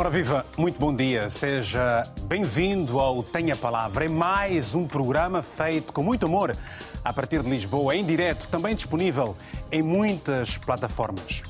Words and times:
Ora 0.00 0.08
viva, 0.08 0.46
muito 0.56 0.80
bom 0.80 0.96
dia. 0.96 1.28
Seja 1.28 2.10
bem-vindo 2.22 2.98
ao 2.98 3.22
Tenha 3.22 3.54
Palavra. 3.54 4.06
É 4.06 4.08
mais 4.08 4.74
um 4.74 4.86
programa 4.86 5.42
feito 5.42 5.92
com 5.92 6.02
muito 6.02 6.24
amor 6.24 6.56
a 7.04 7.12
partir 7.12 7.42
de 7.42 7.50
Lisboa, 7.50 7.94
em 7.94 8.02
direto, 8.02 8.48
também 8.48 8.74
disponível 8.74 9.36
em 9.70 9.82
muitas 9.82 10.56
plataformas. 10.56 11.42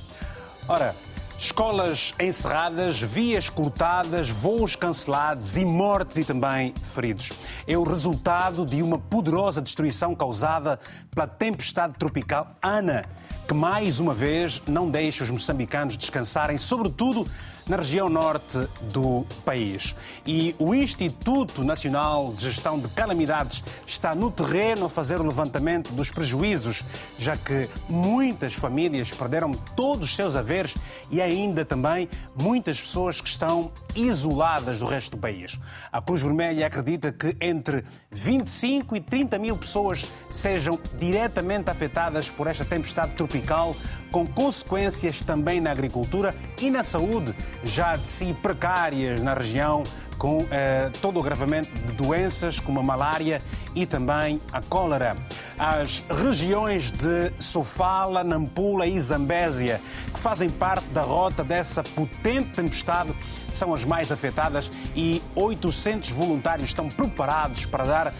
Ora, 0.66 0.96
escolas 1.38 2.12
encerradas, 2.18 3.00
vias 3.00 3.48
cortadas, 3.48 4.28
voos 4.28 4.74
cancelados 4.74 5.56
e 5.56 5.64
mortes 5.64 6.16
e 6.16 6.24
também 6.24 6.74
feridos. 6.82 7.30
É 7.69 7.78
o 7.78 7.84
resultado 7.84 8.66
de 8.66 8.82
uma 8.82 8.98
poderosa 8.98 9.62
destruição 9.62 10.12
causada 10.12 10.80
pela 11.09 11.28
tempestade 11.28 11.95
tropical 11.95 12.52
Ana, 12.60 13.05
que 13.46 13.55
mais 13.55 14.01
uma 14.01 14.12
vez 14.12 14.60
não 14.66 14.91
deixa 14.91 15.23
os 15.23 15.30
moçambicanos 15.30 15.96
descansarem, 15.96 16.59
sobretudo 16.59 17.27
na 17.70 17.77
região 17.77 18.09
norte 18.09 18.59
do 18.80 19.24
país. 19.45 19.95
E 20.27 20.56
o 20.59 20.74
Instituto 20.74 21.62
Nacional 21.62 22.34
de 22.37 22.42
Gestão 22.47 22.80
de 22.80 22.88
Calamidades 22.88 23.62
está 23.87 24.12
no 24.12 24.28
terreno 24.28 24.87
a 24.87 24.91
fazer 24.91 25.20
o 25.20 25.24
levantamento 25.24 25.92
dos 25.92 26.11
prejuízos, 26.11 26.83
já 27.16 27.37
que 27.37 27.70
muitas 27.88 28.55
famílias 28.55 29.14
perderam 29.14 29.52
todos 29.77 30.09
os 30.09 30.16
seus 30.16 30.34
haveres 30.34 30.75
e 31.12 31.23
ainda 31.23 31.64
também 31.64 32.09
muitas 32.37 32.80
pessoas 32.80 33.20
que 33.20 33.28
estão 33.28 33.70
isoladas 33.95 34.80
do 34.80 34.87
resto 34.87 35.12
do 35.12 35.19
país. 35.19 35.56
A 35.92 36.02
Cruz 36.02 36.23
Vermelha 36.23 36.66
acredita 36.66 37.12
que 37.12 37.37
entre 37.41 37.84
25 38.11 38.97
e 38.97 39.00
30 39.00 39.39
mil 39.39 39.56
pessoas 39.56 40.05
sejam 40.28 40.77
diretamente 40.98 41.70
afetadas 41.70 42.28
por 42.28 42.48
esta 42.48 42.64
tempestade 42.64 43.12
tropical, 43.12 43.77
com 44.11 44.27
consequências 44.27 45.22
também 45.22 45.61
na 45.61 45.70
agricultura 45.70 46.34
e 46.61 46.70
na 46.70 46.83
saúde, 46.83 47.34
já 47.62 47.97
de 47.97 48.06
si 48.06 48.34
precárias 48.42 49.22
na 49.22 49.34
região, 49.34 49.83
com 50.19 50.47
eh, 50.50 50.91
todo 51.00 51.16
o 51.16 51.20
agravamento 51.20 51.70
de 51.70 51.92
doenças 51.94 52.61
como 52.61 52.78
a 52.78 52.83
malária 52.83 53.41
e 53.75 53.86
também 53.86 54.38
a 54.53 54.61
cólera. 54.61 55.16
As 55.58 56.05
regiões 56.11 56.91
de 56.91 57.33
Sofala, 57.38 58.22
Nampula 58.22 58.86
e 58.86 59.00
Zambésia, 59.00 59.81
que 60.12 60.20
fazem 60.20 60.50
parte 60.50 60.84
da 60.88 61.00
rota 61.00 61.42
dessa 61.42 61.83
potente 61.83 62.50
tempestade, 62.50 63.14
são 63.50 63.75
as 63.75 63.84
mais 63.84 64.12
afetadas 64.12 64.70
e 64.94 65.22
800 65.34 66.11
voluntários 66.11 66.69
estão 66.69 66.88
preparados 66.91 67.64
para 67.64 67.84
dar 67.84 68.14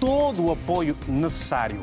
todo 0.00 0.46
o 0.46 0.52
apoio 0.52 0.96
necessário. 1.06 1.80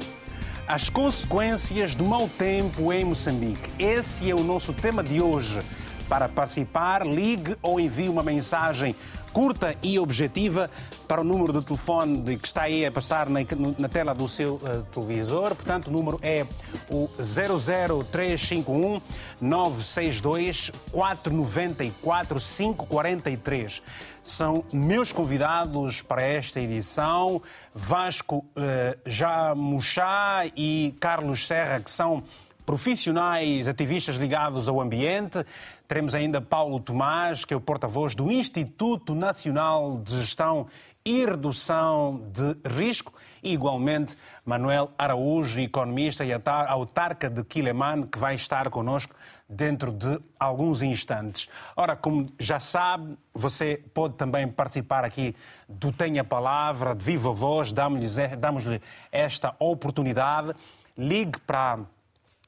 As 0.66 0.90
consequências 0.90 1.94
do 1.94 2.06
mau 2.06 2.30
tempo 2.30 2.94
em 2.94 3.04
Moçambique. 3.04 3.70
Esse 3.78 4.32
é 4.32 4.34
o 4.34 4.46
nosso 4.46 4.72
tema 4.72 5.04
de 5.04 5.22
hoje. 5.22 5.62
Para 6.08 6.30
participar, 6.30 7.06
ligue 7.06 7.58
ou 7.62 7.82
envie 7.82 8.08
uma 8.08 8.24
mensagem 8.24 8.96
curta 9.34 9.76
e 9.82 9.98
objetiva 9.98 10.70
para 11.08 11.22
o 11.22 11.24
número 11.24 11.52
de 11.52 11.66
telefone 11.66 12.38
que 12.38 12.48
está 12.48 12.62
aí 12.64 12.86
a 12.86 12.92
passar 12.92 13.28
na, 13.28 13.40
na 13.78 13.90
tela 13.90 14.14
do 14.14 14.28
seu 14.28 14.56
uh, 14.56 14.84
televisor. 14.94 15.56
Portanto, 15.56 15.88
o 15.88 15.92
número 15.92 16.20
é 16.22 16.46
o 16.90 17.10
00351 17.18 19.02
962 19.42 20.72
494 20.92 22.40
543. 22.40 23.82
São 24.24 24.64
meus 24.72 25.12
convidados 25.12 26.02
para 26.02 26.22
esta 26.22 26.62
edição, 26.62 27.42
Vasco 27.74 28.38
uh, 28.38 28.98
Jamuchá 29.06 30.46
e 30.56 30.96
Carlos 31.00 31.48
Serra, 31.48 31.82
que 31.82 31.92
são 31.92 32.24
profissionais 32.66 33.68
ativistas 33.68 34.16
ligados 34.16 34.68
ao 34.68 34.80
ambiente. 34.80 35.46
Teremos 35.88 36.16
ainda 36.16 36.42
Paulo 36.42 36.80
Tomás, 36.80 37.44
que 37.46 37.54
é 37.54 37.58
o 37.58 37.62
porta-voz 37.62 38.16
do 38.16 38.32
Instituto 38.32 39.14
Nacional 39.14 39.98
de 39.98 40.18
Gestão 40.18 40.68
e 41.06 41.26
Redução 41.26 42.22
de 42.32 42.56
Risco, 42.70 43.14
e 43.44 43.52
igualmente 43.52 44.16
Manuel 44.46 44.92
Araújo, 44.98 45.60
economista 45.60 46.24
e 46.24 46.32
autarca 46.32 47.30
de 47.30 47.44
Quileman, 47.44 48.04
que 48.04 48.18
vai 48.18 48.36
estar 48.36 48.70
connosco 48.70 49.14
dentro 49.50 49.92
de 49.92 50.18
alguns 50.40 50.82
instantes. 50.82 51.50
Ora, 51.76 51.98
como 51.98 52.32
já 52.40 52.60
sabe, 52.60 53.18
você 53.34 53.84
pode 53.94 54.16
também 54.16 54.48
participar 54.48 55.04
aqui 55.04 55.36
do 55.68 55.92
Tenha 55.92 56.24
Palavra, 56.24 56.96
de 56.96 57.04
Viva 57.04 57.34
Voz, 57.34 57.74
damos-lhe 57.74 58.82
esta 59.12 59.54
oportunidade. 59.60 60.54
Ligue 60.98 61.40
para 61.40 61.80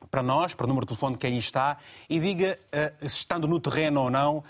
para 0.09 0.23
nós, 0.23 0.53
para 0.53 0.65
o 0.65 0.67
número 0.67 0.85
de 0.85 0.89
telefone 0.89 1.17
que 1.17 1.27
aí 1.27 1.37
está, 1.37 1.77
e 2.09 2.19
diga, 2.19 2.57
uh, 2.67 3.09
se 3.09 3.17
estando 3.17 3.47
no 3.47 3.59
terreno 3.59 4.01
ou 4.01 4.09
não, 4.09 4.37
uh, 4.37 4.43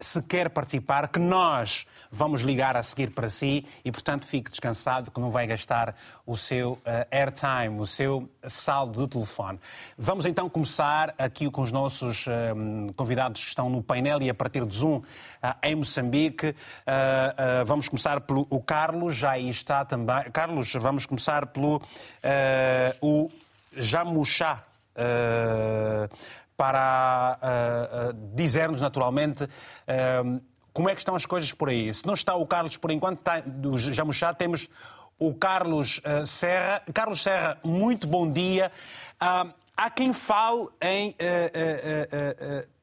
se 0.00 0.22
quer 0.22 0.50
participar, 0.50 1.08
que 1.08 1.18
nós 1.18 1.86
vamos 2.10 2.40
ligar 2.42 2.76
a 2.76 2.82
seguir 2.82 3.10
para 3.10 3.28
si 3.28 3.64
e, 3.84 3.92
portanto, 3.92 4.26
fique 4.26 4.50
descansado 4.50 5.10
que 5.10 5.20
não 5.20 5.30
vai 5.30 5.46
gastar 5.46 5.94
o 6.26 6.36
seu 6.36 6.72
uh, 6.72 6.80
airtime, 7.10 7.78
o 7.78 7.86
seu 7.86 8.28
saldo 8.48 9.00
do 9.00 9.08
telefone. 9.08 9.60
Vamos 9.96 10.24
então 10.24 10.48
começar 10.48 11.14
aqui 11.18 11.50
com 11.50 11.62
os 11.62 11.70
nossos 11.70 12.24
convidados 12.96 13.42
que 13.42 13.48
estão 13.48 13.68
no 13.68 13.82
painel 13.82 14.20
e 14.22 14.30
a 14.30 14.34
partir 14.34 14.64
de 14.64 14.74
Zoom 14.74 15.02
em 15.62 15.74
Moçambique. 15.74 16.54
vamos 17.66 17.88
começar 17.88 18.20
pelo 18.22 18.46
o 18.50 18.60
Carlos, 18.60 19.16
já 19.16 19.32
aí 19.32 19.48
está 19.48 19.84
também. 19.84 20.30
Carlos, 20.32 20.72
vamos 20.74 21.06
começar 21.06 21.46
pelo 21.46 21.80
o 23.00 23.30
Jamuchá. 23.76 24.64
Eh, 24.94 26.08
para 26.56 27.38
uh, 27.40 28.10
uh, 28.10 28.34
dizer-nos 28.34 28.82
naturalmente 28.82 29.48
como 30.74 30.90
é 30.90 30.92
que 30.92 31.00
estão 31.00 31.14
as 31.14 31.24
coisas 31.24 31.50
por 31.54 31.70
aí. 31.70 31.92
Se 31.94 32.06
não 32.06 32.12
está 32.12 32.34
o 32.34 32.46
Carlos 32.46 32.76
por 32.76 32.90
enquanto, 32.90 33.20
está, 33.20 33.40
do 33.40 33.78
Jamuchá, 33.78 34.34
temos 34.34 34.68
o 35.18 35.32
Carlos 35.32 36.02
Serra. 36.26 36.82
Carlos 36.92 37.22
Serra, 37.22 37.58
muito 37.64 38.06
bom 38.06 38.30
dia. 38.30 38.70
há 39.18 39.90
quem 39.90 40.12
fale 40.12 40.68
em 40.82 41.16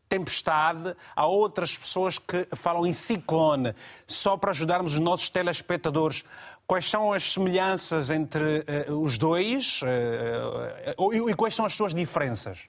tempestade, 0.09 0.95
há 1.15 1.27
outras 1.27 1.77
pessoas 1.77 2.17
que 2.17 2.47
falam 2.55 2.83
em 2.83 2.93
ciclone, 2.93 3.75
só 4.07 4.37
para 4.37 4.51
ajudarmos 4.51 4.95
os 4.95 4.99
nossos 4.99 5.29
telespectadores. 5.29 6.23
Quais 6.67 6.89
são 6.89 7.13
as 7.13 7.31
semelhanças 7.31 8.11
entre 8.11 8.65
uh, 8.89 9.01
os 9.01 9.17
dois 9.17 9.79
uh, 9.81 11.01
uh, 11.01 11.29
e 11.29 11.33
quais 11.33 11.55
são 11.55 11.65
as 11.65 11.73
suas 11.73 11.93
diferenças? 11.93 12.67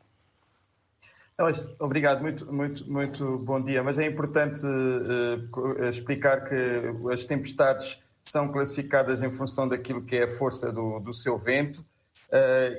Obrigado, 1.80 2.22
muito, 2.22 2.52
muito, 2.52 2.90
muito 2.90 3.38
bom 3.38 3.60
dia. 3.60 3.82
Mas 3.82 3.98
é 3.98 4.06
importante 4.06 4.62
explicar 5.88 6.44
que 6.48 7.12
as 7.12 7.24
tempestades 7.24 8.00
são 8.24 8.48
classificadas 8.52 9.22
em 9.22 9.32
função 9.32 9.68
daquilo 9.68 10.02
que 10.02 10.16
é 10.16 10.24
a 10.24 10.30
força 10.30 10.72
do, 10.72 10.98
do 10.98 11.12
seu 11.12 11.38
vento 11.38 11.84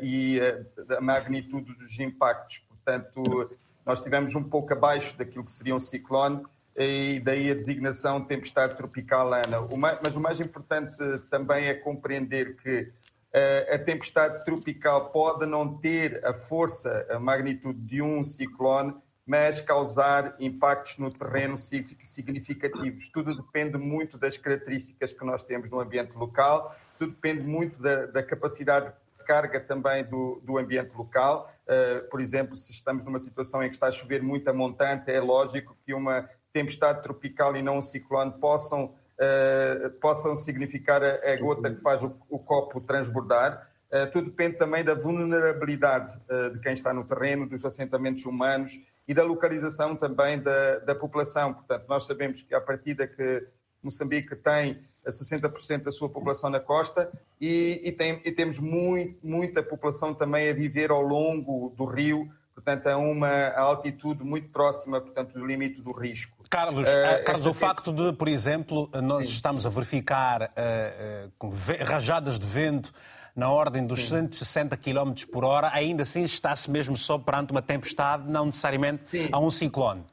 e 0.01 0.41
da 0.87 0.99
magnitude 0.99 1.73
dos 1.75 1.97
impactos. 2.01 2.61
Portanto, 2.67 3.49
nós 3.85 3.99
estivemos 3.99 4.35
um 4.35 4.43
pouco 4.43 4.73
abaixo 4.73 5.17
daquilo 5.17 5.45
que 5.45 5.53
seria 5.53 5.73
um 5.73 5.79
ciclone 5.79 6.43
e 6.79 7.19
daí 7.19 7.51
a 7.51 7.53
designação 7.53 8.23
tempestade 8.23 8.77
tropical 8.77 9.33
Ana. 9.33 9.67
Mas 10.01 10.15
o 10.15 10.21
mais 10.21 10.39
importante 10.39 10.97
também 11.29 11.65
é 11.65 11.73
compreender 11.73 12.55
que 12.55 12.89
eh, 13.33 13.75
a 13.75 13.77
tempestade 13.77 14.45
tropical 14.45 15.11
pode 15.11 15.45
não 15.45 15.77
ter 15.77 16.25
a 16.25 16.33
força, 16.33 17.05
a 17.09 17.19
magnitude 17.19 17.79
de 17.81 18.01
um 18.01 18.23
ciclone, 18.23 18.95
mas 19.27 19.59
causar 19.59 20.35
impactos 20.39 20.97
no 20.97 21.11
terreno 21.11 21.57
significativos. 21.57 23.09
Tudo 23.09 23.35
depende 23.35 23.77
muito 23.77 24.17
das 24.17 24.37
características 24.37 25.11
que 25.11 25.25
nós 25.25 25.43
temos 25.43 25.69
no 25.69 25.81
ambiente 25.81 26.15
local, 26.15 26.75
tudo 26.97 27.11
depende 27.11 27.45
muito 27.45 27.79
da, 27.81 28.05
da 28.05 28.23
capacidade 28.23 28.87
de 29.19 29.25
carga 29.25 29.59
também 29.59 30.03
do, 30.05 30.41
do 30.43 30.57
ambiente 30.57 30.95
local. 30.95 31.53
Uh, 31.67 32.09
por 32.09 32.19
exemplo, 32.19 32.55
se 32.55 32.71
estamos 32.71 33.05
numa 33.05 33.19
situação 33.19 33.61
em 33.61 33.69
que 33.69 33.75
está 33.75 33.87
a 33.87 33.91
chover 33.91 34.23
muita 34.23 34.51
montante, 34.51 35.11
é 35.11 35.19
lógico 35.19 35.77
que 35.85 35.93
uma 35.93 36.27
tempestade 36.53 37.01
tropical 37.03 37.55
e 37.55 37.61
não 37.61 37.77
um 37.77 37.81
ciclone 37.81 38.31
possam, 38.39 38.85
uh, 38.85 39.89
possam 40.01 40.35
significar 40.35 41.03
a, 41.03 41.31
a, 41.31 41.35
gota 41.37 41.73
que 41.73 41.81
faz 41.81 42.03
o, 42.03 42.15
o 42.29 42.39
copo 42.39 42.81
transbordar. 42.81 43.69
Uh, 43.91 44.11
tudo 44.11 44.29
depende 44.29 44.57
também 44.57 44.83
da 44.83 44.93
vulnerabilidade 44.93 46.11
uh, 46.29 46.51
de 46.51 46.59
quem 46.59 46.73
está 46.73 46.93
no 46.93 47.03
terreno, 47.03 47.47
dos 47.47 47.65
assentamentos 47.65 48.25
humanos 48.25 48.79
e 49.07 49.13
da 49.13 49.23
localização 49.23 49.95
também 49.95 50.39
da, 50.39 50.79
da 50.79 50.95
população. 50.95 51.53
Portanto, 51.53 51.85
nós 51.87 52.05
sabemos 52.05 52.41
que, 52.41 52.53
a 52.53 52.61
partir 52.61 52.93
da 52.93 53.07
que 53.07 53.47
Moçambique 53.81 54.35
tem 54.35 54.79
60% 55.07 55.83
da 55.83 55.91
sua 55.91 56.09
população 56.09 56.49
na 56.49 56.59
costa 56.59 57.11
e, 57.39 57.81
e, 57.83 57.91
tem, 57.91 58.21
e 58.23 58.31
temos 58.31 58.59
muito, 58.59 59.17
muita 59.25 59.63
população 59.63 60.13
também 60.13 60.49
a 60.49 60.53
viver 60.53 60.91
ao 60.91 61.01
longo 61.01 61.73
do 61.75 61.85
rio, 61.85 62.29
portanto, 62.53 62.87
a 62.87 62.97
uma 62.97 63.49
altitude 63.55 64.23
muito 64.23 64.49
próxima, 64.49 64.99
portanto, 65.01 65.33
do 65.33 65.45
limite 65.45 65.81
do 65.81 65.91
risco. 65.91 66.38
Carlos, 66.49 66.87
uh, 66.87 67.23
Carlos 67.23 67.45
o 67.45 67.53
facto 67.53 67.93
de, 67.93 68.11
por 68.13 68.27
exemplo, 68.27 68.89
nós 69.03 69.27
Sim. 69.27 69.33
estamos 69.33 69.65
a 69.65 69.69
verificar 69.69 70.43
uh, 70.43 71.31
com 71.37 71.51
rajadas 71.85 72.39
de 72.39 72.47
vento 72.47 72.91
na 73.35 73.49
ordem 73.49 73.83
dos 73.83 74.01
Sim. 74.01 74.27
160 74.29 74.75
km 74.77 75.13
por 75.31 75.45
hora, 75.45 75.69
ainda 75.71 76.03
assim 76.03 76.23
está-se 76.23 76.69
mesmo 76.69 76.97
só 76.97 77.17
perante 77.17 77.51
uma 77.51 77.61
tempestade, 77.61 78.29
não 78.29 78.47
necessariamente 78.47 79.03
Sim. 79.09 79.29
a 79.31 79.39
um 79.39 79.51
ciclone. 79.51 80.03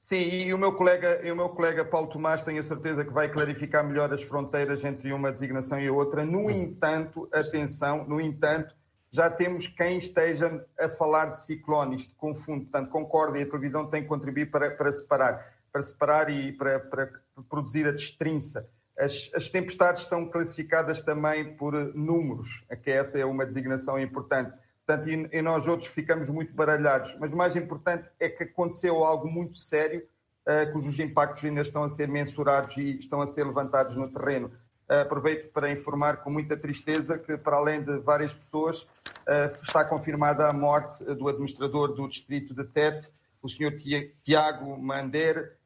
Sim, 0.00 0.16
e 0.16 0.52
o 0.52 0.58
meu 0.58 0.72
colega, 0.72 1.20
e 1.22 1.30
o 1.30 1.36
meu 1.36 1.48
colega 1.48 1.84
Paulo 1.84 2.08
Tomás 2.08 2.42
tenho 2.42 2.58
a 2.58 2.62
certeza 2.62 3.04
que 3.04 3.12
vai 3.12 3.28
clarificar 3.28 3.86
melhor 3.86 4.12
as 4.12 4.22
fronteiras 4.22 4.84
entre 4.84 5.12
uma 5.12 5.30
designação 5.30 5.78
e 5.80 5.88
outra. 5.88 6.24
No 6.24 6.50
entanto, 6.50 7.28
atenção, 7.32 8.04
no 8.04 8.20
entanto, 8.20 8.74
já 9.12 9.28
temos 9.28 9.66
quem 9.66 9.98
esteja 9.98 10.64
a 10.80 10.88
falar 10.88 11.26
de 11.26 11.40
ciclone, 11.40 11.96
isto 11.96 12.14
confunde, 12.16 12.64
portanto, 12.64 12.90
concorda 12.90 13.38
e 13.38 13.42
a 13.42 13.46
televisão 13.46 13.86
tem 13.86 14.02
que 14.02 14.08
contribuir 14.08 14.50
para, 14.50 14.70
para 14.70 14.90
separar, 14.90 15.52
para 15.70 15.82
separar 15.82 16.30
e 16.30 16.52
para, 16.52 16.80
para 16.80 17.12
produzir 17.48 17.86
a 17.86 17.92
destrinça. 17.92 18.66
As, 18.98 19.30
as, 19.34 19.50
tempestades 19.50 20.04
são 20.04 20.28
classificadas 20.28 21.02
também 21.02 21.54
por 21.56 21.74
números, 21.94 22.64
que 22.82 22.90
essa 22.90 23.18
é 23.18 23.24
uma 23.24 23.44
designação 23.44 24.00
importante. 24.00 24.52
Portanto, 24.86 25.08
e, 25.08 25.28
e, 25.30 25.42
nós 25.42 25.66
outros 25.66 25.90
ficamos 25.90 26.28
muito 26.28 26.52
baralhados. 26.54 27.14
Mas 27.18 27.32
o 27.32 27.36
mais 27.36 27.54
importante 27.54 28.08
é 28.18 28.28
que 28.28 28.44
aconteceu 28.44 29.04
algo 29.04 29.28
muito 29.30 29.58
sério, 29.58 30.06
uh, 30.46 30.72
cujos 30.72 30.98
impactos 30.98 31.44
ainda 31.44 31.60
estão 31.60 31.84
a 31.84 31.88
ser 31.88 32.08
mensurados 32.08 32.76
e 32.76 32.98
estão 32.98 33.20
a 33.20 33.26
ser 33.26 33.44
levantados 33.44 33.96
no 33.96 34.10
terreno. 34.10 34.50
Aproveito 34.88 35.50
para 35.52 35.70
informar 35.70 36.18
com 36.18 36.30
muita 36.30 36.56
tristeza 36.56 37.18
que, 37.18 37.36
para 37.36 37.56
além 37.56 37.82
de 37.82 37.98
várias 37.98 38.34
pessoas, 38.34 38.82
uh, 38.82 39.62
está 39.62 39.84
confirmada 39.84 40.48
a 40.48 40.52
morte 40.52 41.04
do 41.04 41.28
administrador 41.28 41.94
do 41.94 42.08
distrito 42.08 42.54
de 42.54 42.64
Tete, 42.64 43.10
o 43.42 43.48
senhor 43.48 43.74
Tiago 44.22 44.80
Mander, 44.80 45.56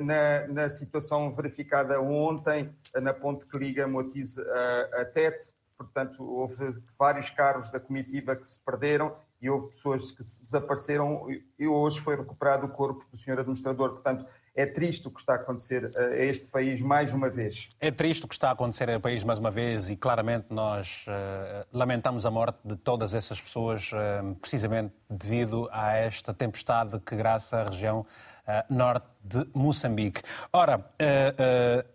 na, 0.00 0.48
na, 0.48 0.68
situação 0.68 1.32
verificada 1.32 2.00
ontem 2.00 2.74
na 3.00 3.14
ponte 3.14 3.46
que 3.46 3.56
liga 3.56 3.86
Motize 3.86 4.40
a, 4.40 5.02
a 5.02 5.04
Tete 5.04 5.54
portanto, 5.80 6.22
houve 6.22 6.76
vários 6.98 7.30
carros 7.30 7.70
da 7.70 7.80
comitiva 7.80 8.36
que 8.36 8.46
se 8.46 8.58
perderam 8.60 9.16
e 9.40 9.48
houve 9.48 9.68
pessoas 9.68 10.10
que 10.10 10.18
desapareceram 10.18 11.26
e 11.58 11.66
hoje 11.66 11.98
foi 12.02 12.16
recuperado 12.16 12.66
o 12.66 12.68
corpo 12.68 13.02
do 13.10 13.16
senhor 13.16 13.40
administrador. 13.40 13.92
Portanto, 13.92 14.26
é 14.54 14.66
triste 14.66 15.06
o 15.06 15.10
que 15.10 15.20
está 15.20 15.34
a 15.34 15.36
acontecer 15.36 15.90
a 15.96 16.16
este 16.16 16.46
país 16.46 16.80
mais 16.80 17.12
uma 17.12 17.28
vez. 17.28 17.68
É 17.80 17.90
triste 17.90 18.24
o 18.24 18.28
que 18.28 18.34
está 18.34 18.48
a 18.48 18.52
acontecer 18.52 18.90
ao 18.90 19.00
país 19.00 19.22
mais 19.22 19.38
uma 19.38 19.50
vez 19.50 19.88
e 19.88 19.96
claramente 19.96 20.46
nós 20.50 21.04
uh, 21.06 21.66
lamentamos 21.72 22.26
a 22.26 22.30
morte 22.30 22.58
de 22.64 22.76
todas 22.76 23.14
essas 23.14 23.40
pessoas, 23.40 23.90
uh, 23.92 24.34
precisamente 24.36 24.92
devido 25.08 25.68
a 25.70 25.94
esta 25.94 26.34
tempestade 26.34 26.98
que 27.00 27.14
graça 27.14 27.58
a 27.58 27.64
região 27.64 28.00
uh, 28.00 28.74
norte 28.74 29.06
de 29.22 29.46
Moçambique. 29.54 30.22
Ora, 30.52 30.84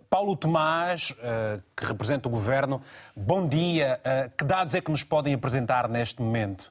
Paulo 0.09 0.35
Tomás, 0.37 1.11
que 1.75 1.85
representa 1.85 2.29
o 2.29 2.31
governo, 2.31 2.81
bom 3.15 3.47
dia. 3.47 3.99
Que 4.37 4.45
dados 4.45 4.75
é 4.75 4.79
que 4.79 4.91
nos 4.91 5.03
podem 5.03 5.33
apresentar 5.33 5.89
neste 5.89 6.21
momento? 6.21 6.69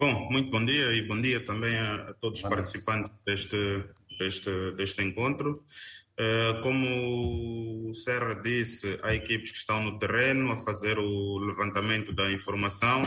Bom, 0.00 0.28
muito 0.30 0.50
bom 0.50 0.64
dia 0.64 0.92
e 0.92 1.06
bom 1.06 1.20
dia 1.20 1.44
também 1.44 1.78
a, 1.78 2.14
todos 2.20 2.42
os 2.42 2.48
participantes 2.48 3.12
deste, 3.24 3.84
deste, 4.20 4.72
deste 4.72 5.02
encontro. 5.02 5.64
Uh, 6.20 6.60
como 6.62 7.88
o 7.88 7.94
Serra 7.94 8.34
disse, 8.34 9.00
há 9.02 9.14
equipes 9.14 9.50
que 9.50 9.56
estão 9.56 9.82
no 9.82 9.98
terreno 9.98 10.52
a 10.52 10.56
fazer 10.58 10.98
o 10.98 11.38
levantamento 11.38 12.12
da 12.12 12.30
informação, 12.30 13.02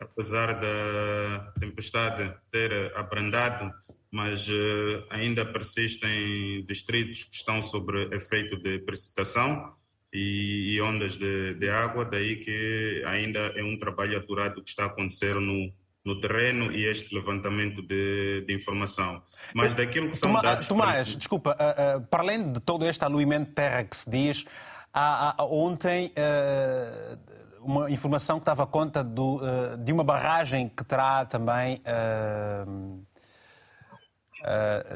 apesar 0.00 0.54
da 0.54 1.52
tempestade 1.60 2.34
ter 2.50 2.92
abrandado, 2.96 3.72
mas 4.10 4.48
uh, 4.48 5.06
ainda 5.10 5.44
persistem 5.44 6.64
distritos 6.66 7.22
que 7.22 7.36
estão 7.36 7.62
sobre 7.62 8.08
efeito 8.14 8.56
de 8.56 8.80
precipitação 8.80 9.72
e, 10.12 10.74
e 10.74 10.80
ondas 10.80 11.16
de, 11.16 11.54
de, 11.54 11.68
água, 11.68 12.04
daí 12.04 12.36
que 12.36 13.04
ainda 13.06 13.38
é 13.54 13.62
um 13.62 13.78
trabalho 13.78 14.18
aturado 14.18 14.62
que 14.64 14.70
está 14.70 14.84
a 14.84 14.86
acontecer 14.86 15.34
no, 15.34 15.72
no 16.08 16.18
terreno 16.18 16.72
e 16.72 16.86
este 16.86 17.14
levantamento 17.14 17.82
de, 17.82 18.42
de 18.46 18.54
informação. 18.54 19.22
Mas 19.54 19.74
daquilo 19.74 20.10
que 20.10 20.16
são 20.16 20.30
Tomás, 20.30 20.42
dados... 20.42 20.68
Tomás, 20.68 21.08
para... 21.10 21.18
desculpa, 21.18 21.50
uh, 21.50 21.98
uh, 21.98 22.06
para 22.06 22.22
além 22.22 22.50
de 22.50 22.60
todo 22.60 22.86
este 22.86 23.04
aluimento 23.04 23.50
de 23.50 23.54
terra 23.54 23.84
que 23.84 23.94
se 23.94 24.08
diz, 24.08 24.46
há, 24.92 25.34
há 25.36 25.44
ontem 25.44 26.10
uh, 26.16 27.18
uma 27.60 27.90
informação 27.90 28.38
que 28.38 28.42
estava 28.42 28.62
a 28.62 28.66
conta 28.66 29.04
do, 29.04 29.40
de 29.84 29.92
uma 29.92 30.02
barragem 30.02 30.68
que 30.68 30.82
terá 30.84 31.26
também 31.26 31.82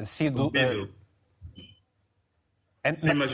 sido... 0.03 0.51
Sim, 2.95 3.13
mas... 3.13 3.31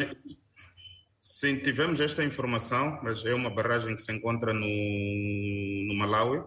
Sim, 1.21 1.57
tivemos 1.57 2.01
esta 2.01 2.23
informação, 2.23 2.99
mas 3.03 3.23
é 3.23 3.33
uma 3.33 3.49
barragem 3.49 3.95
que 3.95 4.01
se 4.01 4.11
encontra 4.11 4.51
no, 4.51 4.65
no 4.65 5.93
Malawi, 5.95 6.43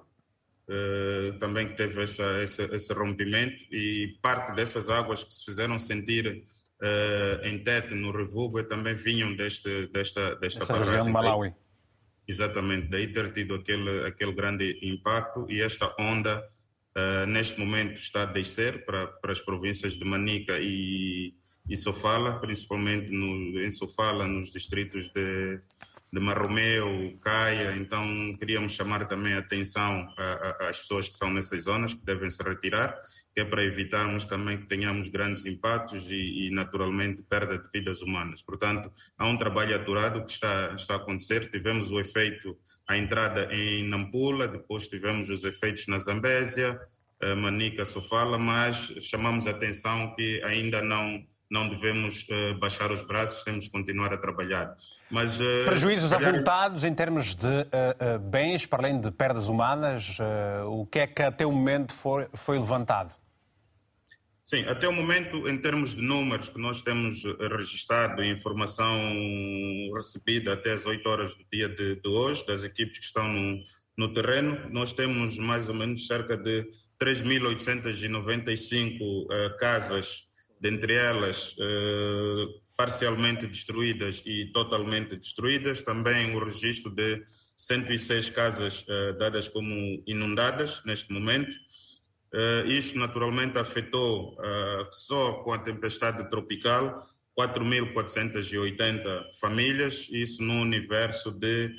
uh, 0.69 1.38
também 1.38 1.69
que 1.69 1.76
teve 1.76 2.03
essa, 2.03 2.43
esse, 2.43 2.62
esse, 2.64 2.93
rompimento 2.93 3.56
e 3.70 4.19
parte 4.20 4.55
dessas 4.55 4.88
águas 4.88 5.25
que 5.25 5.32
se 5.32 5.44
fizeram 5.44 5.79
sentir 5.79 6.44
uh, 6.82 7.47
em 7.47 7.59
Tete, 7.59 7.94
no 7.94 8.11
Revugo, 8.11 8.62
também 8.64 8.94
vinham 8.94 9.35
deste, 9.35 9.87
desta, 9.88 10.37
desta 10.37 10.64
Essa 10.64 10.79
região 10.79 11.09
Malawi. 11.09 11.55
Exatamente, 12.26 12.88
daí 12.88 13.12
ter 13.12 13.32
tido 13.32 13.55
aquele, 13.55 14.06
aquele 14.06 14.32
grande 14.32 14.79
impacto 14.82 15.44
e 15.50 15.61
esta 15.61 15.93
onda 15.99 16.43
uh, 16.97 17.26
neste 17.26 17.58
momento 17.58 17.94
está 17.94 18.23
a 18.23 18.26
descer 18.26 18.85
para, 18.85 19.06
para 19.06 19.32
as 19.32 19.41
províncias 19.41 19.94
de 19.94 20.05
Manica 20.05 20.58
e, 20.61 21.35
e 21.69 21.76
Sofala, 21.76 22.38
principalmente 22.41 23.11
no, 23.11 23.61
em 23.61 23.70
Sofala, 23.70 24.26
nos 24.26 24.50
distritos 24.50 25.08
de 25.08 25.61
de 26.12 26.20
Marromeu, 26.20 27.19
Caia, 27.23 27.75
então 27.75 28.37
queríamos 28.38 28.73
chamar 28.73 29.06
também 29.09 29.32
a 29.32 29.38
atenção 29.38 30.06
às 30.61 30.81
pessoas 30.81 31.09
que 31.09 31.14
estão 31.14 31.32
nessas 31.32 31.64
zonas, 31.64 31.94
que 31.94 32.05
devem 32.05 32.31
se 32.31 32.43
retirar, 32.43 33.00
que 33.35 33.41
é 33.41 33.44
para 33.47 33.64
evitarmos 33.64 34.26
também 34.26 34.59
que 34.59 34.67
tenhamos 34.67 35.09
grandes 35.09 35.47
impactos 35.47 36.11
e, 36.11 36.49
e 36.49 36.50
naturalmente, 36.50 37.23
perda 37.23 37.56
de 37.56 37.67
vidas 37.73 38.03
humanas. 38.03 38.43
Portanto, 38.43 38.93
há 39.17 39.26
um 39.26 39.38
trabalho 39.38 39.75
aturado 39.75 40.23
que 40.26 40.32
está, 40.32 40.75
está 40.75 40.94
a 40.94 40.97
acontecer. 40.99 41.50
Tivemos 41.50 41.91
o 41.91 41.99
efeito, 41.99 42.58
a 42.87 42.99
entrada 42.99 43.49
em 43.50 43.88
Nampula, 43.88 44.47
depois 44.47 44.87
tivemos 44.87 45.31
os 45.31 45.44
efeitos 45.44 45.87
na 45.87 45.99
Zambésia, 45.99 46.79
eh, 47.23 47.35
Manica, 47.35 47.87
Sofala, 47.87 48.37
mas 48.37 48.93
chamamos 49.00 49.47
a 49.47 49.50
atenção 49.50 50.15
que 50.15 50.43
ainda 50.44 50.82
não 50.82 51.25
não 51.53 51.69
devemos 51.69 52.27
uh, 52.31 52.59
baixar 52.59 52.91
os 52.91 53.03
braços, 53.03 53.43
temos 53.43 53.67
que 53.67 53.73
continuar 53.73 54.11
a 54.11 54.17
trabalhar. 54.17 54.75
Mas, 55.11 55.39
uh, 55.39 55.45
Prejuízos 55.67 56.11
calhar... 56.11 56.31
avultados 56.31 56.82
em 56.82 56.94
termos 56.94 57.35
de 57.35 57.47
uh, 57.47 58.19
bens, 58.19 58.65
para 58.65 58.79
além 58.81 58.99
de 58.99 59.11
perdas 59.11 59.49
humanas, 59.49 60.17
o 60.67 60.87
que 60.87 61.01
é 61.01 61.06
que 61.06 61.21
até 61.21 61.44
o 61.44 61.53
momento 61.53 61.93
foi, 61.93 62.27
foi 62.32 62.59
levantado? 62.59 63.15
Sim, 64.43 64.65
até 64.67 64.89
o 64.89 64.93
momento, 64.93 65.47
em 65.47 65.59
termos 65.59 65.94
de 65.94 66.03
números 66.03 66.49
que 66.49 66.59
nós 66.59 66.81
temos 66.81 67.23
registrado, 67.39 68.25
informação 68.25 68.99
recebida 69.94 70.55
até 70.55 70.73
as 70.73 70.87
8 70.87 71.09
horas 71.09 71.35
do 71.35 71.44
dia 71.53 71.69
de, 71.69 71.97
de 71.97 72.09
hoje, 72.09 72.47
das 72.47 72.65
equipes 72.65 72.99
que 72.99 73.05
estão 73.05 73.29
no, 73.29 73.63
no 73.97 74.13
terreno, 74.13 74.59
nós 74.71 74.93
temos 74.93 75.39
mais 75.39 75.69
ou 75.69 75.75
menos 75.75 76.09
cerca 76.09 76.37
de 76.37 76.67
3.895 76.99 79.01
uh, 79.01 79.56
casas 79.59 80.31
dentre 80.63 80.95
elas 80.95 81.57
eh, 81.59 82.47
parcialmente 82.77 83.49
destruídas 83.49 84.23
e 84.25 84.47
totalmente 84.53 85.17
destruídas, 85.17 85.83
também 85.83 86.37
o 86.37 86.45
registro 86.45 86.95
de 86.95 87.21
106 87.57 88.31
casas 88.31 88.85
eh, 88.89 89.13
dadas 89.15 89.49
como 89.49 90.01
inundadas 90.07 90.81
neste 90.85 91.13
momento. 91.13 91.51
Uh, 92.35 92.65
isto 92.67 92.99
naturalmente 92.99 93.59
afetou 93.59 94.39
só 94.91 95.35
com 95.43 95.53
a 95.53 95.59
tempestade 95.59 96.31
tropical 96.31 97.07
4.480 97.39 99.39
famílias, 99.39 100.09
isso 100.11 100.43
no 100.43 100.55
universo 100.55 101.31
de 101.31 101.71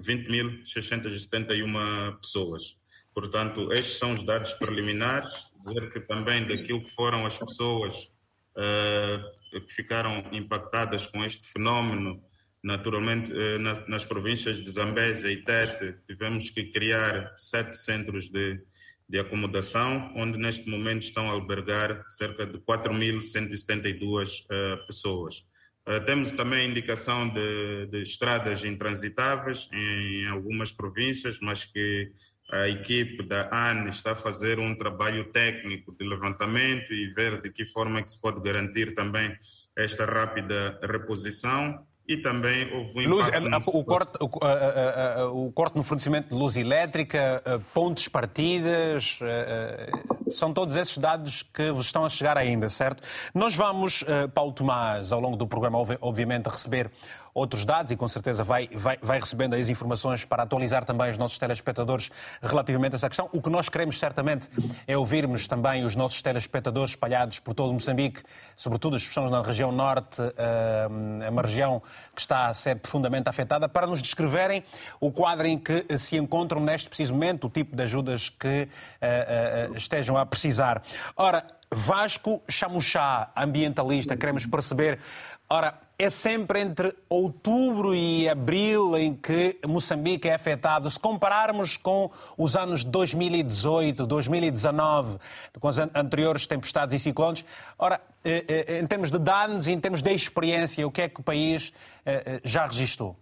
20.671 0.00 2.18
pessoas. 2.18 2.78
Portanto, 3.14 3.70
estes 3.72 3.98
são 3.98 4.12
os 4.12 4.22
dados 4.22 4.54
preliminares, 4.54 5.46
dizer 5.66 5.90
que 5.90 6.00
também 6.00 6.46
daquilo 6.46 6.82
que 6.82 6.90
foram 6.90 7.26
as 7.26 7.38
pessoas 7.38 8.04
uh, 8.56 9.60
que 9.60 9.72
ficaram 9.72 10.24
impactadas 10.32 11.06
com 11.06 11.24
este 11.24 11.46
fenómeno, 11.52 12.22
naturalmente 12.62 13.32
uh, 13.32 13.58
na, 13.58 13.86
nas 13.88 14.04
províncias 14.04 14.60
de 14.60 14.70
Zambésia 14.70 15.30
e 15.30 15.42
Tete, 15.42 15.96
tivemos 16.06 16.50
que 16.50 16.70
criar 16.72 17.32
sete 17.36 17.76
centros 17.76 18.28
de, 18.28 18.60
de 19.08 19.18
acomodação, 19.18 20.12
onde 20.16 20.38
neste 20.38 20.68
momento 20.68 21.02
estão 21.02 21.28
a 21.28 21.32
albergar 21.32 22.04
cerca 22.08 22.46
de 22.46 22.58
4.172 22.58 24.44
uh, 24.44 24.86
pessoas. 24.86 25.44
Uh, 25.88 26.04
temos 26.04 26.32
também 26.32 26.68
indicação 26.68 27.28
de, 27.28 27.86
de 27.86 28.02
estradas 28.02 28.64
intransitáveis 28.64 29.68
em 29.72 30.26
algumas 30.26 30.72
províncias, 30.72 31.38
mas 31.40 31.64
que 31.64 32.10
a 32.50 32.68
equipe 32.68 33.24
da 33.24 33.48
ANE 33.52 33.90
está 33.90 34.12
a 34.12 34.16
fazer 34.16 34.58
um 34.58 34.74
trabalho 34.76 35.24
técnico 35.32 35.94
de 35.98 36.06
levantamento 36.08 36.92
e 36.92 37.12
ver 37.12 37.40
de 37.40 37.50
que 37.50 37.66
forma 37.66 37.98
é 37.98 38.02
que 38.02 38.12
se 38.12 38.20
pode 38.20 38.40
garantir 38.40 38.94
também 38.94 39.36
esta 39.76 40.04
rápida 40.04 40.78
reposição 40.82 41.84
e 42.08 42.16
também 42.16 42.72
houve 42.72 43.04
um 43.04 43.10
luz, 43.10 43.26
o, 43.66 43.84
corte, 43.84 44.12
o, 44.20 45.46
o, 45.46 45.52
corte 45.52 45.76
no 45.76 45.82
fornecimento 45.82 46.28
de 46.28 46.34
luz 46.34 46.56
elétrica, 46.56 47.42
pontes 47.74 48.06
partidas, 48.06 49.18
São 50.30 50.52
todos 50.52 50.76
esses 50.76 50.98
dados 50.98 51.42
que 51.42 51.70
vos 51.72 51.86
estão 51.86 52.04
a 52.04 52.08
chegar 52.08 52.38
ainda, 52.38 52.68
certo? 52.68 53.02
Nós 53.34 53.56
vamos, 53.56 54.04
Paulo 54.32 54.52
Tomás, 54.52 55.10
ao 55.10 55.20
longo 55.20 55.36
do 55.36 55.48
programa, 55.48 55.78
obviamente, 56.00 56.46
receber 56.46 56.92
outros 57.36 57.66
dados 57.66 57.92
e 57.92 57.96
com 57.96 58.08
certeza 58.08 58.42
vai, 58.42 58.66
vai, 58.72 58.96
vai 59.02 59.20
recebendo 59.20 59.54
as 59.54 59.68
informações 59.68 60.24
para 60.24 60.44
atualizar 60.44 60.86
também 60.86 61.10
os 61.10 61.18
nossos 61.18 61.38
telespectadores 61.38 62.10
relativamente 62.40 62.94
a 62.94 62.96
essa 62.96 63.08
questão. 63.08 63.28
O 63.30 63.42
que 63.42 63.50
nós 63.50 63.68
queremos 63.68 63.98
certamente 63.98 64.48
é 64.86 64.96
ouvirmos 64.96 65.46
também 65.46 65.84
os 65.84 65.94
nossos 65.94 66.22
telespectadores 66.22 66.92
espalhados 66.92 67.38
por 67.38 67.52
todo 67.52 67.74
Moçambique, 67.74 68.22
sobretudo 68.56 68.96
as 68.96 69.06
pessoas 69.06 69.30
na 69.30 69.42
região 69.42 69.70
norte, 69.70 70.16
é 71.22 71.28
uma 71.28 71.42
região 71.42 71.82
que 72.14 72.22
está 72.22 72.46
a 72.46 72.54
ser 72.54 72.76
profundamente 72.76 73.28
afetada, 73.28 73.68
para 73.68 73.86
nos 73.86 74.00
descreverem 74.00 74.64
o 74.98 75.12
quadro 75.12 75.46
em 75.46 75.58
que 75.58 75.84
se 75.98 76.16
encontram 76.16 76.60
neste 76.60 76.88
preciso 76.88 77.12
momento, 77.12 77.48
o 77.48 77.50
tipo 77.50 77.76
de 77.76 77.82
ajudas 77.82 78.30
que 78.30 78.68
uh, 78.68 79.72
uh, 79.72 79.76
estejam 79.76 80.16
a 80.16 80.24
precisar. 80.24 80.82
Ora, 81.14 81.44
Vasco 81.70 82.42
Chamuchá, 82.48 83.30
ambientalista, 83.36 84.16
queremos 84.16 84.46
perceber. 84.46 84.98
Ora, 85.48 85.74
é 85.98 86.10
sempre 86.10 86.60
entre 86.60 86.94
outubro 87.08 87.94
e 87.94 88.28
abril 88.28 88.96
em 88.98 89.14
que 89.14 89.58
Moçambique 89.66 90.28
é 90.28 90.34
afetado. 90.34 90.90
Se 90.90 91.00
compararmos 91.00 91.76
com 91.76 92.10
os 92.36 92.54
anos 92.54 92.84
2018, 92.84 94.06
2019, 94.06 95.18
com 95.58 95.68
as 95.68 95.78
anteriores 95.78 96.46
tempestades 96.46 96.94
e 96.94 96.98
ciclones, 96.98 97.44
ora, 97.78 98.00
eh, 98.22 98.44
eh, 98.46 98.78
em 98.78 98.86
termos 98.86 99.10
de 99.10 99.18
danos 99.18 99.66
e 99.66 99.72
em 99.72 99.80
termos 99.80 100.02
de 100.02 100.12
experiência, 100.12 100.86
o 100.86 100.90
que 100.90 101.02
é 101.02 101.08
que 101.08 101.20
o 101.20 101.22
país 101.22 101.72
eh, 102.04 102.40
já 102.44 102.66
registrou? 102.66 103.16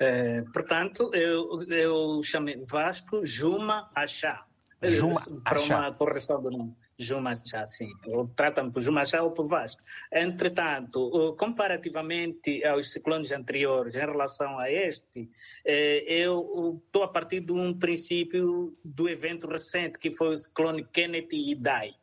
É, 0.00 0.42
portanto, 0.52 1.10
eu, 1.12 1.64
eu 1.64 2.22
chamei 2.22 2.62
Vasco 2.62 3.26
Juma 3.26 3.90
Achá. 3.92 4.44
Juma 4.80 5.20
Para 5.42 5.60
uma 5.60 5.92
correção 5.92 6.40
do 6.40 6.52
nome. 6.52 6.76
Jumachá, 7.00 7.64
sim. 7.64 7.92
Tratam 8.34 8.70
por 8.70 8.82
Jumachá 8.82 9.22
ou 9.22 9.30
por 9.30 9.46
Vasco. 9.46 9.80
Entretanto, 10.12 11.34
comparativamente 11.38 12.64
aos 12.64 12.92
ciclones 12.92 13.30
anteriores, 13.30 13.94
em 13.94 14.00
relação 14.00 14.58
a 14.58 14.70
este, 14.70 15.30
eh, 15.64 16.04
eu 16.08 16.82
estou 16.84 17.04
a 17.04 17.08
partir 17.08 17.40
de 17.40 17.52
um 17.52 17.72
princípio 17.72 18.76
do 18.84 19.08
evento 19.08 19.46
recente, 19.46 19.98
que 19.98 20.10
foi 20.10 20.32
o 20.32 20.36
ciclone 20.36 20.84
Kenneth 20.92 21.32
e 21.32 21.52
Idai. 21.52 21.94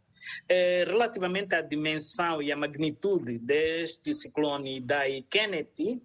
Eh, 0.48 0.86
relativamente 0.88 1.54
à 1.54 1.62
dimensão 1.62 2.42
e 2.42 2.52
à 2.52 2.56
magnitude 2.56 3.38
deste 3.38 4.14
ciclone 4.14 4.78
Idai 4.78 5.18
e 5.18 5.24
Kenneth, 5.24 6.02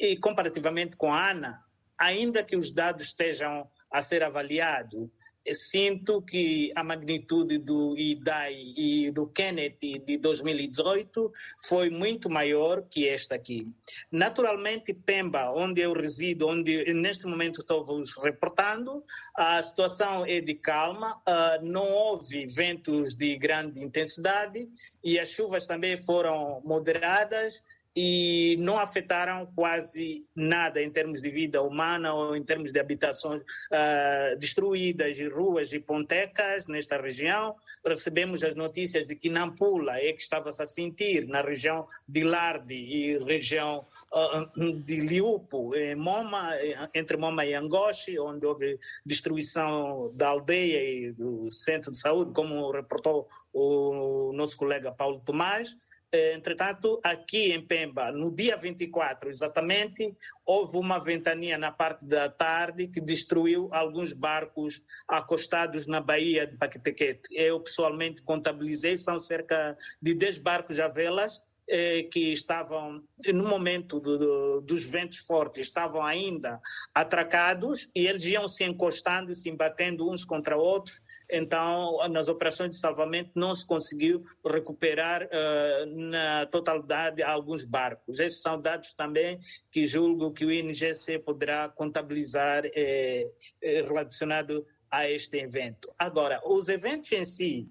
e 0.00 0.16
comparativamente 0.16 0.96
com 0.96 1.12
a 1.12 1.30
Ana, 1.30 1.64
ainda 1.96 2.42
que 2.42 2.56
os 2.56 2.72
dados 2.72 3.06
estejam 3.06 3.70
a 3.90 4.02
ser 4.02 4.22
avaliados, 4.22 5.08
sinto 5.52 6.22
que 6.22 6.70
a 6.74 6.82
magnitude 6.82 7.58
do 7.58 7.96
IDAI 7.96 8.54
e 8.76 9.10
do 9.10 9.26
Kennedy 9.26 9.98
de 9.98 10.16
2018 10.18 11.32
foi 11.58 11.90
muito 11.90 12.30
maior 12.30 12.82
que 12.82 13.08
esta 13.08 13.34
aqui. 13.34 13.68
Naturalmente, 14.10 14.92
Pemba, 14.92 15.52
onde 15.52 15.80
eu 15.80 15.92
resido, 15.92 16.48
onde 16.48 16.92
neste 16.94 17.26
momento 17.26 17.60
estou 17.60 17.84
vos 17.84 18.14
reportando, 18.16 19.04
a 19.34 19.62
situação 19.62 20.24
é 20.26 20.40
de 20.40 20.54
calma, 20.54 21.20
ah, 21.26 21.58
não 21.62 21.88
houve 21.90 22.46
ventos 22.46 23.14
de 23.14 23.36
grande 23.36 23.82
intensidade 23.82 24.68
e 25.02 25.18
as 25.18 25.30
chuvas 25.30 25.66
também 25.66 25.96
foram 25.96 26.60
moderadas 26.64 27.62
e 27.96 28.56
não 28.58 28.78
afetaram 28.78 29.46
quase 29.54 30.26
nada 30.34 30.82
em 30.82 30.90
termos 30.90 31.22
de 31.22 31.30
vida 31.30 31.62
humana 31.62 32.12
ou 32.12 32.36
em 32.36 32.42
termos 32.44 32.70
de 32.70 32.78
habitações 32.78 33.40
uh, 33.40 34.38
destruídas, 34.38 35.18
e 35.18 35.26
ruas 35.26 35.72
e 35.72 35.80
pontecas 35.80 36.66
nesta 36.66 37.00
região. 37.00 37.56
Recebemos 37.84 38.44
as 38.44 38.54
notícias 38.54 39.06
de 39.06 39.16
que 39.16 39.30
Nampula 39.30 39.96
é 39.96 40.12
que 40.12 40.20
estava-se 40.20 40.62
a 40.62 40.66
sentir 40.66 41.26
na 41.26 41.40
região 41.40 41.86
de 42.06 42.22
Lardi 42.22 42.74
e 42.74 43.18
região 43.18 43.86
uh, 44.12 44.76
de 44.82 45.00
Liupo, 45.00 45.74
em 45.74 45.96
Moma, 45.96 46.50
entre 46.94 47.16
Moma 47.16 47.46
e 47.46 47.54
Angoche, 47.54 48.18
onde 48.18 48.44
houve 48.44 48.78
destruição 49.06 50.12
da 50.14 50.28
aldeia 50.28 50.82
e 50.82 51.12
do 51.12 51.50
centro 51.50 51.90
de 51.90 51.98
saúde, 51.98 52.32
como 52.34 52.70
reportou 52.70 53.26
o 53.54 54.32
nosso 54.34 54.58
colega 54.58 54.92
Paulo 54.92 55.18
Tomás. 55.22 55.74
Eh, 56.16 56.32
entretanto, 56.32 56.98
aqui 57.04 57.52
em 57.52 57.60
Pemba, 57.60 58.10
no 58.10 58.34
dia 58.34 58.56
24 58.56 59.28
exatamente, 59.28 60.16
houve 60.46 60.78
uma 60.78 60.98
ventania 60.98 61.58
na 61.58 61.70
parte 61.70 62.06
da 62.06 62.30
tarde 62.30 62.88
que 62.88 63.02
destruiu 63.02 63.68
alguns 63.70 64.14
barcos 64.14 64.82
acostados 65.06 65.86
na 65.86 66.00
Baía 66.00 66.46
de 66.46 66.56
Paquetequete. 66.56 67.28
Eu 67.32 67.60
pessoalmente 67.60 68.22
contabilizei, 68.22 68.96
são 68.96 69.18
cerca 69.18 69.76
de 70.00 70.14
10 70.14 70.38
barcos 70.38 70.80
a 70.80 70.88
velas 70.88 71.42
eh, 71.68 72.04
que 72.04 72.32
estavam, 72.32 73.02
no 73.26 73.48
momento 73.48 74.00
do, 74.00 74.18
do, 74.18 74.60
dos 74.62 74.86
ventos 74.86 75.18
fortes, 75.18 75.66
estavam 75.66 76.02
ainda 76.02 76.58
atracados 76.94 77.90
e 77.94 78.06
eles 78.06 78.24
iam 78.24 78.48
se 78.48 78.64
encostando 78.64 79.32
e 79.32 79.36
se 79.36 79.50
embatendo 79.50 80.10
uns 80.10 80.24
contra 80.24 80.56
outros 80.56 81.02
então 81.30 81.98
nas 82.08 82.28
operações 82.28 82.70
de 82.70 82.76
salvamento 82.76 83.30
não 83.34 83.54
se 83.54 83.66
conseguiu 83.66 84.22
recuperar 84.44 85.24
uh, 85.24 85.86
na 85.86 86.46
totalidade 86.46 87.22
alguns 87.22 87.64
barcos. 87.64 88.20
Esses 88.20 88.42
são 88.42 88.60
dados 88.60 88.92
também 88.92 89.38
que 89.70 89.84
julgo 89.84 90.32
que 90.32 90.44
o 90.44 90.52
INGC 90.52 91.18
poderá 91.20 91.68
contabilizar 91.68 92.64
eh, 92.66 93.30
eh, 93.60 93.82
relacionado 93.82 94.66
a 94.90 95.08
este 95.08 95.38
evento. 95.38 95.92
Agora, 95.98 96.40
os 96.44 96.68
eventos 96.68 97.12
em 97.12 97.24
si, 97.24 97.68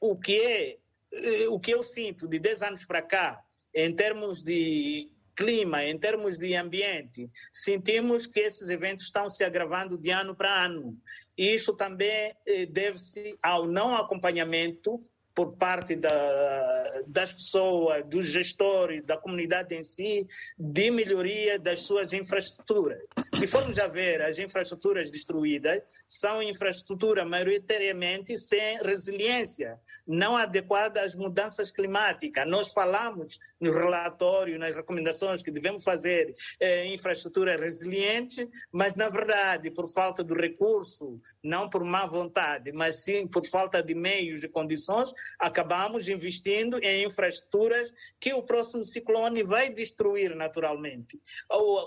o 0.00 0.16
que 0.16 0.36
é 0.36 0.78
eh, 1.12 1.48
o 1.48 1.58
que 1.58 1.72
eu 1.72 1.82
sinto 1.82 2.28
de 2.28 2.38
10 2.38 2.62
anos 2.62 2.84
para 2.84 3.02
cá, 3.02 3.42
em 3.74 3.94
termos 3.94 4.42
de 4.42 5.10
clima, 5.34 5.84
em 5.84 5.98
termos 5.98 6.38
de 6.38 6.54
ambiente, 6.54 7.28
sentimos 7.52 8.26
que 8.26 8.40
esses 8.40 8.68
eventos 8.68 9.06
estão 9.06 9.28
se 9.28 9.44
agravando 9.44 9.98
de 9.98 10.10
ano 10.10 10.34
para 10.34 10.64
ano. 10.64 10.96
E 11.36 11.54
isso 11.54 11.76
também 11.76 12.34
eh, 12.46 12.66
deve-se 12.66 13.38
ao 13.42 13.66
não 13.66 13.96
acompanhamento 13.96 15.00
por 15.34 15.56
parte 15.56 15.96
da, 15.96 17.02
das 17.06 17.32
pessoas, 17.32 18.04
dos 18.06 18.26
gestores, 18.26 19.04
da 19.04 19.16
comunidade 19.16 19.74
em 19.74 19.82
si, 19.82 20.26
de 20.58 20.90
melhoria 20.90 21.58
das 21.58 21.80
suas 21.80 22.12
infraestruturas. 22.12 23.00
Se 23.34 23.46
formos 23.46 23.78
a 23.78 23.86
ver, 23.86 24.20
as 24.22 24.38
infraestruturas 24.38 25.10
destruídas 25.10 25.82
são 26.06 26.42
infraestruturas 26.42 27.26
maioritariamente 27.26 28.36
sem 28.36 28.78
resiliência, 28.82 29.78
não 30.06 30.36
adequada 30.36 31.00
às 31.02 31.14
mudanças 31.14 31.70
climáticas. 31.70 32.46
Nós 32.46 32.72
falamos 32.72 33.38
no 33.60 33.72
relatório, 33.72 34.58
nas 34.58 34.74
recomendações 34.74 35.42
que 35.42 35.50
devemos 35.50 35.84
fazer 35.84 36.34
eh, 36.58 36.86
infraestrutura 36.86 37.56
resiliente, 37.56 38.48
mas 38.72 38.94
na 38.94 39.08
verdade, 39.08 39.70
por 39.70 39.86
falta 39.92 40.24
de 40.24 40.34
recurso, 40.34 41.20
não 41.44 41.68
por 41.68 41.84
má 41.84 42.06
vontade, 42.06 42.72
mas 42.72 43.04
sim 43.04 43.26
por 43.26 43.46
falta 43.46 43.82
de 43.82 43.94
meios 43.94 44.42
e 44.42 44.48
condições, 44.48 45.12
acabamos 45.38 46.08
investindo 46.08 46.78
em 46.82 47.04
infraestruturas 47.04 47.92
que 48.18 48.32
o 48.32 48.42
próximo 48.42 48.84
ciclone 48.84 49.42
vai 49.42 49.68
destruir 49.70 50.34
naturalmente. 50.34 51.20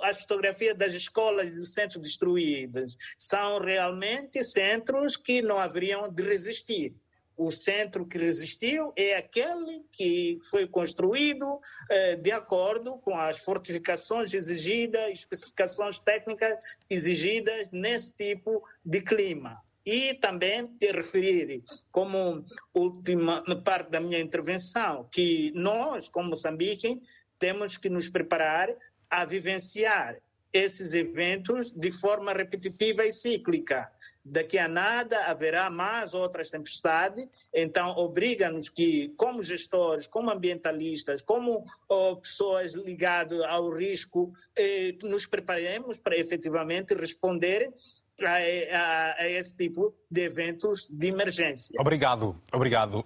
As 0.03 0.22
fotografias 0.22 0.77
das 0.77 0.94
escolas 0.94 1.56
e 1.56 1.65
centros 1.65 2.01
destruídos 2.01 2.96
são 3.18 3.60
realmente 3.60 4.44
centros 4.44 5.18
que 5.18 5.42
não 5.42 5.58
haveriam 5.58 6.12
de 6.12 6.24
resistir. 6.24 6.96
O 7.36 7.50
centro 7.50 8.06
que 8.06 8.18
resistiu 8.18 8.94
é 8.96 9.16
aquele 9.16 9.84
que 9.92 10.38
foi 10.50 10.68
construído 10.68 11.60
eh, 11.90 12.16
de 12.18 12.32
acordo 12.32 13.00
com 13.00 13.16
as 13.16 13.40
fortificações 13.40 14.34
exigidas, 14.34 15.10
especificações 15.10 16.00
técnicas 16.00 16.63
exigidas 16.90 17.72
nesse 17.72 18.13
tipo 18.16 18.63
de 18.86 19.02
clima. 19.02 19.62
E 19.86 20.13
também 20.13 20.68
te 20.78 20.92
referir, 20.92 21.62
como 21.92 22.46
última 22.74 23.44
parte 23.63 23.90
da 23.90 24.00
minha 24.00 24.20
intervenção, 24.20 25.10
que 25.12 25.52
nós, 25.56 26.08
como 26.08 26.30
Moçambique, 26.30 27.02
temos 27.38 27.75
que 27.78 27.90
nos 27.90 28.08
preparar 28.08 28.74
a 29.10 29.25
vivenciar 29.25 30.18
esses 30.54 30.94
eventos 30.94 31.72
de 31.72 31.92
forma 31.92 32.32
repetitiva 32.32 33.06
e 33.06 33.12
cíclica. 33.12 33.92
Daqui 34.25 34.58
a 34.58 34.68
nada 34.68 35.18
haverá 35.25 35.70
mais 35.70 36.13
outras 36.13 36.50
tempestades, 36.50 37.27
então 37.53 37.89
obriga-nos 37.98 38.70
que, 38.70 39.13
como 39.18 39.44
gestores, 39.44 40.08
como 40.08 40.32
ambientalistas, 40.32 41.22
como 41.22 41.65
oh, 41.89 42.15
pessoas 42.18 42.74
ligadas 42.74 43.42
ao 43.42 43.70
risco, 43.70 44.34
eh, 44.56 44.96
nos 45.03 45.25
preparemos 45.25 46.00
para 46.00 46.18
efetivamente 46.18 46.94
responder 46.94 47.74
a, 48.22 48.27
a, 48.27 49.24
a, 49.24 49.27
esse 49.30 49.56
tipo 49.56 49.94
de 50.10 50.22
eventos 50.22 50.88
de 50.89 51.08
emergência. 51.08 51.75
Obrigado, 51.80 52.36
obrigado 52.51 53.00
uh, 53.00 53.06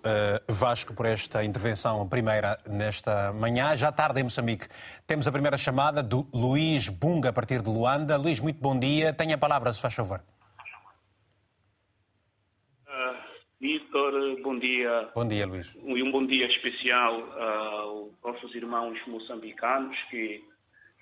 Vasco 0.53 0.93
por 0.93 1.05
esta 1.05 1.43
intervenção 1.43 2.07
primeira 2.07 2.59
nesta 2.67 3.31
manhã. 3.31 3.75
Já 3.75 3.91
tarde 3.91 4.19
em 4.19 4.23
Moçambique 4.23 4.67
temos 5.05 5.27
a 5.27 5.31
primeira 5.31 5.57
chamada 5.57 6.03
do 6.03 6.27
Luís 6.33 6.89
Bunga 6.89 7.29
a 7.29 7.33
partir 7.33 7.61
de 7.61 7.69
Luanda. 7.69 8.17
Luís, 8.17 8.39
muito 8.39 8.59
bom 8.61 8.77
dia. 8.77 9.13
Tenha 9.13 9.35
a 9.35 9.37
palavra, 9.37 9.71
se 9.71 9.79
faz 9.79 9.93
favor. 9.93 10.21
Uh, 12.85 13.15
Vitor, 13.59 14.39
bom 14.43 14.59
dia. 14.59 15.09
Bom 15.15 15.27
dia, 15.27 15.47
Luís. 15.47 15.73
E 15.83 16.03
um 16.03 16.11
bom 16.11 16.23
dia 16.27 16.45
especial 16.45 17.13
aos 17.39 18.11
nossos 18.23 18.53
irmãos 18.53 18.99
moçambicanos 19.07 19.97
que 20.11 20.43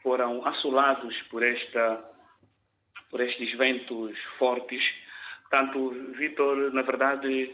foram 0.02 0.46
assolados 0.48 1.14
por, 1.24 1.44
esta, 1.44 2.02
por 3.10 3.20
estes 3.20 3.58
ventos 3.58 4.18
fortes. 4.40 4.82
Tanto, 5.52 5.90
Vitor, 6.18 6.74
na 6.74 6.82
verdade, 6.82 7.54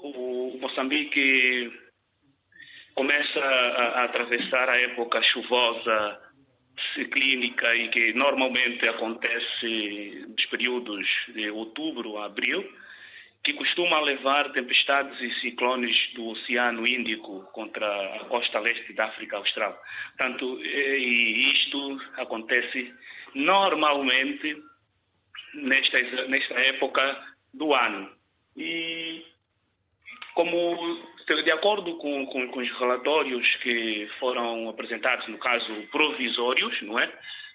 o 0.00 0.58
Moçambique 0.60 1.72
começa 2.94 3.40
a, 3.40 4.00
a 4.00 4.04
atravessar 4.04 4.68
a 4.68 4.78
época 4.78 5.22
chuvosa 5.22 6.20
clínica 7.10 7.74
e 7.74 7.88
que 7.88 8.12
normalmente 8.12 8.86
acontece 8.86 10.26
nos 10.28 10.44
períodos 10.46 11.06
de 11.34 11.50
outubro 11.50 12.18
a 12.18 12.26
abril 12.26 12.62
que 13.46 13.52
costuma 13.52 14.00
levar 14.00 14.50
tempestades 14.50 15.20
e 15.20 15.32
ciclones 15.40 16.12
do 16.14 16.30
Oceano 16.30 16.84
Índico 16.84 17.44
contra 17.52 17.86
a 18.16 18.24
costa 18.24 18.58
leste 18.58 18.92
da 18.92 19.04
África 19.04 19.36
Austral. 19.36 19.80
Portanto, 20.16 20.60
e 20.64 21.52
isto 21.52 21.96
acontece 22.16 22.92
normalmente 23.36 24.60
nesta, 25.54 26.02
nesta 26.26 26.54
época 26.54 27.24
do 27.54 27.72
ano. 27.72 28.10
E 28.56 29.24
como 30.34 31.06
de 31.24 31.52
acordo 31.52 31.94
com, 31.98 32.26
com, 32.26 32.48
com, 32.48 32.58
os 32.58 32.70
relatórios 32.80 33.54
que 33.62 34.10
foram 34.18 34.68
apresentados, 34.68 35.28
no 35.28 35.38
caso 35.38 35.72
provisórios, 35.92 36.82
não 36.82 36.98
é? 36.98 37.12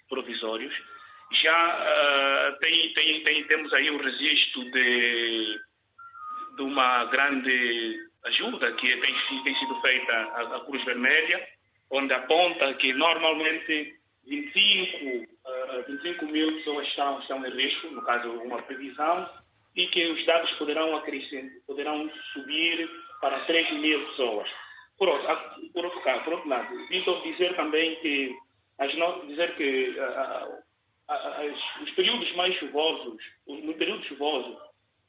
Provisórios, 0.07 0.73
já 1.33 2.53
uh, 2.53 2.59
tem, 2.59 2.93
tem, 2.93 3.23
tem, 3.23 3.43
temos 3.43 3.73
aí 3.73 3.91
um 3.91 3.97
registro 3.97 4.71
de 4.71 5.59
de 6.55 6.61
uma 6.61 7.05
grande 7.05 7.99
ajuda 8.25 8.71
que 8.73 8.87
tem, 8.97 9.43
tem 9.43 9.55
sido 9.55 9.81
feita 9.81 10.13
à, 10.13 10.59
Cruz 10.61 10.83
Vermelha, 10.83 11.47
onde 11.89 12.13
aponta 12.13 12.73
que 12.75 12.93
normalmente 12.93 13.95
25, 14.27 14.97
uh, 15.05 15.83
25 15.87 16.25
mil 16.27 16.53
pessoas 16.57 16.87
estão, 16.87 17.19
estão 17.19 17.45
em 17.45 17.49
risco, 17.49 17.87
no 17.87 18.01
caso 18.03 18.29
uma 18.31 18.61
previsão, 18.61 19.29
e 19.75 19.87
que 19.87 20.05
os 20.07 20.25
dados 20.25 20.51
poderão, 20.51 20.95
acrescentar, 20.95 21.51
poderão 21.65 22.09
subir 22.33 22.89
para 23.19 23.39
3 23.45 23.73
mil 23.79 24.05
pessoas. 24.09 24.49
Por 24.97 25.07
outro, 25.07 25.27
por 25.73 25.85
outro, 25.85 26.01
caso, 26.01 26.23
por 26.23 26.33
outro 26.33 26.49
lado, 26.49 26.87
dizer 27.23 27.55
também 27.55 27.95
que, 27.97 28.35
as 28.77 28.91
dizer 29.27 29.55
que 29.55 29.95
uh, 29.97 30.61
os 31.83 31.91
períodos 31.91 32.31
mais 32.35 32.55
chuvosos, 32.55 33.21
no 33.47 33.73
período 33.73 34.03
chuvoso, 34.05 34.57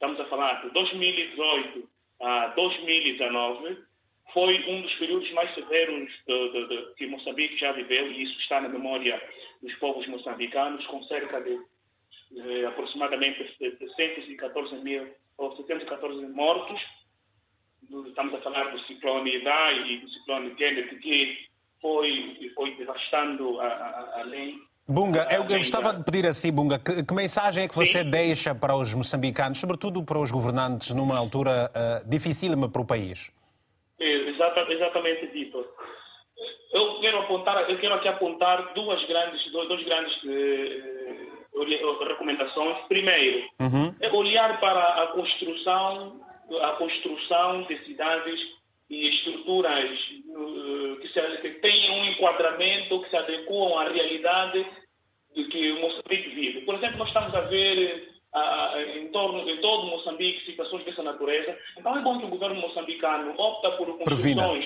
estamos 0.03 0.19
a 0.19 0.25
falar 0.25 0.61
de 0.61 0.69
2018 0.71 1.89
a 2.19 2.47
2019, 2.47 3.77
foi 4.33 4.59
um 4.69 4.81
dos 4.81 4.93
períodos 4.95 5.31
mais 5.31 5.53
severos 5.53 6.11
de, 6.27 6.51
de, 6.51 6.67
de, 6.67 6.93
que 6.95 7.07
Moçambique 7.07 7.55
já 7.55 7.71
viveu, 7.71 8.11
e 8.11 8.23
isso 8.23 8.37
está 8.41 8.59
na 8.59 8.67
memória 8.67 9.21
dos 9.61 9.73
povos 9.75 10.05
moçambicanos, 10.07 10.85
com 10.87 11.01
cerca 11.03 11.39
de, 11.39 11.57
de 12.31 12.65
aproximadamente 12.65 13.55
714 13.57 14.75
mil 14.79 15.07
ou 15.37 15.55
714 15.55 16.27
mortos. 16.27 16.81
Estamos 18.07 18.33
a 18.33 18.41
falar 18.41 18.71
do 18.71 18.79
ciclone 18.81 19.37
Idai 19.37 19.89
e 19.89 19.99
do 19.99 20.09
ciclone 20.09 20.53
Kenneth, 20.55 20.99
que 20.99 21.47
foi, 21.79 22.51
foi 22.53 22.75
devastando 22.75 23.57
além 23.61 24.61
Bunga, 24.93 25.27
eu, 25.31 25.41
eu 25.41 25.57
gostava 25.57 25.91
de 25.91 26.03
pedir 26.03 26.27
assim, 26.27 26.51
Bunga, 26.51 26.77
que, 26.77 27.03
que 27.03 27.13
mensagem 27.15 27.63
é 27.63 27.67
que 27.67 27.73
você 27.73 28.03
Sim. 28.03 28.11
deixa 28.11 28.53
para 28.53 28.75
os 28.75 28.93
moçambicanos, 28.93 29.59
sobretudo 29.59 30.03
para 30.03 30.19
os 30.19 30.29
governantes, 30.29 30.93
numa 30.93 31.17
altura 31.17 31.71
uh, 31.73 32.07
dificílima 32.07 32.69
para 32.69 32.79
o 32.79 32.85
país? 32.85 33.31
Exata, 33.99 34.71
exatamente, 34.71 35.25
Vitor. 35.27 35.65
Eu 36.71 36.99
quero 37.01 37.17
apontar, 37.21 37.67
eu 37.71 37.79
quero 37.79 37.95
aqui 37.95 38.07
apontar 38.07 38.71
duas 38.75 39.03
grandes, 39.07 39.51
duas 39.51 39.83
grandes 39.83 40.13
uh, 40.23 42.07
recomendações. 42.07 42.77
Primeiro, 42.87 43.47
uhum. 43.61 43.95
é 43.99 44.11
olhar 44.11 44.59
para 44.59 45.03
a 45.03 45.07
construção, 45.07 46.21
a 46.61 46.71
construção 46.73 47.63
de 47.63 47.83
cidades 47.85 48.39
e 48.91 49.09
estruturas 49.09 49.89
uh, 50.27 50.97
que, 50.97 51.07
se, 51.07 51.37
que 51.41 51.49
tenham 51.61 51.95
um 51.95 52.05
enquadramento, 52.05 53.01
que 53.01 53.09
se 53.09 53.17
adequam 53.17 53.79
à 53.79 53.89
realidade 53.89 54.82
de 55.35 55.45
que 55.45 55.71
o 55.71 55.81
Moçambique 55.81 56.29
vive. 56.29 56.61
Por 56.61 56.75
exemplo, 56.75 56.97
nós 56.97 57.07
estamos 57.07 57.33
a 57.33 57.41
ver 57.41 58.13
uh, 58.33 58.97
em, 58.97 59.07
torno, 59.09 59.49
em 59.49 59.57
todo 59.61 59.87
Moçambique 59.87 60.45
situações 60.45 60.83
dessa 60.85 61.03
natureza. 61.03 61.57
Então 61.77 61.97
é 61.97 62.01
bom 62.01 62.19
que 62.19 62.25
o 62.25 62.29
governo 62.29 62.61
moçambicano 62.61 63.33
opta 63.37 63.71
por 63.71 63.97
construções. 63.97 64.65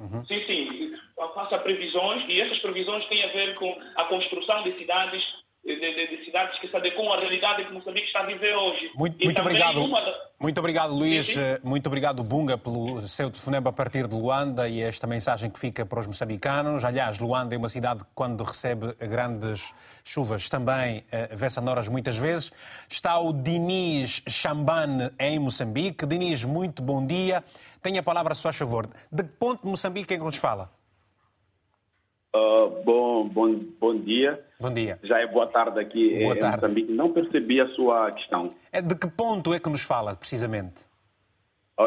Uhum. 0.00 0.24
Sim, 0.26 0.44
sim, 0.46 0.94
faça 1.34 1.58
previsões 1.58 2.24
e 2.28 2.40
essas 2.40 2.58
previsões 2.60 3.04
têm 3.06 3.24
a 3.24 3.28
ver 3.28 3.56
com 3.56 3.76
a 3.96 4.04
construção 4.04 4.62
de 4.62 4.72
cidades 4.78 5.22
de, 5.64 5.76
de, 5.76 6.16
de, 6.16 6.24
cidades 6.24 6.58
que 6.60 6.68
se 6.68 6.76
adequam 6.76 7.12
à 7.12 7.18
realidade 7.18 7.64
que 7.64 7.72
Moçambique 7.72 8.06
está 8.06 8.20
a 8.20 8.26
viver 8.26 8.54
hoje. 8.56 8.90
Muito, 8.94 9.22
muito 9.22 9.40
obrigado. 9.40 9.80
Muito 10.40 10.58
obrigado, 10.58 10.94
Luís. 10.94 11.26
Sim, 11.26 11.32
sim. 11.32 11.40
Eh, 11.40 11.60
muito 11.64 11.88
obrigado, 11.88 12.22
Bunga, 12.22 12.56
pelo 12.56 13.08
seu 13.08 13.28
telefonema 13.28 13.70
a 13.70 13.72
partir 13.72 14.06
de 14.06 14.14
Luanda 14.14 14.68
e 14.68 14.80
esta 14.80 15.04
mensagem 15.04 15.50
que 15.50 15.58
fica 15.58 15.84
para 15.84 15.98
os 15.98 16.06
moçambicanos. 16.06 16.84
Aliás, 16.84 17.18
Luanda 17.18 17.56
é 17.56 17.58
uma 17.58 17.68
cidade 17.68 18.00
que, 18.00 18.06
quando 18.14 18.44
recebe 18.44 18.94
grandes 19.00 19.60
chuvas, 20.04 20.48
também 20.48 21.00
uh, 21.00 21.36
vê-se 21.36 21.60
noras 21.60 21.88
muitas 21.88 22.16
vezes. 22.16 22.52
Está 22.88 23.18
o 23.18 23.32
Diniz 23.32 24.22
Chambane 24.28 25.10
em 25.18 25.40
Moçambique. 25.40 26.06
Diniz, 26.06 26.44
muito 26.44 26.84
bom 26.84 27.04
dia. 27.04 27.42
Tenha 27.82 27.98
a 27.98 28.04
palavra 28.04 28.32
a 28.32 28.36
sua 28.36 28.52
favor. 28.52 28.88
De 29.10 29.24
que 29.24 29.30
ponto 29.30 29.62
de 29.62 29.68
Moçambique 29.68 30.14
é 30.14 30.18
que 30.18 30.24
nos 30.24 30.36
fala? 30.36 30.70
Uh, 32.38 32.82
bom, 32.84 33.28
bom, 33.28 33.60
bom 33.80 33.98
dia. 34.00 34.40
Bom 34.60 34.72
dia. 34.72 34.98
Já 35.02 35.18
é 35.18 35.26
boa 35.26 35.46
tarde 35.46 35.78
aqui 35.80 36.22
boa 36.22 36.36
tarde. 36.36 36.56
Moçambique. 36.56 36.92
Não 36.92 37.12
percebi 37.12 37.60
a 37.60 37.68
sua 37.70 38.10
questão. 38.12 38.54
É 38.72 38.80
de 38.80 38.94
que 38.94 39.08
ponto 39.08 39.52
é 39.54 39.58
que 39.60 39.68
nos 39.68 39.82
fala, 39.82 40.14
precisamente? 40.14 40.87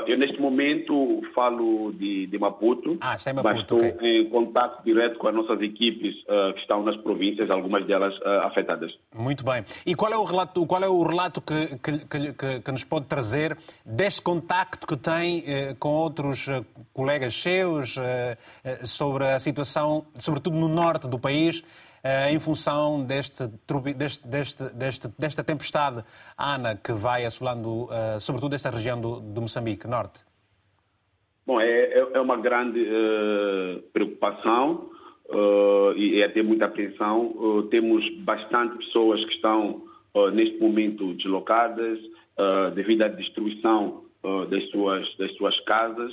Eu, 0.07 0.17
neste 0.17 0.39
momento, 0.39 1.21
falo 1.35 1.91
de, 1.91 2.25
de 2.25 2.39
Maputo, 2.39 2.97
ah, 3.01 3.15
está 3.15 3.31
em 3.31 3.33
Maputo, 3.33 3.53
mas 3.53 3.61
estou 3.61 3.77
okay. 3.77 4.21
em 4.21 4.29
contato 4.29 4.81
direto 4.85 5.19
com 5.19 5.27
as 5.27 5.35
nossas 5.35 5.61
equipes 5.61 6.15
uh, 6.23 6.53
que 6.53 6.61
estão 6.61 6.81
nas 6.81 6.95
províncias, 6.97 7.49
algumas 7.49 7.85
delas 7.85 8.17
uh, 8.19 8.45
afetadas. 8.45 8.89
Muito 9.13 9.43
bem. 9.43 9.65
E 9.85 9.93
qual 9.93 10.13
é 10.13 10.17
o 10.17 10.23
relato, 10.23 10.65
qual 10.65 10.81
é 10.81 10.87
o 10.87 11.03
relato 11.03 11.41
que, 11.41 11.77
que, 11.79 12.33
que, 12.33 12.61
que 12.61 12.71
nos 12.71 12.85
pode 12.85 13.07
trazer 13.07 13.57
deste 13.85 14.21
contacto 14.21 14.87
que 14.87 14.95
tem 14.95 15.39
uh, 15.39 15.75
com 15.77 15.89
outros 15.89 16.47
colegas 16.93 17.33
seus 17.33 17.95
sobre 18.83 19.25
a 19.25 19.39
situação, 19.39 20.05
sobretudo 20.15 20.55
no 20.55 20.67
norte 20.67 21.07
do 21.07 21.19
país, 21.19 21.63
em 22.03 22.39
função 22.39 23.03
deste, 23.05 23.43
deste, 23.95 24.63
deste, 24.75 25.07
desta 25.19 25.43
tempestade 25.43 26.03
Ana 26.37 26.75
que 26.75 26.93
vai 26.93 27.25
assolando, 27.25 27.85
uh, 27.85 28.19
sobretudo, 28.19 28.55
esta 28.55 28.71
região 28.71 28.99
do, 28.99 29.19
do 29.19 29.41
Moçambique, 29.41 29.87
norte? 29.87 30.25
Bom, 31.45 31.59
é, 31.59 31.67
é, 31.67 32.07
é 32.13 32.19
uma 32.19 32.37
grande 32.37 32.81
uh, 32.81 33.81
preocupação 33.93 34.89
uh, 35.29 35.93
e 35.95 36.21
é 36.21 36.29
ter 36.29 36.43
muita 36.43 36.65
atenção. 36.65 37.67
temos 37.69 38.07
bastante 38.19 38.77
pessoas 38.77 39.23
que 39.25 39.33
estão 39.33 39.83
neste 40.33 40.59
momento 40.59 41.13
deslocadas 41.13 41.97
devido 42.75 43.03
à 43.03 43.07
destruição 43.07 44.03
das, 44.49 44.69
suas, 44.69 45.17
das 45.17 45.33
suas 45.37 45.57
casas. 45.61 46.11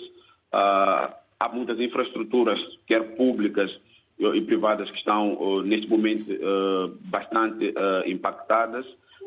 há 0.53 1.49
muitas 1.53 1.81
infraestruturas, 1.81 2.61
quer 2.87 3.17
públicas, 3.17 3.71
e 4.19 4.41
privadas 4.43 4.91
que 4.91 4.99
estão 4.99 5.35
uh, 5.35 5.63
neste 5.63 5.89
momento 5.89 6.31
uh, 6.33 6.89
bastante 7.03 7.73
impactadas. 8.07 8.85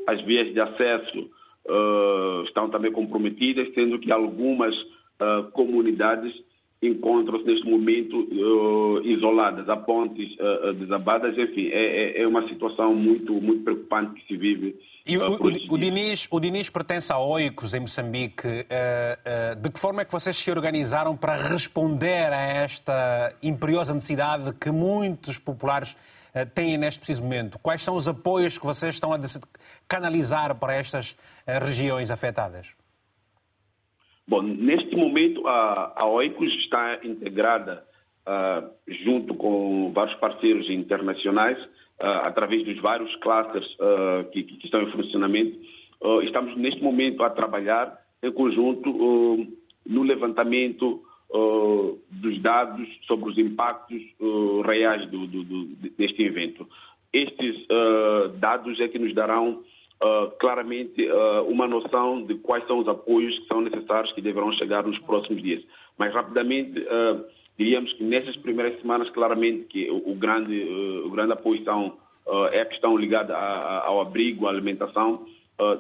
As 0.08 0.22
vias 0.22 0.54
de 0.54 0.60
acesso 0.60 1.30
estão 2.46 2.70
também 2.70 2.92
comprometidas, 2.92 3.72
sendo 3.74 4.00
que 4.00 4.12
algumas 4.12 4.74
comunidades 5.54 6.34
encontram-se 6.82 7.46
neste 7.46 7.70
momento 7.70 8.28
isoladas, 9.04 9.70
há 9.70 9.78
pontes 9.78 10.36
desabadas, 10.80 11.38
enfim, 11.38 11.68
é, 11.68 11.84
é, 12.18 12.22
é, 12.24 12.28
uma 12.28 12.48
situação 12.48 12.96
muito, 12.96 13.34
muito 13.34 13.64
preocupante 13.64 14.20
que 14.20 14.28
se 14.28 14.38
vive. 14.38 14.76
E 15.06 15.18
o, 15.18 15.22
o, 15.22 15.74
o, 15.74 15.78
Diniz, 15.78 16.28
o 16.30 16.40
Diniz 16.40 16.70
pertence 16.70 17.12
à 17.12 17.20
OICOS 17.20 17.74
em 17.74 17.80
Moçambique. 17.80 18.48
de 19.62 19.72
que 19.72 19.80
forma 19.80 20.02
é 20.02 20.06
que 20.06 20.12
vocês 20.12 20.38
se 20.38 20.52
organizaram 20.52 21.18
para 21.18 21.36
responder 21.36 22.32
a 22.32 22.42
esta 22.42 23.36
imperiosa 23.42 23.94
necessidade 23.94 24.54
que 24.54 24.70
muitos 24.70 25.40
populares 25.40 25.96
têm 26.54 26.78
neste 26.78 27.00
preciso 27.00 27.24
momento? 27.24 27.58
Quais 27.60 27.82
são 27.82 27.96
os 27.96 28.08
apoios 28.08 28.58
que 28.58 28.66
vocês 28.66 28.94
estão 28.94 29.12
a 29.12 29.20
canalizar 29.88 30.56
para 30.60 30.76
estas 30.76 31.18
regiões 31.48 32.12
afetadas? 32.12 32.76
Bom, 34.28 34.42
neste 34.44 34.96
momento 34.96 35.46
a, 35.48 35.94
a 35.96 36.06
OICOS 36.06 36.54
está 36.60 37.00
integrada 37.04 37.84
uh, 38.26 38.70
junto 39.04 39.34
com 39.36 39.92
vários 39.94 40.16
parceiros 40.20 40.70
internacionais, 40.70 41.58
através 42.02 42.64
dos 42.66 42.80
vários 42.80 43.16
clusters 43.18 43.68
uh, 43.76 44.30
que, 44.32 44.44
que, 44.44 44.66
estão 44.66 44.82
em 44.82 44.92
funcionamento. 44.92 45.58
estamos 46.24 46.56
neste 46.58 46.82
momento 46.84 47.24
a 47.24 47.30
trabalhar 47.30 47.98
em 48.24 48.32
conjunto 48.32 48.90
no 49.86 50.04
levantamento 50.04 51.04
dos 52.10 52.42
dados 52.42 52.88
sobre 53.08 53.30
os 53.30 53.38
impactos 53.38 54.02
reais 54.66 55.10
do, 55.10 55.28
do, 55.28 55.44
do, 55.44 55.66
deste 55.98 56.24
evento. 56.24 56.68
Estes 57.14 57.68
dados 58.40 58.80
é 58.80 58.88
que 58.88 59.00
nos 59.00 59.14
darão 59.14 59.64
Uh, 60.04 60.32
claramente 60.40 61.00
uh, 61.06 61.44
uma 61.44 61.68
noção 61.68 62.24
de 62.24 62.34
quais 62.34 62.66
são 62.66 62.80
os 62.80 62.88
apoios 62.88 63.38
que 63.38 63.46
são 63.46 63.62
necessários 63.62 64.12
que 64.14 64.20
deverão 64.20 64.52
chegar 64.54 64.84
nos 64.84 64.98
próximos 64.98 65.44
dias. 65.44 65.64
Mas 65.96 66.12
rapidamente 66.12 66.80
uh, 66.80 67.24
diríamos 67.64 67.94
que 67.94 68.04
nessas 68.04 68.36
primeiras 68.38 68.80
semanas 68.82 69.10
claramente 69.12 69.66
que 69.66 69.90
o, 69.90 70.12
o 70.12 70.16
grande 70.16 70.64
o 71.06 71.10
grande 71.12 71.34
apoio 71.34 71.64
são, 71.64 71.98
é 72.52 72.62
a 72.62 72.66
questão 72.66 72.98
ligada 72.98 73.36
a, 73.36 73.86
ao 73.86 74.02
abrigo, 74.02 74.48
à 74.48 74.50
alimentação 74.50 75.26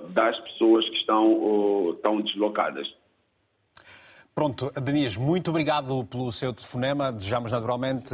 das 0.10 0.39
pessoas 0.41 0.88
que 0.88 0.98
estão, 0.98 1.91
estão 1.96 2.22
deslocadas. 2.22 2.88
Pronto, 4.36 4.72
Denise, 4.80 5.20
muito 5.20 5.50
obrigado 5.50 6.06
pelo 6.06 6.32
seu 6.32 6.54
telefonema. 6.54 7.12
Desejamos 7.12 7.52
naturalmente 7.52 8.13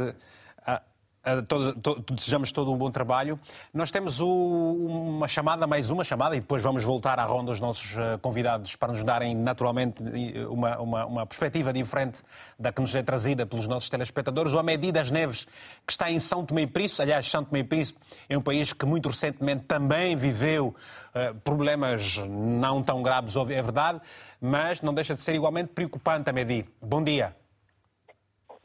todo, 1.46 1.74
todo, 1.80 2.14
desejamos 2.14 2.52
todo 2.52 2.72
um 2.72 2.76
bom 2.76 2.90
trabalho. 2.90 3.38
Nós 3.72 3.90
temos 3.90 4.20
o, 4.20 4.28
uma 4.28 5.28
chamada, 5.28 5.66
mais 5.66 5.90
uma 5.90 6.04
chamada, 6.04 6.36
e 6.36 6.40
depois 6.40 6.62
vamos 6.62 6.84
voltar 6.84 7.18
à 7.18 7.24
ronda 7.24 7.50
dos 7.50 7.60
nossos 7.60 7.96
eh, 7.96 8.18
convidados 8.20 8.76
para 8.76 8.88
nos 8.88 9.02
darem 9.02 9.34
naturalmente 9.34 10.02
uma, 10.48 10.78
uma, 10.78 11.06
uma 11.06 11.26
perspectiva 11.26 11.72
diferente 11.72 12.22
da 12.58 12.72
que 12.72 12.80
nos 12.80 12.94
é 12.94 13.02
trazida 13.02 13.46
pelos 13.46 13.66
nossos 13.66 13.88
telespectadores. 13.88 14.52
O 14.52 14.58
Amedi 14.58 14.92
das 14.92 15.10
Neves, 15.10 15.46
que 15.86 15.92
está 15.92 16.10
em 16.10 16.18
São 16.18 16.44
Tomé 16.44 16.62
e 16.62 16.66
Príncipe, 16.66 17.02
aliás, 17.02 17.30
São 17.30 17.44
Tomé 17.44 17.60
e 17.60 17.64
Príncipe 17.64 17.98
é 18.28 18.36
um 18.36 18.42
país 18.42 18.72
que 18.72 18.84
muito 18.84 19.08
recentemente 19.08 19.64
também 19.64 20.16
viveu 20.16 20.74
uh, 21.14 21.34
problemas 21.40 22.16
não 22.28 22.82
tão 22.82 23.02
graves, 23.02 23.34
é 23.36 23.62
verdade, 23.62 24.00
mas 24.40 24.82
não 24.82 24.92
deixa 24.92 25.14
de 25.14 25.20
ser 25.20 25.34
igualmente 25.34 25.70
preocupante, 25.72 26.28
Amedi. 26.30 26.64
Bom 26.80 27.02
dia. 27.02 27.34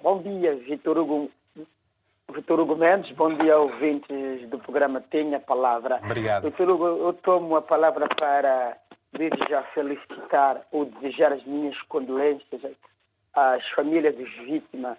Bom 0.01 0.21
dia, 0.21 0.55
Vitor 0.55 0.97
Hugo. 0.97 1.31
Vitor 2.33 2.59
Hugo 2.59 2.75
Mendes, 2.75 3.11
bom 3.15 3.31
dia 3.35 3.59
ouvintes 3.59 4.49
do 4.49 4.57
programa 4.57 4.99
Tenha 4.99 5.37
a 5.37 5.39
Palavra. 5.39 5.99
Obrigado. 6.03 6.43
Vitor 6.43 6.69
Hugo, 6.69 6.85
eu 6.85 7.13
tomo 7.13 7.55
a 7.55 7.61
palavra 7.61 8.07
para 8.09 8.75
desde 9.11 9.37
já 9.47 9.61
felicitar 9.75 10.61
ou 10.71 10.85
desejar 10.85 11.31
as 11.31 11.43
minhas 11.45 11.79
condolências 11.83 12.61
às 13.35 13.67
famílias 13.69 14.15
dos 14.15 14.31
vítimas 14.37 14.97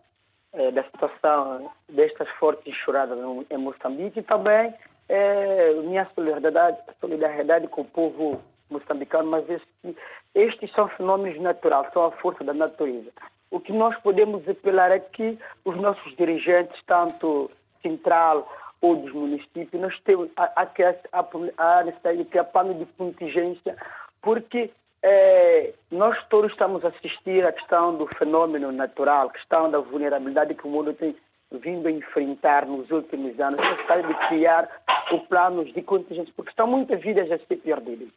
eh, 0.53 0.70
da 0.70 0.85
situação 0.85 1.70
destas 1.88 2.29
fortes 2.38 2.73
enxurradas 2.73 3.18
em 3.51 3.59
Moçambique 3.59 4.20
e 4.20 4.23
também 4.23 4.73
eh, 5.09 5.73
minha 5.83 6.09
solidariedade, 6.14 6.79
solidariedade 7.01 7.66
com 7.66 7.81
o 7.81 7.87
povo 7.87 8.40
moçambicano, 8.70 9.31
mas 9.31 9.44
este, 9.51 9.97
estes 10.35 10.73
são 10.73 10.88
fenômenos 10.90 11.40
naturais, 11.40 11.92
são 11.92 12.05
a 12.05 12.12
força 12.12 12.44
da 12.44 12.55
natureza. 12.55 13.11
O 13.55 13.61
que 13.61 13.73
nós 13.73 13.97
podemos 14.01 14.49
apelar 14.49 14.90
é 14.90 14.99
que 14.99 15.38
os 15.64 15.77
nossos 15.77 16.17
dirigentes, 16.17 16.77
tanto 16.88 17.49
central 17.83 18.53
ou 18.81 18.97
dos 18.97 19.12
municípios, 19.12 19.81
nós 19.81 19.97
temos 20.01 20.29
a, 20.37 20.67
a, 21.57 21.85
necessidade 21.85 22.19
de 22.19 22.25
criar 22.25 22.43
plano 22.47 22.75
de 22.75 22.85
contingência, 22.99 23.77
porque 24.21 24.73
é, 25.05 25.73
nós 25.88 26.19
todos 26.31 26.51
estamos 26.51 26.85
a 26.85 26.88
assistir 26.88 27.47
à 27.47 27.53
questão 27.53 27.97
do 27.97 28.09
fenômeno 28.19 28.73
natural, 28.73 29.31
questão 29.31 29.71
da 29.71 29.79
vulnerabilidade 29.79 30.57
que 30.57 30.67
o 30.67 30.71
mundo 30.71 30.93
tem 30.93 31.14
vindo 31.53 31.87
a 31.87 31.93
enfrentar 31.93 32.67
nos 32.67 32.90
últimos 32.90 33.38
anos, 33.38 33.61
a 33.61 33.71
necessidade 33.71 34.09
de 34.09 34.14
criar 34.27 34.69
o 35.12 35.21
plano 35.21 35.64
de 35.64 35.81
contingência, 35.81 36.33
porque 36.35 36.51
estão 36.51 36.67
muitas 36.67 37.01
vidas 37.01 37.31
a 37.31 37.38
ser 37.38 37.57
perdidas. 37.59 38.09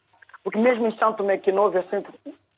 Porque 0.43 0.57
mesmo 0.57 0.87
em 0.87 0.97
São 0.97 1.13
Tomé 1.13 1.37
que 1.37 1.51
não 1.51 1.65
houve 1.65 1.79
sempre 1.91 2.11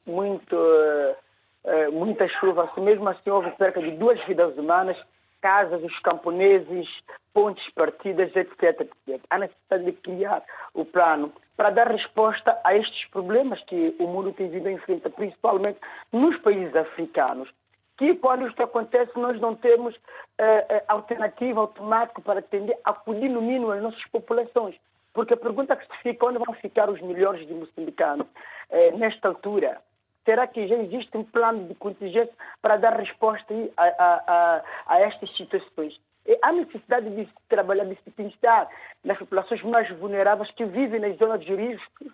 muito... 0.06 0.56
Uh, 0.56 1.29
eh, 1.66 1.90
muita 1.90 2.28
chuva, 2.28 2.64
assim, 2.64 2.82
mesmo 2.82 3.08
assim 3.10 3.30
houve 3.30 3.52
cerca 3.58 3.82
de 3.82 3.92
duas 3.92 4.20
vidas 4.26 4.58
humanas, 4.58 4.98
casas, 5.42 5.84
os 5.84 6.00
camponeses, 6.00 6.88
pontes 7.34 7.68
partidas, 7.74 8.34
etc, 8.36 8.82
etc. 8.82 9.22
Há 9.30 9.40
necessidade 9.40 9.86
de 9.86 9.92
criar 9.94 10.44
o 10.74 10.86
plano 10.86 11.32
para 11.56 11.70
dar 11.70 11.88
resposta 11.88 12.58
a 12.64 12.76
estes 12.76 13.10
problemas 13.10 13.62
que 13.66 13.96
o 14.00 14.08
mundo 14.08 14.32
tem 14.34 14.50
vindo 14.50 14.68
a 14.68 14.72
enfrentar, 14.72 15.10
principalmente 15.10 15.80
nos 16.12 16.38
países 16.40 16.76
africanos. 16.76 17.50
Que 17.98 18.16
quando 18.16 18.48
isto 18.48 18.64
acontece, 18.64 19.12
nós 19.20 19.40
não 19.42 19.56
temos 19.56 19.94
uh, 19.96 20.82
alternativa 20.88 21.60
automática 21.60 22.22
para 22.22 22.40
atender, 22.40 22.78
acudir 22.86 23.28
no 23.28 23.42
mínimo 23.42 23.72
as 23.72 23.82
nossas 23.82 24.06
populações. 24.06 24.76
Porque 25.14 25.34
a 25.34 25.38
pergunta 25.38 25.76
que 25.76 25.86
se 25.86 26.02
fica, 26.02 26.26
onde 26.26 26.38
vão 26.38 26.54
ficar 26.56 26.90
os 26.90 27.02
milhões 27.02 27.46
de 27.46 27.54
moçambicanos 27.54 28.26
uh, 28.26 28.98
nesta 28.98 29.28
altura? 29.28 29.82
Será 30.26 30.48
que 30.48 30.68
já 30.68 30.76
existe 30.76 31.18
um 31.18 31.24
plano 31.24 31.68
de 31.68 31.76
contingência 31.76 32.34
para 32.62 32.78
dar 32.78 32.98
resposta 32.98 33.54
a, 33.78 33.84
a, 33.84 34.24
a, 34.28 34.64
a 34.88 35.00
estas 35.00 35.36
situações? 35.36 36.00
E 36.26 36.38
há 36.42 36.52
necessidade 36.52 37.10
de 37.10 37.28
trabalhar, 37.48 37.86
de 37.86 37.96
se 38.04 38.12
pensar 38.12 38.70
nas 39.04 39.18
populações 39.18 39.64
mais 39.64 39.90
vulneráveis 39.98 40.52
que 40.52 40.66
vivem 40.66 41.00
nas 41.00 41.18
zonas 41.18 41.44
de 41.44 41.56
risco 41.56 42.06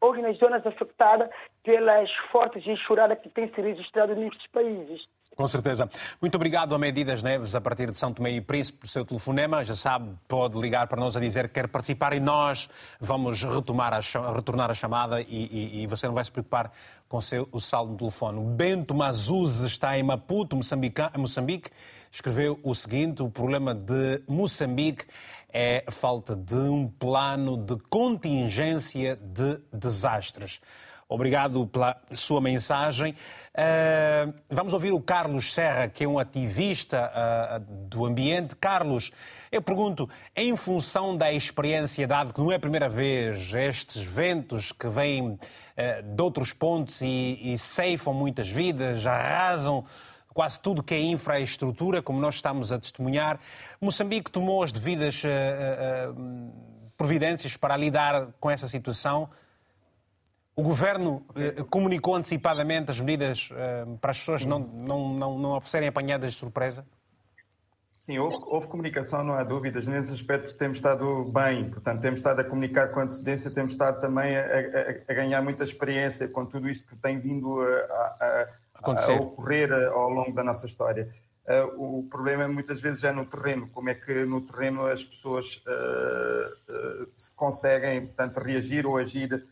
ou 0.00 0.16
nas 0.16 0.38
zonas 0.38 0.66
afetadas 0.66 1.28
pelas 1.62 2.10
fortes 2.30 2.66
enxurradas 2.66 3.18
que 3.18 3.28
têm 3.28 3.52
se 3.52 3.60
registrado 3.60 4.14
nestes 4.14 4.46
países. 4.48 5.06
Com 5.36 5.48
certeza. 5.48 5.88
Muito 6.20 6.34
obrigado 6.34 6.74
a 6.74 6.78
Medidas 6.78 7.22
Neves, 7.22 7.54
a 7.54 7.60
partir 7.60 7.90
de 7.90 7.96
São 7.96 8.12
Tomé 8.12 8.32
e 8.32 8.40
Príncipe, 8.40 8.80
pelo 8.80 8.90
seu 8.90 9.04
telefonema. 9.04 9.64
Já 9.64 9.74
sabe, 9.74 10.10
pode 10.28 10.58
ligar 10.58 10.86
para 10.86 11.00
nós 11.00 11.16
a 11.16 11.20
dizer 11.20 11.48
que 11.48 11.54
quer 11.54 11.68
participar 11.68 12.12
e 12.12 12.20
nós 12.20 12.68
vamos 13.00 13.42
retomar 13.42 13.94
a, 13.94 14.00
retornar 14.34 14.70
a 14.70 14.74
chamada 14.74 15.20
e, 15.20 15.26
e, 15.28 15.82
e, 15.82 15.86
você 15.86 16.06
não 16.06 16.14
vai 16.14 16.24
se 16.24 16.30
preocupar 16.30 16.70
com 17.08 17.20
seu, 17.20 17.48
o 17.52 17.60
saldo 17.60 17.92
no 17.92 17.98
telefone. 17.98 18.40
Bento 18.54 18.94
Mazuz 18.94 19.60
está 19.60 19.96
em 19.96 20.02
Maputo, 20.02 20.56
Moçambique, 20.56 21.00
Moçambique. 21.16 21.70
Escreveu 22.10 22.60
o 22.62 22.74
seguinte: 22.74 23.22
o 23.22 23.30
problema 23.30 23.74
de 23.74 24.22
Moçambique 24.28 25.06
é 25.52 25.84
a 25.86 25.90
falta 25.90 26.36
de 26.36 26.54
um 26.54 26.86
plano 26.86 27.56
de 27.56 27.76
contingência 27.88 29.16
de 29.16 29.58
desastres. 29.72 30.60
Obrigado 31.10 31.66
pela 31.66 32.00
sua 32.14 32.40
mensagem. 32.40 33.16
Uh, 33.52 34.32
vamos 34.48 34.72
ouvir 34.72 34.92
o 34.92 35.00
Carlos 35.00 35.52
Serra, 35.52 35.88
que 35.88 36.04
é 36.04 36.08
um 36.08 36.20
ativista 36.20 37.10
uh, 37.10 37.88
do 37.88 38.06
ambiente. 38.06 38.54
Carlos, 38.54 39.10
eu 39.50 39.60
pergunto, 39.60 40.08
em 40.36 40.56
função 40.56 41.16
da 41.16 41.32
experiência 41.32 42.06
dada, 42.06 42.32
que 42.32 42.38
não 42.38 42.52
é 42.52 42.54
a 42.54 42.60
primeira 42.60 42.88
vez, 42.88 43.52
estes 43.52 44.04
ventos 44.04 44.70
que 44.70 44.86
vêm 44.86 45.32
uh, 45.32 45.38
de 46.14 46.22
outros 46.22 46.52
pontos 46.52 47.00
e, 47.02 47.40
e 47.42 47.58
ceifam 47.58 48.14
muitas 48.14 48.48
vidas, 48.48 49.04
arrasam 49.04 49.84
quase 50.32 50.60
tudo 50.60 50.80
que 50.80 50.94
é 50.94 51.00
infraestrutura, 51.00 52.00
como 52.00 52.20
nós 52.20 52.36
estamos 52.36 52.70
a 52.70 52.78
testemunhar. 52.78 53.40
Moçambique 53.80 54.30
tomou 54.30 54.62
as 54.62 54.70
devidas 54.70 55.24
providências 56.96 57.56
para 57.56 57.76
lidar 57.76 58.28
com 58.38 58.48
essa 58.48 58.68
situação. 58.68 59.28
O 60.60 60.62
governo 60.62 61.24
eh, 61.34 61.64
comunicou 61.70 62.14
antecipadamente 62.14 62.90
as 62.90 63.00
medidas 63.00 63.48
eh, 63.50 63.86
para 63.98 64.10
as 64.10 64.18
pessoas 64.18 64.44
não, 64.44 64.58
não, 64.58 65.14
não, 65.14 65.38
não 65.38 65.60
serem 65.62 65.88
apanhadas 65.88 66.32
de 66.34 66.38
surpresa? 66.38 66.84
Sim, 67.90 68.18
houve, 68.18 68.36
houve, 68.46 68.66
comunicação, 68.66 69.24
não 69.24 69.32
há 69.32 69.42
dúvidas. 69.42 69.86
Nesse 69.86 70.12
aspecto 70.12 70.54
temos 70.58 70.76
estado 70.76 71.24
bem, 71.32 71.70
portanto, 71.70 72.02
temos 72.02 72.20
estado 72.20 72.40
a 72.40 72.44
comunicar 72.44 72.88
com 72.88 73.00
antecedência, 73.00 73.50
temos 73.50 73.72
estado 73.72 74.02
também 74.02 74.36
a, 74.36 74.42
a, 74.42 75.12
a 75.12 75.14
ganhar 75.14 75.40
muita 75.40 75.64
experiência 75.64 76.28
com 76.28 76.44
tudo 76.44 76.68
isto 76.68 76.86
que 76.86 76.96
tem 76.96 77.18
vindo 77.18 77.58
a, 77.62 78.46
a 78.84 79.12
ocorrer 79.14 79.72
eh, 79.72 79.86
ao 79.86 80.10
longo 80.10 80.34
da 80.34 80.44
nossa 80.44 80.66
história. 80.66 81.08
Uh, 81.48 82.00
o 82.00 82.08
problema 82.10 82.44
é 82.44 82.46
muitas 82.46 82.82
vezes 82.82 83.02
é 83.02 83.12
no 83.12 83.24
terreno, 83.24 83.66
como 83.70 83.88
é 83.88 83.94
que 83.94 84.26
no 84.26 84.42
terreno 84.42 84.84
as 84.86 85.02
pessoas 85.02 85.64
uh, 85.66 87.02
uh, 87.02 87.06
conseguem, 87.34 88.08
portanto, 88.08 88.36
reagir 88.40 88.86
ou 88.86 88.98
agir 88.98 89.42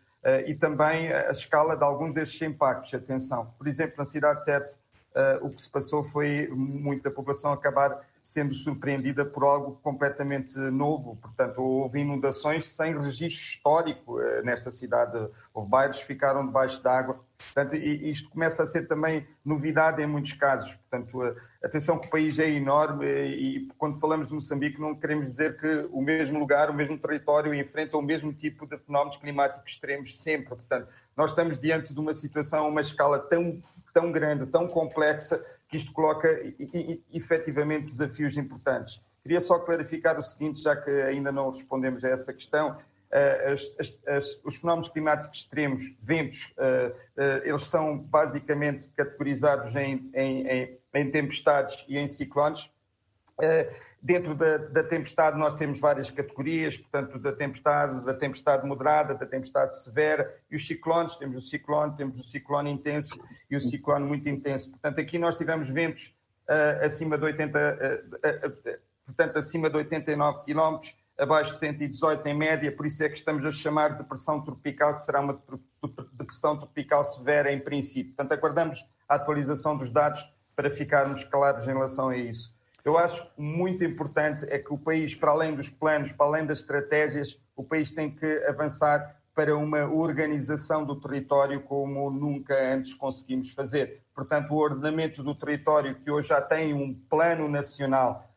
e 0.46 0.54
também 0.54 1.12
a 1.12 1.30
escala 1.30 1.76
de 1.76 1.84
alguns 1.84 2.12
destes 2.12 2.40
impactos. 2.42 2.94
Atenção, 2.94 3.52
por 3.58 3.66
exemplo, 3.66 3.94
na 3.98 4.04
cidade 4.04 4.40
de 4.40 4.44
Tete, 4.46 4.72
uh, 5.14 5.46
o 5.46 5.50
que 5.50 5.62
se 5.62 5.70
passou 5.70 6.02
foi 6.02 6.48
muita 6.52 7.10
população 7.10 7.52
acabar 7.52 8.06
sendo 8.22 8.52
surpreendida 8.54 9.24
por 9.24 9.44
algo 9.44 9.78
completamente 9.82 10.58
novo. 10.58 11.16
Portanto, 11.16 11.62
houve 11.62 12.00
inundações 12.00 12.68
sem 12.68 12.98
registro 12.98 13.26
histórico 13.26 14.18
uh, 14.18 14.42
nesta 14.44 14.70
cidade. 14.70 15.28
Houve 15.52 15.68
bairros 15.68 15.98
que 15.98 16.06
ficaram 16.06 16.46
debaixo 16.46 16.82
d'água. 16.82 17.20
Portanto, 17.38 17.76
isto 17.76 18.28
começa 18.30 18.62
a 18.62 18.66
ser 18.66 18.86
também 18.86 19.26
novidade 19.44 20.02
em 20.02 20.06
muitos 20.06 20.32
casos. 20.32 20.74
Portanto, 20.74 21.36
atenção 21.62 21.98
que 21.98 22.08
o 22.08 22.10
país 22.10 22.38
é 22.38 22.50
enorme 22.50 23.06
e 23.06 23.68
quando 23.78 23.98
falamos 23.98 24.28
de 24.28 24.34
Moçambique 24.34 24.80
não 24.80 24.94
queremos 24.94 25.26
dizer 25.26 25.58
que 25.58 25.88
o 25.90 26.02
mesmo 26.02 26.38
lugar, 26.38 26.68
o 26.68 26.74
mesmo 26.74 26.98
território 26.98 27.54
enfrenta 27.54 27.96
o 27.96 28.02
mesmo 28.02 28.32
tipo 28.32 28.66
de 28.66 28.76
fenómenos 28.78 29.16
climáticos 29.16 29.72
extremos 29.72 30.18
sempre. 30.18 30.48
Portanto, 30.48 30.88
nós 31.16 31.30
estamos 31.30 31.58
diante 31.58 31.94
de 31.94 32.00
uma 32.00 32.12
situação 32.12 32.68
uma 32.68 32.80
escala 32.80 33.18
tão, 33.18 33.62
tão 33.94 34.10
grande, 34.10 34.46
tão 34.46 34.66
complexa, 34.66 35.44
que 35.68 35.76
isto 35.76 35.92
coloca 35.92 36.28
efetivamente 37.12 37.84
desafios 37.84 38.36
importantes. 38.36 39.00
Queria 39.22 39.40
só 39.40 39.58
clarificar 39.58 40.18
o 40.18 40.22
seguinte, 40.22 40.62
já 40.62 40.74
que 40.74 40.90
ainda 40.90 41.30
não 41.30 41.50
respondemos 41.50 42.02
a 42.02 42.08
essa 42.08 42.32
questão. 42.32 42.78
As, 43.10 43.74
as, 43.78 43.98
as, 44.06 44.40
os 44.44 44.56
fenómenos 44.56 44.88
climáticos 44.88 45.38
extremos, 45.38 45.94
ventos, 46.02 46.52
eles 47.44 47.62
são 47.62 47.98
basicamente 47.98 48.88
categorizados 48.90 49.74
em, 49.76 50.10
em, 50.14 50.46
em, 50.46 50.78
em 50.94 51.10
tempestades 51.10 51.84
e 51.88 51.96
em 51.96 52.06
ciclones. 52.06 52.70
Dentro 54.00 54.32
da, 54.34 54.58
da, 54.58 54.84
tempestade 54.84 55.36
nós 55.36 55.54
temos 55.54 55.80
várias 55.80 56.08
categorias, 56.08 56.76
portanto, 56.76 57.18
da 57.18 57.32
tempestade, 57.32 58.04
da 58.04 58.14
tempestade 58.14 58.64
moderada, 58.64 59.14
da 59.14 59.26
tempestade 59.26 59.76
severa 59.76 60.32
e 60.48 60.54
os 60.54 60.64
ciclones, 60.64 61.16
temos 61.16 61.36
o 61.36 61.40
ciclone, 61.40 61.96
temos 61.96 62.20
o 62.20 62.22
ciclone 62.22 62.70
intenso 62.70 63.18
e 63.50 63.56
o 63.56 63.60
ciclone 63.60 64.06
muito 64.06 64.28
intenso. 64.28 64.70
Portanto, 64.70 65.00
aqui 65.00 65.18
nós 65.18 65.34
tivemos 65.34 65.68
ventos 65.68 66.16
uh, 66.48 66.84
acima 66.84 67.18
de 67.18 67.24
80, 67.24 67.58
uh, 67.58 68.16
uh, 68.16 68.78
portanto, 69.04 69.36
acima 69.36 69.68
de 69.68 69.76
89 69.76 70.44
km, 70.44 70.78
abaixo 71.18 71.52
de 71.52 71.58
118 71.58 72.26
em 72.26 72.34
média, 72.34 72.70
por 72.70 72.86
isso 72.86 73.02
é 73.02 73.08
que 73.08 73.18
estamos 73.18 73.44
a 73.44 73.50
chamar 73.50 73.92
de 73.92 73.98
depressão 73.98 74.40
tropical, 74.40 74.94
que 74.94 75.02
será 75.02 75.20
uma 75.20 75.40
depressão 76.12 76.56
tropical 76.56 77.04
severa 77.04 77.52
em 77.52 77.58
princípio. 77.58 78.14
Portanto, 78.14 78.38
aguardamos 78.38 78.86
a 79.08 79.16
atualização 79.16 79.76
dos 79.76 79.90
dados 79.90 80.26
para 80.54 80.70
ficarmos 80.70 81.24
claros 81.24 81.64
em 81.64 81.68
relação 81.68 82.08
a 82.08 82.16
isso. 82.16 82.56
Eu 82.84 82.96
acho 82.96 83.26
muito 83.36 83.84
importante 83.84 84.46
é 84.48 84.58
que 84.58 84.72
o 84.72 84.78
país, 84.78 85.14
para 85.14 85.32
além 85.32 85.54
dos 85.54 85.68
planos, 85.68 86.12
para 86.12 86.26
além 86.26 86.46
das 86.46 86.60
estratégias, 86.60 87.38
o 87.56 87.64
país 87.64 87.90
tem 87.90 88.10
que 88.10 88.44
avançar 88.46 89.16
para 89.34 89.56
uma 89.56 89.84
organização 89.84 90.84
do 90.84 90.96
território 90.96 91.62
como 91.62 92.10
nunca 92.10 92.54
antes 92.74 92.94
conseguimos 92.94 93.52
fazer. 93.52 94.02
Portanto, 94.14 94.52
o 94.52 94.56
ordenamento 94.56 95.22
do 95.22 95.34
território, 95.34 95.96
que 95.96 96.10
hoje 96.10 96.28
já 96.28 96.40
tem 96.40 96.74
um 96.74 96.92
plano 96.92 97.48
nacional 97.48 98.27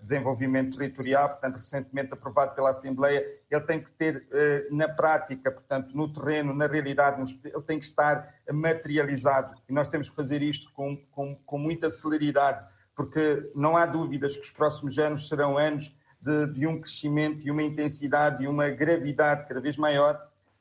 desenvolvimento 0.00 0.76
territorial, 0.76 1.30
portanto, 1.30 1.56
recentemente 1.56 2.12
aprovado 2.12 2.54
pela 2.54 2.70
Assembleia, 2.70 3.24
ele 3.50 3.60
tem 3.62 3.82
que 3.82 3.90
ter 3.92 4.16
uh, 4.16 4.74
na 4.74 4.88
prática, 4.88 5.50
portanto, 5.50 5.96
no 5.96 6.12
terreno, 6.12 6.54
na 6.54 6.66
realidade, 6.66 7.20
ele 7.44 7.62
tem 7.62 7.78
que 7.78 7.84
estar 7.84 8.32
materializado. 8.52 9.60
E 9.68 9.72
nós 9.72 9.88
temos 9.88 10.08
que 10.08 10.14
fazer 10.14 10.42
isto 10.42 10.72
com, 10.72 10.96
com, 11.10 11.34
com 11.34 11.58
muita 11.58 11.90
celeridade 11.90 12.64
porque 12.96 13.50
não 13.54 13.76
há 13.76 13.84
dúvidas 13.84 14.34
que 14.34 14.42
os 14.42 14.50
próximos 14.50 14.98
anos 14.98 15.28
serão 15.28 15.58
anos 15.58 15.94
de, 16.20 16.46
de 16.54 16.66
um 16.66 16.80
crescimento 16.80 17.46
e 17.46 17.50
uma 17.50 17.62
intensidade 17.62 18.42
e 18.42 18.48
uma 18.48 18.70
gravidade 18.70 19.46
cada 19.46 19.60
vez 19.60 19.76
maior. 19.76 20.14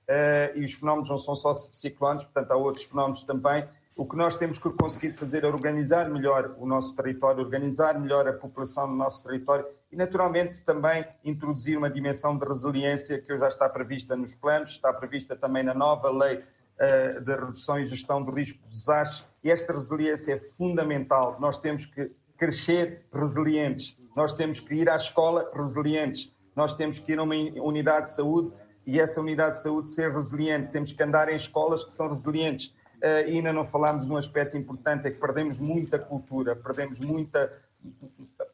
Uh, 0.08 0.60
e 0.60 0.66
os 0.66 0.74
fenómenos 0.74 1.10
não 1.10 1.18
são 1.18 1.34
só 1.34 1.54
ciclones, 1.54 2.24
portanto, 2.26 2.52
há 2.52 2.58
outros 2.58 2.84
fenómenos 2.84 3.24
também. 3.24 3.68
O 3.98 4.06
que 4.06 4.18
nós 4.18 4.36
temos 4.36 4.58
que 4.58 4.70
conseguir 4.72 5.14
fazer 5.14 5.46
é 5.46 5.48
organizar 5.48 6.10
melhor 6.10 6.54
o 6.60 6.66
nosso 6.66 6.94
território, 6.94 7.42
organizar 7.42 7.98
melhor 7.98 8.28
a 8.28 8.34
população 8.34 8.88
no 8.88 8.96
nosso 8.96 9.24
território 9.24 9.66
e, 9.90 9.96
naturalmente, 9.96 10.62
também 10.64 11.06
introduzir 11.24 11.78
uma 11.78 11.90
dimensão 11.90 12.38
de 12.38 12.46
resiliência 12.46 13.22
que 13.22 13.38
já 13.38 13.48
está 13.48 13.70
prevista 13.70 14.14
nos 14.14 14.36
planos, 14.36 14.72
está 14.72 14.92
prevista 14.92 15.34
também 15.34 15.64
na 15.64 15.74
nova 15.74 16.12
lei 16.12 16.40
uh, 16.40 17.22
de 17.22 17.32
redução 17.36 17.80
e 17.80 17.86
gestão 17.86 18.22
do 18.22 18.32
risco 18.32 18.60
de 18.68 18.74
desastres. 18.74 19.26
E 19.42 19.50
esta 19.50 19.72
resiliência 19.72 20.34
é 20.34 20.40
fundamental. 20.40 21.38
Nós 21.40 21.58
temos 21.58 21.86
que 21.86 22.12
crescer 22.38 23.06
resilientes. 23.14 23.98
Nós 24.14 24.34
temos 24.34 24.60
que 24.60 24.76
ir 24.76 24.90
à 24.90 24.98
escola 24.98 25.50
resilientes. 25.54 26.36
Nós 26.54 26.74
temos 26.74 27.00
que 27.00 27.14
ir 27.14 27.20
a 27.20 27.24
uma 27.24 27.36
unidade 27.36 28.08
de 28.08 28.16
saúde 28.16 28.52
e 28.86 29.00
essa 29.00 29.22
unidade 29.22 29.56
de 29.56 29.64
saúde 29.64 29.88
ser 29.88 30.12
resiliente. 30.12 30.74
Temos 30.74 30.92
que 30.92 31.02
andar 31.02 31.30
em 31.30 31.36
escolas 31.38 31.86
que 31.86 31.94
são 31.94 32.10
resilientes. 32.10 32.76
Uh, 33.02 33.28
ainda 33.28 33.54
não 33.54 33.66
falámos 33.66 34.06
de 34.06 34.12
um 34.12 34.18
aspecto 34.18 34.58
importante, 34.58 35.08
é 35.08 35.12
que 35.12 35.20
perdemos 35.20 35.60
muita 35.60 36.00
cultura, 36.00 36.56
perdemos 36.56 37.00
muita... 37.00 37.52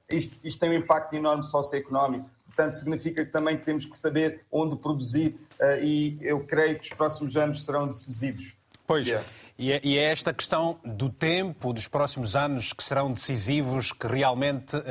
Isto, 0.10 0.36
isto 0.44 0.60
tem 0.60 0.70
um 0.70 0.74
impacto 0.74 1.14
enorme 1.16 1.44
socioeconómico. 1.44 2.30
Portanto, 2.48 2.74
significa 2.74 3.24
que 3.24 3.32
também 3.32 3.58
temos 3.58 3.86
que 3.86 3.96
saber 3.96 4.42
onde 4.52 4.76
produzir 4.76 5.40
uh, 5.60 5.84
e 5.84 6.18
eu 6.22 6.42
creio 6.46 6.78
que 6.78 6.84
os 6.84 6.98
próximos 6.98 7.38
anos 7.38 7.64
serão 7.64 7.88
decisivos. 7.88 8.54
Pois. 8.86 9.08
Yeah. 9.08 9.26
E 9.58 9.72
é, 9.72 9.82
e 9.84 9.98
é, 9.98 10.12
esta 10.12 10.34
questão 10.34 10.80
do 10.84 11.10
tempo, 11.10 11.72
dos 11.72 11.88
próximos 11.88 12.36
anos, 12.36 12.74
que 12.74 12.84
serão 12.84 13.14
decisivos, 13.14 13.92
que 13.92 14.08
realmente 14.08 14.76
uh, 14.76 14.82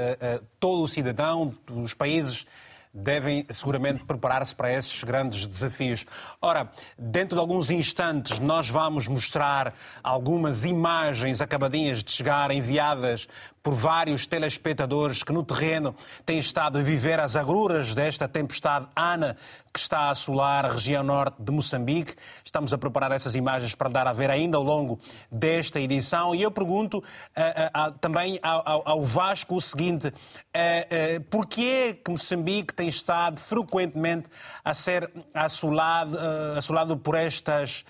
todo 0.58 0.84
o 0.84 0.88
cidadão 0.88 1.54
dos 1.66 1.92
países 1.92 2.46
devem 2.92 3.46
seguramente 3.50 4.05
preparar-se 4.05 4.55
para 4.55 4.72
esses 4.72 5.03
grandes 5.05 5.46
desafios. 5.46 6.05
Ora, 6.40 6.70
dentro 6.98 7.37
de 7.37 7.40
alguns 7.40 7.70
instantes, 7.70 8.38
nós 8.38 8.68
vamos 8.68 9.07
mostrar 9.07 9.74
algumas 10.03 10.64
imagens 10.64 11.40
acabadinhas 11.40 12.03
de 12.03 12.11
chegar, 12.11 12.50
enviadas 12.50 13.29
por 13.62 13.75
vários 13.75 14.27
telespectadores 14.27 15.23
que 15.23 15.33
no 15.33 15.44
terreno 15.44 15.94
têm 16.25 16.38
estado 16.38 16.79
a 16.79 16.83
viver 16.83 17.20
as 17.20 17.37
agruras 17.37 17.94
desta 17.94 18.27
tempestade 18.27 18.87
Ana 18.96 19.37
que 19.73 19.79
está 19.79 20.01
a 20.01 20.11
assolar 20.11 20.64
a 20.64 20.73
região 20.73 21.03
norte 21.03 21.40
de 21.40 21.53
Moçambique. 21.53 22.14
Estamos 22.44 22.73
a 22.73 22.79
preparar 22.79 23.12
essas 23.12 23.37
imagens 23.37 23.75
para 23.75 23.88
dar 23.88 24.07
a 24.07 24.12
ver 24.12 24.29
ainda 24.29 24.57
ao 24.57 24.64
longo 24.64 24.99
desta 25.31 25.81
edição. 25.81 26.35
E 26.35 26.42
eu 26.42 26.51
pergunto 26.51 26.99
uh, 26.99 27.03
uh, 27.03 27.92
também 28.01 28.38
ao, 28.42 28.83
ao, 28.85 29.03
Vasco 29.05 29.55
o 29.55 29.61
seguinte: 29.61 30.09
uh, 30.09 31.20
porquê 31.31 31.96
que 32.05 32.11
Moçambique 32.11 32.75
tem 32.75 32.88
estado 32.88 33.38
frequentemente 33.38 34.27
a 34.70 34.74
ser 34.74 35.11
assolado, 35.35 36.16
uh, 36.16 36.59
assolado 36.59 36.96
por 36.96 37.14
estas 37.14 37.85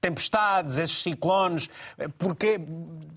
tempestades, 0.00 0.78
esses 0.78 1.02
ciclones? 1.02 1.68
Porquê? 2.18 2.60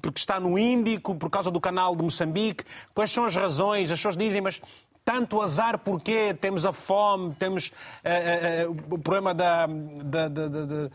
Porque 0.01 0.19
está 0.19 0.39
no 0.39 0.57
Índico, 0.59 1.15
por 1.15 1.29
causa 1.29 1.49
do 1.49 1.61
canal 1.61 1.95
de 1.95 2.03
Moçambique? 2.03 2.63
Quais 2.93 3.11
são 3.11 3.25
as 3.25 3.35
razões? 3.35 3.89
As 3.89 3.99
pessoas 3.99 4.17
dizem, 4.17 4.41
mas 4.41 4.61
tanto 5.05 5.39
azar 5.39 5.77
porque 5.77 6.33
temos 6.33 6.65
a 6.65 6.73
fome, 6.73 7.35
temos 7.35 7.67
uh, 7.67 8.71
uh, 8.71 8.95
o 8.95 8.97
problema 8.97 9.35
da, 9.35 9.67
da, 9.67 10.27
da, 10.27 10.89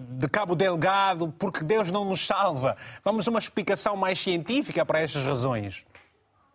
de 0.00 0.28
Cabo 0.28 0.54
Delgado, 0.54 1.34
porque 1.36 1.64
Deus 1.64 1.90
não 1.90 2.04
nos 2.04 2.24
salva. 2.24 2.76
Vamos 3.04 3.26
a 3.26 3.30
uma 3.30 3.40
explicação 3.40 3.96
mais 3.96 4.20
científica 4.20 4.86
para 4.86 5.00
estas 5.00 5.24
razões. 5.24 5.84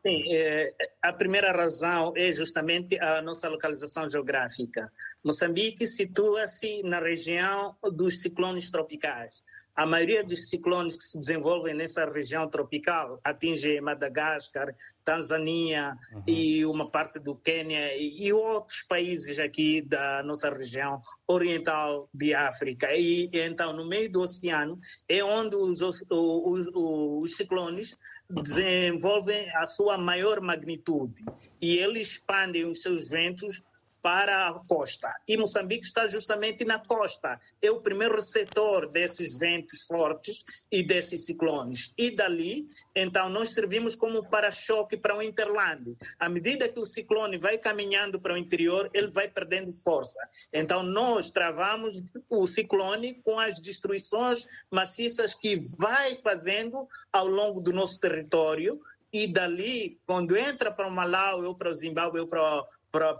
Sim, 0.05 0.23
é, 0.33 0.73
a 1.01 1.13
primeira 1.13 1.51
razão 1.51 2.11
é 2.15 2.33
justamente 2.33 2.99
a 2.99 3.21
nossa 3.21 3.47
localização 3.47 4.09
geográfica. 4.09 4.91
Moçambique 5.23 5.85
situa-se 5.85 6.81
na 6.83 6.99
região 6.99 7.75
dos 7.93 8.19
ciclones 8.19 8.71
tropicais. 8.71 9.43
A 9.75 9.85
maioria 9.85 10.23
dos 10.23 10.49
ciclones 10.49 10.97
que 10.97 11.03
se 11.03 11.17
desenvolvem 11.17 11.73
nessa 11.73 12.05
região 12.05 12.47
tropical 12.49 13.19
atinge 13.23 13.79
Madagascar, 13.79 14.75
Tanzânia 15.03 15.97
uhum. 16.11 16.23
e 16.27 16.65
uma 16.65 16.89
parte 16.89 17.19
do 17.19 17.35
Quênia 17.35 17.95
e, 17.95 18.27
e, 18.27 18.33
outros 18.33 18.83
países 18.83 19.39
aqui 19.39 19.81
da 19.81 20.21
nossa 20.23 20.49
região 20.49 21.01
oriental 21.25 22.09
de 22.13 22.33
África. 22.33 22.89
E 22.93 23.29
então, 23.33 23.71
no 23.71 23.87
meio 23.87 24.11
do 24.11 24.21
oceano, 24.21 24.77
é 25.07 25.23
onde 25.23 25.55
os, 25.55 25.81
os, 25.81 26.05
os, 26.09 26.67
os 26.73 27.37
ciclones 27.37 27.97
desenvolvem 28.31 29.49
a 29.55 29.65
sua 29.65 29.97
maior 29.97 30.41
magnitude. 30.41 31.23
E 31.61 31.77
eles 31.77 32.09
expandem 32.09 32.65
os 32.65 32.81
seus 32.81 33.09
ventos 33.09 33.63
para 34.01 34.47
a 34.47 34.53
costa. 34.67 35.13
E 35.27 35.37
Moçambique 35.37 35.85
está 35.85 36.07
justamente 36.07 36.65
na 36.65 36.79
costa. 36.79 37.39
É 37.61 37.69
o 37.69 37.81
primeiro 37.81 38.15
receptor 38.15 38.89
desses 38.89 39.37
ventos 39.37 39.85
fortes 39.85 40.43
e 40.71 40.83
desses 40.83 41.25
ciclones. 41.25 41.93
E 41.97 42.11
dali, 42.11 42.67
então, 42.95 43.29
nós 43.29 43.49
servimos 43.49 43.95
como 43.95 44.27
para-choque 44.27 44.97
para 44.97 45.17
o 45.17 45.21
interland. 45.21 45.95
À 46.19 46.27
medida 46.27 46.67
que 46.67 46.79
o 46.79 46.85
ciclone 46.85 47.37
vai 47.37 47.57
caminhando 47.57 48.19
para 48.19 48.33
o 48.33 48.37
interior, 48.37 48.89
ele 48.93 49.07
vai 49.07 49.27
perdendo 49.27 49.73
força. 49.83 50.19
Então, 50.51 50.83
nós 50.83 51.31
travamos 51.31 52.03
o 52.29 52.47
ciclone 52.47 53.21
com 53.23 53.39
as 53.39 53.59
destruições 53.59 54.47
maciças 54.71 55.33
que 55.33 55.57
vai 55.77 56.15
fazendo 56.15 56.87
ao 57.11 57.27
longo 57.27 57.61
do 57.61 57.71
nosso 57.71 57.99
território 57.99 58.81
e 59.13 59.27
dali, 59.27 59.99
quando 60.05 60.37
entra 60.37 60.71
para 60.71 60.87
o 60.87 60.91
Malau, 60.91 61.43
ou 61.43 61.55
para 61.55 61.69
o 61.69 61.75
Zimbábue, 61.75 62.21
ou 62.21 62.27
para 62.27 62.65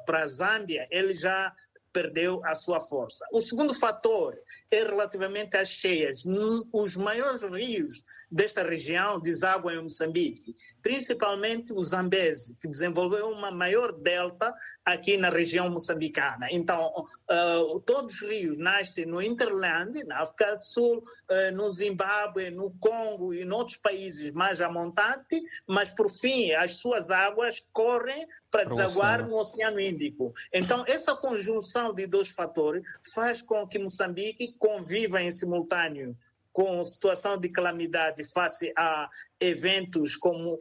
para 0.06 0.24
a 0.24 0.28
Zâmbia, 0.28 0.88
ele 0.92 1.16
já 1.16 1.54
perdeu 1.94 2.42
a 2.46 2.56
sua 2.56 2.80
força. 2.80 3.26
O 3.32 3.42
segundo 3.42 3.74
fator 3.74 4.38
é 4.72 4.84
relativamente 4.84 5.58
às 5.58 5.70
cheias. 5.70 6.24
Os 6.72 6.96
maiores 6.96 7.44
rios 7.44 8.04
desta 8.32 8.64
região 8.64 9.20
desaguam 9.20 9.76
em 9.76 9.84
Moçambique, 9.84 10.56
principalmente 10.82 11.74
o 11.74 11.84
Zambeze, 11.84 12.56
que 12.62 12.70
desenvolveu 12.70 13.30
uma 13.30 13.52
maior 13.52 13.92
delta 13.92 14.54
aqui 14.86 15.18
na 15.18 15.30
região 15.30 15.70
moçambicana. 15.70 16.48
Então, 16.52 16.88
uh, 16.98 17.80
todos 17.82 18.22
os 18.22 18.28
rios 18.28 18.58
nascem 18.58 19.06
no 19.06 19.22
Interland, 19.22 20.04
na 20.06 20.22
África 20.22 20.56
do 20.56 20.64
Sul, 20.64 20.98
uh, 20.98 21.56
no 21.56 21.70
Zimbábue, 21.70 22.50
no 22.52 22.72
Congo 22.80 23.34
e 23.34 23.44
em 23.44 23.52
outros 23.52 23.78
países 23.78 24.32
mais 24.32 24.62
a 24.62 24.70
montante, 24.72 25.42
mas 25.68 25.92
por 25.92 26.10
fim 26.10 26.52
as 26.54 26.76
suas 26.76 27.12
águas 27.12 27.68
correm 27.74 28.28
para 28.50 28.66
desaguar 28.66 29.28
no 29.28 29.38
Oceano 29.38 29.80
Índico. 29.80 30.34
Então, 30.54 30.84
essa 30.86 31.16
conjunção 31.16 31.94
de 31.94 32.06
dois 32.06 32.30
fatores 32.30 32.84
faz 33.14 33.42
com 33.42 33.66
que 33.66 33.80
Moçambique 33.80 34.56
conviva 34.62 35.20
em 35.20 35.32
simultâneo 35.32 36.16
com 36.54 36.84
situação 36.84 37.38
de 37.40 37.50
calamidade 37.50 38.24
face 38.32 38.72
a 38.78 39.10
eventos 39.40 40.16
como 40.16 40.60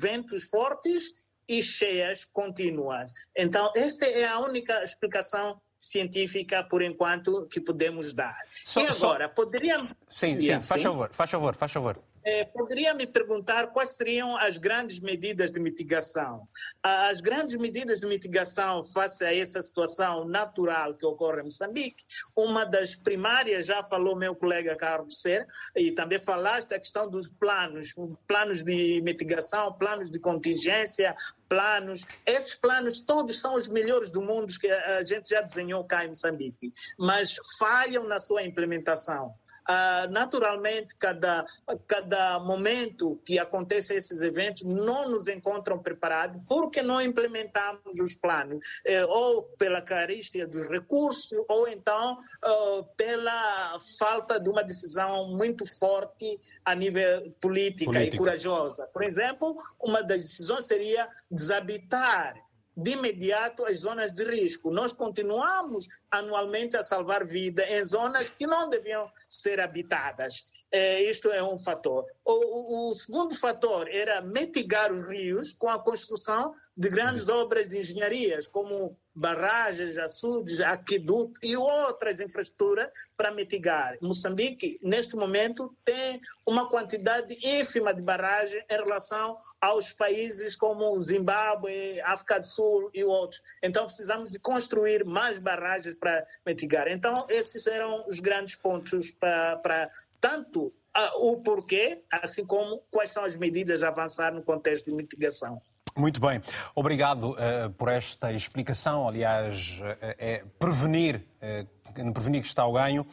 ventos 0.00 0.48
fortes 0.48 1.12
e 1.46 1.62
cheias 1.62 2.24
contínuas. 2.24 3.12
Então, 3.36 3.70
esta 3.76 4.06
é 4.06 4.26
a 4.26 4.38
única 4.38 4.82
explicação 4.82 5.60
científica, 5.78 6.64
por 6.64 6.80
enquanto, 6.80 7.46
que 7.48 7.60
podemos 7.60 8.14
dar. 8.14 8.36
Só, 8.64 8.80
e 8.80 8.86
agora, 8.86 9.24
só... 9.24 9.28
poderíamos... 9.34 9.92
Sim, 10.08 10.40
sim, 10.40 10.62
faz 10.62 10.82
favor, 10.82 11.10
faz 11.12 11.30
favor, 11.30 11.54
faz 11.54 11.72
favor. 11.72 12.02
É, 12.24 12.44
poderia 12.44 12.94
me 12.94 13.06
perguntar 13.06 13.68
quais 13.68 13.96
seriam 13.96 14.36
as 14.36 14.56
grandes 14.56 15.00
medidas 15.00 15.50
de 15.50 15.58
mitigação? 15.58 16.46
As 16.82 17.20
grandes 17.20 17.56
medidas 17.56 18.00
de 18.00 18.06
mitigação 18.06 18.84
face 18.84 19.24
a 19.24 19.34
essa 19.34 19.60
situação 19.60 20.24
natural 20.24 20.94
que 20.94 21.04
ocorre 21.04 21.40
em 21.40 21.44
Moçambique, 21.44 22.04
uma 22.36 22.64
das 22.64 22.94
primárias, 22.94 23.66
já 23.66 23.82
falou 23.82 24.16
meu 24.16 24.36
colega 24.36 24.76
Carlos 24.76 25.20
Ser, 25.20 25.46
e 25.76 25.90
também 25.90 26.18
falaste 26.18 26.72
a 26.74 26.78
questão 26.78 27.10
dos 27.10 27.28
planos, 27.28 27.94
planos 28.28 28.62
de 28.62 29.00
mitigação, 29.02 29.72
planos 29.72 30.10
de 30.10 30.20
contingência, 30.20 31.14
planos. 31.48 32.06
Esses 32.24 32.54
planos 32.54 33.00
todos 33.00 33.40
são 33.40 33.56
os 33.56 33.68
melhores 33.68 34.10
do 34.10 34.22
mundo 34.22 34.52
que 34.60 34.68
a 34.68 35.04
gente 35.04 35.30
já 35.30 35.40
desenhou 35.40 35.84
cá 35.84 36.04
em 36.04 36.08
Moçambique, 36.08 36.72
mas 36.98 37.36
falham 37.58 38.04
na 38.04 38.20
sua 38.20 38.42
implementação. 38.42 39.34
Uh, 39.68 40.10
naturalmente, 40.10 40.96
cada, 40.96 41.44
cada 41.86 42.40
momento 42.40 43.20
que 43.24 43.38
acontecem 43.38 43.96
esses 43.96 44.20
eventos, 44.20 44.62
não 44.62 45.08
nos 45.08 45.28
encontram 45.28 45.78
preparados 45.78 46.40
porque 46.48 46.82
não 46.82 47.00
implementamos 47.00 48.00
os 48.00 48.16
planos, 48.16 48.64
eh, 48.84 49.04
ou 49.06 49.44
pela 49.58 49.80
carícia 49.80 50.46
dos 50.46 50.68
recursos, 50.68 51.44
ou 51.48 51.68
então 51.68 52.14
uh, 52.14 52.84
pela 52.96 53.78
falta 53.98 54.40
de 54.40 54.48
uma 54.48 54.62
decisão 54.64 55.28
muito 55.28 55.66
forte 55.78 56.40
a 56.64 56.74
nível 56.74 57.32
política 57.40 57.92
Político. 57.92 58.16
e 58.16 58.18
corajosa. 58.18 58.86
Por 58.92 59.02
exemplo, 59.02 59.56
uma 59.80 60.02
das 60.02 60.22
decisões 60.22 60.64
seria 60.64 61.08
desabitar 61.30 62.34
de 62.76 62.92
imediato 62.92 63.64
as 63.64 63.78
zonas 63.78 64.12
de 64.12 64.24
risco. 64.24 64.70
Nós 64.70 64.92
continuamos 64.92 65.88
anualmente 66.10 66.76
a 66.76 66.82
salvar 66.82 67.24
vida 67.24 67.64
em 67.68 67.84
zonas 67.84 68.30
que 68.30 68.46
não 68.46 68.68
deviam 68.68 69.10
ser 69.28 69.60
habitadas. 69.60 70.46
É, 70.70 71.02
isto 71.02 71.28
é 71.30 71.42
um 71.42 71.58
fator. 71.58 72.06
O, 72.24 72.90
o, 72.90 72.94
segundo 72.94 73.34
fator 73.34 73.86
era 73.92 74.22
mitigar 74.22 74.90
os 74.90 75.06
rios 75.06 75.52
com 75.52 75.68
a 75.68 75.78
construção 75.78 76.54
de 76.74 76.88
grandes 76.88 77.28
obras 77.28 77.68
de 77.68 77.78
engenharias, 77.78 78.46
como 78.46 78.96
barragens, 79.14 79.96
açudes, 79.96 80.60
aquedutos 80.60 81.40
e 81.42 81.56
outras 81.56 82.20
infraestruturas 82.20 82.88
para 83.16 83.32
mitigar. 83.32 83.96
Moçambique, 84.02 84.78
neste 84.82 85.16
momento, 85.16 85.74
tem 85.84 86.20
uma 86.46 86.68
quantidade 86.68 87.34
ínfima 87.42 87.92
de 87.92 88.02
barragens 88.02 88.64
em 88.70 88.74
relação 88.74 89.38
aos 89.60 89.92
países 89.92 90.56
como 90.56 91.00
Zimbábue, 91.00 92.00
África 92.02 92.40
do 92.40 92.46
Sul 92.46 92.90
e 92.94 93.04
outros. 93.04 93.42
Então, 93.62 93.84
precisamos 93.84 94.30
de 94.30 94.38
construir 94.38 95.04
mais 95.04 95.38
barragens 95.38 95.96
para 95.96 96.26
mitigar. 96.46 96.88
Então, 96.88 97.26
esses 97.28 97.66
eram 97.66 98.04
os 98.08 98.20
grandes 98.20 98.56
pontos 98.56 99.12
para, 99.12 99.56
para 99.56 99.90
tanto 100.20 100.66
uh, 100.66 101.30
o 101.32 101.42
porquê, 101.42 102.02
assim 102.10 102.46
como 102.46 102.82
quais 102.90 103.10
são 103.10 103.24
as 103.24 103.36
medidas 103.36 103.82
a 103.82 103.88
avançar 103.88 104.32
no 104.32 104.42
contexto 104.42 104.86
de 104.86 104.92
mitigação. 104.92 105.60
Muito 105.94 106.22
bem, 106.22 106.40
obrigado 106.74 107.32
uh, 107.32 107.70
por 107.76 107.90
esta 107.90 108.32
explicação. 108.32 109.06
Aliás, 109.06 109.78
uh, 109.78 109.96
é 110.00 110.42
prevenir, 110.58 111.22
uh, 111.42 112.12
prevenir 112.12 112.40
que 112.40 112.48
está 112.48 112.66
o 112.66 112.72
ganho 112.72 113.06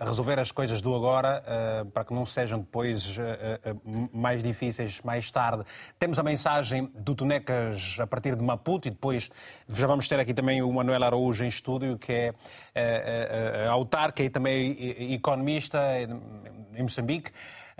resolver 0.00 0.40
as 0.40 0.50
coisas 0.50 0.82
do 0.82 0.92
agora 0.96 1.44
para 1.94 2.04
que 2.04 2.12
não 2.12 2.26
sejam 2.26 2.58
depois 2.58 3.16
mais 4.12 4.42
difíceis 4.42 5.00
mais 5.02 5.30
tarde. 5.30 5.62
Temos 5.96 6.18
a 6.18 6.24
mensagem 6.24 6.90
do 6.92 7.14
Tonecas 7.14 7.98
a 8.00 8.06
partir 8.08 8.34
de 8.34 8.42
Maputo 8.42 8.88
e 8.88 8.90
depois 8.90 9.30
já 9.68 9.86
vamos 9.86 10.08
ter 10.08 10.18
aqui 10.18 10.34
também 10.34 10.60
o 10.60 10.72
Manuel 10.72 11.04
Araújo 11.04 11.44
em 11.44 11.46
estúdio, 11.46 11.96
que 11.96 12.34
é 12.74 13.68
autarca 13.68 14.24
e 14.24 14.28
também 14.28 15.14
economista 15.14 15.78
em 16.74 16.82
Moçambique. 16.82 17.30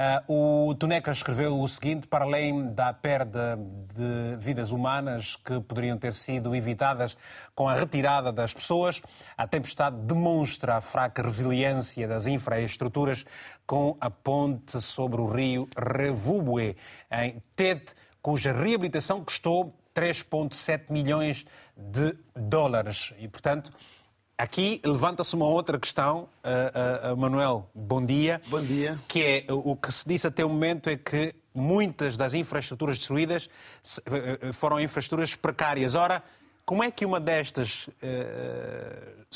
Uh, 0.00 0.70
o 0.70 0.74
Tuneca 0.74 1.10
escreveu 1.10 1.60
o 1.60 1.68
seguinte: 1.68 2.06
para 2.06 2.24
além 2.24 2.72
da 2.72 2.90
perda 2.90 3.58
de 3.94 4.36
vidas 4.38 4.72
humanas 4.72 5.36
que 5.36 5.60
poderiam 5.60 5.98
ter 5.98 6.14
sido 6.14 6.56
evitadas 6.56 7.18
com 7.54 7.68
a 7.68 7.74
retirada 7.74 8.32
das 8.32 8.54
pessoas, 8.54 9.02
a 9.36 9.46
tempestade 9.46 9.96
demonstra 9.98 10.76
a 10.76 10.80
fraca 10.80 11.22
resiliência 11.22 12.08
das 12.08 12.26
infraestruturas 12.26 13.26
com 13.66 13.94
a 14.00 14.08
ponte 14.08 14.80
sobre 14.80 15.20
o 15.20 15.26
rio 15.26 15.68
Revubue, 15.76 16.78
em 17.12 17.42
Tete, 17.54 17.92
cuja 18.22 18.54
reabilitação 18.54 19.22
custou 19.22 19.74
3,7 19.94 20.90
milhões 20.90 21.44
de 21.76 22.16
dólares. 22.34 23.12
E, 23.18 23.28
portanto, 23.28 23.70
Aqui 24.40 24.80
levanta-se 24.82 25.34
uma 25.34 25.44
outra 25.44 25.78
questão, 25.78 26.26
uh, 26.42 27.12
uh, 27.12 27.16
Manuel, 27.18 27.68
bom 27.74 28.02
dia. 28.02 28.40
Bom 28.48 28.62
dia. 28.62 28.98
Que 29.06 29.44
é 29.46 29.52
o 29.52 29.76
que 29.76 29.92
se 29.92 30.08
disse 30.08 30.26
até 30.26 30.42
o 30.42 30.48
momento 30.48 30.88
é 30.88 30.96
que 30.96 31.34
muitas 31.54 32.16
das 32.16 32.32
infraestruturas 32.32 32.96
destruídas 32.96 33.50
foram 34.54 34.80
infraestruturas 34.80 35.34
precárias. 35.34 35.94
Ora, 35.94 36.22
como 36.64 36.82
é 36.82 36.90
que 36.90 37.04
uma 37.04 37.20
destas 37.20 37.86
uh, 37.88 39.26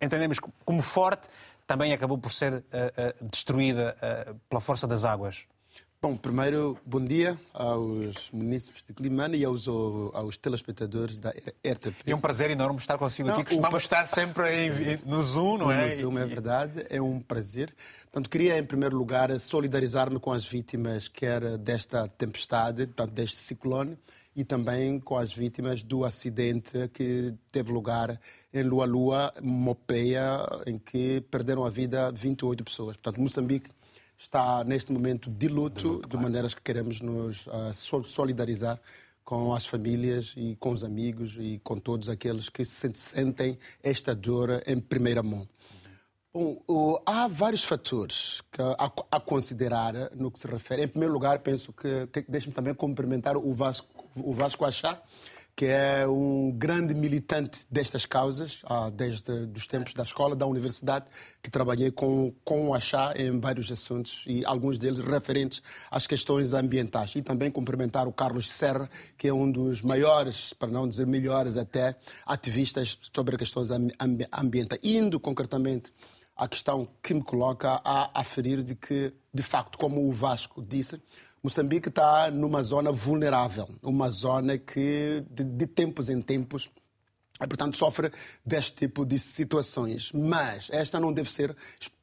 entendemos 0.00 0.40
como 0.64 0.82
forte 0.82 1.28
também 1.64 1.92
acabou 1.92 2.18
por 2.18 2.32
ser 2.32 2.64
destruída 3.22 3.96
pela 4.48 4.60
força 4.60 4.88
das 4.88 5.04
águas? 5.04 5.46
Bom, 6.00 6.14
primeiro, 6.14 6.78
bom 6.84 7.02
dia 7.02 7.40
aos 7.54 8.30
munícipes 8.30 8.84
de 8.84 8.92
Climane 8.92 9.38
e 9.38 9.44
aos, 9.44 9.66
aos 9.66 10.36
telespectadores 10.36 11.16
da 11.16 11.30
RTP. 11.30 12.06
É 12.06 12.14
um 12.14 12.20
prazer 12.20 12.50
enorme 12.50 12.78
estar 12.78 12.98
consigo 12.98 13.30
aqui. 13.30 13.44
Costumamos 13.44 13.82
estar 13.82 14.06
sempre 14.06 14.66
em, 14.66 14.98
no 15.06 15.22
Zoom, 15.22 15.58
não 15.58 15.72
é? 15.72 15.88
No 15.88 15.94
Zoom, 15.94 16.18
é 16.18 16.26
verdade. 16.26 16.86
É 16.90 17.00
um 17.00 17.18
prazer. 17.18 17.74
Portanto, 18.04 18.28
queria, 18.28 18.58
em 18.58 18.64
primeiro 18.64 18.96
lugar, 18.96 19.36
solidarizar-me 19.40 20.20
com 20.20 20.30
as 20.30 20.46
vítimas, 20.46 21.08
quer 21.08 21.56
desta 21.56 22.06
tempestade, 22.06 22.86
portanto, 22.86 23.12
deste 23.12 23.38
ciclone, 23.38 23.98
e 24.36 24.44
também 24.44 25.00
com 25.00 25.16
as 25.16 25.32
vítimas 25.32 25.82
do 25.82 26.04
acidente 26.04 26.88
que 26.92 27.34
teve 27.50 27.72
lugar 27.72 28.20
em 28.52 28.62
Lua 28.62 28.84
Lua, 28.84 29.32
Mopeia, 29.42 30.46
em 30.66 30.78
que 30.78 31.22
perderam 31.30 31.64
a 31.64 31.70
vida 31.70 32.12
28 32.12 32.62
pessoas. 32.62 32.96
Portanto, 32.98 33.18
Moçambique 33.18 33.70
está 34.18 34.64
neste 34.64 34.92
momento 34.92 35.30
de 35.30 35.48
luto, 35.48 35.80
de, 35.80 35.86
luto, 35.86 36.08
de 36.08 36.16
maneiras 36.16 36.54
que 36.54 36.62
queremos 36.62 37.00
nos 37.00 37.46
uh, 37.46 37.72
solidarizar 38.04 38.80
com 39.24 39.52
as 39.52 39.66
famílias 39.66 40.34
e 40.36 40.56
com 40.56 40.70
os 40.70 40.84
amigos 40.84 41.36
e 41.38 41.60
com 41.62 41.76
todos 41.76 42.08
aqueles 42.08 42.48
que 42.48 42.64
sentem 42.64 43.58
esta 43.82 44.14
dor 44.14 44.62
em 44.66 44.78
primeira 44.78 45.22
mão. 45.22 45.46
Bom, 46.32 46.62
uh, 46.68 47.00
há 47.06 47.26
vários 47.26 47.64
fatores 47.64 48.42
que, 48.52 48.60
a, 48.60 48.92
a, 49.10 49.18
considerar 49.18 50.10
no 50.14 50.30
que 50.30 50.38
se 50.38 50.46
refere. 50.46 50.84
Em 50.84 50.88
primeiro 50.88 51.12
lugar, 51.12 51.38
penso 51.38 51.72
que, 51.72 52.06
que 52.08 52.30
deixe-me 52.30 52.52
também 52.52 52.74
cumprimentar 52.74 53.36
o 53.36 53.52
Vasco, 53.52 53.88
o 54.14 54.32
Vasco 54.32 54.64
Achá, 54.64 55.00
que 55.56 55.64
é 55.64 56.06
um 56.06 56.52
grande 56.52 56.94
militante 56.94 57.66
destas 57.70 58.04
causas, 58.04 58.60
desde 58.92 59.32
os 59.56 59.66
tempos 59.66 59.94
da 59.94 60.02
escola, 60.02 60.36
da 60.36 60.46
universidade, 60.46 61.06
que 61.42 61.50
trabalhei 61.50 61.90
com, 61.90 62.34
com 62.44 62.68
o 62.68 62.74
Achá 62.74 63.14
em 63.16 63.40
vários 63.40 63.72
assuntos 63.72 64.22
e 64.26 64.44
alguns 64.44 64.76
deles 64.76 64.98
referentes 64.98 65.62
às 65.90 66.06
questões 66.06 66.52
ambientais. 66.52 67.14
E 67.16 67.22
também 67.22 67.50
cumprimentar 67.50 68.06
o 68.06 68.12
Carlos 68.12 68.50
Serra, 68.50 68.90
que 69.16 69.28
é 69.28 69.32
um 69.32 69.50
dos 69.50 69.80
maiores, 69.80 70.52
para 70.52 70.70
não 70.70 70.86
dizer 70.86 71.06
melhores 71.06 71.56
até, 71.56 71.96
ativistas 72.26 72.98
sobre 73.14 73.38
questões 73.38 73.70
ambientais. 73.70 74.80
Indo 74.84 75.18
concretamente 75.18 75.90
à 76.36 76.46
questão 76.46 76.86
que 77.02 77.14
me 77.14 77.22
coloca 77.22 77.80
a 77.82 78.20
aferir 78.20 78.62
de 78.62 78.74
que, 78.74 79.10
de 79.32 79.42
facto, 79.42 79.78
como 79.78 80.06
o 80.06 80.12
Vasco 80.12 80.62
disse, 80.62 81.00
Moçambique 81.46 81.88
está 81.88 82.28
numa 82.28 82.60
zona 82.60 82.90
vulnerável, 82.90 83.68
uma 83.80 84.10
zona 84.10 84.58
que 84.58 85.24
de, 85.30 85.44
de 85.44 85.64
tempos 85.68 86.10
em 86.10 86.20
tempos 86.20 86.68
portanto, 87.38 87.76
sofre 87.76 88.10
deste 88.44 88.78
tipo 88.78 89.06
de 89.06 89.16
situações. 89.16 90.10
Mas 90.12 90.68
esta 90.72 90.98
não 90.98 91.12
deve 91.12 91.32
ser 91.32 91.56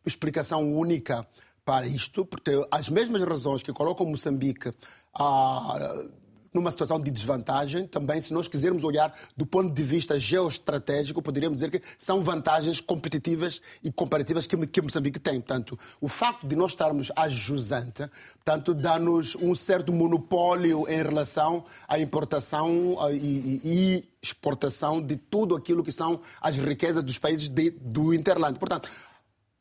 explicação 0.05 0.73
única 0.73 1.27
para 1.65 1.85
isto, 1.85 2.25
porque 2.25 2.51
as 2.71 2.87
mesmas 2.87 3.21
razões 3.21 3.61
que 3.61 3.73
colocam 3.73 4.05
Moçambique 4.05 4.73
a 5.13 6.05
numa 6.53 6.71
situação 6.71 6.99
de 6.99 7.09
desvantagem. 7.09 7.87
Também, 7.87 8.21
se 8.21 8.33
nós 8.33 8.47
quisermos 8.47 8.83
olhar 8.83 9.17
do 9.35 9.45
ponto 9.45 9.73
de 9.73 9.83
vista 9.83 10.19
geoestratégico, 10.19 11.21
poderíamos 11.21 11.57
dizer 11.57 11.71
que 11.71 11.81
são 11.97 12.21
vantagens 12.21 12.79
competitivas 12.79 13.61
e 13.83 13.91
comparativas 13.91 14.45
que, 14.45 14.55
que 14.67 14.81
Moçambique 14.81 15.19
tem. 15.19 15.41
Portanto, 15.41 15.77
o 15.99 16.07
facto 16.07 16.45
de 16.45 16.55
nós 16.55 16.71
estarmos 16.71 17.11
a 17.15 17.27
jusante, 17.27 18.09
portanto, 18.43 18.73
dá-nos 18.73 19.35
um 19.35 19.55
certo 19.55 19.91
monopólio 19.91 20.87
em 20.87 21.01
relação 21.01 21.63
à 21.87 21.99
importação 21.99 22.97
e, 23.11 23.15
e, 23.15 23.61
e 23.63 24.09
exportação 24.21 25.01
de 25.01 25.17
tudo 25.17 25.55
aquilo 25.55 25.83
que 25.83 25.91
são 25.91 26.19
as 26.41 26.57
riquezas 26.57 27.03
dos 27.03 27.17
países 27.17 27.49
de, 27.49 27.71
do 27.71 28.13
Interland. 28.13 28.57
Portanto, 28.57 28.89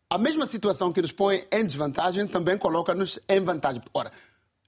a 0.08 0.18
mesma 0.18 0.46
situação 0.46 0.92
que 0.92 1.00
nos 1.00 1.10
põe 1.10 1.46
em 1.50 1.64
desvantagem 1.64 2.26
também 2.26 2.58
coloca-nos 2.58 3.18
em 3.26 3.40
vantagem. 3.40 3.80
Ora, 3.94 4.12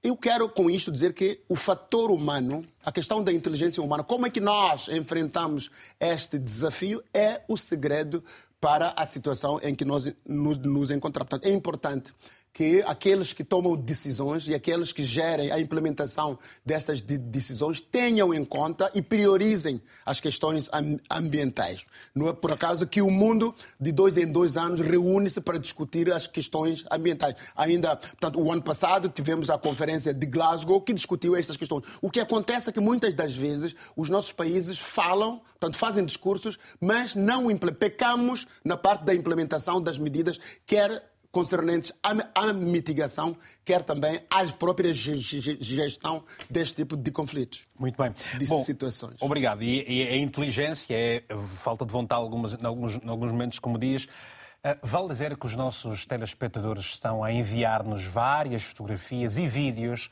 eu 0.05 0.15
quero 0.15 0.47
com 0.47 0.69
isto 0.69 0.91
dizer 0.91 1.13
que 1.13 1.41
o 1.49 1.55
fator 1.55 2.11
humano, 2.11 2.63
a 2.85 2.91
questão 2.91 3.23
da 3.23 3.33
inteligência 3.33 3.81
humana, 3.81 4.03
como 4.03 4.27
é 4.27 4.29
que 4.29 4.39
nós 4.39 4.87
enfrentamos 4.87 5.71
este 5.99 6.37
desafio, 6.37 7.03
é 7.11 7.41
o 7.47 7.57
segredo 7.57 8.23
para 8.61 8.93
a 8.95 9.03
situação 9.03 9.59
em 9.63 9.73
que 9.73 9.83
nós 9.83 10.13
nos, 10.23 10.59
nos 10.59 10.91
encontramos. 10.91 11.27
Portanto, 11.27 11.51
é 11.51 11.51
importante 11.51 12.13
que 12.55 12.81
aqueles 12.87 13.33
que 13.33 13.43
tomam 13.43 13.75
decisões 13.75 14.47
e 14.47 14.55
aqueles 14.55 14.93
que 14.93 15.03
gerem 15.03 15.51
a 15.51 15.59
implementação 15.59 16.39
destas 16.65 17.01
decisões 17.01 17.81
tenham 17.81 18.33
em 18.33 18.45
conta 18.45 18.89
e 18.95 19.01
priorizem 19.01 19.81
as 20.05 20.21
questões 20.21 20.69
ambientais. 21.11 21.85
Não 22.15 22.29
é 22.29 22.33
por 22.33 22.53
acaso 22.53 22.87
que 22.87 23.01
o 23.01 23.11
mundo, 23.11 23.53
de 23.77 23.91
dois 23.91 24.15
em 24.15 24.31
dois 24.31 24.55
anos, 24.55 24.79
reúne-se 24.79 25.41
para 25.41 25.59
discutir 25.59 26.09
as 26.13 26.27
questões 26.27 26.85
ambientais. 26.89 27.35
Ainda, 27.57 27.97
portanto, 27.97 28.39
o 28.39 28.49
ano 28.49 28.61
passado 28.61 29.09
tivemos 29.09 29.49
a 29.49 29.57
conferência 29.57 30.13
de 30.13 30.25
Glasgow 30.25 30.81
que 30.81 30.93
discutiu 30.93 31.35
estas 31.35 31.57
questões. 31.57 31.83
O 32.01 32.09
que 32.09 32.21
acontece 32.21 32.69
é 32.69 32.71
que 32.71 32.79
muitas 32.79 33.13
das 33.13 33.35
vezes 33.35 33.75
os 33.97 34.09
nossos 34.09 34.31
países 34.31 34.77
falam, 34.77 35.39
portanto, 35.39 35.75
fazem 35.75 36.05
discursos, 36.05 36.57
mas 36.79 37.15
não 37.15 37.47
pecamos 37.57 38.47
na 38.63 38.77
parte 38.77 39.03
da 39.03 39.13
implementação 39.13 39.81
das 39.81 39.97
medidas, 39.97 40.39
quer 40.65 41.14
concernentes 41.35 41.91
à, 42.01 42.53
mitigação, 42.53 43.35
quer 43.65 43.83
também 43.83 44.21
à 44.29 44.45
própria 44.53 44.93
gestão 44.93 46.23
deste 46.49 46.75
tipo 46.75 46.95
de 46.95 47.11
conflitos. 47.11 47.67
Muito 47.77 48.01
bem. 48.01 48.13
De 48.37 48.45
Bom, 48.45 48.63
situações. 48.63 49.17
Obrigado. 49.19 49.61
E, 49.61 49.83
e 49.85 50.07
a 50.07 50.15
inteligência, 50.15 50.95
é 50.95 51.23
falta 51.49 51.85
de 51.85 51.91
vontade 51.91 52.21
algumas, 52.21 52.53
em, 52.53 52.65
alguns, 52.65 52.95
em 52.95 53.09
alguns 53.09 53.31
momentos, 53.33 53.59
como 53.59 53.77
diz. 53.77 54.05
Uh, 54.05 54.79
vale 54.81 55.09
dizer 55.09 55.35
que 55.35 55.45
os 55.45 55.57
nossos 55.57 56.05
telespectadores 56.05 56.85
estão 56.85 57.21
a 57.21 57.33
enviar-nos 57.33 58.05
várias 58.05 58.63
fotografias 58.63 59.37
e 59.37 59.45
vídeos 59.45 60.09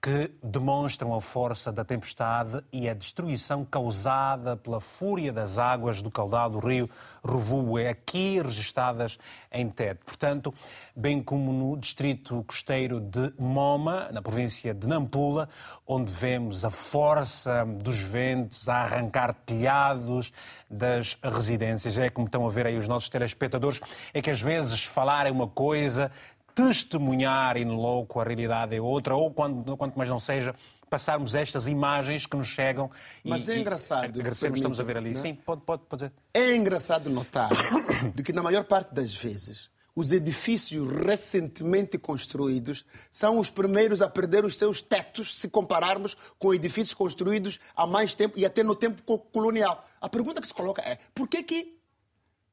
que 0.00 0.30
demonstram 0.42 1.12
a 1.14 1.20
força 1.20 1.72
da 1.72 1.84
tempestade 1.84 2.62
e 2.72 2.88
a 2.88 2.94
destruição 2.94 3.64
causada 3.64 4.56
pela 4.56 4.80
fúria 4.80 5.32
das 5.32 5.58
águas 5.58 6.00
do 6.00 6.10
caudal 6.10 6.48
do 6.50 6.58
rio 6.58 6.88
Revubu, 7.24 7.78
aqui 7.78 8.40
registadas 8.40 9.18
em 9.50 9.68
Tete. 9.68 10.04
Portanto, 10.04 10.54
bem 10.94 11.20
como 11.20 11.52
no 11.52 11.76
distrito 11.76 12.44
costeiro 12.46 13.00
de 13.00 13.32
Moma, 13.36 14.08
na 14.12 14.22
província 14.22 14.72
de 14.72 14.86
Nampula, 14.86 15.48
onde 15.86 16.12
vemos 16.12 16.64
a 16.64 16.70
força 16.70 17.64
dos 17.64 17.98
ventos 17.98 18.68
a 18.68 18.76
arrancar 18.76 19.34
telhados 19.44 20.32
das 20.70 21.18
residências. 21.22 21.98
É 21.98 22.08
como 22.08 22.26
estão 22.26 22.46
a 22.46 22.50
ver 22.50 22.66
aí 22.66 22.78
os 22.78 22.86
nossos 22.86 23.08
telespectadores, 23.08 23.80
é 24.14 24.22
que 24.22 24.30
às 24.30 24.40
vezes 24.40 24.84
falar 24.84 25.26
é 25.26 25.30
uma 25.30 25.48
coisa, 25.48 26.12
testemunhar 26.56 27.58
in 27.58 27.66
loco 27.66 28.18
a 28.18 28.24
realidade 28.24 28.74
é 28.74 28.80
outra, 28.80 29.14
ou 29.14 29.30
quando, 29.30 29.76
quanto 29.76 29.96
mais 29.98 30.08
não 30.08 30.18
seja, 30.18 30.54
passarmos 30.88 31.34
estas 31.34 31.68
imagens 31.68 32.24
que 32.24 32.34
nos 32.34 32.46
chegam. 32.46 32.90
Mas 33.22 33.46
e, 33.46 33.52
é 33.52 33.58
engraçado. 33.58 34.18
Agradecemos, 34.18 34.58
estamos 34.58 34.80
a 34.80 34.82
ver 34.82 34.96
ali. 34.96 35.10
Né? 35.10 35.20
Sim, 35.20 35.34
pode, 35.34 35.60
pode, 35.60 35.82
pode 35.82 36.04
dizer. 36.04 36.12
É 36.32 36.56
engraçado 36.56 37.10
notar 37.10 37.50
de 38.14 38.22
que, 38.22 38.32
na 38.32 38.42
maior 38.42 38.64
parte 38.64 38.94
das 38.94 39.14
vezes, 39.14 39.68
os 39.94 40.12
edifícios 40.12 40.90
recentemente 40.90 41.98
construídos 41.98 42.86
são 43.10 43.38
os 43.38 43.50
primeiros 43.50 44.00
a 44.00 44.08
perder 44.08 44.42
os 44.42 44.56
seus 44.56 44.80
tetos 44.80 45.38
se 45.38 45.48
compararmos 45.50 46.16
com 46.38 46.54
edifícios 46.54 46.94
construídos 46.94 47.60
há 47.74 47.86
mais 47.86 48.14
tempo 48.14 48.38
e 48.38 48.46
até 48.46 48.62
no 48.62 48.74
tempo 48.74 49.02
colonial. 49.18 49.86
A 50.00 50.08
pergunta 50.08 50.40
que 50.40 50.46
se 50.46 50.54
coloca 50.54 50.80
é 50.80 50.98
por 51.14 51.28
que, 51.28 51.42
que 51.42 51.78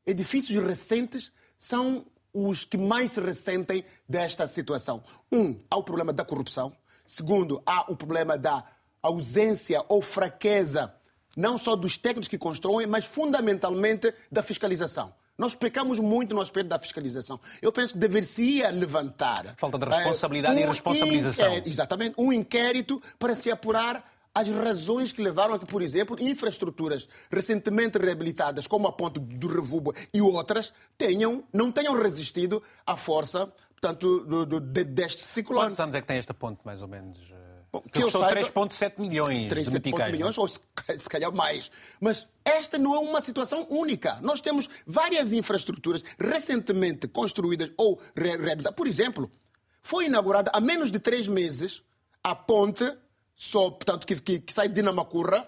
edifícios 0.05 0.61
recentes 0.61 1.31
são 1.57 2.05
os 2.33 2.65
que 2.65 2.77
mais 2.77 3.11
se 3.11 3.21
ressentem 3.21 3.85
desta 4.09 4.47
situação. 4.47 5.03
Um, 5.31 5.59
há 5.69 5.77
o 5.77 5.83
problema 5.83 6.11
da 6.11 6.25
corrupção. 6.25 6.73
Segundo, 7.05 7.61
há 7.65 7.91
o 7.91 7.95
problema 7.95 8.37
da 8.37 8.65
ausência 9.01 9.83
ou 9.89 10.01
fraqueza, 10.01 10.93
não 11.35 11.57
só 11.57 11.75
dos 11.75 11.97
técnicos 11.97 12.27
que 12.27 12.37
constroem, 12.37 12.87
mas 12.87 13.05
fundamentalmente 13.05 14.13
da 14.31 14.41
fiscalização. 14.41 15.13
Nós 15.37 15.55
pecamos 15.55 15.99
muito 15.99 16.33
no 16.35 16.41
aspecto 16.41 16.67
da 16.67 16.79
fiscalização. 16.79 17.39
Eu 17.61 17.71
penso 17.71 17.93
que 17.93 17.99
deveria 17.99 18.69
levantar. 18.69 19.55
Falta 19.57 19.79
de 19.79 19.85
responsabilidade 19.85 20.55
é, 20.55 20.59
um 20.59 20.63
e 20.63 20.67
responsabilização. 20.67 21.61
exatamente. 21.65 22.15
Um 22.17 22.31
inquérito 22.31 23.01
para 23.17 23.35
se 23.35 23.49
apurar 23.49 24.12
as 24.33 24.49
razões 24.49 25.11
que 25.11 25.21
levaram 25.21 25.53
a 25.53 25.59
que, 25.59 25.65
por 25.65 25.81
exemplo, 25.81 26.17
infraestruturas 26.19 27.07
recentemente 27.31 27.97
reabilitadas, 27.97 28.67
como 28.67 28.87
a 28.87 28.91
ponte 28.91 29.19
do 29.19 29.47
Revubo 29.47 29.93
e 30.13 30.21
outras, 30.21 30.73
tenham, 30.97 31.43
não 31.53 31.71
tenham 31.71 31.93
resistido 31.93 32.61
à 32.85 32.95
força 32.95 33.51
portanto, 33.79 34.21
do, 34.21 34.45
do, 34.45 34.59
de, 34.59 34.83
deste 34.85 35.21
ciclone. 35.21 35.67
Quantos 35.67 35.79
anos 35.79 35.95
é 35.95 36.01
que 36.01 36.07
tem 36.07 36.17
esta 36.17 36.33
ponte, 36.33 36.61
mais 36.63 36.81
ou 36.81 36.87
menos? 36.87 37.33
Bom, 37.71 37.81
que, 37.81 37.89
que 37.89 38.01
custou 38.03 38.21
3,7 38.21 38.99
milhões 38.99 39.49
3, 39.49 39.67
de 39.67 39.73
meticais. 39.73 40.09
É? 40.09 40.11
milhões, 40.11 40.37
ou 40.37 40.47
se, 40.47 40.59
se 40.97 41.09
calhar 41.09 41.33
mais. 41.33 41.71
Mas 41.99 42.27
esta 42.45 42.77
não 42.77 42.95
é 42.95 42.99
uma 42.99 43.19
situação 43.19 43.65
única. 43.69 44.19
Nós 44.21 44.41
temos 44.41 44.69
várias 44.85 45.33
infraestruturas 45.33 46.03
recentemente 46.19 47.07
construídas 47.07 47.73
ou 47.75 47.99
reabilitadas. 48.15 48.75
Por 48.75 48.87
exemplo, 48.87 49.29
foi 49.81 50.05
inaugurada 50.05 50.51
há 50.53 50.61
menos 50.61 50.91
de 50.91 50.99
três 50.99 51.27
meses 51.27 51.81
a 52.23 52.35
ponte 52.35 52.85
só, 53.35 53.71
portanto, 53.71 54.05
que, 54.05 54.19
que, 54.19 54.39
que 54.39 54.53
sai 54.53 54.67
de 54.69 54.81
Namacurra 54.81 55.47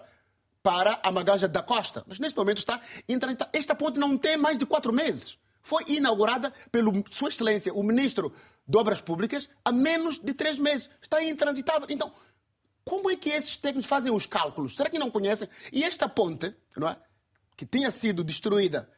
para 0.62 1.00
a 1.02 1.12
Magaja 1.12 1.46
da 1.46 1.62
Costa. 1.62 2.04
Mas 2.06 2.18
neste 2.18 2.36
momento 2.36 2.58
está. 2.58 2.80
Esta 3.52 3.74
ponte 3.74 3.98
não 3.98 4.16
tem 4.18 4.36
mais 4.36 4.58
de 4.58 4.66
quatro 4.66 4.92
meses. 4.92 5.38
Foi 5.62 5.84
inaugurada 5.88 6.52
pelo 6.70 7.04
Sua 7.10 7.28
Excelência, 7.28 7.72
o 7.72 7.82
Ministro 7.82 8.32
de 8.66 8.76
Obras 8.76 9.00
Públicas, 9.00 9.48
há 9.64 9.70
menos 9.70 10.18
de 10.18 10.32
três 10.34 10.58
meses. 10.58 10.90
Está 11.00 11.22
intransitável. 11.22 11.86
Então, 11.88 12.12
como 12.84 13.10
é 13.10 13.16
que 13.16 13.30
esses 13.30 13.56
técnicos 13.56 13.88
fazem 13.88 14.12
os 14.12 14.26
cálculos? 14.26 14.76
Será 14.76 14.88
que 14.88 14.98
não 14.98 15.10
conhecem? 15.10 15.48
E 15.72 15.84
esta 15.84 16.08
ponte, 16.08 16.54
não 16.76 16.88
é? 16.88 16.96
que 17.56 17.64
tinha 17.64 17.90
sido 17.90 18.22
destruída 18.22 18.88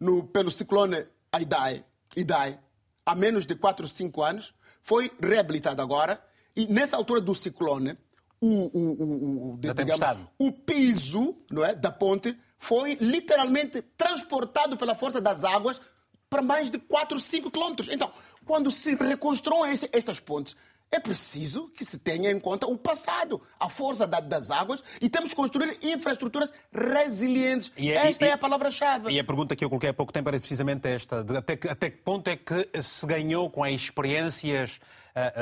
no, 0.00 0.24
pelo 0.24 0.50
ciclone 0.50 1.04
Idai, 1.38 1.84
Idai 2.16 2.58
há 3.04 3.14
menos 3.14 3.44
de 3.44 3.54
4 3.54 3.84
ou 3.84 3.90
5 3.90 4.22
anos, 4.22 4.54
foi 4.82 5.10
reabilitada 5.20 5.82
agora. 5.82 6.22
E 6.56 6.66
nessa 6.66 6.96
altura 6.96 7.20
do 7.20 7.34
ciclone, 7.34 7.96
o, 8.40 8.46
o, 8.46 9.54
o, 9.54 9.58
de, 9.58 9.72
digamos, 9.72 10.18
o 10.38 10.52
piso 10.52 11.36
não 11.50 11.64
é, 11.64 11.74
da 11.74 11.90
ponte 11.90 12.36
foi 12.58 12.96
literalmente 13.00 13.82
transportado 13.96 14.76
pela 14.76 14.94
força 14.94 15.20
das 15.20 15.44
águas 15.44 15.80
para 16.28 16.42
mais 16.42 16.70
de 16.70 16.78
4, 16.78 17.18
5 17.18 17.50
quilômetros. 17.50 17.88
Então, 17.90 18.10
quando 18.44 18.70
se 18.70 18.94
reconstruem 18.94 19.74
estas 19.92 20.20
pontes, 20.20 20.56
é 20.90 20.98
preciso 20.98 21.68
que 21.68 21.84
se 21.84 21.98
tenha 21.98 22.30
em 22.30 22.40
conta 22.40 22.66
o 22.66 22.76
passado, 22.76 23.40
a 23.60 23.68
força 23.68 24.06
das 24.06 24.50
águas 24.50 24.82
e 25.00 25.08
temos 25.08 25.30
que 25.30 25.36
construir 25.36 25.76
infraestruturas 25.82 26.50
resilientes. 26.72 27.70
É, 27.76 28.08
esta 28.08 28.24
e, 28.24 28.28
é 28.28 28.32
a 28.32 28.38
palavra-chave. 28.38 29.12
E 29.12 29.20
a 29.20 29.24
pergunta 29.24 29.54
que 29.54 29.64
eu 29.64 29.68
coloquei 29.68 29.90
há 29.90 29.94
pouco 29.94 30.12
tempo 30.12 30.28
era 30.28 30.40
precisamente 30.40 30.88
esta: 30.88 31.24
até 31.36 31.56
que, 31.56 31.68
até 31.68 31.90
que 31.90 31.98
ponto 31.98 32.28
é 32.28 32.36
que 32.36 32.82
se 32.82 33.06
ganhou 33.06 33.50
com 33.50 33.62
as 33.62 33.74
experiências 33.74 34.80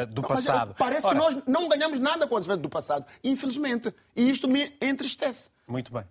uh, 0.03 0.07
do 0.07 0.23
não, 0.23 0.29
passado. 0.29 0.75
Parece 0.79 1.07
Ora, 1.07 1.15
que 1.15 1.23
nós 1.23 1.45
não 1.47 1.69
ganhamos 1.69 1.99
nada 1.99 2.27
com 2.27 2.35
o 2.35 2.39
desenvolvimento 2.39 2.69
do 2.69 2.73
passado, 2.73 3.07
infelizmente. 3.23 3.93
E 4.15 4.31
isto 4.31 4.49
me 4.49 4.77
entristece. 4.81 5.51
Muito 5.67 5.93
bem. 5.93 6.05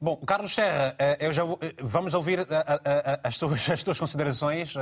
Bom, 0.00 0.16
Carlos 0.16 0.54
Serra, 0.54 0.96
uh, 0.98 1.24
eu 1.24 1.32
já 1.32 1.44
vou, 1.44 1.58
vamos 1.80 2.14
ouvir 2.14 2.46
as 3.22 3.38
tuas, 3.38 3.68
as 3.70 3.82
tuas 3.82 3.98
considerações. 3.98 4.74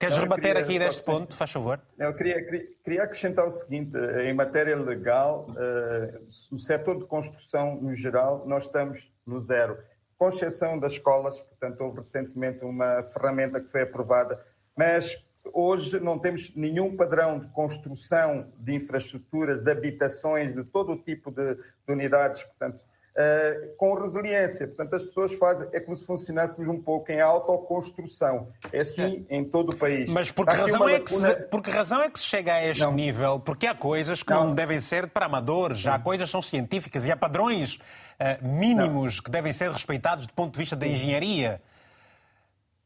Queres 0.00 0.16
não, 0.16 0.22
rebater 0.22 0.56
aqui 0.56 0.78
deste 0.78 1.02
ponto, 1.02 1.36
faz 1.36 1.50
favor? 1.50 1.78
Eu 1.98 2.14
queria, 2.14 2.42
queria, 2.42 2.68
queria, 2.82 3.02
acrescentar 3.02 3.46
o 3.46 3.50
seguinte: 3.50 3.98
em 4.24 4.32
matéria 4.32 4.74
legal, 4.74 5.46
uh, 5.50 6.26
no 6.50 6.58
setor 6.58 6.98
de 6.98 7.04
construção 7.04 7.76
no 7.76 7.92
geral, 7.92 8.46
nós 8.46 8.64
estamos 8.64 9.12
no 9.26 9.38
zero, 9.42 9.76
com 10.16 10.30
exceção 10.30 10.78
das 10.78 10.94
escolas, 10.94 11.38
portanto, 11.40 11.82
houve 11.82 11.96
recentemente 11.96 12.64
uma 12.64 13.02
ferramenta 13.04 13.60
que 13.60 13.70
foi 13.70 13.82
aprovada, 13.82 14.42
mas 14.74 15.22
Hoje 15.52 15.98
não 16.00 16.18
temos 16.18 16.54
nenhum 16.54 16.96
padrão 16.96 17.38
de 17.38 17.48
construção 17.48 18.52
de 18.58 18.74
infraestruturas, 18.74 19.62
de 19.62 19.70
habitações, 19.70 20.54
de 20.54 20.64
todo 20.64 20.92
o 20.92 20.96
tipo 20.96 21.30
de, 21.30 21.54
de 21.54 21.92
unidades, 21.92 22.42
portanto, 22.44 22.84
uh, 23.10 23.76
com 23.76 23.94
resiliência. 23.94 24.66
Portanto, 24.66 24.94
as 24.94 25.02
pessoas 25.02 25.32
fazem, 25.34 25.68
é 25.72 25.80
como 25.80 25.96
se 25.96 26.06
funcionássemos 26.06 26.68
um 26.68 26.80
pouco 26.80 27.10
em 27.10 27.20
autoconstrução. 27.20 28.48
É 28.72 28.80
assim 28.80 29.26
é. 29.28 29.36
em 29.36 29.44
todo 29.44 29.70
o 29.70 29.76
país. 29.76 30.12
Mas 30.12 30.30
por 30.30 30.46
que, 30.46 30.52
razão 30.52 30.88
é 30.88 31.00
que 31.00 31.12
se, 31.12 31.34
por 31.34 31.62
que 31.62 31.70
razão 31.70 32.02
é 32.02 32.10
que 32.10 32.18
se 32.18 32.26
chega 32.26 32.54
a 32.54 32.64
este 32.64 32.82
não. 32.82 32.92
nível? 32.92 33.40
Porque 33.40 33.66
há 33.66 33.74
coisas 33.74 34.22
que 34.22 34.30
não. 34.30 34.48
não, 34.48 34.54
devem 34.54 34.80
ser 34.80 35.08
para 35.08 35.26
amadores, 35.26 35.78
já 35.78 35.94
há 35.94 35.98
coisas 35.98 36.28
que 36.28 36.32
são 36.32 36.42
científicas 36.42 37.04
e 37.06 37.10
há 37.10 37.16
padrões 37.16 37.76
uh, 37.76 38.46
mínimos 38.46 39.16
não. 39.16 39.24
que 39.24 39.30
devem 39.30 39.52
ser 39.52 39.70
respeitados 39.70 40.26
do 40.26 40.32
ponto 40.32 40.52
de 40.52 40.58
vista 40.58 40.76
da 40.76 40.86
engenharia. 40.86 41.60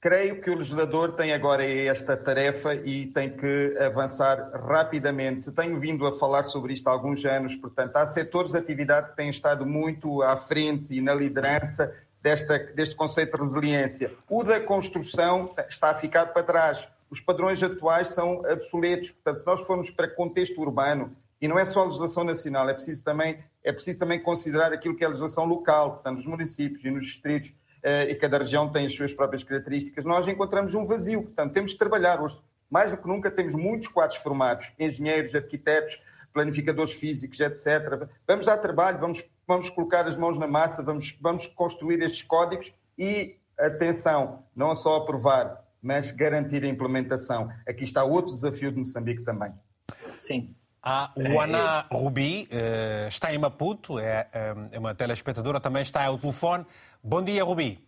Creio 0.04 0.38
que 0.42 0.50
o 0.50 0.54
legislador 0.54 1.12
tem 1.12 1.32
agora 1.32 1.64
esta 1.64 2.14
tarefa 2.14 2.74
e 2.74 3.06
tem 3.06 3.34
que 3.34 3.74
avançar 3.78 4.50
rapidamente. 4.52 5.50
Tenho 5.50 5.80
vindo 5.80 6.06
a 6.06 6.12
falar 6.12 6.42
sobre 6.42 6.74
isto 6.74 6.86
há 6.88 6.90
alguns 6.90 7.24
anos, 7.24 7.54
portanto, 7.54 7.96
há 7.96 8.06
setores 8.06 8.52
de 8.52 8.58
atividade 8.58 9.08
que 9.08 9.16
têm 9.16 9.30
estado 9.30 9.64
muito 9.64 10.20
à 10.20 10.36
frente 10.36 10.94
e 10.94 11.00
na 11.00 11.14
liderança 11.14 11.90
desta, 12.20 12.58
deste 12.58 12.94
conceito 12.94 13.34
de 13.34 13.44
resiliência. 13.44 14.12
O 14.28 14.44
da 14.44 14.60
construção 14.60 15.54
está 15.70 15.92
a 15.92 15.94
ficar 15.94 16.34
para 16.34 16.42
trás. 16.42 16.86
os 17.08 17.18
padrões 17.18 17.62
atuais 17.62 18.10
são 18.10 18.40
obsoletos. 18.40 19.10
Portanto, 19.10 19.36
se 19.36 19.46
nós 19.46 19.62
formos 19.62 19.88
para 19.88 20.06
contexto 20.06 20.60
urbano, 20.60 21.16
e 21.40 21.48
não 21.48 21.58
é 21.58 21.64
só 21.64 21.80
a 21.80 21.84
legislação 21.84 22.24
nacional, 22.24 22.68
é 22.68 22.74
preciso 22.74 23.02
também, 23.02 23.38
é 23.62 23.72
preciso 23.72 24.00
também 24.00 24.22
considerar 24.22 24.70
aquilo 24.70 24.94
que 24.94 25.02
é 25.02 25.06
a 25.06 25.10
legislação 25.10 25.46
local, 25.46 25.92
portanto, 25.92 26.16
nos 26.16 26.26
municípios 26.26 26.84
e 26.84 26.90
nos 26.90 27.06
distritos, 27.06 27.54
e 27.84 28.14
cada 28.14 28.38
região 28.38 28.70
tem 28.70 28.86
as 28.86 28.94
suas 28.94 29.12
próprias 29.12 29.44
características, 29.44 30.04
nós 30.04 30.26
encontramos 30.26 30.74
um 30.74 30.86
vazio. 30.86 31.22
Portanto, 31.22 31.52
temos 31.52 31.72
de 31.72 31.76
trabalhar 31.76 32.20
hoje. 32.20 32.40
Mais 32.70 32.90
do 32.90 32.96
que 32.96 33.06
nunca, 33.06 33.30
temos 33.30 33.54
muitos 33.54 33.88
quadros 33.88 34.16
formados, 34.18 34.72
engenheiros, 34.78 35.34
arquitetos, 35.34 36.00
planificadores 36.32 36.92
físicos, 36.92 37.38
etc. 37.38 38.08
Vamos 38.26 38.46
dar 38.46 38.58
trabalho, 38.58 38.98
vamos, 38.98 39.22
vamos 39.46 39.70
colocar 39.70 40.06
as 40.06 40.16
mãos 40.16 40.38
na 40.38 40.46
massa, 40.46 40.82
vamos, 40.82 41.16
vamos 41.20 41.46
construir 41.46 42.02
estes 42.02 42.22
códigos 42.22 42.72
e, 42.98 43.36
atenção, 43.58 44.42
não 44.56 44.74
só 44.74 44.96
aprovar, 44.96 45.62
mas 45.80 46.10
garantir 46.10 46.64
a 46.64 46.68
implementação. 46.68 47.50
Aqui 47.68 47.84
está 47.84 48.02
outro 48.02 48.34
desafio 48.34 48.72
de 48.72 48.78
Moçambique 48.78 49.22
também. 49.22 49.52
Sim. 50.16 50.54
A 50.82 51.12
Juana 51.16 51.86
Rubi 51.90 52.46
eh, 52.50 53.06
está 53.08 53.32
em 53.32 53.38
Maputo, 53.38 53.98
é, 53.98 54.28
é 54.70 54.78
uma 54.78 54.94
telespectadora, 54.94 55.58
também 55.58 55.80
está 55.80 56.04
ao 56.04 56.18
telefone. 56.18 56.66
Bom 57.06 57.22
dia, 57.22 57.44
Rubi. 57.44 57.78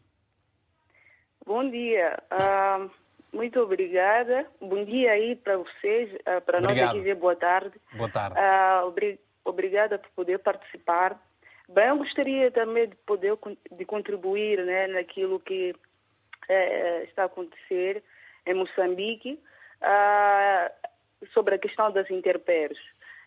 Bom 1.46 1.70
dia. 1.70 2.22
Uh, 2.30 2.90
muito 3.32 3.58
obrigada. 3.60 4.46
Bom 4.60 4.84
dia 4.84 5.12
aí 5.12 5.34
para 5.36 5.56
vocês, 5.56 6.12
uh, 6.16 6.42
para 6.44 6.60
nós 6.60 6.78
aqui 6.78 6.98
dizer 6.98 7.14
boa 7.14 7.34
tarde. 7.34 7.72
Boa 7.94 8.10
tarde. 8.10 8.38
Uh, 8.38 8.86
obri 8.88 9.18
obrigada 9.42 9.98
por 9.98 10.10
poder 10.10 10.38
participar. 10.40 11.18
Bem, 11.66 11.86
eu 11.86 11.96
gostaria 11.96 12.50
também 12.50 12.90
de 12.90 12.96
poder 13.06 13.38
de 13.72 13.84
contribuir 13.86 14.62
né, 14.66 14.86
naquilo 14.88 15.40
que 15.40 15.74
eh, 16.48 17.04
está 17.04 17.22
a 17.22 17.26
acontecer 17.26 18.04
em 18.44 18.54
Moçambique 18.54 19.40
sobre 21.32 21.54
a 21.54 21.58
questão 21.58 21.90
das 21.90 22.08
intempéries. 22.10 22.78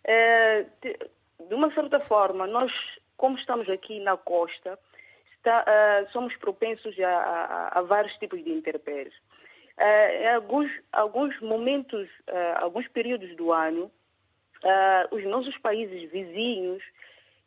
É, 0.05 0.65
de 0.81 1.53
uma 1.53 1.73
certa 1.73 1.99
forma, 2.01 2.47
nós, 2.47 2.71
como 3.17 3.37
estamos 3.37 3.69
aqui 3.69 3.99
na 3.99 4.15
costa, 4.15 4.77
está, 5.39 5.63
uh, 5.63 6.11
somos 6.11 6.35
propensos 6.37 6.97
a, 6.99 7.09
a, 7.09 7.79
a, 7.79 7.81
vários 7.81 8.13
tipos 8.17 8.43
de 8.43 8.51
intempéries. 8.51 9.13
Uh, 9.77 10.11
em 10.21 10.29
alguns, 10.29 10.71
alguns 10.91 11.39
momentos, 11.41 12.07
uh, 12.27 12.57
alguns 12.57 12.87
períodos 12.89 13.35
do 13.35 13.51
ano, 13.51 13.91
os 15.11 15.23
nossos 15.23 15.57
países 15.59 16.11
vizinhos, 16.11 16.83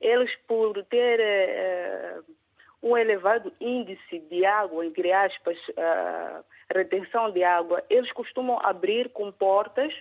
eles 0.00 0.34
por 0.48 0.82
ter 0.84 1.20
um 2.82 2.96
elevado 2.96 3.52
índice 3.60 4.18
de 4.30 4.46
água, 4.46 4.86
entre 4.86 5.12
aspas, 5.12 5.58
retenção 6.72 7.30
de 7.30 7.44
água, 7.44 7.84
eles 7.90 8.10
costumam 8.12 8.58
abrir 8.62 9.10
comportas 9.10 9.92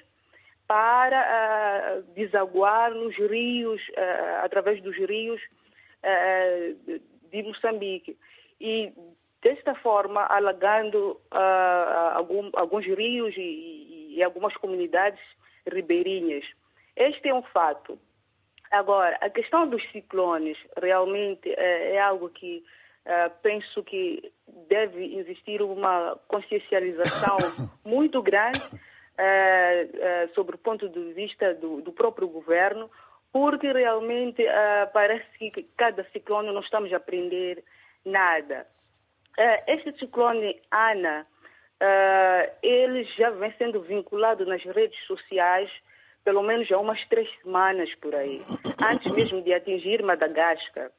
para 0.71 1.19
uh, 1.99 2.01
desaguar 2.13 2.91
nos 2.91 3.13
rios, 3.17 3.81
uh, 3.89 4.45
através 4.45 4.81
dos 4.81 4.95
rios 4.95 5.41
uh, 6.01 7.01
de 7.31 7.43
Moçambique. 7.43 8.17
E, 8.59 8.91
desta 9.41 9.73
forma, 9.75 10.21
alagando 10.25 11.19
algum, 12.13 12.49
alguns 12.53 12.85
rios 12.85 13.35
e, 13.35 14.15
e, 14.15 14.23
algumas 14.23 14.55
comunidades 14.57 15.19
ribeirinhas. 15.67 16.45
Este 16.95 17.29
é 17.29 17.33
um 17.33 17.41
fato. 17.41 17.97
Agora, 18.69 19.17
a 19.19 19.29
questão 19.29 19.67
dos 19.67 19.81
ciclones 19.91 20.57
realmente 20.77 21.49
é 21.57 21.99
algo 21.99 22.29
que 22.29 22.63
penso 23.41 23.83
que 23.83 24.31
deve 24.69 25.17
existir 25.17 25.61
uma 25.61 26.17
consciencialização 26.27 27.37
muito 27.83 28.21
grande 28.21 28.59
uh, 29.21 30.27
uh, 30.27 30.33
sobre 30.33 30.55
o 30.55 30.59
ponto 30.59 30.89
de 30.89 31.13
vista 31.13 31.53
do, 31.55 31.81
do 31.81 31.91
próprio 31.91 32.27
governo, 32.27 32.89
porque 33.31 33.71
realmente 33.71 34.43
uh, 34.43 34.91
parece 34.93 35.51
que 35.51 35.63
cada 35.77 36.03
ciclone 36.11 36.51
não 36.51 36.61
estamos 36.61 36.91
a 36.93 36.97
aprender 36.97 37.63
nada. 38.05 38.67
este 39.67 39.97
ciclone 39.97 40.59
Ana, 40.71 41.25
ele 42.61 43.03
já 43.17 43.29
vem 43.29 43.53
sendo 43.57 43.81
vinculado 43.81 44.45
nas 44.45 44.63
redes 44.63 44.99
sociais 45.05 45.71
pelo 46.23 46.43
menos 46.43 46.71
há 46.71 46.77
umas 46.77 47.03
três 47.07 47.29
semanas 47.41 47.93
por 47.95 48.13
aí, 48.15 48.41
antes 48.81 49.11
mesmo 49.11 49.41
de 49.41 49.53
atingir 49.53 50.03
Madagascar. 50.03 50.91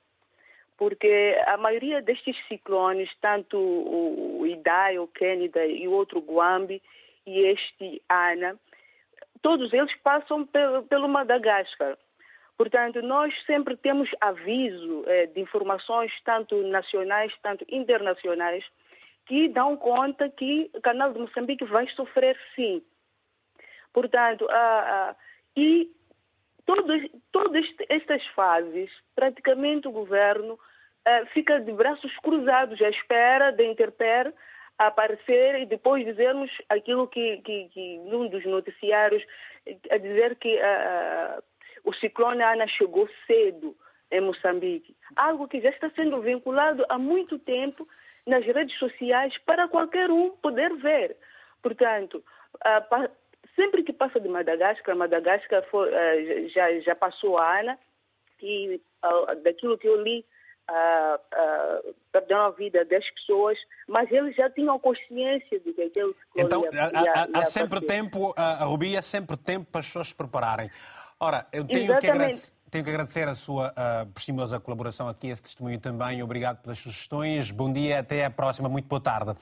Porque 0.77 1.41
a 1.47 1.57
maioria 1.57 2.03
destes 2.03 2.37
ciclones, 2.49 3.09
tanto 3.21 3.57
o 3.57 4.45
Idai, 4.47 4.99
o 4.99 5.07
Kennedy 5.07 5.83
e 5.83 5.87
o 5.87 5.93
outro 5.93 6.21
Guambi, 6.21 6.83
e 7.25 7.39
este 7.47 8.03
Ana, 8.09 8.57
todos 9.41 9.73
eles 9.73 9.95
passam 10.03 10.45
pelo, 10.45 10.83
pelo 10.85 11.09
Madagascar. 11.09 11.97
Portanto, 12.57 13.03
nós 13.03 13.35
sempre 13.45 13.77
temos 13.77 14.09
aviso 14.21 15.05
eh, 15.07 15.27
de 15.27 15.41
informações, 15.41 16.13
tanto 16.25 16.63
nacionais, 16.65 17.33
tanto 17.43 17.65
internacionais, 17.69 18.65
que 19.27 19.49
dão 19.49 19.77
conta 19.77 20.29
que 20.29 20.71
o 20.75 20.81
canal 20.81 21.13
de 21.13 21.19
Moçambique 21.19 21.65
vai 21.65 21.89
sofrer 21.89 22.39
sim. 22.55 22.83
Portanto, 23.93 24.47
ah, 24.51 25.15
ah, 25.15 25.17
e 25.57 25.91
todas, 26.65 27.03
todas 27.31 27.65
estas 27.89 28.25
fases, 28.29 28.91
praticamente 29.15 29.89
o 29.89 29.93
governo 29.93 30.59
ah, 31.05 31.27
fica 31.33 31.61
de 31.61 31.73
braços 31.73 32.15
cruzados 32.19 32.81
à 32.81 32.89
espera 32.89 33.53
da 33.53 33.65
Interper 33.65 34.33
aparecer 34.79 35.61
e 35.61 35.67
depois 35.67 36.05
dizermos 36.05 36.51
aquilo 36.69 37.07
que, 37.07 37.39
que, 37.39 37.69
que 37.69 37.99
num 37.99 38.29
dos 38.29 38.45
noticiários, 38.45 39.23
a 39.91 39.97
dizer 39.97 40.35
que 40.37 40.59
o 41.85 41.93
ciclone 41.95 42.43
Ana 42.43 42.67
chegou 42.67 43.09
cedo 43.27 43.77
em 44.11 44.21
Moçambique. 44.21 44.97
Algo 45.17 45.49
que 45.49 45.61
já 45.61 45.71
está 45.71 45.91
sendo 45.91 46.21
vinculado 46.21 46.85
há 46.89 46.99
muito 46.99 47.39
tempo 47.39 47.89
nas 48.27 48.45
redes 48.45 48.79
sociais 48.79 49.37
para 49.39 49.69
qualquer 49.69 50.11
um 50.11 50.31
poder 50.31 50.75
ver. 50.77 51.17
Portanto, 51.63 52.23
uh, 52.57 53.11
sempre 53.57 53.83
que 53.83 53.93
passa 53.93 54.21
de 54.21 54.29
Madagascar, 54.29 54.95
Madagascar 54.95 55.63
uh, 55.73 56.49
já, 56.49 56.79
já 56.81 56.95
passou 56.95 57.39
a 57.39 57.61
Ana, 57.61 57.79
e 58.43 58.81
daquilo 59.43 59.79
que 59.79 59.89
eu 59.89 60.03
li, 60.03 60.25
perderam 62.11 62.43
a 62.43 62.51
vida 62.51 62.85
10 62.85 63.11
pessoas, 63.15 63.59
mas 63.89 64.11
eles 64.11 64.35
já 64.35 64.51
tinham 64.51 64.79
consciência 64.79 65.61
de 65.61 65.73
que 65.73 65.83
aquele 65.83 66.15
Então, 66.37 66.63
ia, 66.65 67.03
ia, 67.03 67.29
há, 67.33 67.45
sempre 67.45 67.81
tempo, 67.81 68.35
a 68.37 68.65
Rubi, 68.65 68.97
há 68.97 69.03
sempre 69.03 69.37
tempo 69.37 69.71
para 69.71 69.81
as 69.81 69.87
pessoas 69.87 70.09
se 70.09 70.15
prepararem. 70.15 70.71
Ora, 71.25 71.47
eu 71.53 71.65
tenho 71.65 71.97
que, 72.01 72.09
agradecer, 72.09 72.53
tenho 72.69 72.83
que 72.83 72.91
agradecer 72.91 73.29
a 73.29 73.37
sua 73.37 73.69
uh, 73.69 74.07
prestimosa 74.07 74.59
colaboração 74.59 75.09
aqui, 75.09 75.29
esse 75.29 75.41
testemunho 75.41 75.79
também. 75.79 76.21
Obrigado 76.21 76.61
pelas 76.61 76.81
sugestões. 76.81 77.53
Bom 77.53 77.73
dia, 77.73 78.01
até 78.01 78.25
à 78.25 78.31
próxima. 78.31 78.69
Muito 78.69 78.89
boa 78.89 79.01
tarde. 79.01 79.33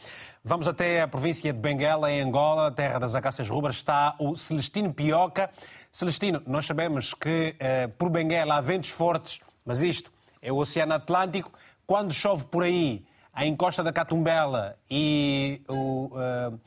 Vamos 0.45 0.69
até 0.69 1.01
a 1.01 1.09
província 1.09 1.51
de 1.51 1.59
Benguela, 1.59 2.13
em 2.13 2.21
Angola, 2.21 2.71
terra 2.71 2.99
das 2.99 3.15
acácias 3.15 3.49
rubras. 3.49 3.77
Está 3.77 4.15
o 4.19 4.37
Celestino 4.37 4.93
Pioca. 4.93 5.49
Celestino, 5.91 6.43
nós 6.47 6.67
sabemos 6.67 7.15
que 7.15 7.57
uh, 7.57 7.89
por 7.93 8.11
Benguela 8.11 8.57
há 8.57 8.61
ventos 8.61 8.91
fortes, 8.91 9.41
mas 9.65 9.81
isto 9.81 10.13
é 10.43 10.53
o 10.53 10.57
Oceano 10.57 10.93
Atlântico. 10.93 11.51
Quando 11.87 12.13
chove 12.13 12.45
por 12.45 12.63
aí, 12.63 13.07
a 13.33 13.47
encosta 13.47 13.83
da 13.83 13.91
Catumbela 13.91 14.77
e 14.91 15.63
o, 15.67 16.11
uh, 16.13 16.61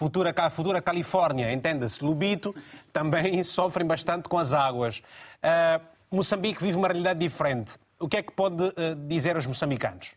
futura, 0.00 0.32
futura 0.50 0.80
Califórnia, 0.80 1.52
entenda-se, 1.52 2.02
Lubito, 2.02 2.54
também 2.90 3.44
sofrem 3.44 3.86
bastante 3.86 4.30
com 4.30 4.38
as 4.38 4.54
águas. 4.54 5.02
Uh, 5.44 5.84
Moçambique 6.10 6.62
vive 6.62 6.78
uma 6.78 6.88
realidade 6.88 7.20
diferente. 7.20 7.74
O 8.00 8.08
que 8.08 8.16
é 8.16 8.22
que 8.22 8.32
pode 8.32 8.64
uh, 8.64 8.96
dizer 9.06 9.36
aos 9.36 9.46
moçambicanos? 9.46 10.16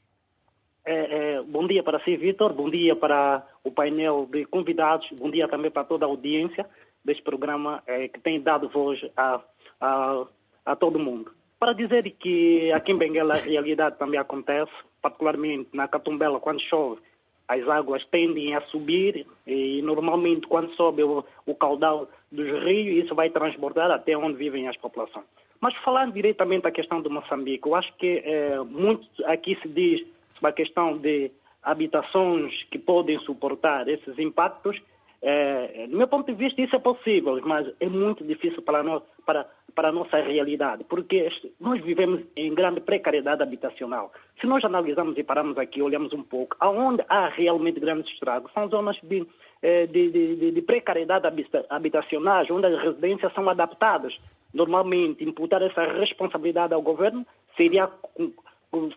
É, 0.86 1.36
é, 1.36 1.42
bom 1.42 1.68
dia 1.68 1.84
para 1.84 2.00
si, 2.00 2.16
Vitor. 2.16 2.54
Bom 2.54 2.70
dia 2.70 2.96
para 2.96 3.46
o 3.64 3.72
painel 3.72 4.28
de 4.32 4.46
convidados. 4.46 5.08
Bom 5.20 5.30
dia 5.30 5.48
também 5.50 5.70
para 5.70 5.84
toda 5.84 6.06
a 6.06 6.10
audiência 6.10 6.66
deste 7.04 7.22
programa 7.22 7.84
é, 7.86 8.08
que 8.08 8.20
tem 8.22 8.42
dado 8.42 8.70
voz 8.70 9.00
a, 9.18 9.42
a, 9.80 10.26
a 10.66 10.76
todo 10.76 10.98
mundo. 10.98 11.32
Para 11.60 11.74
dizer 11.74 12.10
que 12.20 12.72
aqui 12.72 12.92
em 12.94 12.98
Benguela 12.98 13.36
a 13.36 13.38
realidade 13.38 13.98
também 13.98 14.20
acontece, 14.20 14.72
particularmente 15.02 15.70
na 15.74 15.88
Catumbela, 15.88 16.40
quando 16.40 16.62
chove, 16.62 17.02
as 17.48 17.68
águas 17.68 18.04
tendem 18.06 18.56
a 18.56 18.62
subir 18.62 19.26
e 19.46 19.82
normalmente 19.82 20.48
quando 20.48 20.74
sobe 20.76 21.04
o, 21.04 21.24
o 21.46 21.56
caudal 21.56 22.08
dos 22.32 22.48
rios, 22.64 23.06
isso 23.06 23.16
vai 23.16 23.30
transbordar 23.30 23.92
até 23.92 24.18
onde 24.18 24.38
vivem 24.38 24.68
as 24.68 24.78
populações. 24.78 25.26
Mas 25.60 25.76
falando 25.78 26.14
diretamente 26.14 26.64
da 26.64 26.72
questão 26.72 27.02
do 27.02 27.10
Moçambique, 27.10 27.68
eu 27.68 27.76
acho 27.76 27.94
que 27.96 28.22
é, 28.26 28.60
muito 28.60 29.08
aqui 29.26 29.58
se 29.62 29.68
diz 29.70 30.02
sobre 30.36 30.50
a 30.50 30.52
questão 30.52 30.98
de 30.98 31.32
habitações 31.62 32.52
que 32.70 32.78
podem 32.78 33.18
suportar 33.20 33.88
esses 33.88 34.20
impactos. 34.20 34.78
É, 35.26 35.88
do 35.88 35.96
meu 35.96 36.08
ponto 36.10 36.26
de 36.26 36.38
vista, 36.38 36.62
isso 36.62 36.76
é 36.76 36.80
possível, 36.80 37.40
mas 37.46 37.66
é 37.80 37.88
muito 37.88 38.26
difícil 38.26 38.62
para 38.62 38.84
nós, 38.84 39.02
para, 39.26 39.48
para 39.74 39.88
a 39.88 39.92
nossa 39.92 40.18
realidade, 40.18 40.84
porque 40.84 41.30
nós 41.62 41.82
vivemos 41.82 42.22
em 42.36 42.54
grande 42.54 42.82
precariedade 42.82 43.42
habitacional. 43.42 44.12
Se 44.42 44.46
nós 44.46 44.62
analisamos 44.66 45.18
e 45.18 45.24
paramos 45.24 45.58
aqui, 45.58 45.82
olhamos 45.82 46.12
um 46.12 46.24
pouco, 46.24 46.58
aonde 46.60 47.06
há 47.08 47.30
realmente 47.30 47.80
grandes 47.80 48.12
estragos, 48.12 48.52
são 48.52 48.68
zonas 48.68 48.98
de, 49.02 49.26
eh, 49.62 49.88
de, 49.88 50.12
de, 50.12 50.52
de 50.52 50.62
precariedade 50.62 51.26
habitacional, 51.70 52.46
onde 52.52 52.68
as 52.68 52.84
residências 52.84 53.34
são 53.34 53.50
adaptadas. 53.50 54.14
Normalmente, 54.54 55.24
imputar 55.24 55.62
essa 55.62 55.86
responsabilidade 55.86 56.74
ao 56.74 56.82
governo 56.82 57.26
seria 57.56 57.90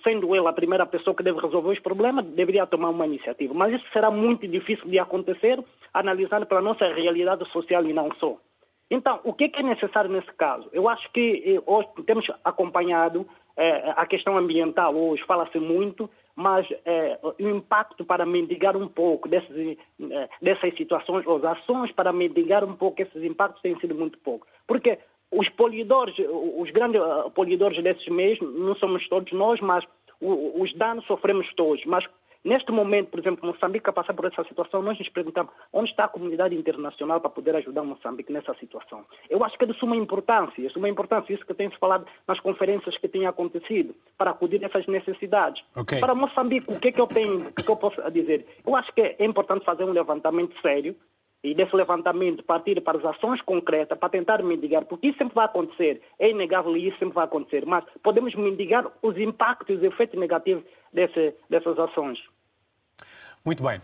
sendo 0.03 0.35
ele 0.35 0.47
a 0.47 0.53
primeira 0.53 0.87
pessoa 0.87 1.15
que 1.15 1.23
deve 1.23 1.41
resolver 1.41 1.73
os 1.73 1.79
problemas, 1.81 2.25
deveria 2.25 2.67
tomar 2.67 2.91
uma 2.91 3.07
iniciativa. 3.07 3.53
Mas 3.53 3.75
isso 3.75 3.85
será 3.93 4.11
muito 4.11 4.47
difícil 4.49 4.89
de 4.89 4.99
acontecer, 4.99 5.63
analisando 5.97 6.47
pela 6.47 6.61
nossa 6.61 6.87
realidade 6.93 7.49
social 7.51 7.85
e 7.87 7.93
não 7.93 8.13
só. 8.17 8.37
Então, 8.91 9.21
o 9.25 9.33
que 9.33 9.51
é 9.53 9.63
necessário 9.63 10.11
nesse 10.11 10.33
caso? 10.35 10.69
Eu 10.73 10.89
acho 10.89 11.11
que 11.11 11.43
eh, 11.45 11.63
hoje 11.67 11.89
temos 12.07 12.31
acompanhado 12.45 13.27
eh, 13.57 13.93
a 13.97 14.07
questão 14.07 14.37
ambiental, 14.37 14.95
hoje 14.95 15.25
fala-se 15.25 15.59
muito, 15.59 16.09
mas 16.37 16.67
eh, 16.85 17.19
o 17.23 17.49
impacto 17.49 18.05
para 18.05 18.25
mitigar 18.25 18.77
um 18.77 18.87
pouco 18.87 19.29
desses, 19.29 19.77
dessas 20.41 20.77
situações, 20.77 21.27
as 21.27 21.45
ações 21.45 21.91
para 21.93 22.13
mitigar 22.13 22.63
um 22.63 22.77
pouco 22.77 23.03
esses 23.03 23.25
impactos 23.25 23.63
têm 23.63 23.77
sido 23.81 23.95
muito 23.95 24.19
pouco. 24.19 24.47
Porque 24.69 24.99
os 25.33 25.49
polidores, 25.49 26.15
os 26.57 26.71
grandes 26.71 27.01
polidores 27.35 27.83
desses 27.83 28.07
meios, 28.07 28.39
não 28.41 28.77
somos 28.77 29.09
todos 29.09 29.33
nós, 29.33 29.59
mas 29.61 29.85
os 30.21 30.73
danos 30.75 31.05
sofremos 31.07 31.53
todos. 31.55 31.85
Mas 31.87 32.05
neste 32.47 32.71
momento, 32.71 33.11
por 33.11 33.21
exemplo, 33.21 33.47
Moçambique 33.47 33.91
a 33.91 33.93
passar 33.93 34.15
por 34.15 34.25
essa 34.25 34.45
situação, 34.45 34.81
nós 34.81 34.99
nos 34.99 35.09
perguntamos 35.09 35.53
onde 35.73 35.91
está 35.91 36.05
a 36.05 36.09
comunidade 36.09 36.55
internacional 36.55 37.21
para 37.21 37.29
poder 37.29 37.57
ajudar 37.57 37.83
Moçambique 37.83 38.33
nessa 38.33 38.55
situação. 38.55 39.05
Eu 39.29 39.45
acho 39.45 39.59
que 39.59 39.65
é 39.65 39.67
de 39.67 39.79
suma 39.79 39.97
importância, 39.97 40.63
de 40.63 40.73
suma 40.73 40.89
importância 40.89 41.35
isso 41.35 41.45
que 41.45 41.53
tem 41.53 41.69
se 41.69 41.77
falado 41.79 42.07
nas 42.27 42.39
conferências 42.41 42.97
que 42.99 43.09
têm 43.09 43.27
acontecido, 43.27 43.95
para 44.17 44.31
acudir 44.31 44.63
a 44.63 44.69
essas 44.69 44.87
necessidades. 44.87 45.63
Okay. 45.77 45.99
Para 45.99 46.15
Moçambique, 46.15 46.73
o 46.73 46.79
que 46.79 46.89
é 46.89 46.93
que 46.93 47.01
eu 47.01 47.07
tenho, 47.07 47.49
o 47.49 47.53
que, 47.53 47.63
é 47.63 47.65
que 47.65 47.71
eu 47.71 47.77
posso 47.77 48.01
dizer? 48.11 48.47
Eu 48.65 48.77
acho 48.77 48.93
que 48.93 49.01
é 49.01 49.25
importante 49.25 49.65
fazer 49.65 49.85
um 49.85 49.93
levantamento 49.93 50.55
sério 50.61 50.95
e 51.47 51.55
desse 51.55 51.75
levantamento 51.77 52.43
partir 52.43 52.81
para 52.81 52.99
as 52.99 53.05
ações 53.05 53.41
concretas 53.43 53.97
para 53.99 54.09
tentar 54.09 54.43
mitigar, 54.43 54.85
porque 54.85 55.09
isso 55.09 55.19
sempre 55.19 55.35
vai 55.35 55.45
acontecer, 55.45 56.03
é 56.19 56.31
inegável 56.31 56.77
e 56.77 56.89
isso 56.89 56.99
sempre 56.99 57.15
vai 57.15 57.25
acontecer, 57.25 57.65
mas 57.65 57.85
podemos 58.03 58.35
mitigar 58.35 58.85
os 59.01 59.17
impactos 59.17 59.69
e 59.69 59.79
os 59.79 59.83
efeitos 59.85 60.19
negativos 60.19 60.65
desse, 60.93 61.35
dessas 61.49 61.79
ações. 61.79 62.19
Muito 63.45 63.63
bem. 63.63 63.81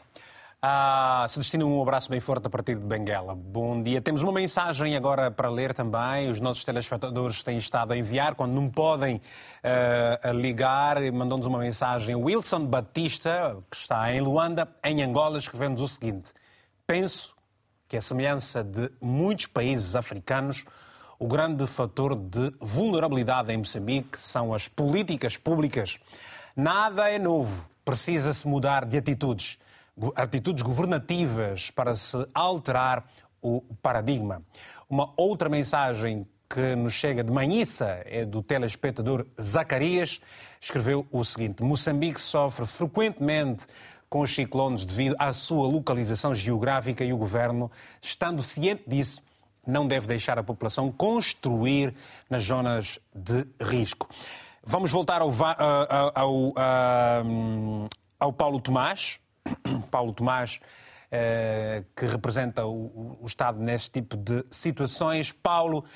Ah, 0.65 1.27
se 1.29 1.41
destina 1.41 1.65
um 1.65 1.83
abraço 1.83 2.09
bem 2.09 2.21
forte 2.21 2.47
a 2.47 2.51
partir 2.51 2.77
de 2.77 2.85
Benguela. 2.85 3.35
Bom 3.35 3.83
dia. 3.83 4.01
Temos 4.01 4.23
uma 4.23 4.31
mensagem 4.31 4.97
agora 4.97 5.29
para 5.29 5.51
ler 5.51 5.75
também. 5.75 6.31
Os 6.31 6.41
nossos 6.41 6.65
telespectadores 6.65 7.43
têm 7.43 7.59
estado 7.59 7.93
a 7.93 7.97
enviar, 7.97 8.37
quando 8.37 8.53
não 8.53 8.71
podem 8.71 9.17
uh, 9.17 10.33
ligar, 10.33 11.01
mandou-nos 11.13 11.47
uma 11.47 11.59
mensagem. 11.59 12.15
Wilson 12.15 12.67
Batista, 12.67 13.57
que 13.69 13.77
está 13.77 14.13
em 14.13 14.21
Luanda, 14.21 14.69
em 14.85 15.03
Angola, 15.03 15.37
escrevendo 15.37 15.83
o 15.83 15.89
seguinte: 15.89 16.33
Penso 16.87 17.32
que, 17.93 17.99
a 17.99 18.01
semelhança 18.01 18.65
de 18.65 18.91
muitos 19.03 19.45
países 19.45 19.95
africanos, 19.95 20.65
o 21.19 21.29
grande 21.29 21.67
fator 21.67 22.17
de 22.17 22.51
vulnerabilidade 22.59 23.53
em 23.53 23.59
Moçambique 23.59 24.19
são 24.19 24.55
as 24.55 24.67
políticas 24.67 25.37
públicas. 25.37 25.99
Nada 26.57 27.11
é 27.11 27.19
novo, 27.19 27.69
precisa-se 27.85 28.49
mudar 28.49 28.87
de 28.87 28.97
atitudes, 28.97 29.59
atitudes 30.17 30.63
governativas 30.63 31.71
para 31.71 31.95
se 31.95 32.27
alterar 32.33 33.05
o 33.43 33.61
paradigma. 33.83 34.43
Uma 34.89 35.13
outra 35.15 35.51
mensagem 35.51 36.27
que 36.49 36.75
nos 36.75 36.95
chega 36.95 37.23
de 37.23 37.31
Manhissa 37.31 38.01
é 38.07 38.25
do 38.25 38.43
telespectador 38.43 39.27
Zacarias, 39.39 40.19
escreveu 40.59 41.07
o 41.13 41.23
seguinte: 41.27 41.63
Moçambique 41.63 42.23
sofre 42.23 42.65
frequentemente 42.65 43.67
com 44.13 44.21
os 44.21 44.35
ciclones 44.35 44.85
devido 44.85 45.17
à 45.19 45.33
sua 45.33 45.67
localização 45.67 46.35
geográfica 46.35 47.03
e 47.03 47.15
o 47.15 47.17
governo, 47.17 47.73
estando 47.99 48.43
ciente 48.43 48.83
disso, 48.87 49.23
não 49.67 49.87
deve 49.87 50.07
deixar 50.07 50.39
a 50.39 50.43
população 50.43 50.93
construir 50.93 51.95
nas 52.29 52.43
zonas 52.43 52.99
de 53.15 53.47
risco. 53.59 54.07
Vamos 54.63 54.91
voltar 54.91 55.23
ao, 55.23 55.31
ao, 56.15 56.53
ao, 56.55 57.89
ao 58.21 58.33
Paulo 58.35 58.61
Tomás. 58.61 59.19
Paulo 59.91 60.13
Tomás, 60.13 60.61
eh, 61.11 61.83
que 61.97 62.05
representa 62.05 62.67
o, 62.67 63.17
o 63.19 63.27
Estado 63.27 63.61
neste 63.61 63.93
tipo 63.93 64.15
de 64.15 64.45
situações. 64.51 65.33
Paulo, 65.33 65.87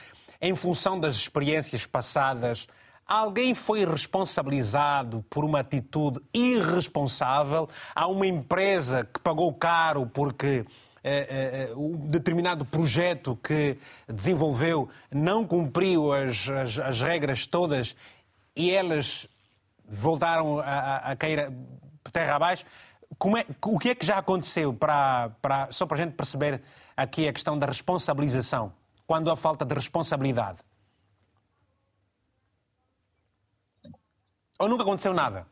em 0.40 0.56
função 0.56 0.98
das 0.98 1.16
experiências 1.16 1.84
passadas, 1.84 2.66
Alguém 3.06 3.54
foi 3.54 3.84
responsabilizado 3.84 5.24
por 5.30 5.44
uma 5.44 5.60
atitude 5.60 6.20
irresponsável? 6.34 7.68
Há 7.94 8.08
uma 8.08 8.26
empresa 8.26 9.04
que 9.04 9.20
pagou 9.20 9.52
caro 9.54 10.06
porque 10.06 10.64
eh, 11.04 11.68
eh, 11.70 11.74
um 11.76 11.96
determinado 12.08 12.64
projeto 12.64 13.38
que 13.40 13.78
desenvolveu 14.12 14.88
não 15.08 15.46
cumpriu 15.46 16.12
as, 16.12 16.48
as, 16.48 16.78
as 16.80 17.00
regras 17.00 17.46
todas 17.46 17.94
e 18.56 18.72
elas 18.72 19.28
voltaram 19.88 20.58
a, 20.58 20.96
a 20.96 21.16
cair 21.16 21.52
terra 22.12 22.34
abaixo. 22.34 22.64
É, 23.38 23.46
o 23.64 23.78
que 23.78 23.90
é 23.90 23.94
que 23.94 24.04
já 24.04 24.18
aconteceu 24.18 24.74
para, 24.74 25.30
para, 25.40 25.70
só 25.70 25.86
para 25.86 25.96
a 25.96 26.00
gente 26.00 26.14
perceber 26.14 26.60
aqui 26.96 27.28
a 27.28 27.32
questão 27.32 27.56
da 27.56 27.68
responsabilização, 27.68 28.72
quando 29.06 29.30
há 29.30 29.36
falta 29.36 29.64
de 29.64 29.76
responsabilidade? 29.76 30.58
Ou 34.58 34.68
nunca 34.68 34.82
aconteceu 34.82 35.12
nada? 35.12 35.46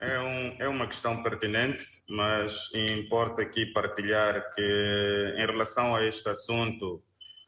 É, 0.00 0.20
um, 0.20 0.56
é 0.62 0.68
uma 0.68 0.86
questão 0.86 1.22
pertinente, 1.22 1.84
mas 2.08 2.72
importa 2.74 3.42
aqui 3.42 3.66
partilhar 3.66 4.54
que, 4.54 5.34
em 5.36 5.46
relação 5.46 5.96
a 5.96 6.04
este 6.04 6.28
assunto, 6.28 7.02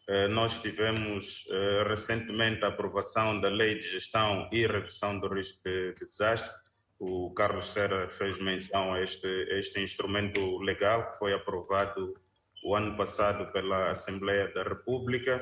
eh, 0.08 0.26
nós 0.26 0.60
tivemos 0.60 1.46
eh, 1.50 1.84
recentemente 1.86 2.64
a 2.64 2.68
aprovação 2.68 3.40
da 3.40 3.48
Lei 3.48 3.78
de 3.78 3.88
Gestão 3.88 4.48
e 4.50 4.66
Redução 4.66 5.20
do 5.20 5.28
Risco 5.28 5.60
de, 5.64 5.94
de 5.94 6.08
Desastre. 6.08 6.52
O 6.98 7.32
Carlos 7.32 7.66
Serra 7.66 8.08
fez 8.08 8.38
menção 8.38 8.94
a 8.94 9.00
este, 9.00 9.28
a 9.28 9.58
este 9.58 9.80
instrumento 9.80 10.58
legal 10.58 11.10
que 11.10 11.18
foi 11.18 11.32
aprovado 11.32 12.14
o 12.64 12.74
ano 12.74 12.96
passado 12.96 13.52
pela 13.52 13.90
Assembleia 13.90 14.52
da 14.52 14.64
República 14.64 15.40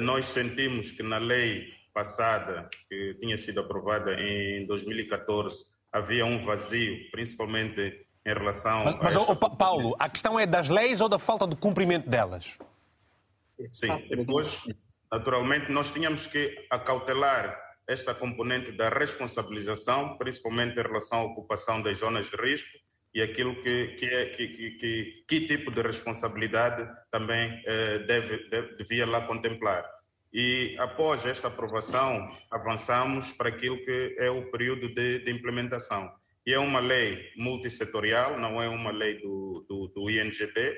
nós 0.00 0.26
sentimos 0.26 0.92
que 0.92 1.02
na 1.02 1.18
lei 1.18 1.72
passada, 1.92 2.68
que 2.88 3.14
tinha 3.20 3.36
sido 3.36 3.60
aprovada 3.60 4.14
em 4.20 4.66
2014, 4.66 5.66
havia 5.92 6.24
um 6.24 6.44
vazio, 6.44 7.10
principalmente 7.10 8.06
em 8.24 8.32
relação 8.32 8.84
mas, 8.84 8.96
mas 8.96 9.16
esta... 9.16 9.50
Paulo, 9.50 9.94
a 9.98 10.08
questão 10.08 10.38
é 10.38 10.46
das 10.46 10.68
leis 10.68 11.00
ou 11.00 11.08
da 11.08 11.18
falta 11.18 11.46
de 11.46 11.56
cumprimento 11.56 12.08
delas? 12.08 12.58
Sim, 13.70 13.96
depois, 14.08 14.62
naturalmente, 15.10 15.70
nós 15.70 15.90
tínhamos 15.90 16.26
que 16.26 16.66
acautelar 16.70 17.60
esta 17.86 18.14
componente 18.14 18.72
da 18.72 18.88
responsabilização, 18.88 20.16
principalmente 20.16 20.78
em 20.78 20.82
relação 20.82 21.20
à 21.20 21.24
ocupação 21.24 21.82
das 21.82 21.98
zonas 21.98 22.30
de 22.30 22.36
risco, 22.36 22.78
e 23.14 23.20
aquilo 23.20 23.54
que, 23.62 23.88
que, 23.88 24.06
é, 24.06 24.26
que, 24.26 24.48
que, 24.48 25.24
que, 25.28 25.46
tipo 25.46 25.70
de 25.70 25.82
responsabilidade 25.82 26.88
também 27.10 27.62
eh, 27.66 27.98
deve, 28.00 28.48
deve, 28.48 28.76
devia 28.76 29.06
lá 29.06 29.20
contemplar. 29.26 29.84
E 30.32 30.74
após 30.78 31.26
esta 31.26 31.48
aprovação, 31.48 32.34
avançamos 32.50 33.30
para 33.32 33.50
aquilo 33.50 33.76
que 33.84 34.16
é 34.18 34.30
o 34.30 34.50
período 34.50 34.88
de, 34.94 35.18
de 35.18 35.30
implementação. 35.30 36.10
E 36.46 36.54
é 36.54 36.58
uma 36.58 36.80
lei 36.80 37.30
multissetorial, 37.36 38.40
não 38.40 38.60
é 38.60 38.66
uma 38.66 38.90
lei 38.90 39.20
do, 39.20 39.64
do, 39.68 39.88
do 39.88 40.06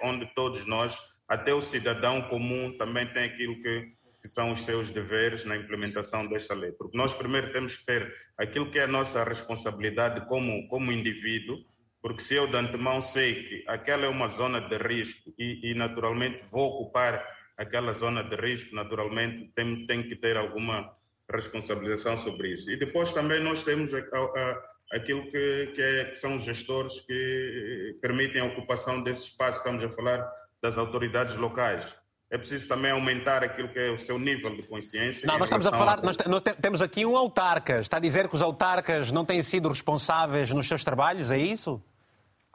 onde 0.02 0.26
todos 0.34 0.66
nós, 0.66 0.98
até 1.28 1.54
o 1.54 1.60
cidadão 1.60 2.22
comum, 2.22 2.76
também 2.76 3.06
tem 3.12 3.24
aquilo 3.24 3.62
que, 3.62 3.92
que 4.20 4.28
são 4.28 4.50
os 4.50 4.64
seus 4.64 4.90
deveres 4.90 5.44
na 5.44 5.56
implementação 5.56 6.26
desta 6.26 6.52
lei. 6.52 6.72
Porque 6.72 6.98
nós 6.98 7.14
primeiro 7.14 7.52
temos 7.52 7.76
que 7.76 7.86
ter 7.86 8.12
aquilo 8.36 8.70
que 8.70 8.78
é 8.80 8.82
a 8.82 8.88
nossa 8.88 9.22
responsabilidade 9.22 10.26
como, 10.26 10.66
como 10.66 10.90
indivíduo, 10.90 11.64
porque 12.04 12.22
se 12.22 12.34
eu 12.34 12.46
de 12.46 12.54
antemão 12.54 13.00
sei 13.00 13.44
que 13.44 13.64
aquela 13.66 14.04
é 14.04 14.08
uma 14.10 14.28
zona 14.28 14.60
de 14.60 14.76
risco 14.76 15.32
e, 15.38 15.70
e 15.70 15.74
naturalmente 15.74 16.44
vou 16.52 16.72
ocupar 16.72 17.26
aquela 17.56 17.94
zona 17.94 18.22
de 18.22 18.36
risco, 18.36 18.76
naturalmente 18.76 19.50
tem, 19.54 19.86
tem 19.86 20.02
que 20.02 20.14
ter 20.14 20.36
alguma 20.36 20.94
responsabilização 21.32 22.14
sobre 22.14 22.52
isso. 22.52 22.70
E 22.70 22.76
depois 22.76 23.10
também 23.10 23.42
nós 23.42 23.62
temos 23.62 23.94
a, 23.94 24.00
a, 24.00 24.62
aquilo 24.92 25.22
que, 25.30 25.72
que, 25.74 25.80
é, 25.80 26.04
que, 26.04 26.14
são 26.16 26.34
os 26.34 26.44
gestores 26.44 27.00
que 27.00 27.96
permitem 28.02 28.42
a 28.42 28.44
ocupação 28.44 29.02
desse 29.02 29.28
espaço, 29.28 29.60
estamos 29.60 29.82
a 29.82 29.88
falar 29.88 30.30
das 30.60 30.76
autoridades 30.76 31.34
locais. 31.36 31.96
É 32.30 32.36
preciso 32.36 32.68
também 32.68 32.90
aumentar 32.90 33.42
aquilo 33.42 33.70
que 33.70 33.78
é 33.78 33.90
o 33.90 33.96
seu 33.96 34.18
nível 34.18 34.54
de 34.54 34.62
consciência. 34.64 35.26
Não, 35.26 35.38
nós 35.38 35.48
estamos 35.48 35.66
a 35.66 35.70
falar, 35.70 36.00
a... 36.00 36.02
nós, 36.02 36.18
nós 36.18 36.42
temos 36.60 36.82
aqui 36.82 37.06
um 37.06 37.16
autarca. 37.16 37.80
Está 37.80 37.96
a 37.96 38.00
dizer 38.00 38.28
que 38.28 38.34
os 38.34 38.42
autarcas 38.42 39.10
não 39.10 39.24
têm 39.24 39.42
sido 39.42 39.70
responsáveis 39.70 40.50
nos 40.50 40.68
seus 40.68 40.84
trabalhos, 40.84 41.30
é 41.30 41.38
isso? 41.38 41.82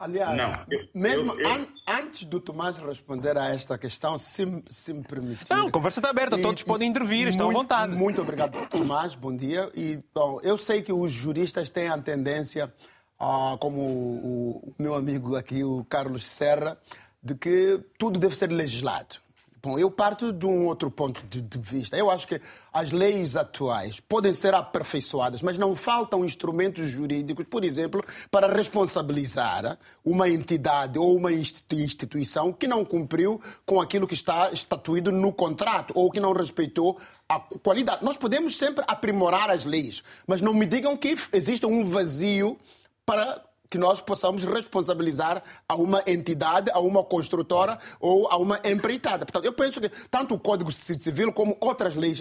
Aliás, 0.00 0.34
não, 0.34 0.64
eu, 0.70 0.88
mesmo 0.94 1.32
eu, 1.34 1.40
eu... 1.40 1.50
An 1.50 1.66
antes 1.86 2.24
do 2.24 2.40
Tomás 2.40 2.78
responder 2.78 3.36
a 3.36 3.54
esta 3.54 3.76
questão, 3.76 4.16
se, 4.16 4.64
se 4.70 4.94
me 4.94 5.02
permitir. 5.02 5.44
Não, 5.50 5.68
a 5.68 5.70
conversa 5.70 6.00
está 6.00 6.08
aberta, 6.08 6.38
e, 6.38 6.42
todos 6.42 6.62
podem 6.62 6.88
intervir, 6.88 7.28
estão 7.28 7.52
muito, 7.52 7.58
à 7.58 7.62
vontade. 7.62 7.94
Muito 7.94 8.22
obrigado, 8.22 8.66
Tomás, 8.70 9.14
bom 9.14 9.36
dia. 9.36 9.70
E, 9.74 10.02
bom, 10.14 10.40
eu 10.42 10.56
sei 10.56 10.80
que 10.80 10.90
os 10.90 11.12
juristas 11.12 11.68
têm 11.68 11.88
a 11.88 11.98
tendência, 11.98 12.72
ah, 13.18 13.58
como 13.60 13.78
o, 13.82 14.74
o 14.78 14.82
meu 14.82 14.94
amigo 14.94 15.36
aqui, 15.36 15.62
o 15.62 15.84
Carlos 15.84 16.26
Serra, 16.26 16.78
de 17.22 17.34
que 17.34 17.78
tudo 17.98 18.18
deve 18.18 18.34
ser 18.34 18.50
legislado. 18.50 19.16
Bom, 19.62 19.78
eu 19.78 19.90
parto 19.90 20.32
de 20.32 20.46
um 20.46 20.66
outro 20.66 20.90
ponto 20.90 21.22
de, 21.28 21.42
de, 21.42 21.58
vista. 21.58 21.94
Eu 21.94 22.10
acho 22.10 22.26
que 22.26 22.40
as 22.72 22.90
leis 22.90 23.36
atuais 23.36 24.00
podem 24.00 24.32
ser 24.32 24.54
aperfeiçoadas, 24.54 25.42
mas 25.42 25.58
não 25.58 25.76
faltam 25.76 26.24
instrumentos 26.24 26.88
jurídicos, 26.88 27.44
por 27.44 27.62
exemplo, 27.62 28.02
para 28.30 28.50
responsabilizar 28.50 29.78
uma 30.02 30.30
entidade 30.30 30.98
ou 30.98 31.14
uma 31.14 31.30
instituição 31.30 32.54
que 32.54 32.66
não 32.66 32.86
cumpriu 32.86 33.38
com 33.66 33.82
aquilo 33.82 34.06
que 34.06 34.14
está 34.14 34.50
estatuído 34.50 35.12
no 35.12 35.30
contrato 35.30 35.92
ou 35.94 36.10
que 36.10 36.20
não 36.20 36.32
respeitou 36.32 36.98
a 37.28 37.38
qualidade. 37.38 38.02
Nós 38.02 38.16
podemos 38.16 38.56
sempre 38.56 38.82
aprimorar 38.88 39.50
as 39.50 39.66
leis, 39.66 40.02
mas 40.26 40.40
não 40.40 40.54
me 40.54 40.64
digam 40.64 40.96
que 40.96 41.14
existe 41.34 41.66
um 41.66 41.84
vazio 41.84 42.58
para 43.04 43.42
que 43.70 43.78
nós 43.78 44.00
possamos 44.00 44.44
responsabilizar 44.44 45.42
a 45.68 45.76
uma 45.76 46.02
entidade, 46.04 46.70
a 46.72 46.80
uma 46.80 47.04
construtora 47.04 47.78
ou 48.00 48.28
a 48.28 48.36
uma 48.36 48.60
empreitada. 48.64 49.24
Portanto, 49.24 49.44
eu 49.44 49.52
penso 49.52 49.80
que 49.80 49.88
tanto 50.10 50.34
o 50.34 50.38
Código 50.38 50.72
Civil 50.72 51.32
como 51.32 51.56
outras 51.60 51.94
leis 51.94 52.20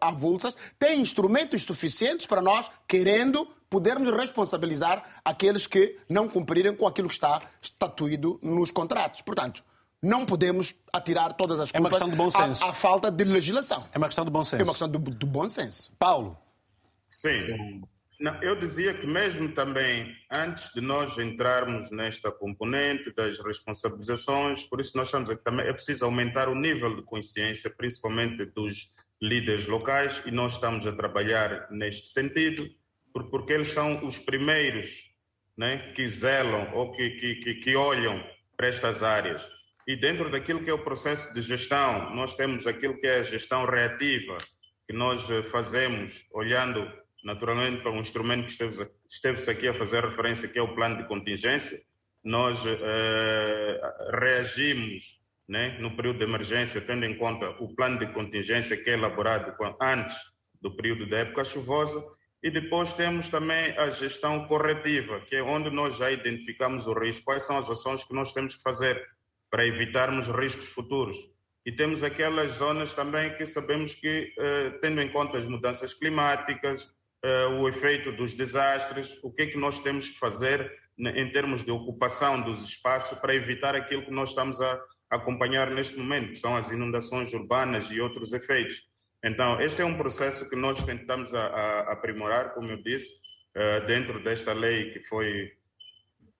avulsas 0.00 0.56
têm 0.78 1.00
instrumentos 1.00 1.64
suficientes 1.64 2.26
para 2.26 2.40
nós, 2.40 2.70
querendo, 2.86 3.46
podermos 3.68 4.08
responsabilizar 4.08 5.20
aqueles 5.24 5.66
que 5.66 5.98
não 6.08 6.28
cumprirem 6.28 6.74
com 6.74 6.86
aquilo 6.86 7.08
que 7.08 7.14
está 7.14 7.42
estatuído 7.60 8.38
nos 8.40 8.70
contratos. 8.70 9.20
Portanto, 9.22 9.64
não 10.00 10.24
podemos 10.24 10.76
atirar 10.92 11.32
todas 11.32 11.58
as 11.58 11.72
culpas 11.72 11.74
é 11.74 11.80
uma 11.80 11.90
questão 11.90 12.08
de 12.08 12.14
bom 12.14 12.30
senso. 12.30 12.64
À, 12.64 12.70
à 12.70 12.74
falta 12.74 13.10
de 13.10 13.24
legislação. 13.24 13.84
É 13.92 13.98
uma 13.98 14.06
questão 14.06 14.24
de 14.24 14.30
bom 14.30 14.44
senso. 14.44 14.62
É 14.62 14.64
uma 14.64 14.72
questão 14.72 14.88
do, 14.88 14.98
do 14.98 15.26
bom 15.26 15.48
senso. 15.48 15.90
Paulo. 15.98 16.38
Sim. 17.08 17.82
Não, 18.20 18.42
eu 18.42 18.56
dizia 18.56 18.92
que 18.94 19.06
mesmo 19.06 19.52
também 19.52 20.12
antes 20.30 20.72
de 20.72 20.80
nós 20.80 21.16
entrarmos 21.18 21.88
nesta 21.92 22.32
componente 22.32 23.14
das 23.14 23.38
responsabilizações, 23.38 24.64
por 24.64 24.80
isso 24.80 24.96
nós 24.96 25.06
estamos 25.06 25.30
aqui 25.30 25.44
também 25.44 25.66
é 25.66 25.72
preciso 25.72 26.04
aumentar 26.04 26.48
o 26.48 26.54
nível 26.54 26.96
de 26.96 27.02
consciência, 27.02 27.70
principalmente 27.70 28.44
dos 28.46 28.96
líderes 29.22 29.66
locais, 29.66 30.20
e 30.26 30.32
nós 30.32 30.54
estamos 30.54 30.84
a 30.84 30.92
trabalhar 30.92 31.68
neste 31.70 32.08
sentido, 32.08 32.68
porque 33.30 33.52
eles 33.52 33.68
são 33.68 34.04
os 34.04 34.18
primeiros 34.18 35.12
né, 35.56 35.92
que 35.94 36.08
zelam 36.08 36.72
ou 36.74 36.90
que, 36.92 37.10
que, 37.10 37.54
que 37.54 37.76
olham 37.76 38.24
para 38.56 38.66
estas 38.66 39.04
áreas. 39.04 39.48
E 39.86 39.96
dentro 39.96 40.28
daquilo 40.28 40.62
que 40.62 40.70
é 40.70 40.74
o 40.74 40.84
processo 40.84 41.32
de 41.32 41.40
gestão, 41.40 42.14
nós 42.14 42.34
temos 42.34 42.66
aquilo 42.66 42.98
que 43.00 43.06
é 43.06 43.20
a 43.20 43.22
gestão 43.22 43.64
reativa, 43.64 44.38
que 44.88 44.94
nós 44.94 45.30
eh, 45.30 45.42
fazemos 45.42 46.26
olhando 46.32 46.90
naturalmente 47.22 47.82
para 47.82 47.90
um 47.90 48.00
instrumento 48.00 48.44
que 48.44 48.50
esteve, 48.50 48.90
esteve 49.08 49.50
aqui 49.50 49.68
a 49.68 49.74
fazer 49.74 50.04
referência, 50.04 50.48
que 50.48 50.58
é 50.58 50.62
o 50.62 50.74
plano 50.74 50.98
de 50.98 51.08
contingência. 51.08 51.80
Nós 52.22 52.64
eh, 52.66 53.80
reagimos 54.12 55.20
né, 55.48 55.78
no 55.80 55.96
período 55.96 56.18
de 56.18 56.24
emergência, 56.24 56.80
tendo 56.80 57.04
em 57.04 57.16
conta 57.16 57.50
o 57.60 57.74
plano 57.74 57.98
de 57.98 58.06
contingência 58.12 58.76
que 58.76 58.90
é 58.90 58.94
elaborado 58.94 59.54
antes 59.80 60.16
do 60.60 60.76
período 60.76 61.08
da 61.08 61.18
época 61.18 61.44
chuvosa, 61.44 62.04
e 62.42 62.50
depois 62.50 62.92
temos 62.92 63.28
também 63.28 63.76
a 63.76 63.90
gestão 63.90 64.46
corretiva, 64.46 65.20
que 65.20 65.36
é 65.36 65.42
onde 65.42 65.70
nós 65.70 65.96
já 65.96 66.10
identificamos 66.10 66.86
o 66.86 66.92
risco, 66.92 67.24
quais 67.24 67.44
são 67.44 67.56
as 67.56 67.68
ações 67.68 68.04
que 68.04 68.14
nós 68.14 68.32
temos 68.32 68.54
que 68.54 68.62
fazer 68.62 69.02
para 69.50 69.66
evitarmos 69.66 70.28
riscos 70.28 70.68
futuros. 70.68 71.16
E 71.66 71.72
temos 71.72 72.02
aquelas 72.02 72.52
zonas 72.52 72.92
também 72.92 73.34
que 73.36 73.44
sabemos 73.44 73.94
que, 73.94 74.32
eh, 74.38 74.70
tendo 74.80 75.00
em 75.00 75.08
conta 75.08 75.36
as 75.36 75.46
mudanças 75.46 75.92
climáticas, 75.92 76.88
o 77.58 77.68
efeito 77.68 78.12
dos 78.12 78.32
desastres, 78.32 79.18
o 79.22 79.32
que 79.32 79.42
é 79.42 79.46
que 79.46 79.58
nós 79.58 79.80
temos 79.80 80.08
que 80.08 80.18
fazer 80.18 80.72
em 80.98 81.30
termos 81.30 81.62
de 81.62 81.70
ocupação 81.70 82.40
dos 82.40 82.62
espaços 82.62 83.18
para 83.18 83.34
evitar 83.34 83.74
aquilo 83.74 84.02
que 84.02 84.10
nós 84.10 84.30
estamos 84.30 84.60
a 84.60 84.80
acompanhar 85.10 85.70
neste 85.70 85.96
momento, 85.96 86.30
que 86.30 86.38
são 86.38 86.56
as 86.56 86.70
inundações 86.70 87.32
urbanas 87.32 87.90
e 87.90 88.00
outros 88.00 88.32
efeitos. 88.32 88.88
Então, 89.24 89.60
este 89.60 89.82
é 89.82 89.84
um 89.84 89.96
processo 89.96 90.48
que 90.48 90.56
nós 90.56 90.82
tentamos 90.82 91.34
a, 91.34 91.46
a 91.46 91.92
aprimorar, 91.92 92.54
como 92.54 92.70
eu 92.70 92.82
disse, 92.82 93.14
uh, 93.56 93.86
dentro 93.86 94.22
desta 94.22 94.52
lei 94.52 94.92
que 94.92 95.02
foi 95.04 95.52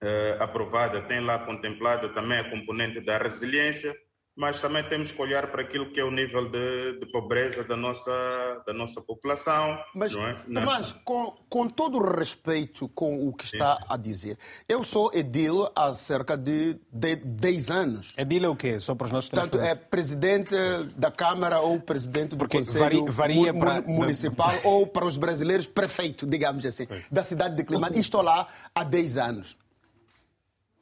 uh, 0.01 0.43
aprovada, 0.43 1.01
tem 1.01 1.19
lá 1.19 1.39
contemplado 1.39 2.13
também 2.13 2.37
a 2.37 2.49
componente 2.49 3.01
da 3.01 3.17
resiliência, 3.17 3.95
mas 4.39 4.61
também 4.61 4.81
temos 4.85 5.11
que 5.11 5.21
olhar 5.21 5.51
para 5.51 5.63
aquilo 5.63 5.91
que 5.91 5.99
é 5.99 6.03
o 6.03 6.09
nível 6.09 6.49
de, 6.49 6.97
de 6.97 7.05
pobreza 7.07 7.61
da 7.61 7.75
nossa, 7.75 8.63
da 8.65 8.71
nossa 8.71 9.01
população. 9.01 9.77
Mas, 9.93 10.15
não 10.15 10.25
é? 10.25 10.33
Tomás, 10.33 10.93
com, 11.03 11.35
com 11.49 11.67
todo 11.67 11.97
o 11.97 12.15
respeito 12.15 12.87
com 12.87 13.27
o 13.27 13.33
que 13.33 13.43
está 13.43 13.75
Sim. 13.75 13.83
a 13.89 13.97
dizer, 13.97 14.37
eu 14.69 14.81
sou 14.81 15.11
edil 15.13 15.69
há 15.75 15.93
cerca 15.93 16.37
de, 16.37 16.79
de 16.89 17.17
10 17.17 17.69
anos. 17.69 18.13
Edil 18.17 18.45
é 18.45 18.47
o 18.47 18.55
quê? 18.55 18.79
Só 18.79 18.95
para 18.95 19.07
os 19.07 19.11
nossos 19.11 19.29
Tanto 19.29 19.59
é 19.59 19.75
presidente 19.75 20.55
da 20.95 21.11
Câmara 21.11 21.59
ou 21.59 21.77
presidente 21.81 22.29
do 22.29 22.37
Porque 22.37 22.59
Conselho 22.59 23.11
varia, 23.11 23.51
varia 23.51 23.53
para... 23.53 23.81
Municipal 23.81 24.53
ou 24.63 24.87
para 24.87 25.05
os 25.05 25.17
brasileiros 25.17 25.67
prefeito, 25.67 26.25
digamos 26.25 26.65
assim, 26.65 26.85
Sim. 26.85 27.03
da 27.11 27.23
cidade 27.23 27.57
de 27.57 27.65
Climate. 27.65 27.97
E 27.97 27.99
estou 27.99 28.21
lá 28.21 28.47
há 28.73 28.85
10 28.85 29.17
anos. 29.17 29.57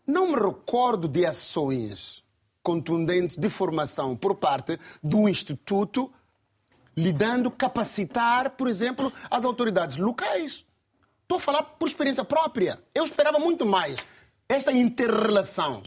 Não 0.05 0.27
me 0.27 0.35
recordo 0.35 1.07
de 1.07 1.25
ações 1.25 2.26
contundente 2.67 3.39
de 3.39 3.49
formação 3.49 4.13
por 4.13 4.35
parte 4.35 4.77
do 5.01 5.29
Instituto, 5.29 6.11
lhe 6.97 7.13
dando 7.13 7.49
capacitar, 7.49 8.49
por 8.57 8.67
exemplo, 8.67 9.13
as 9.31 9.45
autoridades 9.45 9.95
locais. 9.95 10.65
Estou 11.21 11.37
a 11.37 11.39
falar 11.39 11.63
por 11.63 11.87
experiência 11.87 12.25
própria. 12.25 12.77
Eu 12.93 13.05
esperava 13.05 13.39
muito 13.39 13.65
mais 13.65 14.05
esta 14.49 14.73
interrelação, 14.73 15.81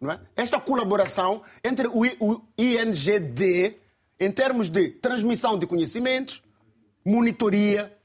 não 0.00 0.10
é? 0.10 0.20
esta 0.34 0.58
colaboração 0.58 1.40
entre 1.62 1.86
o 1.86 2.04
INGD 2.58 3.76
em 4.18 4.32
termos 4.32 4.68
de 4.68 4.88
transmissão 4.90 5.56
de 5.56 5.68
conhecimentos, 5.68 6.42
monitoria 7.04 7.96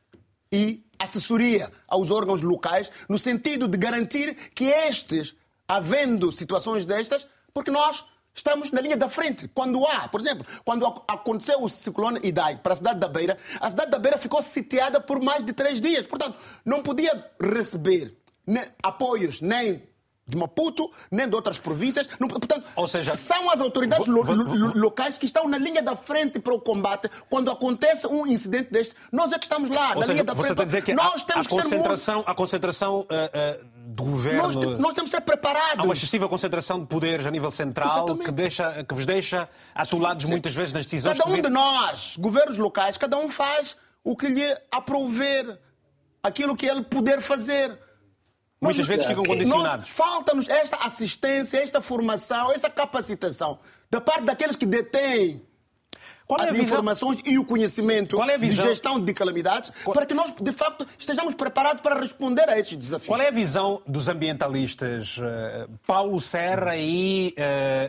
e 0.51 0.85
assessoria 0.99 1.71
aos 1.87 2.11
órgãos 2.11 2.43
locais, 2.43 2.91
no 3.09 3.17
sentido 3.17 3.67
de 3.67 3.75
garantir 3.75 4.35
que 4.53 4.65
estes, 4.65 5.35
havendo 5.67 6.31
situações 6.31 6.85
destas, 6.85 7.27
porque 7.53 7.71
nós 7.71 8.05
estamos 8.33 8.71
na 8.71 8.81
linha 8.81 8.97
da 8.97 9.09
frente. 9.09 9.47
Quando 9.47 9.85
há, 9.85 10.07
por 10.07 10.19
exemplo, 10.19 10.45
quando 10.65 10.85
aconteceu 11.07 11.61
o 11.61 11.69
ciclone 11.69 12.19
Idai 12.23 12.57
para 12.57 12.73
a 12.73 12.75
cidade 12.75 12.99
da 12.99 13.07
Beira, 13.07 13.37
a 13.59 13.69
cidade 13.69 13.91
da 13.91 13.99
Beira 13.99 14.17
ficou 14.17 14.41
sitiada 14.41 14.99
por 14.99 15.21
mais 15.21 15.43
de 15.43 15.53
três 15.53 15.79
dias. 15.79 16.05
Portanto, 16.05 16.37
não 16.65 16.81
podia 16.81 17.31
receber 17.39 18.17
apoios 18.81 19.39
nem 19.39 19.87
de 20.25 20.37
Maputo, 20.37 20.89
nem 21.11 21.27
de 21.27 21.35
outras 21.35 21.59
províncias. 21.59 22.07
Portanto, 22.17 22.63
Ou 22.75 22.87
seja, 22.87 23.15
são 23.15 23.49
as 23.49 23.59
autoridades 23.59 24.07
lo, 24.07 24.21
lo, 24.23 24.77
locais 24.77 25.17
que 25.17 25.25
estão 25.25 25.47
na 25.47 25.57
linha 25.57 25.81
da 25.81 25.95
frente 25.95 26.39
para 26.39 26.53
o 26.53 26.61
combate. 26.61 27.09
Quando 27.29 27.51
acontece 27.51 28.07
um 28.07 28.25
incidente 28.25 28.71
deste, 28.71 28.95
nós 29.11 29.33
é 29.33 29.37
que 29.37 29.45
estamos 29.45 29.69
lá, 29.69 29.95
na 29.95 30.01
seja, 30.01 30.13
linha 30.13 30.23
da 30.23 30.35
frente. 30.35 30.55
Você 30.55 30.65
dizer 30.65 30.81
que 30.81 30.93
nós 30.93 31.21
a, 31.21 31.25
temos 31.25 31.45
a 31.45 31.49
concentração, 31.49 32.19
que 32.19 32.25
ser... 32.25 32.31
a 32.31 32.35
concentração 32.35 32.99
uh, 33.01 33.03
uh, 33.03 33.65
do 33.85 34.03
governo. 34.03 34.41
Nós, 34.43 34.55
nós, 34.79 34.93
temos 34.93 35.09
que 35.09 35.17
ser 35.17 35.21
preparados. 35.21 35.79
Há 35.79 35.83
uma 35.83 35.93
excessiva 35.93 36.29
concentração 36.29 36.79
de 36.79 36.85
poderes 36.85 37.25
a 37.25 37.31
nível 37.31 37.51
central 37.51 38.05
que, 38.17 38.31
deixa, 38.31 38.83
que 38.83 38.95
vos 38.95 39.05
deixa 39.05 39.49
atolados 39.75 40.25
muitas 40.25 40.55
vezes 40.55 40.71
nas 40.73 40.85
decisões. 40.85 41.17
Cada 41.17 41.29
um 41.29 41.41
de 41.41 41.49
nós, 41.49 42.15
governos 42.17 42.57
locais, 42.57 42.97
cada 42.97 43.17
um 43.17 43.29
faz 43.29 43.75
o 44.03 44.15
que 44.15 44.27
lhe 44.27 44.57
aprover, 44.71 45.59
aquilo 46.21 46.55
que 46.55 46.65
ele 46.65 46.81
puder 46.81 47.21
fazer. 47.21 47.77
Muitas 48.63 48.87
vezes 48.87 49.05
ficam 49.05 49.23
condicionados. 49.23 49.89
Falta-nos 49.89 50.47
esta 50.49 50.77
assistência, 50.77 51.57
esta 51.57 51.81
formação, 51.81 52.51
essa 52.51 52.69
capacitação 52.69 53.59
da 53.89 54.01
parte 54.01 54.23
daqueles 54.23 54.55
que 54.55 54.65
detêm 54.65 55.41
é 56.39 56.49
as 56.49 56.55
informações 56.55 57.19
e 57.25 57.37
o 57.37 57.45
conhecimento 57.45 58.21
é 58.23 58.37
de 58.37 58.49
gestão 58.51 58.99
de 58.99 59.13
calamidades 59.13 59.71
Qual... 59.83 59.93
para 59.93 60.05
que 60.05 60.13
nós, 60.13 60.33
de 60.39 60.51
facto, 60.51 60.87
estejamos 60.97 61.33
preparados 61.33 61.81
para 61.81 61.99
responder 61.99 62.49
a 62.49 62.57
estes 62.57 62.77
desafios. 62.77 63.07
Qual 63.07 63.21
é 63.21 63.27
a 63.27 63.31
visão 63.31 63.81
dos 63.85 64.07
ambientalistas 64.07 65.17
uh, 65.17 65.69
Paulo 65.85 66.19
Serra 66.19 66.77
e 66.77 67.35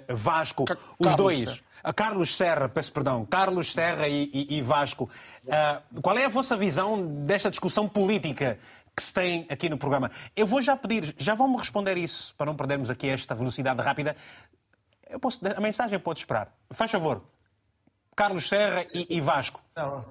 uh, 0.08 0.16
Vasco? 0.16 0.64
Ca 0.64 0.76
os 0.98 1.06
Carlos 1.06 1.16
dois. 1.16 1.38
Serra. 1.38 1.58
A 1.82 1.92
Carlos 1.92 2.34
Serra, 2.34 2.66
peço 2.66 2.90
perdão, 2.92 3.26
Carlos 3.26 3.72
Serra 3.72 4.08
e, 4.08 4.30
e, 4.32 4.56
e 4.56 4.62
Vasco. 4.62 5.08
Uh, 5.44 6.00
qual 6.00 6.16
é 6.16 6.24
a 6.24 6.30
vossa 6.30 6.56
visão 6.56 7.06
desta 7.24 7.50
discussão 7.50 7.86
política 7.86 8.58
que 8.96 9.02
se 9.02 9.12
tem 9.12 9.46
aqui 9.48 9.68
no 9.68 9.76
programa? 9.76 10.10
Eu 10.36 10.46
vou 10.46 10.62
já 10.62 10.76
pedir, 10.76 11.14
já 11.18 11.34
vão-me 11.34 11.56
responder 11.56 11.96
isso, 11.96 12.34
para 12.36 12.46
não 12.46 12.56
perdermos 12.56 12.90
aqui 12.90 13.08
esta 13.08 13.34
velocidade 13.34 13.80
rápida. 13.82 14.16
Posso, 15.20 15.40
a 15.46 15.60
mensagem 15.60 15.98
pode 15.98 16.20
esperar. 16.20 16.52
Faz 16.70 16.90
favor, 16.90 17.22
Carlos 18.16 18.48
Serra 18.48 18.84
e, 18.94 19.16
e 19.16 19.20
Vasco. 19.20 19.62
Não, 19.76 20.04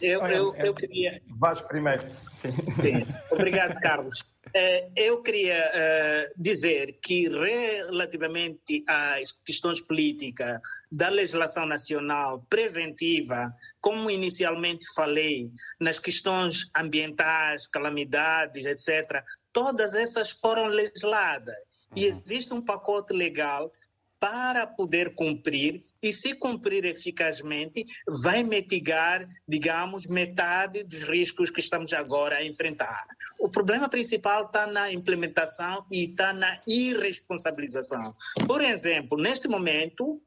Eu, 0.00 0.26
eu, 0.26 0.54
eu 0.56 0.74
queria. 0.74 1.22
Vasco 1.38 1.68
primeiro. 1.68 2.02
Sim. 2.30 2.52
Sim. 2.82 3.06
Obrigado, 3.30 3.80
Carlos. 3.80 4.24
Eh, 4.54 4.90
eu 4.96 5.22
queria 5.22 5.70
eh, 5.72 6.28
dizer 6.36 6.98
que, 7.02 7.28
relativamente 7.28 8.84
às 8.86 9.32
questões 9.32 9.80
políticas 9.80 10.60
da 10.90 11.08
legislação 11.08 11.66
nacional 11.66 12.44
preventiva, 12.48 13.54
como 13.80 14.10
inicialmente 14.10 14.84
falei, 14.94 15.50
nas 15.80 15.98
questões 15.98 16.68
ambientais, 16.76 17.66
calamidades, 17.66 18.66
etc., 18.66 19.22
todas 19.52 19.94
essas 19.94 20.30
foram 20.30 20.66
legisladas. 20.66 21.54
E 21.94 22.04
uhum. 22.04 22.10
existe 22.10 22.52
um 22.52 22.62
pacote 22.62 23.12
legal 23.12 23.72
para 24.18 24.66
poder 24.66 25.14
cumprir 25.14 25.82
e, 26.02 26.12
se 26.12 26.34
cumprir 26.34 26.84
eficazmente, 26.84 27.86
vai 28.06 28.42
mitigar, 28.42 29.26
digamos, 29.46 30.06
metade 30.06 30.82
dos 30.84 31.02
riscos 31.02 31.50
que 31.50 31.60
estamos 31.60 31.92
agora 31.92 32.36
a 32.36 32.44
enfrentar. 32.44 33.06
O 33.38 33.48
problema 33.48 33.88
principal 33.88 34.46
está 34.46 34.66
na 34.66 34.92
implementação 34.92 35.84
e 35.90 36.10
está 36.10 36.32
na 36.32 36.56
irresponsabilização. 36.66 38.14
Por 38.46 38.62
exemplo, 38.62 39.20
neste 39.20 39.48
momento, 39.48 40.20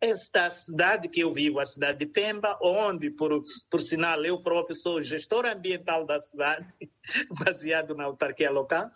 esta 0.00 0.48
cidade 0.50 1.08
que 1.08 1.20
eu 1.20 1.32
vivo, 1.32 1.58
a 1.58 1.66
cidade 1.66 1.98
de 1.98 2.06
Pemba, 2.06 2.56
onde, 2.62 3.10
por, 3.10 3.42
por 3.68 3.80
sinal, 3.80 4.24
eu 4.24 4.40
próprio 4.40 4.74
sou 4.74 5.02
gestor 5.02 5.44
ambiental 5.44 6.06
da 6.06 6.18
cidade, 6.18 6.66
baseado 7.44 7.94
na 7.94 8.04
autarquia 8.04 8.50
local, 8.50 8.90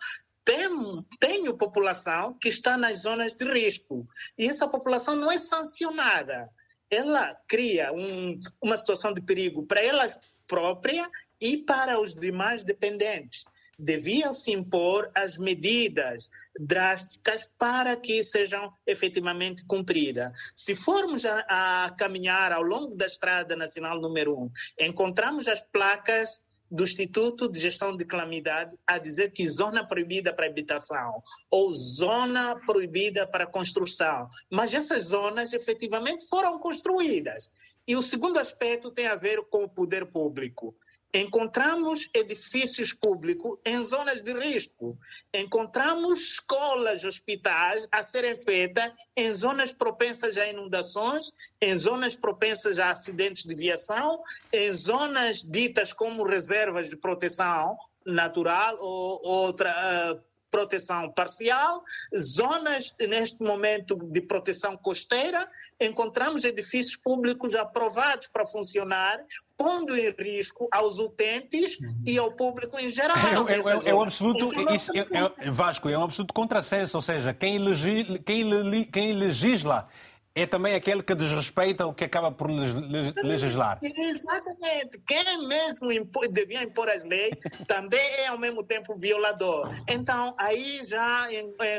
tenho, 0.45 1.03
tenho 1.19 1.57
população 1.57 2.37
que 2.39 2.49
está 2.49 2.77
nas 2.77 2.99
zonas 2.99 3.33
de 3.33 3.45
risco. 3.45 4.07
E 4.37 4.47
essa 4.47 4.67
população 4.67 5.15
não 5.15 5.31
é 5.31 5.37
sancionada. 5.37 6.49
Ela 6.89 7.35
cria 7.47 7.91
um, 7.93 8.39
uma 8.61 8.77
situação 8.77 9.13
de 9.13 9.21
perigo 9.21 9.65
para 9.65 9.81
ela 9.81 10.19
própria 10.47 11.09
e 11.39 11.57
para 11.57 11.99
os 11.99 12.15
demais 12.15 12.63
dependentes. 12.63 13.45
Deviam 13.79 14.33
se 14.33 14.51
impor 14.51 15.09
as 15.15 15.37
medidas 15.37 16.29
drásticas 16.59 17.49
para 17.57 17.95
que 17.95 18.23
sejam 18.23 18.71
efetivamente 18.85 19.65
cumpridas. 19.65 20.31
Se 20.55 20.75
formos 20.75 21.25
a, 21.25 21.39
a 21.49 21.89
caminhar 21.97 22.51
ao 22.51 22.61
longo 22.61 22.95
da 22.95 23.07
Estrada 23.07 23.55
Nacional 23.55 23.99
número 23.99 24.37
1, 24.37 24.51
encontramos 24.87 25.47
as 25.47 25.61
placas 25.61 26.43
do 26.73 26.83
Instituto 26.83 27.47
de 27.51 27.59
Gestão 27.59 27.95
de 27.95 28.03
Calamidade 28.03 28.75
a 28.87 28.97
dizer 28.97 29.31
que 29.31 29.47
zona 29.47 29.87
proibida 29.87 30.33
para 30.33 30.47
habitação 30.47 31.21
ou 31.51 31.71
zona 31.71 32.59
proibida 32.65 33.27
para 33.27 33.45
construção. 33.45 34.27
Mas 34.51 34.73
essas 34.73 35.05
zonas 35.05 35.53
efetivamente 35.53 36.27
foram 36.27 36.57
construídas. 36.57 37.47
E 37.87 37.95
o 37.95 38.01
segundo 38.01 38.39
aspecto 38.39 38.89
tem 38.89 39.05
a 39.05 39.13
ver 39.13 39.39
com 39.51 39.63
o 39.63 39.69
poder 39.69 40.07
público. 40.07 40.75
Encontramos 41.13 42.09
edifícios 42.13 42.91
públicos 42.91 43.59
em 43.63 43.83
zonas 43.83 44.23
de 44.23 44.33
risco. 44.33 44.97
Encontramos 45.31 46.19
escolas, 46.21 47.05
hospitais 47.05 47.87
a 47.91 48.01
serem 48.01 48.35
feitas 48.35 48.91
em 49.15 49.31
zonas 49.31 49.71
propensas 49.71 50.37
a 50.37 50.47
inundações, 50.47 51.31
em 51.61 51.77
zonas 51.77 52.15
propensas 52.15 52.79
a 52.79 52.89
acidentes 52.89 53.43
de 53.43 53.53
viação, 53.53 54.23
em 54.51 54.73
zonas 54.73 55.43
ditas 55.43 55.93
como 55.93 56.25
reservas 56.25 56.89
de 56.89 56.95
proteção 56.95 57.77
natural 58.05 58.75
ou 58.79 59.21
outra 59.23 59.71
uh, 60.13 60.33
proteção 60.53 61.11
parcial, 61.11 61.83
zonas 62.15 62.95
neste 62.99 63.41
momento 63.41 63.95
de 63.95 64.21
proteção 64.21 64.77
costeira, 64.77 65.49
encontramos 65.81 66.43
edifícios 66.43 66.95
públicos 66.95 67.55
aprovados 67.55 68.27
para 68.27 68.45
funcionar, 68.45 69.19
pondo 69.63 69.95
em 69.95 70.11
risco 70.11 70.67
aos 70.69 70.99
utentes 70.99 71.79
e 72.05 72.17
ao 72.17 72.33
público 72.33 72.77
em 72.77 72.89
geral. 72.89 73.15
É, 73.47 73.53
é, 73.53 73.87
é, 73.87 73.89
é 73.91 73.95
um 73.95 74.01
absoluto, 74.01 74.51
isso, 74.73 74.91
é, 74.93 75.49
Vasco, 75.49 75.87
é 75.87 75.97
um 75.97 76.03
absoluto 76.03 76.33
contrassenso, 76.33 76.97
ou 76.97 77.01
seja, 77.01 77.33
quem, 77.33 77.57
legi, 77.57 78.19
quem, 78.25 78.83
quem 78.83 79.13
legisla 79.13 79.87
é 80.35 80.47
também 80.47 80.73
aquele 80.73 81.03
que 81.03 81.13
desrespeita 81.13 81.85
o 81.85 81.93
que 81.93 82.03
acaba 82.03 82.31
por 82.31 82.49
legislar. 82.49 83.79
Exatamente. 83.83 84.99
Quem 85.05 85.47
mesmo 85.47 85.91
impor, 85.91 86.27
devia 86.27 86.63
impor 86.63 86.89
as 86.89 87.03
leis 87.03 87.35
também 87.67 87.99
é 88.19 88.27
ao 88.27 88.37
mesmo 88.39 88.63
tempo 88.63 88.95
violador. 88.95 89.69
Então, 89.87 90.33
aí 90.39 90.81
já 90.87 91.27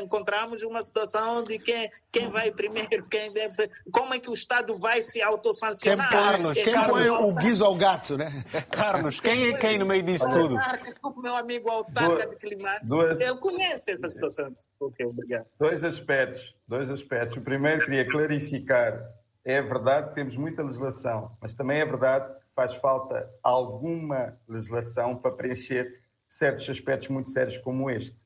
encontramos 0.01 0.63
uma 0.63 0.81
situação 0.81 1.43
de 1.43 1.59
quem, 1.59 1.91
quem 2.11 2.29
vai 2.29 2.49
primeiro, 2.49 3.03
quem 3.09 3.33
deve 3.33 3.53
ser, 3.53 3.69
como 3.91 4.13
é 4.13 4.19
que 4.19 4.29
o 4.29 4.33
Estado 4.33 4.73
vai 4.75 5.01
se 5.01 5.21
autossancionar. 5.21 6.09
Quem, 6.09 6.19
Carlos, 6.19 6.53
quem 6.53 6.73
Carlos, 6.73 6.91
põe 6.91 7.09
o 7.09 7.33
guiso 7.33 7.65
ao 7.65 7.75
gato, 7.75 8.17
né? 8.17 8.31
Carlos, 8.71 9.19
quem 9.19 9.49
é 9.49 9.53
quem 9.53 9.77
no 9.77 9.85
meio 9.85 10.03
disso 10.03 10.29
tudo? 10.29 10.55
O 11.03 11.21
meu 11.21 11.35
amigo 11.35 11.69
autarca 11.69 12.27
de 12.27 12.37
climático, 12.37 13.01
ele 13.01 13.37
conhece 13.37 13.91
essa 13.91 14.07
situação. 14.07 14.55
Ok, 14.79 15.05
obrigado. 15.05 15.45
Dois 15.59 15.83
aspectos, 15.83 16.55
dois 16.67 16.91
aspectos. 16.91 17.37
O 17.37 17.41
primeiro 17.41 17.85
queria 17.85 18.07
clarificar. 18.09 19.11
É 19.43 19.61
verdade 19.61 20.09
que 20.09 20.15
temos 20.15 20.35
muita 20.37 20.63
legislação, 20.63 21.37
mas 21.39 21.53
também 21.53 21.79
é 21.79 21.85
verdade 21.85 22.33
que 22.33 22.45
faz 22.55 22.73
falta 22.75 23.29
alguma 23.43 24.37
legislação 24.47 25.15
para 25.15 25.31
preencher 25.31 26.01
certos 26.27 26.69
aspectos 26.69 27.07
muito 27.09 27.29
sérios 27.29 27.57
como 27.59 27.89
este. 27.89 28.25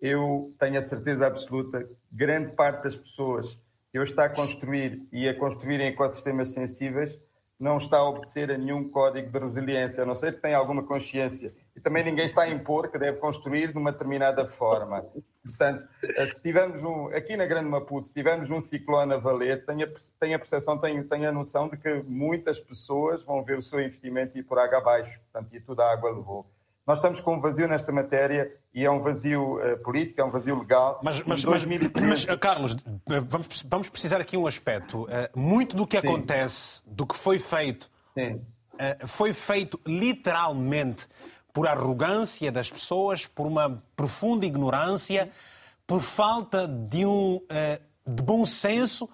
Eu 0.00 0.54
tenho 0.58 0.78
a 0.78 0.82
certeza 0.82 1.26
absoluta 1.26 1.84
que 1.84 1.94
grande 2.12 2.52
parte 2.52 2.84
das 2.84 2.96
pessoas 2.96 3.60
que 3.90 3.98
hoje 3.98 4.12
está 4.12 4.26
a 4.26 4.28
construir 4.28 5.06
e 5.12 5.28
a 5.28 5.36
construir 5.36 5.80
em 5.80 5.88
ecossistemas 5.88 6.50
sensíveis 6.50 7.20
não 7.58 7.76
está 7.76 7.98
a 7.98 8.08
obedecer 8.08 8.50
a 8.50 8.56
nenhum 8.56 8.88
código 8.88 9.30
de 9.30 9.38
resiliência, 9.38 10.02
a 10.02 10.06
não 10.06 10.14
ser 10.14 10.34
que 10.34 10.40
tenha 10.40 10.56
alguma 10.56 10.82
consciência. 10.82 11.52
E 11.74 11.80
também 11.80 12.04
ninguém 12.04 12.26
está 12.26 12.42
a 12.42 12.48
impor 12.48 12.90
que 12.90 12.98
deve 12.98 13.18
construir 13.18 13.72
de 13.72 13.78
uma 13.78 13.92
determinada 13.92 14.46
forma. 14.46 15.04
Portanto, 15.42 15.88
eh, 16.04 16.26
se 16.26 16.42
tivermos 16.42 16.82
um, 16.82 17.06
aqui 17.08 17.36
na 17.36 17.46
Grande 17.46 17.68
Maputo, 17.68 18.08
se 18.08 18.14
tivermos 18.14 18.50
um 18.50 18.60
ciclone 18.60 19.14
a 19.14 19.16
valer, 19.16 19.64
tenho 19.64 19.86
a, 19.86 19.90
tenho 20.18 20.36
a 20.36 20.38
percepção, 20.38 20.78
tenho, 20.78 21.04
tenho 21.04 21.28
a 21.28 21.32
noção 21.32 21.68
de 21.68 21.76
que 21.76 22.02
muitas 22.06 22.60
pessoas 22.60 23.22
vão 23.22 23.42
ver 23.42 23.56
o 23.56 23.62
seu 23.62 23.80
investimento 23.80 24.36
ir 24.36 24.42
por 24.42 24.58
água 24.58 24.78
abaixo, 24.78 25.18
portanto, 25.20 25.54
e 25.54 25.60
toda 25.60 25.84
a 25.84 25.92
água 25.92 26.10
levou. 26.10 26.46
Nós 26.86 26.98
estamos 26.98 27.20
com 27.20 27.36
um 27.36 27.40
vazio 27.40 27.68
nesta 27.68 27.92
matéria 27.92 28.52
e 28.74 28.84
é 28.84 28.90
um 28.90 29.00
vazio 29.00 29.58
uh, 29.58 29.78
político, 29.78 30.20
é 30.20 30.24
um 30.24 30.30
vazio 30.30 30.58
legal. 30.58 30.98
Mas, 31.02 31.22
mas, 31.22 31.44
mas, 31.44 31.64
mas 31.64 32.24
Carlos, 32.38 32.76
vamos, 33.06 33.64
vamos, 33.68 33.88
precisar 33.88 34.20
aqui 34.20 34.36
um 34.36 34.46
aspecto. 34.46 35.04
Uh, 35.04 35.08
muito 35.38 35.76
do 35.76 35.86
que 35.86 36.00
Sim. 36.00 36.08
acontece, 36.08 36.82
do 36.84 37.06
que 37.06 37.16
foi 37.16 37.38
feito, 37.38 37.88
uh, 38.16 39.06
foi 39.06 39.32
feito 39.32 39.78
literalmente 39.86 41.06
por 41.52 41.66
arrogância 41.66 42.50
das 42.50 42.70
pessoas, 42.70 43.26
por 43.26 43.46
uma 43.46 43.82
profunda 43.96 44.46
ignorância, 44.46 45.30
por 45.86 46.00
falta 46.00 46.68
de 46.68 47.04
um 47.04 47.40
de 48.06 48.22
bom 48.22 48.44
senso 48.44 49.08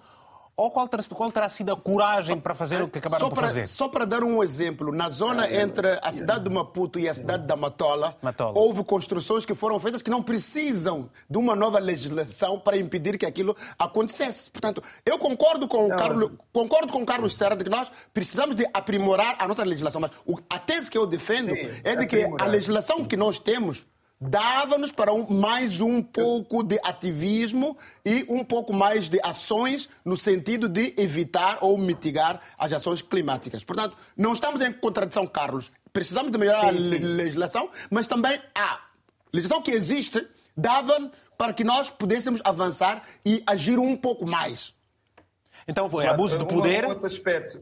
ou 0.57 0.71
qual 0.71 0.87
terá, 0.87 1.03
qual 1.03 1.31
terá 1.31 1.47
sido 1.49 1.71
a 1.71 1.77
coragem 1.77 2.39
para 2.39 2.55
fazer 2.55 2.81
o 2.81 2.87
que 2.87 2.97
acabaram 2.97 3.23
só 3.23 3.29
por 3.29 3.35
para, 3.35 3.47
fazer? 3.47 3.67
Só 3.67 3.87
para 3.87 4.05
dar 4.05 4.23
um 4.23 4.43
exemplo, 4.43 4.91
na 4.91 5.07
zona 5.07 5.47
entre 5.53 5.99
a 6.01 6.11
cidade 6.11 6.45
de 6.45 6.49
Maputo 6.49 6.99
e 6.99 7.07
a 7.07 7.13
cidade 7.13 7.45
da 7.45 7.55
Matola, 7.55 8.17
Matola, 8.23 8.57
houve 8.57 8.83
construções 8.83 9.45
que 9.45 9.53
foram 9.53 9.79
feitas 9.79 10.01
que 10.01 10.09
não 10.09 10.23
precisam 10.23 11.11
de 11.29 11.37
uma 11.37 11.55
nova 11.55 11.77
legislação 11.77 12.59
para 12.59 12.75
impedir 12.75 13.19
que 13.19 13.25
aquilo 13.25 13.55
acontecesse. 13.77 14.49
Portanto, 14.49 14.81
eu 15.05 15.19
concordo 15.19 15.67
com 15.67 15.85
o 15.85 15.89
Carlos, 15.89 16.31
concordo 16.51 16.91
com 16.91 17.03
o 17.03 17.05
Carlos 17.05 17.35
Serra 17.35 17.55
de 17.55 17.63
que 17.63 17.69
nós 17.69 17.91
precisamos 18.11 18.55
de 18.55 18.67
aprimorar 18.73 19.35
a 19.37 19.47
nossa 19.47 19.63
legislação, 19.63 20.01
mas 20.01 20.11
a 20.49 20.57
tese 20.57 20.89
que 20.89 20.97
eu 20.97 21.05
defendo 21.05 21.51
Sim, 21.51 21.69
é 21.83 21.95
de 21.95 22.07
que 22.07 22.27
a 22.39 22.45
legislação 22.45 23.05
que 23.05 23.15
nós 23.15 23.37
temos 23.37 23.85
dava-nos 24.19 24.91
para 24.91 25.13
um, 25.13 25.27
mais 25.29 25.79
um 25.79 26.01
pouco 26.01 26.63
de 26.63 26.79
ativismo 26.83 27.77
e 28.03 28.25
um 28.27 28.43
pouco 28.43 28.73
mais 28.73 29.09
de 29.09 29.19
ações 29.23 29.89
no 30.03 30.17
sentido 30.17 30.67
de 30.67 30.93
evitar 30.97 31.59
ou 31.61 31.77
mitigar 31.77 32.41
as 32.57 32.73
ações 32.73 33.01
climáticas. 33.01 33.63
Portanto, 33.63 33.95
não 34.15 34.33
estamos 34.33 34.61
em 34.61 34.73
contradição, 34.73 35.27
Carlos. 35.27 35.71
Precisamos 35.93 36.31
de 36.31 36.37
melhorar 36.37 36.73
sim, 36.73 36.81
sim. 36.81 36.95
a 36.95 37.07
legislação, 37.07 37.69
mas 37.89 38.07
também 38.07 38.41
a 38.55 38.79
legislação 39.31 39.61
que 39.61 39.71
existe 39.71 40.27
dava 40.55 41.11
para 41.37 41.53
que 41.53 41.63
nós 41.63 41.89
pudéssemos 41.89 42.41
avançar 42.43 43.03
e 43.23 43.43
agir 43.45 43.77
um 43.77 43.95
pouco 43.95 44.25
mais. 44.25 44.73
Então 45.67 45.89
foi 45.89 46.07
abuso 46.07 46.37
de 46.39 46.45
poder. 46.45 46.85
Um 46.85 46.89
outro 46.89 47.05
aspecto. 47.05 47.59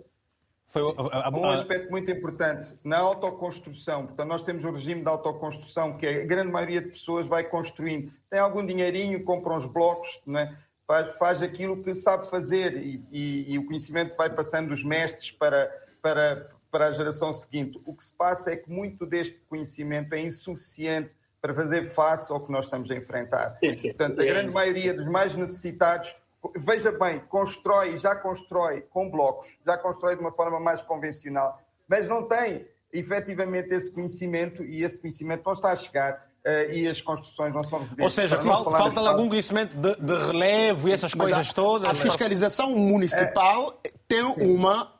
Foi 0.75 0.93
a, 0.97 1.19
a, 1.19 1.27
a, 1.27 1.31
um 1.31 1.49
aspecto 1.49 1.89
muito 1.89 2.11
importante 2.11 2.77
na 2.83 2.97
autoconstrução. 2.97 4.07
Portanto, 4.07 4.27
nós 4.27 4.43
temos 4.43 4.65
um 4.65 4.71
regime 4.71 5.01
de 5.01 5.07
autoconstrução 5.07 5.95
que 5.95 6.05
a 6.05 6.25
grande 6.25 6.51
maioria 6.51 6.81
de 6.81 6.89
pessoas 6.89 7.25
vai 7.25 7.45
construindo. 7.45 8.11
Tem 8.29 8.41
algum 8.41 8.65
dinheirinho, 8.65 9.23
compra 9.23 9.53
uns 9.53 9.65
blocos, 9.65 10.21
é? 10.35 10.53
faz, 10.85 11.15
faz 11.15 11.41
aquilo 11.41 11.81
que 11.81 11.95
sabe 11.95 12.29
fazer 12.29 12.75
e, 12.75 13.01
e, 13.09 13.53
e, 13.53 13.57
o 13.57 13.65
conhecimento 13.65 14.17
vai 14.17 14.29
passando 14.29 14.67
dos 14.67 14.83
mestres 14.83 15.31
para, 15.31 15.71
para, 16.01 16.49
para 16.69 16.87
a 16.87 16.91
geração 16.91 17.31
seguinte. 17.31 17.79
O 17.85 17.93
que 17.93 18.03
se 18.03 18.11
passa 18.11 18.51
é 18.51 18.57
que 18.57 18.69
muito 18.69 19.05
deste 19.05 19.39
conhecimento 19.47 20.13
é 20.13 20.19
insuficiente 20.19 21.09
para 21.41 21.53
fazer 21.53 21.85
face 21.91 22.29
ao 22.33 22.41
que 22.41 22.51
nós 22.51 22.65
estamos 22.65 22.91
a 22.91 22.95
enfrentar. 22.95 23.57
Portanto, 23.61 24.21
a 24.21 24.25
grande 24.25 24.53
maioria 24.53 24.93
dos 24.93 25.07
mais 25.07 25.37
necessitados 25.37 26.13
veja 26.55 26.91
bem, 26.91 27.19
constrói, 27.29 27.97
já 27.97 28.15
constrói 28.15 28.81
com 28.81 29.09
blocos, 29.09 29.47
já 29.65 29.77
constrói 29.77 30.15
de 30.15 30.21
uma 30.21 30.31
forma 30.31 30.59
mais 30.59 30.81
convencional, 30.81 31.59
mas 31.87 32.07
não 32.07 32.27
tem 32.27 32.67
efetivamente 32.91 33.73
esse 33.73 33.91
conhecimento 33.91 34.63
e 34.63 34.83
esse 34.83 34.99
conhecimento 34.99 35.43
não 35.45 35.53
está 35.53 35.71
a 35.71 35.75
chegar 35.75 36.13
uh, 36.45 36.71
e 36.71 36.87
as 36.87 37.01
construções 37.01 37.53
não 37.53 37.63
são 37.63 37.79
residentes. 37.79 38.03
Ou 38.03 38.09
seja, 38.09 38.37
fal, 38.37 38.63
falta 38.63 38.99
algum 39.01 39.27
conhecimento 39.27 39.75
de, 39.75 39.95
de 39.95 40.25
relevo 40.27 40.87
e 40.87 40.91
essas 40.91 41.13
coisas 41.13 41.49
a, 41.49 41.53
todas? 41.53 41.89
A 41.89 41.95
fiscalização 41.95 42.71
municipal 42.71 43.79
é, 43.83 43.91
tem 44.07 44.23
uma 44.23 44.94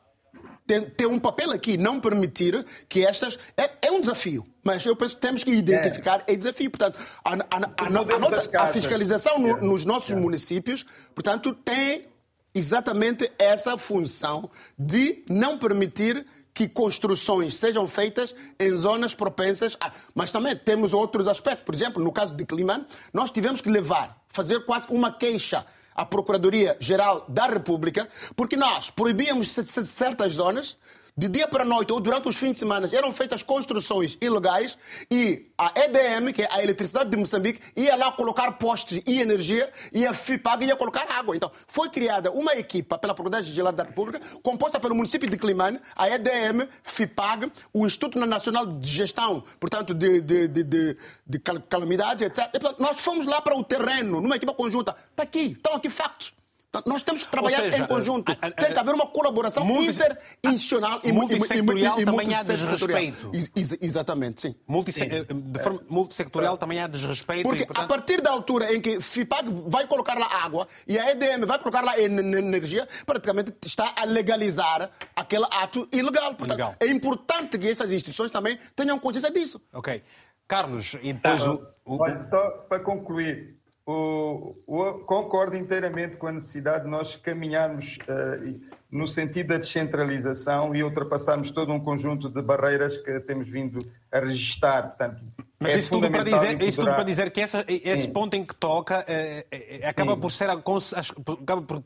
tem, 0.66 0.84
tem, 0.84 1.06
um 1.06 1.18
papel 1.18 1.50
aqui, 1.50 1.76
não 1.76 2.00
permitir 2.00 2.64
que 2.88 3.06
estas. 3.06 3.38
É, 3.56 3.70
é, 3.82 3.90
um 3.90 4.00
desafio, 4.00 4.46
mas 4.64 4.84
eu 4.84 4.96
penso 4.96 5.14
que 5.14 5.20
temos 5.22 5.44
que 5.44 5.50
identificar 5.50 6.24
é. 6.26 6.36
desafio. 6.36 6.70
Portanto, 6.70 6.98
a, 7.24 7.32
a, 7.34 7.36
a, 7.36 7.86
a 7.86 8.18
nossa, 8.18 8.66
fiscalização 8.72 9.38
no, 9.38 9.56
nos 9.58 9.84
nossos 9.84 10.14
municípios, 10.14 10.84
portanto, 11.14 11.52
tem 11.52 12.06
exatamente 12.54 13.30
essa 13.38 13.76
função 13.76 14.50
de 14.78 15.22
não 15.28 15.58
permitir 15.58 16.26
que 16.56 16.66
construções 16.66 17.54
sejam 17.54 17.86
feitas 17.86 18.34
em 18.58 18.74
zonas 18.74 19.14
propensas 19.14 19.76
a... 19.78 19.92
Mas 20.14 20.32
também 20.32 20.56
temos 20.56 20.94
outros 20.94 21.28
aspectos. 21.28 21.64
Por 21.66 21.74
exemplo, 21.74 22.02
no 22.02 22.10
caso 22.10 22.34
de 22.34 22.46
Climane, 22.46 22.86
nós 23.12 23.30
tivemos 23.30 23.60
que 23.60 23.68
levar, 23.68 24.22
fazer 24.26 24.64
quase 24.64 24.86
uma 24.88 25.12
queixa 25.12 25.66
à 25.96 26.04
Procuradoria-Geral 26.04 27.24
da 27.28 27.46
República, 27.46 28.08
porque 28.36 28.56
nós 28.56 28.90
proibíamos 28.90 29.48
certas 29.50 30.34
zonas 30.34 30.76
de 31.16 31.28
dia 31.28 31.48
para 31.48 31.64
noite 31.64 31.90
ou 31.92 31.98
durante 31.98 32.28
os 32.28 32.36
fins 32.36 32.52
de 32.52 32.58
semana 32.58 32.86
eram 32.92 33.10
feitas 33.10 33.42
construções 33.42 34.18
ilegais 34.20 34.76
e 35.10 35.46
a 35.56 35.72
EDM, 35.74 36.30
que 36.30 36.42
é 36.42 36.48
a 36.52 36.62
Eletricidade 36.62 37.08
de 37.08 37.16
Moçambique, 37.16 37.58
ia 37.74 37.96
lá 37.96 38.12
colocar 38.12 38.52
postes 38.52 39.02
e 39.06 39.22
energia 39.22 39.72
e 39.94 40.06
a 40.06 40.12
FIPAG 40.12 40.66
ia 40.66 40.76
colocar 40.76 41.06
água. 41.10 41.34
Então, 41.34 41.50
foi 41.66 41.88
criada 41.88 42.30
uma 42.30 42.54
equipa 42.54 42.98
pela 42.98 43.14
Procuradoria-Geral 43.14 43.72
da 43.72 43.84
República, 43.84 44.20
composta 44.42 44.78
pelo 44.78 44.94
município 44.94 45.28
de 45.30 45.38
Climane, 45.38 45.80
a 45.94 46.06
EDM, 46.10 46.68
FIPAG, 46.82 47.50
o 47.72 47.86
Instituto 47.86 48.18
Nacional 48.18 48.66
de 48.66 48.90
Gestão, 48.90 49.42
portanto, 49.58 49.94
de, 49.94 50.20
de, 50.20 50.48
de, 50.48 50.62
de, 50.62 50.96
de 51.26 51.38
calamidades, 51.38 52.26
etc. 52.26 52.50
E, 52.52 52.58
portanto, 52.58 52.78
nós 52.78 53.00
fomos 53.00 53.24
lá 53.24 53.40
para 53.40 53.56
o 53.56 53.64
terreno, 53.64 54.20
numa 54.20 54.36
equipa 54.36 54.52
conjunta. 54.52 54.94
Está 55.10 55.22
aqui, 55.22 55.52
estão 55.52 55.74
aqui 55.74 55.88
factos. 55.88 56.35
Nós 56.84 57.02
temos 57.02 57.24
que 57.24 57.30
trabalhar 57.30 57.60
seja, 57.60 57.78
em 57.78 57.86
conjunto. 57.86 58.32
A, 58.40 58.46
a, 58.46 58.50
Tem 58.50 58.72
que 58.72 58.78
haver 58.78 58.94
uma 58.94 59.06
colaboração 59.06 59.64
multi, 59.64 59.90
interinstitucional 59.90 61.00
e 61.04 61.08
e, 61.08 61.12
e, 61.12 62.02
e, 62.02 62.04
também 62.04 62.34
há 62.34 62.42
desrespeito. 62.42 63.30
Ex 63.32 63.76
exatamente, 63.80 64.40
sim. 64.42 64.54
Multisse 64.66 65.00
sim. 65.00 65.08
De 65.08 65.62
forma 65.62 65.80
multissectorial 65.88 66.56
também 66.56 66.80
há 66.80 66.86
desrespeito. 66.86 67.48
Porque 67.48 67.66
portanto... 67.66 67.84
a 67.84 67.88
partir 67.88 68.20
da 68.20 68.30
altura 68.30 68.74
em 68.74 68.80
que 68.80 69.00
FIPAG 69.00 69.48
vai 69.66 69.86
colocar 69.86 70.18
lá 70.18 70.44
água 70.44 70.66
e 70.86 70.98
a 70.98 71.10
EDM 71.10 71.44
vai 71.46 71.58
colocar 71.58 71.82
lá 71.82 71.98
energia, 71.98 72.88
praticamente 73.04 73.54
está 73.64 73.94
a 73.96 74.04
legalizar 74.04 74.90
aquele 75.14 75.46
ato 75.50 75.88
ilegal. 75.92 76.34
Portanto, 76.34 76.58
ilegal. 76.58 76.76
é 76.80 76.86
importante 76.86 77.58
que 77.58 77.68
essas 77.68 77.90
instituições 77.92 78.30
também 78.30 78.58
tenham 78.74 78.98
consciência 78.98 79.30
disso. 79.30 79.60
Ok. 79.72 80.02
Carlos, 80.48 80.96
e 81.02 81.12
depois 81.12 81.42
ah, 81.42 81.52
o, 81.84 81.94
o... 81.94 82.02
Olha, 82.02 82.22
só 82.22 82.50
para 82.68 82.78
concluir, 82.80 83.55
o, 83.86 84.56
o, 84.66 84.94
concordo 85.04 85.56
inteiramente 85.56 86.16
com 86.16 86.26
a 86.26 86.32
necessidade 86.32 86.84
de 86.84 86.90
nós 86.90 87.14
caminharmos 87.14 87.98
uh, 88.08 88.60
no 88.90 89.06
sentido 89.06 89.50
da 89.50 89.58
descentralização 89.58 90.74
e 90.74 90.82
ultrapassarmos 90.82 91.52
todo 91.52 91.72
um 91.72 91.78
conjunto 91.78 92.28
de 92.28 92.42
barreiras 92.42 92.96
que 92.96 93.20
temos 93.20 93.48
vindo 93.48 93.78
a 94.10 94.18
registar. 94.18 94.88
Portanto, 94.88 95.22
Mas 95.60 95.72
é 95.72 95.78
isso, 95.78 95.90
tudo 95.90 96.10
para 96.10 96.24
dizer, 96.24 96.62
isso 96.64 96.80
tudo 96.80 96.94
para 96.94 97.04
dizer 97.04 97.30
que 97.30 97.40
essa, 97.40 97.64
esse 97.68 98.08
ponto 98.08 98.34
em 98.34 98.44
que 98.44 98.56
toca 98.56 99.04
é, 99.06 99.46
é, 99.52 99.88
acaba 99.88 100.16
por 100.16 100.32
ser, 100.32 100.50
a, 100.50 100.54
acaba 100.54 101.62
por 101.62 101.80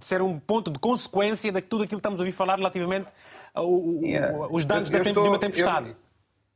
ser 0.00 0.22
um 0.22 0.38
ponto 0.38 0.70
de 0.70 0.78
consequência 0.78 1.50
de 1.50 1.60
tudo 1.62 1.82
aquilo 1.82 1.98
que 1.98 2.06
estamos 2.06 2.20
a 2.20 2.22
ouvir 2.22 2.32
falar 2.32 2.56
relativamente 2.56 3.08
aos 3.52 4.64
danos 4.64 4.88
eu, 4.88 5.02
da, 5.02 5.08
estou, 5.08 5.24
de 5.24 5.28
uma 5.28 5.38
tempestade. 5.38 5.88
Eu, 5.88 6.09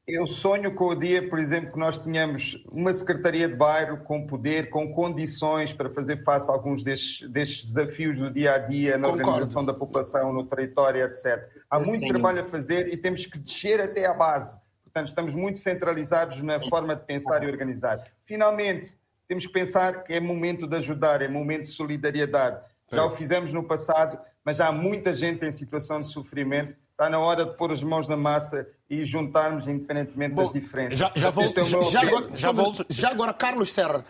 eu 0.07 0.27
sonho 0.27 0.75
com 0.75 0.89
o 0.89 0.95
dia, 0.95 1.27
por 1.29 1.39
exemplo, 1.39 1.73
que 1.73 1.79
nós 1.79 2.05
tenhamos 2.05 2.63
uma 2.71 2.93
secretaria 2.93 3.49
de 3.49 3.57
bairro 3.57 3.99
com 4.05 4.27
poder, 4.27 4.69
com 4.69 4.93
condições 4.93 5.73
para 5.73 5.89
fazer 5.89 6.23
face 6.23 6.51
a 6.51 6.53
alguns 6.53 6.83
destes, 6.83 7.29
destes 7.31 7.65
desafios 7.65 8.19
do 8.19 8.31
dia 8.31 8.55
a 8.55 8.59
dia, 8.59 8.99
na 8.99 9.09
Concordo. 9.09 9.29
organização 9.29 9.65
da 9.65 9.73
população, 9.73 10.31
no 10.33 10.45
território, 10.45 11.05
etc. 11.05 11.49
Há 11.71 11.81
muito 11.81 12.07
trabalho 12.07 12.43
a 12.43 12.45
fazer 12.45 12.93
e 12.93 12.99
temos 12.99 13.25
que 13.25 13.39
descer 13.39 13.81
até 13.81 14.05
à 14.05 14.13
base. 14.13 14.61
Portanto, 14.83 15.09
estamos 15.09 15.35
muito 15.35 15.59
centralizados 15.59 16.43
na 16.43 16.61
forma 16.61 16.95
de 16.95 17.05
pensar 17.05 17.43
e 17.43 17.47
organizar. 17.47 18.05
Finalmente, 18.27 18.99
temos 19.27 19.47
que 19.47 19.53
pensar 19.53 20.05
que 20.05 20.13
é 20.13 20.21
momento 20.21 20.67
de 20.67 20.77
ajudar, 20.77 21.23
é 21.23 21.29
momento 21.29 21.63
de 21.63 21.71
solidariedade. 21.71 22.61
Já 22.93 23.05
o 23.07 23.11
fizemos 23.11 23.55
no 23.55 23.65
passado, 23.65 24.19
mas 24.45 24.61
há 24.61 24.71
muita 24.71 25.15
gente 25.15 25.47
em 25.47 25.51
situação 25.51 26.01
de 26.01 26.09
sofrimento 26.09 26.77
Está 26.95 27.11
na 27.11 27.19
hora 27.19 27.45
de 27.45 27.57
pôr 27.57 27.73
as 27.73 27.83
mãos 27.83 28.07
na 28.07 28.17
massa 28.17 28.69
e 29.01 29.05
juntarmos 29.05 29.69
independentemente 29.69 30.35
Bom, 30.35 30.45
das 30.45 30.53
diferenças. 30.53 30.99
Já, 30.99 31.13
já, 31.15 31.31
volto, 31.31 31.59
é 31.59 31.63
já, 31.63 31.81
já, 31.81 32.01
agora, 32.01 32.31
já, 32.35 32.53
volto, 32.53 32.87
já 32.89 33.11
agora, 33.11 33.33
Carlos 33.33 33.73
Serra, 33.73 34.05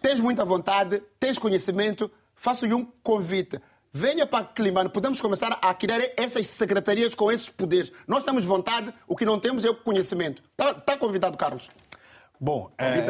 tens 0.00 0.20
muita 0.20 0.44
vontade, 0.44 1.02
tens 1.18 1.38
conhecimento, 1.38 2.10
faço-lhe 2.34 2.74
um 2.74 2.84
convite. 3.02 3.60
Venha 3.92 4.24
para 4.24 4.44
Climano, 4.44 4.88
podemos 4.88 5.20
começar 5.20 5.58
a 5.60 5.74
criar 5.74 6.00
essas 6.16 6.46
secretarias 6.46 7.14
com 7.14 7.30
esses 7.30 7.50
poderes. 7.50 7.90
Nós 8.06 8.22
temos 8.22 8.44
vontade, 8.44 8.94
o 9.06 9.16
que 9.16 9.24
não 9.24 9.40
temos 9.40 9.64
é 9.64 9.70
o 9.70 9.74
conhecimento. 9.74 10.40
Está, 10.52 10.70
está 10.70 10.96
convidado, 10.96 11.36
Carlos. 11.36 11.70
Bom, 12.40 12.72
é... 12.78 13.02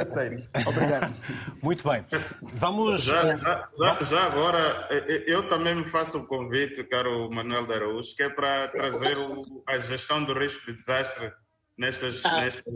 Obrigado. 0.66 1.14
Muito 1.62 1.88
bem. 1.88 2.04
Vamos. 2.42 3.02
Já, 3.02 3.36
já, 3.36 3.68
já, 3.78 4.02
já, 4.02 4.24
agora, 4.24 4.88
eu 5.24 5.48
também 5.48 5.76
me 5.76 5.84
faço 5.84 6.18
o 6.18 6.26
convite, 6.26 6.82
caro 6.82 7.30
Manuel 7.30 7.64
de 7.64 7.74
Araújo, 7.74 8.16
que 8.16 8.24
é 8.24 8.28
para 8.28 8.66
trazer 8.68 9.16
o, 9.16 9.62
a 9.68 9.78
gestão 9.78 10.24
do 10.24 10.34
risco 10.34 10.66
de 10.66 10.72
desastre 10.72 11.32
nestas, 11.78 12.24
ah. 12.24 12.40
nestas, 12.40 12.74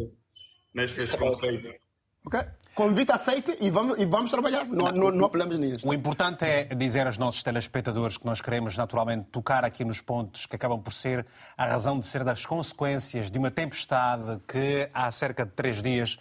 nestas 0.72 1.14
confeitos. 1.16 1.74
Ok. 2.24 2.40
Convite 2.74 3.12
aceite 3.12 3.56
e 3.60 3.70
vamos, 3.70 3.96
e 4.00 4.04
vamos 4.04 4.32
trabalhar. 4.32 4.66
Não, 4.66 4.90
não, 4.90 5.10
não 5.12 5.26
apelamos 5.26 5.58
nisso. 5.60 5.88
O 5.88 5.94
importante 5.94 6.44
é 6.44 6.64
dizer 6.64 7.06
aos 7.06 7.16
nossos 7.16 7.40
telespectadores 7.40 8.16
que 8.16 8.26
nós 8.26 8.40
queremos 8.40 8.76
naturalmente 8.76 9.26
tocar 9.30 9.64
aqui 9.64 9.84
nos 9.84 10.00
pontos 10.00 10.44
que 10.46 10.56
acabam 10.56 10.80
por 10.82 10.92
ser 10.92 11.24
a 11.56 11.66
razão 11.66 12.00
de 12.00 12.06
ser 12.06 12.24
das 12.24 12.44
consequências 12.44 13.30
de 13.30 13.38
uma 13.38 13.48
tempestade 13.48 14.40
que 14.48 14.90
há 14.92 15.08
cerca 15.12 15.46
de 15.46 15.52
três 15.52 15.80
dias 15.80 16.18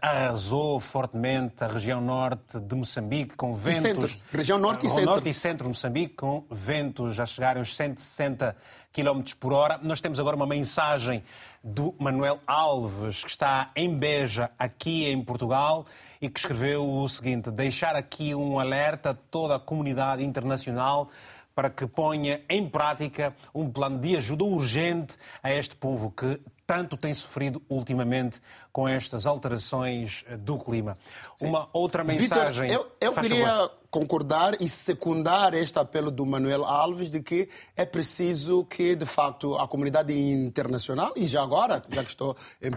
arrasou 0.00 0.78
fortemente 0.78 1.64
a 1.64 1.66
região 1.66 2.00
norte 2.00 2.60
de 2.60 2.74
Moçambique, 2.74 3.34
com 3.34 3.54
ventos. 3.54 3.80
Centro. 3.80 4.16
Região 4.30 4.58
norte 4.58 4.86
e 4.86 4.90
centro. 4.90 5.06
Norte 5.06 5.28
e 5.28 5.34
centro 5.34 5.64
de 5.64 5.68
Moçambique, 5.68 6.14
com 6.14 6.44
ventos 6.50 7.18
a 7.18 7.24
chegarem 7.24 7.60
aos 7.60 7.74
160 7.74 8.56
km 8.92 9.22
por 9.40 9.52
hora. 9.52 9.78
Nós 9.82 10.00
temos 10.00 10.20
agora 10.20 10.36
uma 10.36 10.46
mensagem 10.46 11.24
do 11.62 11.94
Manuel 11.98 12.40
Alves, 12.46 13.24
que 13.24 13.30
está 13.30 13.70
em 13.74 13.96
Beja, 13.96 14.50
aqui 14.58 15.06
em 15.06 15.22
Portugal, 15.22 15.86
e 16.20 16.28
que 16.28 16.38
escreveu 16.38 16.88
o 16.88 17.08
seguinte: 17.08 17.50
deixar 17.50 17.96
aqui 17.96 18.34
um 18.34 18.58
alerta 18.58 19.10
a 19.10 19.14
toda 19.14 19.56
a 19.56 19.58
comunidade 19.58 20.22
internacional 20.22 21.08
para 21.54 21.70
que 21.70 21.86
ponha 21.86 22.42
em 22.48 22.68
prática 22.68 23.34
um 23.54 23.70
plano 23.70 23.98
de 23.98 24.16
ajuda 24.16 24.44
urgente 24.44 25.16
a 25.42 25.52
este 25.52 25.76
povo 25.76 26.10
que 26.10 26.40
tanto 26.66 26.96
tem 26.96 27.12
sofrido 27.12 27.62
ultimamente 27.68 28.40
com 28.72 28.88
estas 28.88 29.26
alterações 29.26 30.24
do 30.40 30.58
clima. 30.58 30.96
Sim. 31.36 31.46
Uma 31.46 31.68
outra 31.72 32.02
mensagem. 32.02 32.68
Victor, 32.68 32.86
eu, 33.00 33.08
eu 33.08 33.12
queria 33.14 33.46
favor. 33.46 33.72
concordar 33.90 34.60
e 34.60 34.68
secundar 34.68 35.54
este 35.54 35.78
apelo 35.78 36.10
do 36.10 36.24
Manuel 36.24 36.64
Alves 36.64 37.10
de 37.10 37.22
que 37.22 37.48
é 37.76 37.84
preciso 37.84 38.64
que, 38.64 38.94
de 38.94 39.06
facto, 39.06 39.56
a 39.56 39.68
comunidade 39.68 40.12
internacional, 40.12 41.12
e 41.16 41.26
já 41.26 41.42
agora, 41.42 41.82
já 41.90 42.02
que 42.02 42.10
estou 42.10 42.36
em 42.60 42.70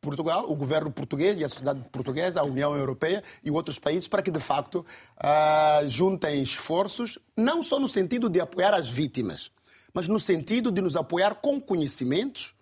Portugal, 0.00 0.50
o 0.50 0.56
governo 0.56 0.90
português 0.90 1.38
e 1.38 1.44
a 1.44 1.48
sociedade 1.48 1.80
portuguesa, 1.90 2.40
a 2.40 2.44
União 2.44 2.76
Europeia 2.76 3.22
e 3.44 3.50
outros 3.50 3.78
países, 3.78 4.08
para 4.08 4.22
que, 4.22 4.32
de 4.32 4.40
facto, 4.40 4.84
uh, 5.18 5.88
juntem 5.88 6.42
esforços, 6.42 7.18
não 7.36 7.62
só 7.62 7.78
no 7.78 7.88
sentido 7.88 8.28
de 8.28 8.40
apoiar 8.40 8.74
as 8.74 8.88
vítimas, 8.90 9.52
mas 9.94 10.08
no 10.08 10.18
sentido 10.18 10.72
de 10.72 10.80
nos 10.80 10.96
apoiar 10.96 11.36
com 11.36 11.60
conhecimentos 11.60 12.54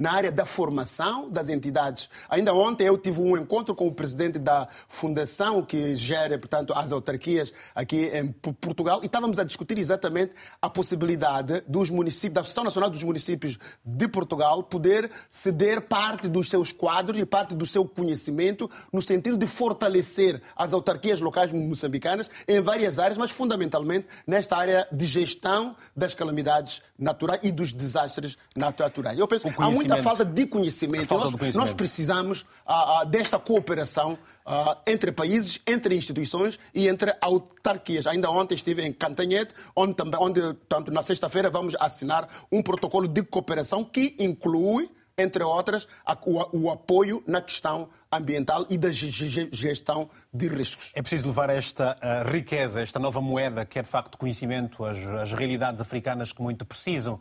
na 0.00 0.12
área 0.12 0.32
da 0.32 0.46
formação 0.46 1.28
das 1.28 1.50
entidades. 1.50 2.08
Ainda 2.30 2.54
ontem 2.54 2.86
eu 2.86 2.96
tive 2.96 3.20
um 3.20 3.36
encontro 3.36 3.74
com 3.74 3.86
o 3.86 3.92
presidente 3.92 4.38
da 4.38 4.66
fundação 4.88 5.62
que 5.62 5.94
gera, 5.94 6.38
portanto, 6.38 6.72
as 6.74 6.90
autarquias 6.90 7.52
aqui 7.74 8.10
em 8.14 8.32
Portugal 8.32 9.00
e 9.02 9.06
estávamos 9.06 9.38
a 9.38 9.44
discutir 9.44 9.76
exatamente 9.76 10.32
a 10.62 10.70
possibilidade 10.70 11.62
dos 11.68 11.90
municípios, 11.90 12.32
da 12.32 12.40
Associação 12.40 12.64
Nacional 12.64 12.88
dos 12.88 13.04
Municípios 13.04 13.58
de 13.84 14.08
Portugal 14.08 14.62
poder 14.62 15.10
ceder 15.28 15.82
parte 15.82 16.28
dos 16.28 16.48
seus 16.48 16.72
quadros 16.72 17.18
e 17.18 17.26
parte 17.26 17.54
do 17.54 17.66
seu 17.66 17.84
conhecimento 17.84 18.70
no 18.90 19.02
sentido 19.02 19.36
de 19.36 19.46
fortalecer 19.46 20.40
as 20.56 20.72
autarquias 20.72 21.20
locais 21.20 21.52
moçambicanas 21.52 22.30
em 22.48 22.60
várias 22.60 22.98
áreas, 22.98 23.18
mas 23.18 23.30
fundamentalmente 23.30 24.06
nesta 24.26 24.56
área 24.56 24.88
de 24.90 25.04
gestão 25.04 25.76
das 25.94 26.14
calamidades 26.14 26.80
naturais 26.98 27.40
e 27.42 27.52
dos 27.52 27.70
desastres 27.70 28.38
naturais. 28.56 29.18
Eu 29.18 29.28
penso 29.28 29.44
que 29.50 29.62
há 29.62 29.89
muita 29.94 30.02
muita 30.02 30.02
falta 30.24 30.24
de 30.24 30.46
conhecimento. 30.46 31.06
Falta 31.06 31.24
Nós, 31.24 31.34
conhecimento. 31.34 31.66
nós 31.66 31.72
precisamos 31.74 32.46
ah, 32.66 33.00
ah, 33.00 33.04
desta 33.04 33.38
cooperação 33.38 34.18
ah, 34.46 34.76
entre 34.86 35.12
países, 35.12 35.60
entre 35.66 35.94
instituições 35.94 36.58
e 36.74 36.88
entre 36.88 37.14
autarquias. 37.20 38.06
Ainda 38.06 38.30
ontem 38.30 38.54
estive 38.54 38.82
em 38.84 38.92
Cantanhete, 38.92 39.54
onde, 39.76 39.94
também, 39.94 40.18
onde 40.20 40.40
tanto 40.68 40.90
na 40.90 41.02
sexta-feira 41.02 41.50
vamos 41.50 41.76
assinar 41.78 42.28
um 42.50 42.62
protocolo 42.62 43.06
de 43.08 43.22
cooperação 43.22 43.84
que 43.84 44.14
inclui 44.18 44.90
entre 45.18 45.42
outras, 45.44 45.86
a- 46.06 46.16
o, 46.50 46.70
apoio 46.70 47.22
na 47.26 47.42
questão 47.42 47.90
ambiental 48.10 48.64
e 48.70 48.78
da 48.78 48.90
ge- 48.90 49.10
ge- 49.10 49.50
gestão 49.52 50.08
de 50.32 50.48
riscos. 50.48 50.90
É 50.94 51.02
preciso 51.02 51.26
levar 51.26 51.50
esta 51.50 51.94
ah, 52.00 52.22
riqueza, 52.22 52.80
esta 52.80 52.98
nova 52.98 53.20
moeda, 53.20 53.66
que 53.66 53.78
é 53.78 53.82
de 53.82 53.88
facto 53.88 54.16
conhecimento, 54.16 54.82
às, 54.82 54.96
às 54.98 55.32
realidades 55.34 55.78
africanas 55.82 56.32
que 56.32 56.40
muito 56.40 56.64
precisam. 56.64 57.20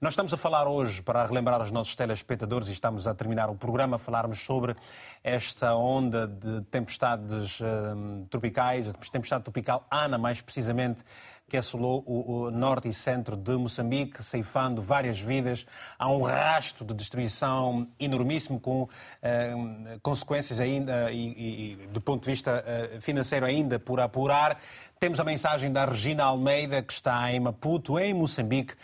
Nós 0.00 0.14
estamos 0.14 0.34
a 0.34 0.36
falar 0.36 0.66
hoje, 0.66 1.00
para 1.02 1.24
relembrar 1.24 1.60
aos 1.60 1.70
nossos 1.70 1.94
telespectadores, 1.94 2.68
e 2.68 2.72
estamos 2.72 3.06
a 3.06 3.14
terminar 3.14 3.48
o 3.48 3.54
programa, 3.54 3.94
a 3.96 3.98
falarmos 3.98 4.40
sobre 4.40 4.74
esta 5.22 5.74
onda 5.74 6.26
de 6.26 6.62
tempestades 6.62 7.60
ah, 7.62 7.94
tropicais, 8.28 8.88
a 8.88 8.92
tempestade 8.92 9.44
tropical 9.44 9.86
Ana, 9.90 10.18
mais 10.18 10.40
precisamente, 10.40 11.04
que 11.48 11.56
assolou 11.56 12.02
o, 12.06 12.46
o 12.46 12.50
norte 12.50 12.88
e 12.88 12.92
centro 12.92 13.36
de 13.36 13.52
Moçambique, 13.52 14.22
ceifando 14.22 14.82
várias 14.82 15.20
vidas. 15.20 15.64
Há 15.96 16.10
um 16.10 16.22
rasto 16.22 16.84
de 16.84 16.92
destruição 16.92 17.86
enormíssimo, 17.98 18.58
com 18.58 18.88
eh, 19.22 19.54
consequências 20.02 20.58
ainda, 20.58 21.12
e, 21.12 21.74
e, 21.82 21.86
do 21.88 22.00
ponto 22.00 22.24
de 22.24 22.30
vista 22.30 22.64
eh, 22.66 22.98
financeiro 23.00 23.46
ainda 23.46 23.78
por 23.78 24.00
apurar. 24.00 24.58
Temos 24.98 25.20
a 25.20 25.24
mensagem 25.24 25.70
da 25.70 25.84
Regina 25.84 26.24
Almeida, 26.24 26.82
que 26.82 26.92
está 26.92 27.30
em 27.30 27.38
Maputo, 27.38 27.98
em 27.98 28.14
Moçambique, 28.14 28.74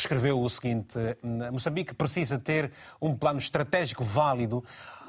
que 0.00 0.06
escreveu 0.06 0.40
o 0.40 0.48
seguinte: 0.48 0.98
Moçambique 1.52 1.94
precisa 1.94 2.38
ter 2.38 2.72
um 3.00 3.14
plano 3.14 3.38
estratégico 3.38 4.02
válido 4.02 4.64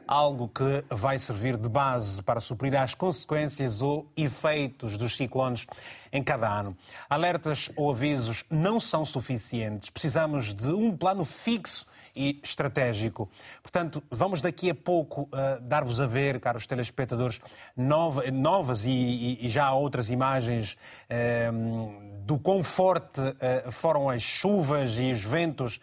algo 0.06 0.50
que 0.50 0.84
vai 0.90 1.18
servir 1.18 1.56
de 1.56 1.70
base 1.70 2.22
para 2.22 2.42
suprir 2.42 2.76
as 2.76 2.94
consequências 2.94 3.82
ou 3.82 4.12
efeitos 4.18 4.98
dos 4.98 5.16
ciclones 5.16 5.66
em 6.12 6.22
cada 6.22 6.50
ano. 6.50 6.76
Alertas 7.10 7.70
ou 7.78 7.90
avisos 7.90 8.44
não 8.50 8.78
são 8.78 9.06
suficientes. 9.06 9.90
Precisamos 9.90 10.54
de 10.54 10.68
um 10.68 10.98
plano 10.98 11.24
fixo 11.24 11.86
e 12.14 12.42
estratégico. 12.44 13.30
Portanto, 13.64 14.04
vamos 14.12 14.42
daqui 14.42 14.70
a 14.70 14.76
pouco 14.76 15.22
uh, 15.22 15.62
dar-vos 15.62 16.02
a 16.02 16.06
ver, 16.06 16.42
caros 16.42 16.68
telespectadores, 16.68 17.40
nova, 17.78 18.30
novas 18.30 18.86
e, 18.86 19.38
e, 19.42 19.48
já 19.48 19.72
outras 19.72 20.10
imagens 20.10 20.78
uh, 21.10 22.11
do 22.32 22.40
quão 22.40 22.64
forte 22.64 23.20
uh, 23.20 23.70
foram 23.74 24.10
as 24.10 24.22
chuvas 24.22 24.98
e 24.98 25.12
os 25.12 25.22
ventos 25.22 25.82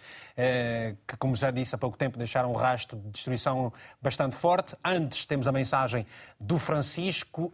que, 1.05 1.17
como 1.17 1.35
já 1.35 1.51
disse 1.51 1.75
há 1.75 1.79
pouco 1.79 1.99
tempo, 1.99 2.17
deixaram 2.17 2.53
um 2.53 2.55
rastro 2.55 2.97
de 2.97 3.11
destruição 3.11 3.73
bastante 4.01 4.37
forte. 4.37 4.77
Antes 4.85 5.27
temos 5.27 5.49
a 5.49 5.53
mensagem 5.53 6.07
do 6.39 6.61
Francisco, 6.61 7.53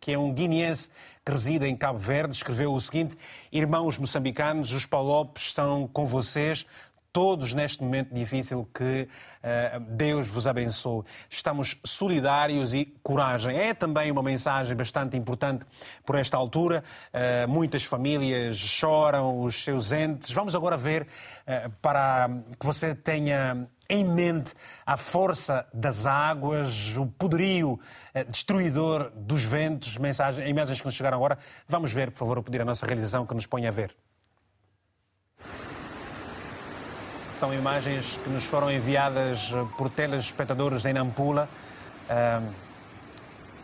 que 0.00 0.12
é 0.12 0.16
um 0.16 0.32
guineense 0.32 0.90
que 1.24 1.32
reside 1.32 1.66
em 1.66 1.74
Cabo 1.74 1.98
Verde, 1.98 2.36
escreveu 2.36 2.72
o 2.72 2.80
seguinte: 2.80 3.18
Irmãos 3.50 3.98
moçambicanos, 3.98 4.72
os 4.72 4.86
Palopes 4.86 5.42
estão 5.46 5.88
com 5.88 6.06
vocês 6.06 6.64
todos 7.12 7.52
neste 7.52 7.82
momento 7.82 8.14
difícil 8.14 8.66
que 8.72 9.06
uh, 9.06 9.80
Deus 9.80 10.26
vos 10.28 10.46
abençoe. 10.46 11.04
Estamos 11.28 11.78
solidários 11.84 12.72
e 12.72 12.86
coragem. 13.02 13.56
É 13.56 13.74
também 13.74 14.10
uma 14.10 14.22
mensagem 14.22 14.74
bastante 14.74 15.16
importante 15.16 15.64
por 16.06 16.16
esta 16.16 16.36
altura. 16.36 16.82
Uh, 17.12 17.48
muitas 17.48 17.84
famílias 17.84 18.56
choram 18.56 19.42
os 19.42 19.62
seus 19.62 19.92
entes. 19.92 20.30
Vamos 20.30 20.54
agora 20.54 20.76
ver 20.76 21.02
uh, 21.02 21.70
para 21.82 22.30
que 22.58 22.64
você 22.64 22.94
tenha 22.94 23.68
em 23.90 24.04
mente 24.04 24.54
a 24.86 24.96
força 24.96 25.66
das 25.74 26.06
águas, 26.06 26.96
o 26.96 27.04
poderio 27.06 27.78
destruidor 28.28 29.10
dos 29.14 29.42
ventos, 29.44 29.98
mensagens, 29.98 30.48
imagens 30.48 30.80
que 30.80 30.86
nos 30.86 30.94
chegaram 30.94 31.18
agora. 31.18 31.38
Vamos 31.68 31.92
ver, 31.92 32.10
por 32.10 32.18
favor, 32.18 32.42
pedir 32.42 32.62
à 32.62 32.64
nossa 32.64 32.86
realização 32.86 33.26
que 33.26 33.34
nos 33.34 33.44
ponha 33.44 33.68
a 33.68 33.72
ver. 33.72 33.94
São 37.42 37.52
imagens 37.52 38.20
que 38.22 38.30
nos 38.30 38.44
foram 38.44 38.70
enviadas 38.70 39.52
por 39.76 39.90
telespectadores 39.90 40.84
em 40.84 40.92
Nampula. 40.92 41.48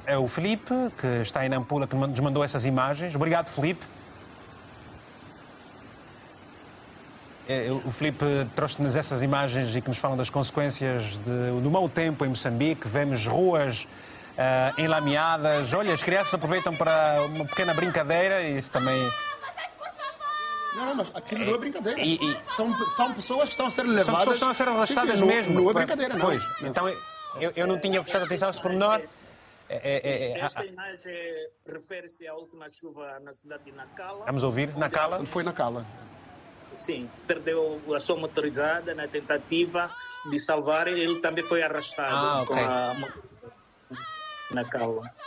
É 0.04 0.18
o 0.18 0.26
Felipe, 0.26 0.74
que 1.00 1.06
está 1.22 1.46
em 1.46 1.48
Nampula, 1.48 1.86
que 1.86 1.94
nos 1.94 2.18
mandou 2.18 2.42
essas 2.42 2.64
imagens. 2.64 3.14
Obrigado, 3.14 3.46
Felipe. 3.46 3.86
O 7.86 7.92
Felipe 7.92 8.24
trouxe-nos 8.56 8.96
essas 8.96 9.22
imagens 9.22 9.76
e 9.76 9.80
que 9.80 9.86
nos 9.86 9.98
falam 9.98 10.16
das 10.16 10.28
consequências 10.28 11.04
de, 11.04 11.60
do 11.62 11.70
mau 11.70 11.88
tempo 11.88 12.24
em 12.24 12.30
Moçambique. 12.30 12.88
Vemos 12.88 13.28
ruas 13.28 13.84
uh, 13.84 14.80
enlameadas. 14.80 15.72
Olha, 15.72 15.94
as 15.94 16.02
crianças 16.02 16.34
aproveitam 16.34 16.74
para 16.74 17.22
uma 17.26 17.44
pequena 17.44 17.72
brincadeira 17.74 18.42
e 18.42 18.58
isso 18.58 18.72
também 18.72 19.08
não, 20.78 20.86
não, 20.86 20.94
mas 20.94 21.14
aquilo 21.14 21.44
não 21.44 21.54
é 21.54 21.58
brincadeira. 21.58 22.00
E, 22.00 22.14
e... 22.14 22.38
São, 22.44 22.86
são 22.88 23.12
pessoas 23.12 23.44
que 23.44 23.50
estão 23.50 23.66
a 23.66 23.70
ser 23.70 23.82
levadas. 23.82 24.06
São 24.06 24.14
pessoas 24.14 24.28
que 24.28 24.34
estão 24.34 24.50
a 24.50 24.54
ser 24.54 24.68
arrastadas 24.68 25.18
sim, 25.18 25.20
sim, 25.20 25.26
mesmo. 25.26 25.54
Não, 25.54 25.62
não 25.64 25.70
é 25.70 25.74
brincadeira, 25.74 26.14
não. 26.14 26.26
Pois, 26.26 26.42
então 26.62 26.88
eu, 27.40 27.52
eu 27.54 27.66
não 27.66 27.78
tinha 27.78 28.00
prestado 28.00 28.24
atenção 28.24 28.48
a 28.48 28.50
esse 28.50 28.62
pormenor. 28.62 29.02
É, 29.68 29.76
é, 29.76 30.32
é, 30.32 30.40
Esta 30.40 30.64
imagem 30.64 31.14
refere-se 31.66 32.26
à 32.26 32.34
última 32.34 32.68
chuva 32.70 33.20
na 33.20 33.32
cidade 33.32 33.64
de 33.64 33.72
Nacala. 33.72 34.24
Vamos 34.24 34.42
ouvir, 34.42 34.74
Nacala? 34.76 35.18
Ele 35.18 35.26
foi 35.26 35.42
Nacala. 35.42 35.84
Sim, 36.78 37.10
perdeu 37.26 37.82
a 37.94 37.98
sua 37.98 38.16
motorizada 38.16 38.94
na 38.94 39.06
tentativa 39.06 39.90
de 40.30 40.38
salvar. 40.38 40.88
Ele 40.88 41.20
também 41.20 41.44
foi 41.44 41.62
arrastado 41.62 42.14
ah, 42.14 42.42
okay. 42.42 42.56
com 42.56 42.62
a 42.62 42.96
Nacala. 44.54 45.17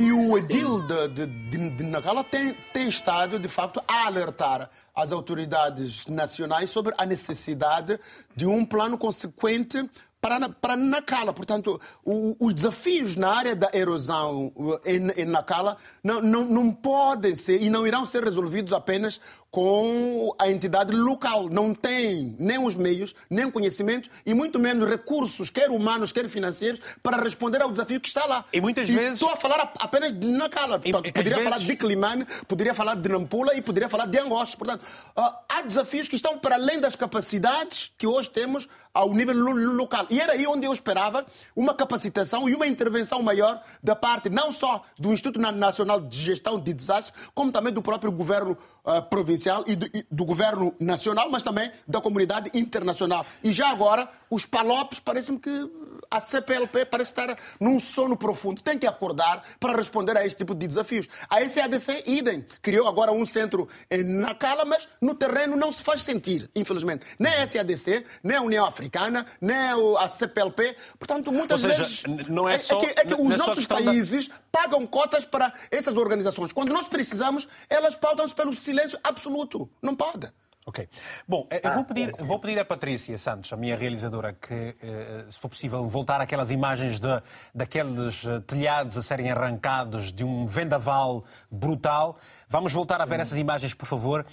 E 0.00 0.12
o 0.12 0.38
edil 0.38 0.80
de, 0.80 1.08
de, 1.08 1.26
de, 1.26 1.70
de 1.70 1.84
Nacala 1.84 2.24
tem, 2.24 2.56
tem 2.72 2.88
estado, 2.88 3.38
de 3.38 3.48
facto, 3.48 3.82
a 3.86 4.06
alertar 4.06 4.70
as 4.94 5.12
autoridades 5.12 6.06
nacionais 6.06 6.70
sobre 6.70 6.94
a 6.96 7.04
necessidade 7.04 8.00
de 8.34 8.46
um 8.46 8.64
plano 8.64 8.96
consequente 8.96 9.86
para, 10.18 10.48
para 10.48 10.74
Nacala. 10.74 11.34
Portanto, 11.34 11.78
o, 12.02 12.34
os 12.40 12.54
desafios 12.54 13.14
na 13.14 13.30
área 13.30 13.54
da 13.54 13.68
erosão 13.74 14.50
em, 14.86 15.22
em 15.22 15.26
Nacala 15.26 15.76
não, 16.02 16.22
não, 16.22 16.46
não 16.46 16.72
podem 16.72 17.36
ser 17.36 17.62
e 17.62 17.68
não 17.68 17.86
irão 17.86 18.06
ser 18.06 18.24
resolvidos 18.24 18.72
apenas 18.72 19.20
com 19.50 20.34
a 20.38 20.48
entidade 20.48 20.94
local. 20.94 21.48
Não 21.48 21.74
tem 21.74 22.36
nem 22.38 22.58
os 22.64 22.76
meios, 22.76 23.14
nem 23.28 23.44
o 23.44 23.52
conhecimento 23.52 24.08
e 24.24 24.32
muito 24.32 24.58
menos 24.58 24.88
recursos, 24.88 25.50
quer 25.50 25.70
humanos, 25.70 26.12
quer 26.12 26.28
financeiros, 26.28 26.80
para 27.02 27.16
responder 27.22 27.60
ao 27.60 27.70
desafio 27.70 28.00
que 28.00 28.08
está 28.08 28.24
lá. 28.26 28.44
E 28.52 28.60
muitas 28.60 28.88
e 28.88 28.92
vezes. 28.92 29.14
Estou 29.14 29.30
a 29.30 29.36
falar 29.36 29.72
apenas 29.78 30.18
de 30.18 30.26
Nacala. 30.26 30.80
E- 30.84 30.92
poderia 30.92 31.42
falar 31.42 31.56
vezes- 31.56 31.66
de 31.66 31.76
Climane, 31.76 32.24
poderia 32.46 32.74
falar 32.74 32.94
de 32.94 33.08
Nampula 33.08 33.54
e 33.54 33.62
poderia 33.62 33.88
falar 33.88 34.06
de 34.06 34.18
Angoche. 34.18 34.56
Portanto, 34.56 34.84
há 35.16 35.62
desafios 35.62 36.08
que 36.08 36.16
estão 36.16 36.38
para 36.38 36.54
além 36.54 36.80
das 36.80 36.94
capacidades 36.96 37.92
que 37.98 38.06
hoje 38.06 38.30
temos 38.30 38.68
ao 38.94 39.12
nível 39.12 39.34
lo- 39.36 39.74
local. 39.76 40.06
E 40.10 40.20
era 40.20 40.32
aí 40.32 40.46
onde 40.46 40.66
eu 40.66 40.72
esperava 40.72 41.24
uma 41.54 41.74
capacitação 41.74 42.48
e 42.48 42.54
uma 42.54 42.66
intervenção 42.66 43.22
maior 43.22 43.62
da 43.82 43.94
parte 43.94 44.28
não 44.28 44.50
só 44.52 44.82
do 44.98 45.12
Instituto 45.12 45.40
Na- 45.40 45.52
Nacional 45.52 46.00
de 46.00 46.16
Gestão 46.18 46.58
de 46.58 46.72
Desastres, 46.72 47.12
como 47.34 47.52
também 47.52 47.72
do 47.72 47.82
próprio 47.82 48.10
governo 48.10 48.56
ah, 48.90 49.02
provincial 49.02 49.64
e 49.66 49.76
do, 49.76 49.86
e 49.86 50.04
do 50.10 50.24
governo 50.24 50.74
nacional, 50.80 51.30
mas 51.30 51.42
também 51.42 51.70
da 51.86 52.00
comunidade 52.00 52.50
internacional. 52.54 53.24
E 53.42 53.52
já 53.52 53.68
agora, 53.70 54.08
os 54.30 54.44
palopes, 54.46 54.98
parece-me 54.98 55.38
que 55.38 55.70
a 56.10 56.18
CPLP 56.18 56.84
parece 56.86 57.12
estar 57.12 57.36
num 57.60 57.78
sono 57.78 58.16
profundo. 58.16 58.60
Tem 58.62 58.78
que 58.78 58.86
acordar 58.86 59.44
para 59.60 59.76
responder 59.76 60.16
a 60.16 60.26
esse 60.26 60.36
tipo 60.36 60.54
de 60.54 60.66
desafios. 60.66 61.08
A 61.28 61.46
SADC, 61.48 62.02
idem, 62.06 62.44
criou 62.60 62.88
agora 62.88 63.12
um 63.12 63.24
centro 63.24 63.68
em 63.90 64.02
Nacala, 64.02 64.64
mas 64.64 64.88
no 65.00 65.14
terreno 65.14 65.56
não 65.56 65.70
se 65.72 65.82
faz 65.82 66.02
sentir, 66.02 66.50
infelizmente. 66.56 67.06
Nem 67.18 67.32
a 67.34 67.46
SADC, 67.46 68.04
nem 68.24 68.36
a 68.36 68.42
União 68.42 68.64
Africana, 68.64 69.24
nem 69.40 69.56
a 69.98 70.08
CPLP. 70.08 70.76
Portanto, 70.98 71.30
muitas 71.32 71.60
seja, 71.60 71.74
vezes. 71.76 72.02
n- 72.04 72.24
não 72.28 72.48
é 72.48 72.58
só- 72.58 72.78
que, 72.80 72.86
é 72.86 73.04
que 73.04 73.14
os 73.14 73.32
é 73.32 73.36
nossos 73.36 73.54
questão 73.56 73.78
da- 73.78 73.84
países 73.84 74.30
pagam 74.50 74.84
cotas 74.86 75.24
para 75.24 75.52
essas 75.70 75.96
organizações. 75.96 76.52
Quando 76.52 76.72
nós 76.72 76.88
precisamos, 76.88 77.46
elas 77.68 77.94
pautam-se 77.94 78.34
pelo 78.34 78.52
silêncio 78.52 78.79
absoluto. 79.04 79.68
Não 79.82 79.94
pode. 79.94 80.30
Ok. 80.66 80.88
Bom, 81.26 81.46
eh, 81.50 81.60
eu 81.64 81.72
vou 81.72 81.84
pedir, 81.84 82.14
vou 82.18 82.38
pedir 82.38 82.58
à 82.60 82.64
Patrícia 82.64 83.16
Santos, 83.18 83.50
a 83.52 83.56
minha 83.56 83.74
realizadora, 83.74 84.32
que, 84.34 84.76
eh, 84.80 85.24
se 85.28 85.38
for 85.38 85.48
possível, 85.48 85.88
voltar 85.88 86.20
àquelas 86.20 86.50
imagens 86.50 87.00
de, 87.00 87.08
daqueles 87.54 88.24
eh, 88.24 88.40
telhados 88.46 88.96
a 88.96 89.02
serem 89.02 89.30
arrancados 89.30 90.12
de 90.12 90.22
um 90.22 90.46
vendaval 90.46 91.24
brutal. 91.50 92.18
Vamos 92.48 92.72
voltar 92.72 93.00
a 93.00 93.04
ver 93.06 93.20
essas 93.20 93.38
imagens, 93.38 93.72
por 93.74 93.86
favor. 93.86 94.24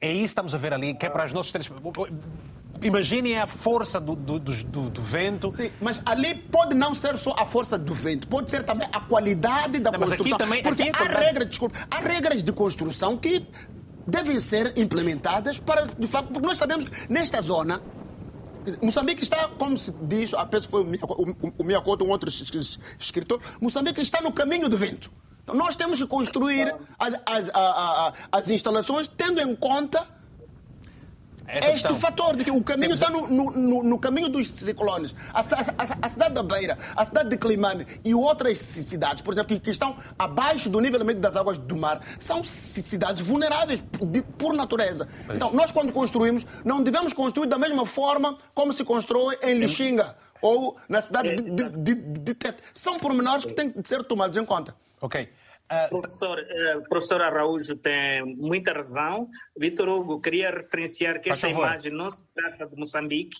É 0.00 0.08
isso 0.10 0.18
que 0.20 0.24
estamos 0.26 0.54
a 0.54 0.58
ver 0.58 0.74
ali, 0.74 0.92
que 0.94 1.06
é 1.06 1.08
para 1.08 1.24
os 1.24 1.32
nossos 1.32 1.52
telespectadores. 1.52 2.12
Imaginem 2.82 3.38
a 3.40 3.46
força 3.46 3.98
do, 3.98 4.14
do, 4.14 4.38
do- 4.38 4.90
do- 4.90 5.02
vento. 5.02 5.50
Sim, 5.52 5.72
mas 5.80 6.00
ali 6.06 6.34
pode 6.34 6.74
não 6.76 6.94
ser 6.94 7.16
só 7.18 7.34
a 7.36 7.44
força 7.46 7.76
do 7.78 7.92
vento, 7.94 8.28
pode 8.28 8.50
ser 8.50 8.62
também 8.62 8.86
a 8.92 9.00
qualidade 9.00 9.80
da 9.80 9.90
Não, 9.90 9.98
mas 9.98 10.10
aqui 10.12 10.18
construção. 10.18 10.38
também- 10.38 10.62
porque 10.62 10.82
aqui 10.82 10.92
é 10.96 11.02
há 11.02 11.18
regras, 11.20 11.48
desculpa, 11.48 11.76
há 11.90 11.96
regras 11.98 12.42
de 12.44 12.52
construção 12.52 13.16
que 13.16 13.44
devem 14.08 14.40
ser 14.40 14.72
implementadas 14.76 15.58
para, 15.58 15.86
de 15.86 16.06
facto, 16.06 16.32
porque 16.32 16.46
nós 16.46 16.56
sabemos 16.56 16.86
que 16.86 17.12
nesta 17.12 17.42
zona 17.42 17.80
Moçambique 18.82 19.22
está, 19.22 19.48
como 19.48 19.76
se 19.76 19.92
diz, 20.02 20.34
a 20.34 20.44
penso 20.44 20.66
que 20.66 20.72
foi 20.72 20.82
o 21.58 21.64
Miyakoto, 21.64 22.04
um 22.04 22.10
outro 22.10 22.30
escritor, 22.98 23.40
Moçambique 23.60 24.00
está 24.00 24.20
no 24.20 24.32
caminho 24.32 24.68
do 24.68 24.76
vento. 24.76 25.10
Então 25.42 25.54
nós 25.54 25.76
temos 25.76 26.00
que 26.00 26.06
construir 26.06 26.74
as, 26.98 27.14
as, 27.24 27.50
as, 27.54 28.14
as 28.30 28.50
instalações 28.50 29.08
tendo 29.08 29.40
em 29.40 29.54
conta 29.54 30.06
essa 31.48 31.70
este 31.70 31.88
questão. 31.88 31.96
fator 31.96 32.36
de 32.36 32.44
que 32.44 32.50
o 32.50 32.62
caminho 32.62 32.94
está 32.94 33.08
no, 33.08 33.26
no, 33.26 33.82
no, 33.82 33.98
caminho 33.98 34.28
dos 34.28 34.50
ciclones. 34.50 35.14
A, 35.32 35.40
a, 35.40 36.06
a, 36.06 36.08
cidade 36.08 36.34
da 36.34 36.42
Beira, 36.42 36.78
a 36.94 37.04
cidade 37.04 37.30
de 37.30 37.38
Climane 37.38 37.86
e 38.04 38.14
outras 38.14 38.58
cidades, 38.58 39.22
por 39.22 39.32
exemplo, 39.32 39.56
que, 39.56 39.60
que 39.60 39.70
estão 39.70 39.96
abaixo 40.18 40.68
do 40.68 40.80
nível 40.80 41.02
das 41.14 41.36
águas 41.36 41.56
do 41.56 41.76
mar, 41.76 42.02
são 42.18 42.44
cidades 42.44 43.26
vulneráveis 43.26 43.82
de, 44.02 44.22
por 44.22 44.52
natureza. 44.52 45.08
Mas... 45.26 45.36
Então, 45.36 45.52
nós 45.52 45.72
quando 45.72 45.92
construímos, 45.92 46.46
não 46.64 46.82
devemos 46.82 47.12
construir 47.12 47.46
da 47.46 47.58
mesma 47.58 47.86
forma 47.86 48.36
como 48.54 48.72
se 48.72 48.84
constrói 48.84 49.38
em 49.42 49.58
Lixinga 49.58 50.16
ou 50.42 50.76
na 50.88 51.00
cidade 51.00 51.34
de, 51.36 51.42
de, 51.50 51.94
de, 51.94 51.94
de 51.94 52.34
Tete. 52.34 52.62
São 52.74 52.98
pormenores 52.98 53.44
que 53.44 53.52
têm 53.52 53.70
de 53.70 53.88
ser 53.88 54.04
tomados 54.04 54.36
em 54.36 54.44
conta. 54.44 54.74
Ok. 55.00 55.28
Uh, 55.70 55.88
professor, 55.90 56.38
uh, 56.38 56.88
professor 56.88 57.20
Araújo 57.22 57.76
tem 57.76 58.24
muita 58.36 58.72
razão. 58.72 59.28
Vitor 59.56 59.88
Hugo, 59.88 60.20
queria 60.20 60.50
referenciar 60.50 61.20
que 61.20 61.28
esta 61.28 61.48
imagem 61.48 61.92
não 61.92 62.10
se 62.10 62.26
trata 62.34 62.66
de 62.66 62.76
Moçambique. 62.76 63.36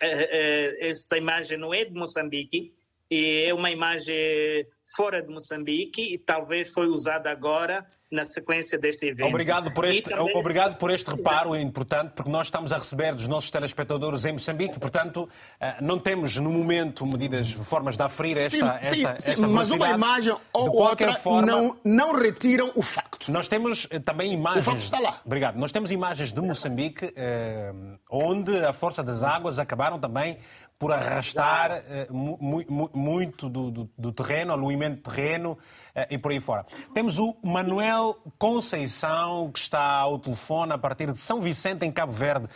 Uh, 0.00 0.06
uh, 0.06 0.76
essa 0.80 1.18
imagem 1.18 1.58
não 1.58 1.74
é 1.74 1.84
de 1.84 1.92
Moçambique. 1.92 2.72
E 3.10 3.44
é 3.46 3.52
uma 3.52 3.70
imagem 3.70 4.66
fora 4.96 5.20
de 5.20 5.28
Moçambique 5.28 6.14
e 6.14 6.18
talvez 6.18 6.72
foi 6.72 6.86
usada 6.86 7.30
agora 7.30 7.86
na 8.12 8.24
sequência 8.24 8.78
deste 8.78 9.06
evento. 9.06 9.28
Obrigado 9.28 9.72
por 9.72 9.84
este, 9.84 10.10
também... 10.10 10.36
obrigado 10.36 10.76
por 10.76 10.90
este 10.90 11.10
reparo 11.10 11.56
importante, 11.56 12.12
porque 12.14 12.30
nós 12.30 12.48
estamos 12.48 12.70
a 12.72 12.78
receber 12.78 13.14
dos 13.14 13.26
nossos 13.26 13.50
telespectadores 13.50 14.24
em 14.24 14.32
Moçambique, 14.32 14.78
portanto, 14.78 15.28
eh, 15.58 15.76
não 15.80 15.98
temos 15.98 16.36
no 16.36 16.50
momento 16.50 17.06
medidas, 17.06 17.50
formas 17.50 17.96
de 17.96 18.02
aferir 18.02 18.36
esta, 18.36 18.56
sim, 18.56 18.62
esta, 18.62 18.94
sim, 18.94 19.06
esta, 19.06 19.36
sim, 19.36 19.46
Mas 19.46 19.70
uma 19.70 19.88
imagem 19.88 20.36
ou 20.52 20.76
outra 20.76 21.14
forma, 21.14 21.46
não, 21.46 21.76
não 21.84 22.12
retiram 22.12 22.70
o 22.74 22.82
facto. 22.82 23.32
Nós 23.32 23.48
temos 23.48 23.86
eh, 23.90 23.98
também 23.98 24.32
imagens... 24.32 24.66
O 24.66 24.70
facto 24.70 24.82
está 24.82 24.98
lá. 25.00 25.20
Obrigado. 25.24 25.56
Nós 25.56 25.72
temos 25.72 25.90
imagens 25.90 26.32
de 26.32 26.40
Moçambique, 26.40 27.12
eh, 27.16 27.72
onde 28.10 28.56
a 28.64 28.72
força 28.72 29.02
das 29.02 29.22
águas 29.22 29.58
acabaram 29.58 29.98
também 29.98 30.38
por 30.82 30.90
arrastar 30.90 31.70
uh, 32.10 32.12
mu 32.12 32.36
mu 32.68 32.90
muito 32.92 33.48
do, 33.48 33.70
do, 33.70 33.90
do, 33.96 34.12
terreno, 34.12 34.52
aluimento 34.52 34.96
de 34.96 35.02
terreno 35.02 35.52
uh, 35.52 36.06
e 36.10 36.18
por 36.18 36.32
aí 36.32 36.40
fora. 36.40 36.66
Temos 36.92 37.20
o 37.20 37.36
Manuel 37.40 38.16
Conceição, 38.36 39.48
que 39.52 39.60
está 39.60 39.98
ao 40.00 40.18
telefone 40.18 40.72
a 40.72 40.78
partir 40.78 41.06
de 41.06 41.18
São 41.18 41.40
Vicente, 41.40 41.86
em 41.86 41.92
Cabo 41.92 42.10
Verde. 42.10 42.48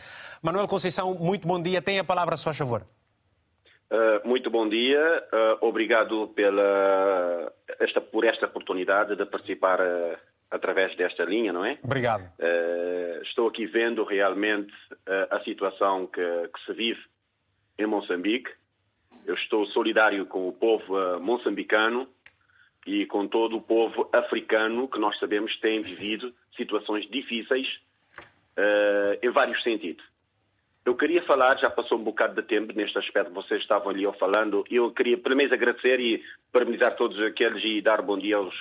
Manuel 0.43 0.67
Conceição, 0.67 1.15
muito 1.15 1.47
bom 1.47 1.63
dia. 1.63 1.81
Tem 1.81 2.01
a 2.01 2.05
palavra, 2.05 2.35
a 2.35 2.37
sua 2.37 2.53
favor. 2.53 2.83
Uh, 3.93 4.29
muito 4.29 4.51
bom 4.51 4.69
dia. 4.69 5.23
obrigado 5.61 6.27
pela, 6.35 7.53
esta, 7.79 8.01
por 8.01 8.25
esta 8.25 8.47
oportunidade 8.47 9.15
de 9.15 9.25
participar 9.25 9.79
através 10.51 10.97
desta 10.97 11.23
linha, 11.25 11.53
não 11.53 11.65
é? 11.65 11.79
Obrigado. 11.81 12.25
estou 13.23 13.47
aqui 13.47 13.67
vendo 13.67 14.03
realmente 14.03 14.73
a 15.31 15.39
situação 15.45 16.09
que, 16.09 16.21
que 16.49 16.65
se 16.67 16.73
vive 16.73 17.16
em 17.79 17.87
Moçambique. 17.87 18.51
Eu 19.27 19.35
estou 19.35 19.67
solidário 19.67 20.25
com 20.27 20.49
o 20.49 20.53
povo 20.53 20.97
uh, 20.97 21.21
moçambicano 21.21 22.09
e 22.87 23.05
com 23.07 23.27
todo 23.27 23.57
o 23.57 23.61
povo 23.61 24.09
africano 24.13 24.89
que 24.89 24.99
nós 24.99 25.19
sabemos 25.19 25.57
tem 25.59 25.83
vivido 25.83 26.33
situações 26.57 27.09
difíceis 27.11 27.67
uh, 28.57 29.19
em 29.21 29.31
vários 29.31 29.63
sentidos. 29.63 30.05
Eu 30.85 30.95
queria 30.95 31.21
falar, 31.25 31.59
já 31.59 31.69
passou 31.69 31.99
um 31.99 32.05
bocado 32.05 32.41
de 32.41 32.47
tempo 32.47 32.73
neste 32.73 32.97
aspecto, 32.97 33.33
vocês 33.33 33.61
estavam 33.61 33.91
ali 33.91 34.05
falando, 34.21 34.65
eu 34.71 34.93
queria 34.93 35.19
primeiro 35.19 35.53
agradecer 35.53 35.99
e 35.99 36.23
parabenizar 36.53 36.95
todos 36.95 37.21
aqueles 37.21 37.61
e 37.65 37.83
dar 37.83 38.01
bom 38.03 38.17
dia 38.17 38.37
aos, 38.37 38.55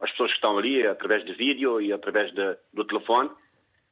às 0.00 0.08
pessoas 0.12 0.30
que 0.30 0.36
estão 0.36 0.56
ali, 0.56 0.86
através 0.86 1.24
de 1.24 1.32
vídeo 1.32 1.80
e 1.80 1.92
através 1.92 2.32
de, 2.32 2.56
do 2.72 2.84
telefone, 2.84 3.28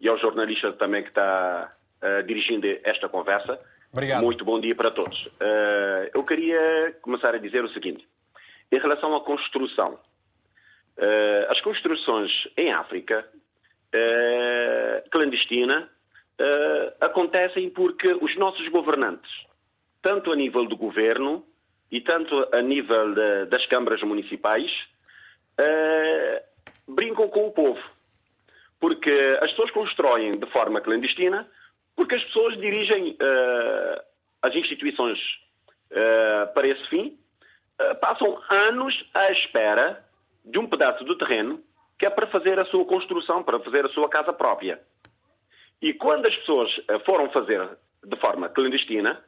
e 0.01 0.09
ao 0.09 0.17
jornalista 0.17 0.73
também 0.75 1.03
que 1.03 1.09
está 1.09 1.73
uh, 2.01 2.23
dirigindo 2.23 2.69
esta 2.85 3.09
conversa. 3.09 3.59
Obrigado. 3.93 4.23
Muito 4.23 4.43
bom 4.43 4.59
dia 4.59 4.75
para 4.75 4.91
todos. 4.91 5.27
Uh, 5.27 6.09
eu 6.15 6.25
queria 6.25 6.97
começar 7.03 7.35
a 7.35 7.39
dizer 7.39 7.63
o 7.63 7.69
seguinte. 7.69 8.09
Em 8.73 8.79
relação 8.79 9.15
à 9.15 9.21
construção, 9.21 10.01
uh, 10.97 11.51
as 11.51 11.61
construções 11.61 12.49
em 12.57 12.73
África, 12.73 13.29
uh, 13.95 15.11
clandestina, 15.11 15.89
acontecem 17.01 17.71
porque 17.71 18.09
os 18.21 18.35
nossos 18.37 18.67
governantes, 18.69 19.31
tanto 20.01 20.33
a 20.33 20.35
nível 20.35 20.67
do 20.67 20.77
governo 20.77 21.47
e 21.89 22.01
tanto 22.01 22.49
a 22.53 22.61
nível 22.61 23.15
de, 23.15 23.45
das 23.47 23.65
câmaras 23.67 24.03
municipais, 24.03 24.69
brincam 26.89 27.29
com 27.29 27.47
o 27.47 27.53
povo. 27.53 27.81
Porque 28.81 29.39
as 29.41 29.51
pessoas 29.51 29.71
constroem 29.71 30.37
de 30.37 30.47
forma 30.47 30.81
clandestina 30.81 31.47
porque 31.97 32.15
as 32.15 32.25
pessoas 32.25 32.57
dirigem 32.59 33.13
uh, 33.13 34.03
as 34.43 34.55
instituições 34.55 35.19
uh, 35.91 36.53
para 36.55 36.67
esse 36.67 36.87
fim, 36.89 37.19
uh, 37.81 37.95
passam 38.01 38.41
anos 38.51 39.09
à 39.15 39.31
espera 39.31 40.05
de 40.45 40.59
um 40.59 40.67
pedaço 40.67 41.05
do 41.05 41.17
terreno 41.17 41.63
que 41.99 42.07
é 42.07 42.11
para 42.11 42.27
fazer 42.27 42.59
a 42.59 42.65
sua 42.65 42.85
construção, 42.85 43.45
para 43.45 43.61
fazer 43.61 43.87
a 43.87 43.89
sua 43.91 44.09
casa 44.09 44.33
própria. 44.33 44.81
E 45.81 45.93
quando 45.93 46.27
as 46.27 46.37
pessoas 46.37 46.71
foram 47.05 47.31
fazer 47.31 47.61
de 48.05 48.17
forma 48.17 48.49
clandestina, 48.49 49.23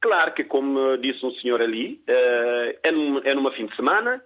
claro 0.00 0.32
que, 0.32 0.44
como 0.44 0.98
disse 0.98 1.24
um 1.24 1.32
senhor 1.36 1.62
ali, 1.62 2.02
é, 2.06 2.90
num, 2.90 3.18
é 3.20 3.34
numa 3.34 3.52
fim 3.52 3.64
de 3.64 3.74
semana, 3.74 4.22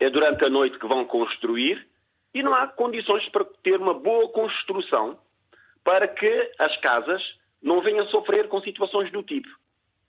é 0.00 0.08
durante 0.08 0.44
a 0.46 0.50
noite 0.50 0.78
que 0.78 0.86
vão 0.86 1.04
construir 1.04 1.86
e 2.32 2.42
não 2.42 2.54
há 2.54 2.66
condições 2.66 3.26
para 3.28 3.44
ter 3.62 3.78
uma 3.78 3.94
boa 3.94 4.28
construção 4.30 5.18
para 5.86 6.08
que 6.08 6.50
as 6.58 6.76
casas 6.78 7.22
não 7.62 7.80
venham 7.80 8.04
sofrer 8.08 8.48
com 8.48 8.60
situações 8.60 9.10
do 9.12 9.22
tipo. 9.22 9.48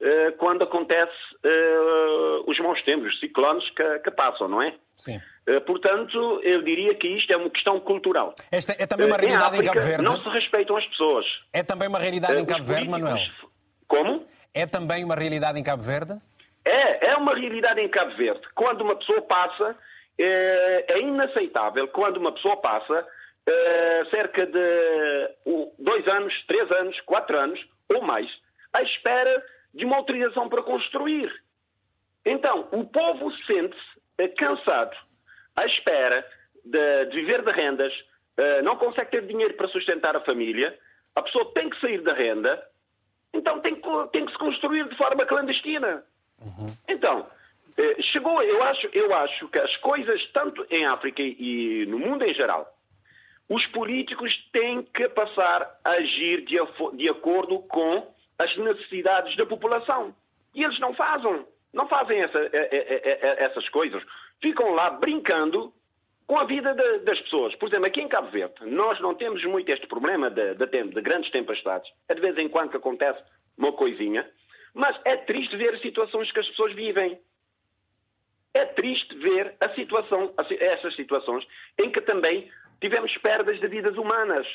Uh, 0.01 0.31
quando 0.37 0.63
acontece 0.63 1.13
uh, 1.43 2.43
os 2.49 2.59
maus 2.59 2.81
tempos, 2.83 3.13
os 3.13 3.19
ciclones 3.19 3.67
que, 3.71 3.99
que 3.99 4.11
passam, 4.11 4.47
não 4.47 4.61
é? 4.61 4.73
Sim. 4.95 5.17
Uh, 5.47 5.61
portanto, 5.61 6.41
eu 6.43 6.63
diria 6.63 6.95
que 6.95 7.07
isto 7.07 7.31
é 7.31 7.37
uma 7.37 7.49
questão 7.49 7.79
cultural. 7.79 8.33
Esta 8.51 8.75
é 8.77 8.87
também 8.87 9.05
uma 9.05 9.17
realidade 9.17 9.55
em, 9.55 9.59
África, 9.59 9.63
em 9.63 9.73
Cabo 9.73 9.87
Verde? 9.87 10.03
Não 10.03 10.23
se 10.23 10.29
respeitam 10.29 10.77
as 10.77 10.85
pessoas. 10.87 11.25
É 11.53 11.63
também 11.63 11.87
uma 11.87 11.99
realidade 11.99 12.41
em 12.41 12.45
Cabo 12.45 12.63
Verde, 12.63 12.89
Manuel? 12.89 13.17
Como? 13.87 14.25
É 14.53 14.65
também 14.65 15.03
uma 15.03 15.15
realidade 15.15 15.59
em 15.59 15.63
Cabo 15.63 15.83
Verde? 15.83 16.17
É, 16.65 17.11
é 17.11 17.15
uma 17.15 17.35
realidade 17.35 17.79
em 17.81 17.89
Cabo 17.89 18.15
Verde. 18.15 18.41
Quando 18.55 18.81
uma 18.81 18.95
pessoa 18.95 19.21
passa, 19.21 19.75
é, 20.19 20.85
é 20.89 21.01
inaceitável 21.01 21.87
quando 21.87 22.17
uma 22.17 22.31
pessoa 22.31 22.57
passa 22.57 23.05
uh, 23.47 24.09
cerca 24.09 24.45
de 24.45 25.29
uh, 25.45 25.73
dois 25.79 26.07
anos, 26.07 26.33
três 26.47 26.69
anos, 26.71 26.99
quatro 27.01 27.37
anos 27.37 27.59
ou 27.89 28.01
mais, 28.01 28.29
à 28.73 28.81
espera 28.81 29.43
de 29.73 29.85
uma 29.85 29.97
autorização 29.97 30.49
para 30.49 30.61
construir. 30.63 31.33
Então, 32.25 32.67
o 32.71 32.85
povo 32.85 33.31
sente-se 33.45 34.23
uh, 34.23 34.35
cansado, 34.35 34.95
à 35.55 35.65
espera 35.65 36.27
de, 36.63 37.05
de 37.05 37.15
viver 37.21 37.41
de 37.43 37.51
rendas, 37.51 37.93
uh, 38.37 38.63
não 38.63 38.75
consegue 38.75 39.11
ter 39.11 39.25
dinheiro 39.25 39.53
para 39.53 39.67
sustentar 39.69 40.15
a 40.15 40.21
família, 40.21 40.77
a 41.15 41.21
pessoa 41.21 41.51
tem 41.53 41.69
que 41.69 41.79
sair 41.79 42.01
da 42.01 42.13
renda, 42.13 42.61
então 43.33 43.59
tem 43.61 43.75
que, 43.75 43.81
tem 44.11 44.25
que 44.25 44.31
se 44.31 44.37
construir 44.37 44.87
de 44.87 44.95
forma 44.97 45.25
clandestina. 45.25 46.03
Uhum. 46.39 46.67
Então, 46.87 47.27
chegou, 47.99 48.41
eu 48.43 48.61
acho, 48.61 48.87
eu 48.93 49.13
acho 49.15 49.47
que 49.47 49.57
as 49.57 49.75
coisas, 49.77 50.23
tanto 50.31 50.65
em 50.69 50.85
África 50.85 51.21
e 51.21 51.85
no 51.87 51.97
mundo 51.97 52.23
em 52.23 52.33
geral, 52.35 52.76
os 53.49 53.65
políticos 53.67 54.35
têm 54.51 54.83
que 54.83 55.07
passar 55.09 55.79
a 55.83 55.91
agir 55.91 56.41
de, 56.41 56.57
de 56.97 57.09
acordo 57.09 57.59
com 57.59 58.13
as 58.37 58.55
necessidades 58.57 59.35
da 59.35 59.45
população. 59.45 60.13
E 60.53 60.63
eles 60.63 60.79
não 60.79 60.93
fazem. 60.93 61.45
Não 61.73 61.87
fazem 61.87 62.21
essa, 62.21 62.39
essas 63.39 63.67
coisas. 63.69 64.03
Ficam 64.41 64.73
lá 64.73 64.89
brincando 64.89 65.73
com 66.25 66.37
a 66.37 66.43
vida 66.43 66.73
de, 66.73 66.99
das 66.99 67.19
pessoas. 67.21 67.55
Por 67.55 67.69
exemplo, 67.69 67.85
aqui 67.85 68.01
em 68.01 68.07
Cabo 68.07 68.29
Verde, 68.29 68.65
nós 68.65 68.99
não 68.99 69.15
temos 69.15 69.43
muito 69.45 69.69
este 69.69 69.87
problema 69.87 70.29
de, 70.29 70.55
de, 70.55 70.65
de 70.65 71.01
grandes 71.01 71.31
tempestades. 71.31 71.89
É 72.07 72.13
de 72.13 72.21
vez 72.21 72.37
em 72.37 72.49
quando 72.49 72.71
que 72.71 72.77
acontece 72.77 73.21
uma 73.57 73.71
coisinha. 73.71 74.29
Mas 74.73 74.99
é 75.05 75.15
triste 75.17 75.55
ver 75.55 75.73
as 75.73 75.81
situações 75.81 76.31
que 76.31 76.39
as 76.39 76.47
pessoas 76.49 76.73
vivem. 76.73 77.19
É 78.53 78.65
triste 78.65 79.15
ver 79.15 79.55
a 79.59 79.69
situação, 79.69 80.33
essas 80.59 80.95
situações 80.95 81.47
em 81.77 81.91
que 81.91 82.01
também 82.01 82.51
tivemos 82.81 83.15
perdas 83.17 83.59
de 83.59 83.67
vidas 83.67 83.97
humanas. 83.97 84.47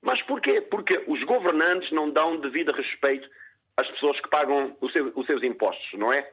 Mas 0.00 0.22
porquê? 0.22 0.60
Porque 0.60 1.04
os 1.06 1.22
governantes 1.24 1.90
não 1.90 2.10
dão 2.10 2.36
devido 2.40 2.72
respeito 2.72 3.28
às 3.76 3.88
pessoas 3.88 4.20
que 4.20 4.28
pagam 4.28 4.76
seu, 4.92 5.12
os 5.14 5.26
seus 5.26 5.42
impostos, 5.42 5.98
não 5.98 6.12
é? 6.12 6.28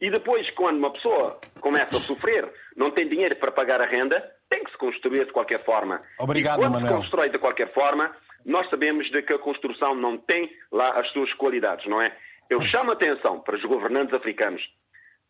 E 0.00 0.10
depois, 0.10 0.48
quando 0.50 0.78
uma 0.78 0.92
pessoa 0.92 1.40
começa 1.60 1.96
a 1.96 2.00
sofrer, 2.00 2.48
não 2.76 2.90
tem 2.90 3.08
dinheiro 3.08 3.34
para 3.36 3.50
pagar 3.50 3.80
a 3.80 3.86
renda, 3.86 4.20
tem 4.48 4.62
que 4.62 4.70
se 4.70 4.78
construir 4.78 5.26
de 5.26 5.32
qualquer 5.32 5.64
forma. 5.64 6.00
Obrigado, 6.18 6.58
e 6.58 6.62
quando 6.62 6.74
Manuel. 6.74 6.92
se 6.92 7.00
constrói 7.00 7.30
de 7.30 7.38
qualquer 7.38 7.72
forma, 7.74 8.14
nós 8.44 8.68
sabemos 8.70 9.10
de 9.10 9.22
que 9.22 9.32
a 9.32 9.38
construção 9.38 9.94
não 9.94 10.16
tem 10.16 10.50
lá 10.70 10.90
as 10.98 11.08
suas 11.08 11.32
qualidades, 11.32 11.86
não 11.86 12.00
é? 12.00 12.16
Eu 12.48 12.62
chamo 12.62 12.90
a 12.90 12.94
atenção 12.94 13.40
para 13.40 13.56
os 13.56 13.64
governantes 13.64 14.14
africanos. 14.14 14.62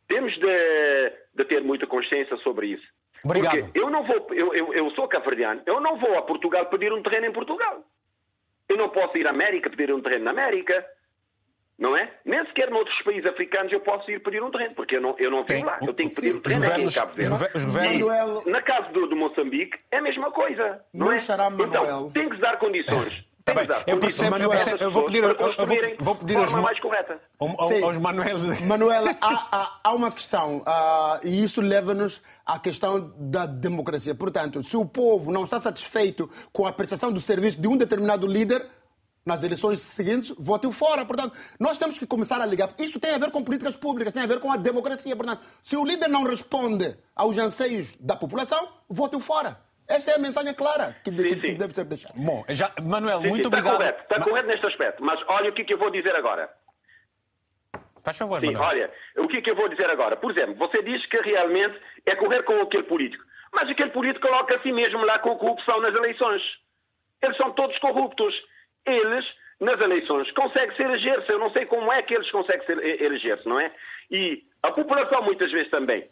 Temos 0.07 0.35
de, 0.39 1.13
de 1.35 1.45
ter 1.47 1.63
muita 1.63 1.87
consciência 1.87 2.37
sobre 2.39 2.69
isso. 2.69 2.87
Obrigado. 3.25 3.59
Porque 3.61 3.79
eu 3.79 3.91
não 3.91 4.05
vou, 4.05 4.27
eu, 4.33 4.55
eu, 4.55 4.75
eu 4.75 4.91
sou 4.93 5.09
cabo-verdiano, 5.09 5.63
eu 5.67 5.81
não 5.81 5.99
vou 5.99 6.17
a 6.19 6.23
Portugal 6.23 6.67
pedir 6.67 6.93
um 6.93 7.03
terreno 7.03 7.27
em 7.27 7.33
Portugal. 7.33 7.85
Eu 8.69 8.77
não 8.77 8.89
posso 8.91 9.17
ir 9.17 9.27
à 9.27 9.31
América 9.31 9.71
pedir 9.71 9.93
um 9.93 10.01
terreno 10.03 10.25
na 10.25 10.31
América. 10.31 10.85
Não 11.79 11.97
é? 11.97 12.13
Nem 12.25 12.45
sequer 12.47 12.71
noutros 12.71 13.01
países 13.03 13.25
africanos 13.25 13.73
eu 13.73 13.79
posso 13.79 14.11
ir 14.11 14.21
pedir 14.21 14.43
um 14.43 14.51
terreno, 14.51 14.75
porque 14.75 14.97
eu 14.97 15.01
não, 15.01 15.15
eu 15.17 15.31
não 15.31 15.39
vivo 15.39 15.47
Tem- 15.47 15.65
lá. 15.65 15.79
Eu 15.81 15.95
tenho 15.95 16.09
que 16.09 16.17
pedir 16.17 16.35
um 16.35 16.41
terreno 16.41 16.67
aqui 16.67 16.83
em 16.83 16.91
Cabo 16.91 17.13
Verde. 17.13 17.33
os 17.55 17.65
governos- 17.65 18.47
na 18.47 18.63
casa 18.63 18.89
do, 18.89 19.07
do 19.07 19.15
Moçambique, 19.15 19.79
é 19.93 19.99
a 19.99 20.03
mesma 20.03 20.33
coisa. 20.33 20.85
Não 20.93 21.07
Não 21.07 21.13
é? 21.13 21.21
Manuel. 21.51 21.85
Então, 21.85 22.11
tem 22.11 22.29
que 22.29 22.37
dar 22.39 22.59
condições. 22.59 23.25
Tá 23.49 23.55
bem, 23.55 23.67
dar 23.67 23.83
eu 23.87 23.99
percebo, 23.99 24.37
eu 24.37 24.51
percebo, 24.51 24.77
essas 24.77 24.81
eu 24.81 24.91
vou 24.93 25.05
pedir- 25.05 25.25
eu- 25.25 25.31
eu 25.31 25.67
vou- 26.01 26.15
pedir 26.17 26.37
aos 26.37 26.45
forma 26.47 26.57
ma- 26.63 26.69
mais 26.69 26.81
correta. 26.81 27.21
Ao- 27.39 27.61
ao- 27.63 27.69
Sim. 27.69 27.83
aos 27.83 27.99
Manuel. 27.99 28.39
Manuela, 28.67 29.17
há, 29.21 29.49
há- 29.51 29.81
há 29.85 29.93
uma 29.93 30.11
questão, 30.11 30.63
ah, 30.67 31.21
e 31.23 31.43
isso 31.43 31.61
leva-nos 31.61 32.23
à 32.45 32.59
questão 32.59 33.13
da 33.19 33.47
democracia. 33.47 34.15
Portanto, 34.15 34.63
se 34.63 34.77
o 34.77 34.85
povo 34.85 35.31
não 35.33 35.45
está 35.45 35.59
satisfeito 35.59 36.29
com 36.53 36.67
a 36.67 36.73
prestação 36.73 37.11
do 37.13 37.21
serviço 37.21 37.61
de 37.61 37.69
um 37.69 37.77
determinado 37.77 38.27
líder, 38.27 38.67
nas 39.27 39.43
eleições 39.43 39.81
seguintes, 39.81 40.33
vote-o 40.39 40.73
fora. 40.73 41.05
Portanto, 41.05 41.35
nós 41.61 41.77
temos 41.77 41.99
que 41.99 42.07
começar 42.07 42.41
a 42.41 42.47
ligar. 42.47 42.71
Isto 42.79 42.99
tem 42.99 43.11
a 43.15 43.19
ver 43.19 43.31
com 43.31 43.45
políticas 43.45 43.77
públicas, 43.77 44.11
tem 44.15 44.23
a 44.23 44.27
ver 44.27 44.41
com 44.41 44.51
a 44.51 44.57
democracia. 44.57 45.15
Portanto, 45.15 45.43
se 45.63 45.77
o 45.77 45.85
líder 45.85 46.09
não 46.09 46.25
responde 46.25 46.97
aos 47.15 47.37
anseios 47.37 47.95
da 48.01 48.17
população, 48.17 48.69
vote-o 48.89 49.21
fora. 49.21 49.61
Esta 49.89 50.11
é 50.11 50.15
a 50.17 50.19
mensagem 50.19 50.53
clara 50.55 50.95
que, 51.03 51.11
Sim, 51.11 51.17
que- 51.17 51.37
que 51.37 51.47
sim. 51.49 51.55
deve 51.57 51.75
ser 51.75 51.85
deixada. 51.85 52.15
Bom, 52.17 52.45
já, 52.51 52.71
Manuel, 52.83 53.21
Sim, 53.23 53.29
muito 53.29 53.43
sim, 53.43 53.49
obrigado. 53.49 53.73
Está 53.73 53.79
correto, 53.79 54.03
está 54.03 54.19
Ma- 54.19 54.25
correto 54.25 54.49
neste 54.49 54.67
aspecto. 54.67 55.03
Mas 55.03 55.21
olha 55.29 55.51
o 55.51 55.53
que, 55.55 55.63
é 55.63 55.65
que 55.65 55.73
eu 55.75 55.79
vou 55.79 55.91
dizer 55.91 56.15
agora. 56.15 56.51
Faz 58.05 58.17
favor, 58.19 58.41
Sim, 58.41 58.47
Manuel. 58.53 58.65
olha, 58.69 58.93
o 59.17 59.29
que 59.29 59.39
é 59.39 59.43
que 59.43 59.51
eu 59.51 59.57
vou 59.57 59.69
dizer 59.69 59.89
agora? 59.91 60.17
Por 60.17 60.31
exemplo, 60.31 60.55
você 60.57 60.83
diz 60.83 61.05
que 61.07 61.17
realmente 61.21 61.79
é 62.07 62.15
correr 62.17 62.43
com 62.43 62.61
aquele 62.61 62.83
político. 62.85 63.25
Mas 63.53 63.69
aquele 63.71 63.91
político 63.91 64.27
coloca 64.27 64.57
a 64.57 64.61
si 64.61 64.73
mesmo 64.73 65.03
lá 65.05 65.19
com 65.21 65.37
corrupção 65.39 65.81
nas 65.81 65.95
eleições. 65.95 66.43
Eles 67.23 67.37
são 67.39 67.51
todos 67.53 67.77
corruptos. 67.79 68.35
Eles, 68.87 69.25
nas 69.59 69.81
eleições, 69.81 70.31
conseguem 70.33 70.77
se 70.77 70.83
eleger-se. 70.83 71.33
Eu 71.33 71.39
não 71.39 71.51
sei 71.51 71.65
como 71.65 71.91
é 71.93 72.03
que 72.03 72.15
eles 72.15 72.31
conseguem 72.31 72.65
se 72.67 72.73
eleger-se, 72.73 73.49
não 73.49 73.59
é? 73.59 73.73
E 74.11 74.45
a 74.63 74.71
população, 74.71 75.23
muitas 75.23 75.51
vezes, 75.51 75.71
também. 75.71 76.09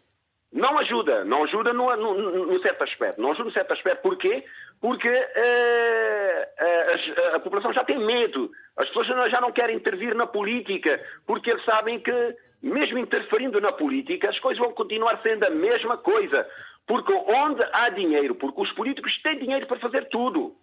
Não 0.53 0.79
ajuda, 0.79 1.25
não 1.25 1.45
ajuda 1.45 1.73
no, 1.73 1.95
no, 1.97 2.47
no 2.47 2.63
certo 2.63 2.83
aspecto. 2.85 3.21
Não 3.21 3.31
ajuda 3.33 3.45
no 3.45 3.53
certo 3.53 3.73
aspecto. 3.73 4.01
Porquê? 4.03 4.45
Porque 4.81 5.09
eh, 5.09 6.49
eh, 6.59 6.95
as- 6.95 7.35
a 7.35 7.41
população 7.41 7.73
já 7.73 7.85
tem 7.85 7.99
medo. 7.99 8.51
As 8.77 8.87
pessoas 8.89 9.07
já 9.31 9.41
não- 9.41 9.53
querem 9.53 9.77
intervir 9.77 10.15
na 10.15 10.27
política, 10.27 11.01
porque 11.27 11.51
eles 11.51 11.65
sabem 11.65 11.99
que, 12.01 12.37
mesmo 12.63 12.99
interferindo 12.99 13.61
na 13.61 13.73
política, 13.73 14.29
as 14.31 14.39
coisas 14.39 14.63
vão 14.63 14.73
continuar 14.73 15.21
sendo 15.23 15.45
a 15.45 15.51
mesma 15.51 15.97
coisa. 15.97 16.47
Porque 16.87 17.13
onde 17.13 17.63
há 17.73 17.89
dinheiro, 17.91 18.35
porque 18.37 18.61
os 18.63 18.71
políticos 18.73 19.21
têm 19.23 19.39
dinheiro 19.39 19.67
para 19.67 19.79
fazer 19.81 20.09
tudo. 20.09 20.55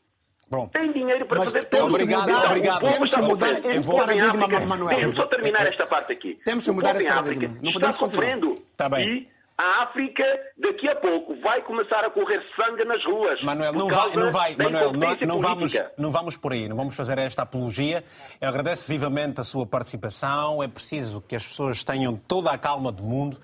Bom, 0.50 0.68
Têm 0.70 0.92
dinheiro 0.92 1.26
para 1.26 1.40
Mas 1.40 1.46
fazer 1.54 1.66
temos 1.66 1.92
tudo. 1.92 2.02
Obrigado, 2.04 2.30
mudar, 2.30 2.46
obrigado. 2.46 2.82
temos 2.82 2.98
que 2.98 3.04
está 3.06 3.22
mudar 3.22 3.52
esse 3.52 3.92
paradigma, 3.96 4.48
Manuel. 4.66 4.88
Deixa-me 4.96 5.16
só 5.16 5.26
terminar 5.26 5.66
esta 5.68 5.86
parte 5.88 6.14
aqui. 6.14 6.40
Temos 6.46 6.64
que 6.64 6.72
mudar 6.72 6.96
esse 6.96 7.08
paradigma. 7.08 7.48
Não 7.62 7.70
está 7.70 7.74
podemos 7.74 7.98
continuar. 7.98 8.26
sofrendo. 8.38 8.62
Tá 8.78 8.88
bem. 8.90 9.28
A 9.58 9.84
África, 9.84 10.24
daqui 10.58 10.90
a 10.90 10.96
pouco, 10.96 11.36
vai 11.42 11.62
começar 11.62 12.04
a 12.04 12.10
correr 12.10 12.42
sangue 12.56 12.84
nas 12.86 13.04
ruas. 13.06 13.42
Manuel, 13.44 13.74
não 13.74 13.88
vai, 13.88 14.16
não 14.16 14.32
vai, 14.32 14.56
Manuel, 14.56 14.94
não, 14.94 15.28
não 15.28 15.40
vamos, 15.40 15.74
não 15.98 16.12
vamos 16.12 16.38
por 16.38 16.54
aí, 16.54 16.68
não 16.68 16.76
vamos 16.76 16.96
fazer 16.96 17.20
esta 17.20 17.44
apologia. 17.44 18.04
Eu 18.42 18.50
agradeço 18.50 18.86
vivamente 18.88 19.40
a 19.40 19.44
sua 19.44 19.66
participação. 19.66 20.64
É 20.64 20.68
preciso 20.68 21.22
que 21.22 21.36
as 21.36 21.46
pessoas 21.46 21.84
tenham 21.84 22.16
toda 22.16 22.50
a 22.50 22.58
calma 22.58 22.92
do 22.92 23.04
mundo. 23.04 23.40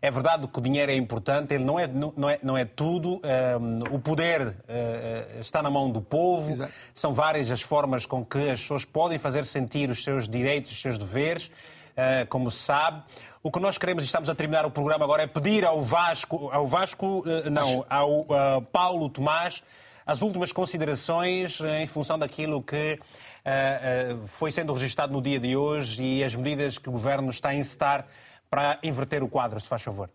É 0.00 0.10
verdade 0.10 0.46
que 0.46 0.58
o 0.58 0.62
dinheiro 0.62 0.92
é 0.92 0.94
importante, 0.94 1.52
ele 1.52 1.64
não 1.64 1.78
é, 1.78 1.88
não 1.88 2.30
é, 2.30 2.38
não 2.40 2.56
é 2.56 2.64
tudo. 2.64 3.20
Um, 3.60 3.96
o 3.96 3.98
poder 3.98 4.48
uh, 4.48 5.40
está 5.40 5.60
na 5.60 5.70
mão 5.70 5.90
do 5.90 6.00
povo. 6.00 6.52
Exato. 6.52 6.72
São 6.94 7.12
várias 7.12 7.50
as 7.50 7.62
formas 7.62 8.06
com 8.06 8.24
que 8.24 8.50
as 8.50 8.60
pessoas 8.60 8.84
podem 8.84 9.18
fazer 9.18 9.44
sentir 9.44 9.90
os 9.90 10.04
seus 10.04 10.28
direitos, 10.28 10.70
os 10.70 10.80
seus 10.80 10.96
deveres, 10.96 11.46
uh, 11.46 12.26
como 12.28 12.48
se 12.48 12.58
sabe. 12.58 13.02
O 13.42 13.52
que 13.52 13.60
nós 13.60 13.78
queremos, 13.78 14.02
e 14.02 14.06
estamos 14.06 14.28
a 14.28 14.34
terminar 14.34 14.66
o 14.66 14.70
programa 14.70 15.04
agora, 15.04 15.22
é 15.22 15.26
pedir 15.26 15.64
ao 15.64 15.82
Vasco, 15.82 16.50
ao 16.52 16.66
Vasco, 16.66 17.20
uh, 17.20 17.50
não, 17.50 17.86
ao 17.88 18.20
uh, 18.22 18.62
Paulo 18.72 19.08
Tomás, 19.08 19.62
as 20.04 20.22
últimas 20.22 20.52
considerações 20.52 21.60
em 21.60 21.86
função 21.86 22.18
daquilo 22.18 22.62
que 22.62 22.98
uh, 22.98 24.22
uh, 24.22 24.26
foi 24.26 24.50
sendo 24.50 24.72
registado 24.72 25.12
no 25.12 25.22
dia 25.22 25.38
de 25.38 25.56
hoje 25.56 26.02
e 26.02 26.24
as 26.24 26.34
medidas 26.34 26.78
que 26.78 26.88
o 26.88 26.92
Governo 26.92 27.30
está 27.30 27.50
a 27.50 27.54
incitar 27.54 28.06
para 28.50 28.78
inverter 28.82 29.22
o 29.22 29.28
quadro, 29.28 29.60
se 29.60 29.68
faz 29.68 29.82
favor. 29.82 30.10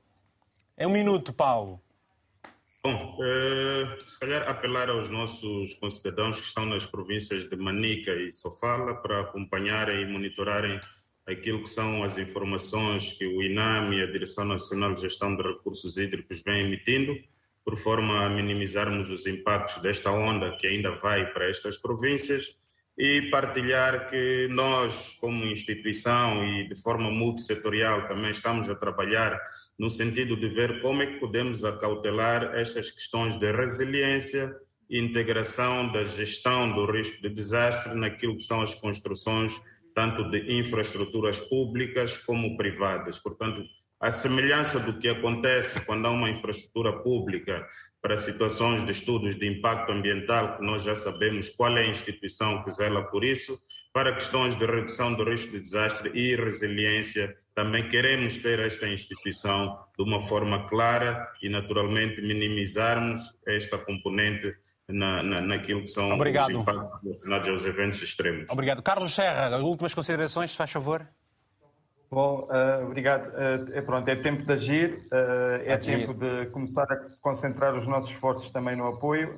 É 0.76 0.88
um 0.88 0.92
minuto, 0.92 1.32
Paulo. 1.32 1.80
Bom, 2.86 3.18
eh, 3.24 3.98
se 4.06 4.20
calhar 4.20 4.50
apelar 4.50 4.90
aos 4.90 5.08
nossos 5.08 5.74
concidadãos 5.76 6.42
que 6.42 6.48
estão 6.48 6.66
nas 6.66 6.86
províncias 6.86 7.48
de 7.48 7.56
Manica 7.56 8.12
e 8.12 8.30
Sofala 8.30 8.96
para 8.96 9.22
acompanharem 9.22 10.02
e 10.02 10.06
monitorarem 10.06 10.82
aquilo 11.28 11.64
que 11.64 11.70
são 11.70 12.04
as 12.04 12.18
informações 12.18 13.14
que 13.14 13.26
o 13.26 13.42
INAM 13.42 13.94
e 13.94 14.02
a 14.02 14.12
Direção 14.12 14.46
Nacional 14.46 14.94
de 14.94 15.02
Gestão 15.02 15.36
de 15.36 15.42
Recursos 15.42 15.98
Hídricos 15.98 16.42
vêm 16.44 16.66
emitindo, 16.66 17.16
por 17.64 17.78
forma 17.78 18.26
a 18.26 18.30
minimizarmos 18.30 19.10
os 19.10 19.26
impactos 19.26 19.82
desta 19.82 20.12
onda 20.12 20.56
que 20.58 20.68
ainda 20.68 20.92
vai 20.98 21.32
para 21.32 21.48
estas 21.48 21.78
províncias 21.78 22.58
e 22.98 23.24
partilhar 23.32 24.08
que 24.08 24.48
nós, 24.52 25.16
como 25.20 25.46
instituição 25.46 26.46
e 26.46 26.68
de 26.68 26.76
forma 26.76 27.10
multissetorial, 27.10 28.08
também 28.08 28.30
estamos 28.30 28.70
a 28.70 28.76
trabalhar 28.76 29.40
no 29.80 29.90
sentido 29.90 30.36
de 30.36 30.48
ver 30.50 30.82
como 30.82 31.02
é 31.02 31.08
que 31.08 31.20
podemos 31.20 31.64
acautelar 31.64 32.54
estas 32.56 32.92
questões 32.92 33.36
de 33.40 33.52
resiliência 33.52 34.56
e 34.90 35.00
integração 35.00 35.92
da 35.92 36.04
gestão 36.04 36.72
do 36.72 36.86
risco 36.86 37.22
de 37.22 37.30
desastre 37.30 37.96
naquilo 37.96 38.38
que 38.38 38.44
são 38.44 38.62
as 38.62 38.74
construções 38.76 39.60
tanto 39.94 40.30
de 40.30 40.58
infraestruturas 40.60 41.40
públicas 41.40 42.18
como 42.18 42.58
privadas. 42.58 43.20
Portanto, 43.20 43.64
a 44.00 44.12
semelhança 44.12 44.80
do 44.80 45.00
que 45.00 45.08
acontece 45.08 45.80
quando 45.86 46.06
há 46.06 46.12
uma 46.12 46.30
infraestrutura 46.30 46.92
pública 46.92 47.66
para 48.02 48.18
situações 48.18 48.84
de 48.84 48.92
estudos 48.92 49.36
de 49.38 49.48
impacto 49.48 49.94
ambiental, 49.94 50.58
que 50.58 50.66
nós 50.66 50.84
já 50.84 50.94
sabemos 50.94 51.50
qual 51.50 51.78
é 51.78 51.84
a 51.84 51.88
instituição 51.88 52.62
que 52.64 52.70
zela 52.70 53.04
por 53.04 53.24
isso, 53.24 53.58
para 53.94 54.12
questões 54.12 54.58
de 54.58 54.66
redução 54.66 55.14
do 55.14 55.24
risco 55.24 55.54
de 55.54 55.62
desastre 55.62 56.12
e 56.14 56.36
resiliência, 56.36 57.38
também 57.56 57.88
queremos 57.88 58.36
ter 58.36 58.60
esta 58.60 58.88
instituição 58.88 59.80
de 59.98 60.04
uma 60.04 60.20
forma 60.20 60.68
clara 60.68 61.32
e, 61.42 61.48
naturalmente, 61.48 62.20
minimizarmos 62.20 63.22
esta 63.48 63.78
componente 63.78 64.54
na, 64.88 65.24
na, 65.24 65.42
naquilo 65.42 65.82
que 65.82 65.88
são 65.88 66.12
Obrigado. 66.12 66.50
os 66.50 66.56
impactos 66.56 67.02
relacionados 67.02 67.50
aos 67.50 67.66
eventos 67.66 68.02
extremos. 68.02 68.52
Obrigado. 68.52 68.82
Carlos 68.82 69.14
Serra, 69.14 69.58
últimas 69.58 69.94
considerações, 69.94 70.52
se 70.52 70.58
faz 70.58 70.72
favor. 70.72 71.08
Bom, 72.14 72.48
uh, 72.48 72.86
obrigado. 72.86 73.30
Uh, 73.30 73.74
é, 73.74 73.82
pronto, 73.82 74.08
é 74.08 74.16
tempo 74.16 74.44
de 74.44 74.54
agir, 74.54 75.08
uh, 75.12 75.64
é 75.66 75.74
Agir. 75.74 75.98
tempo 75.98 76.14
de 76.14 76.46
começar 76.52 76.84
a 76.84 76.96
concentrar 77.20 77.76
os 77.76 77.88
nossos 77.88 78.12
esforços 78.12 78.52
também 78.52 78.76
no 78.76 78.88
apoio, 78.88 79.36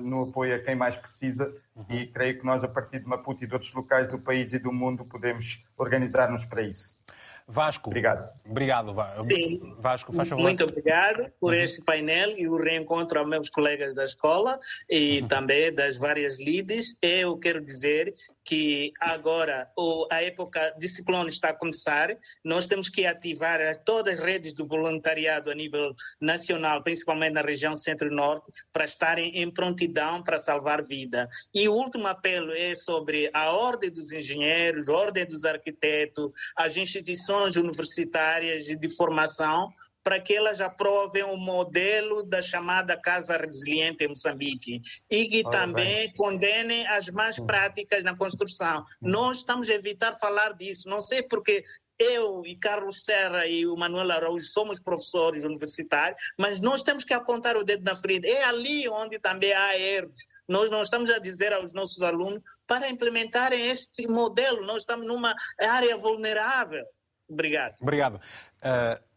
no 0.00 0.22
apoio 0.22 0.54
a 0.54 0.60
quem 0.60 0.76
mais 0.76 0.94
precisa 0.96 1.52
e 1.90 2.06
creio 2.06 2.38
que 2.38 2.46
nós, 2.46 2.62
a 2.62 2.68
partir 2.68 3.00
de 3.00 3.06
Maputo 3.06 3.42
e 3.42 3.48
de 3.48 3.52
outros 3.52 3.72
locais 3.74 4.10
do 4.10 4.18
país 4.18 4.52
e 4.52 4.60
do 4.60 4.72
mundo, 4.72 5.04
podemos 5.04 5.64
organizar-nos 5.76 6.44
para 6.44 6.62
isso. 6.62 6.96
Vasco. 7.46 7.90
Obrigado. 7.90 8.28
Obrigado, 8.48 8.94
Va- 8.94 9.22
Sim. 9.22 9.60
Vasco, 9.78 10.12
faz 10.12 10.28
favor. 10.28 10.42
Muito 10.42 10.64
obrigado 10.64 11.30
por 11.38 11.54
este 11.54 11.82
painel 11.84 12.30
e 12.38 12.48
o 12.48 12.56
reencontro 12.56 13.18
aos 13.18 13.28
meus 13.28 13.50
colegas 13.50 13.94
da 13.94 14.04
escola 14.04 14.58
e 14.88 15.22
também 15.28 15.72
das 15.74 15.98
várias 15.98 16.40
líderes. 16.40 16.96
Eu 17.02 17.36
quero 17.38 17.60
dizer 17.62 18.12
que 18.44 18.92
agora 19.00 19.70
o- 19.76 20.06
a 20.10 20.22
época 20.22 20.74
de 20.78 20.88
ciclone 20.88 21.30
está 21.30 21.48
a 21.50 21.54
começar. 21.54 22.16
Nós 22.44 22.66
temos 22.66 22.88
que 22.88 23.06
ativar 23.06 23.60
todas 23.84 24.18
as 24.18 24.24
redes 24.24 24.52
do 24.52 24.66
voluntariado 24.66 25.50
a 25.50 25.54
nível 25.54 25.94
nacional, 26.20 26.82
principalmente 26.82 27.32
na 27.32 27.40
região 27.42 27.76
centro-norte, 27.76 28.52
para 28.72 28.84
estarem 28.84 29.40
em 29.40 29.50
prontidão 29.50 30.22
para 30.22 30.38
salvar 30.38 30.82
vida. 30.82 31.28
E 31.54 31.68
o 31.68 31.72
último 31.72 32.06
apelo 32.06 32.52
é 32.52 32.74
sobre 32.74 33.30
a 33.32 33.52
ordem 33.52 33.90
dos 33.90 34.12
engenheiros, 34.12 34.88
a 34.88 34.92
ordem 34.92 35.24
dos 35.24 35.44
arquitetos, 35.44 36.30
as 36.56 36.76
instituições 36.76 37.56
universitárias 37.56 38.66
de 38.66 38.88
formação, 38.96 39.72
para 40.04 40.20
que 40.20 40.34
elas 40.34 40.60
aprovem 40.60 41.24
o 41.24 41.36
modelo 41.36 42.22
da 42.22 42.42
chamada 42.42 43.00
Casa 43.00 43.38
Resiliente 43.38 44.04
em 44.04 44.08
Moçambique 44.08 44.80
e 45.10 45.26
que 45.26 45.42
Ora 45.46 45.58
também 45.58 46.12
condenem 46.12 46.86
as 46.86 47.08
más 47.08 47.40
práticas 47.40 48.04
na 48.04 48.14
construção. 48.14 48.84
Nós 49.00 49.38
estamos 49.38 49.70
a 49.70 49.74
evitar 49.74 50.12
falar 50.12 50.52
disso. 50.52 50.88
Não 50.90 51.00
sei 51.00 51.22
porque 51.22 51.64
eu 51.98 52.44
e 52.44 52.56
Carlos 52.56 53.04
Serra 53.04 53.46
e 53.46 53.66
o 53.66 53.76
Manuel 53.76 54.10
Araújo 54.10 54.46
somos 54.46 54.80
professores 54.80 55.44
universitários, 55.44 56.20
mas 56.38 56.60
nós 56.60 56.82
temos 56.82 57.04
que 57.04 57.14
apontar 57.14 57.56
o 57.56 57.64
dedo 57.64 57.84
na 57.84 57.96
frente. 57.96 58.28
É 58.28 58.44
ali 58.44 58.88
onde 58.88 59.18
também 59.18 59.52
há 59.52 59.78
erros. 59.78 60.28
Nós 60.46 60.70
não 60.70 60.82
estamos 60.82 61.08
a 61.08 61.18
dizer 61.18 61.52
aos 61.52 61.72
nossos 61.72 62.02
alunos 62.02 62.42
para 62.66 62.88
implementarem 62.88 63.68
este 63.68 64.06
modelo. 64.08 64.66
Nós 64.66 64.78
estamos 64.78 65.06
numa 65.06 65.34
área 65.58 65.96
vulnerável. 65.96 66.84
Obrigado. 67.28 67.76
Obrigado. 67.80 68.16
Uh, 68.16 69.13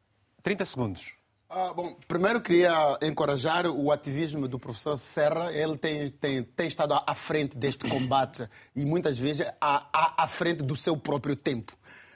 30 0.48 0.64
segundos. 0.64 1.12
Ah, 1.50 1.74
bom, 1.76 1.98
primeiro 2.08 2.40
queria 2.40 2.98
encorajar 3.02 3.66
o 3.68 3.92
ativismo 3.92 4.48
do 4.48 4.58
professor 4.58 4.96
Serra. 4.96 5.52
Ele 5.52 5.78
tem, 5.78 6.08
tem, 6.08 6.42
tem 6.42 6.68
estado 6.70 6.94
à 7.06 7.14
frente 7.14 7.58
deste 7.58 7.86
combate 7.90 8.48
e 8.74 8.86
muitas 8.86 9.18
vezes 9.18 9.46
à, 9.60 9.88
à, 9.92 10.24
à 10.24 10.28
frente 10.30 10.64
do 10.64 10.74
seu 10.74 10.96
próprio 10.96 11.36
tempo. 11.36 11.74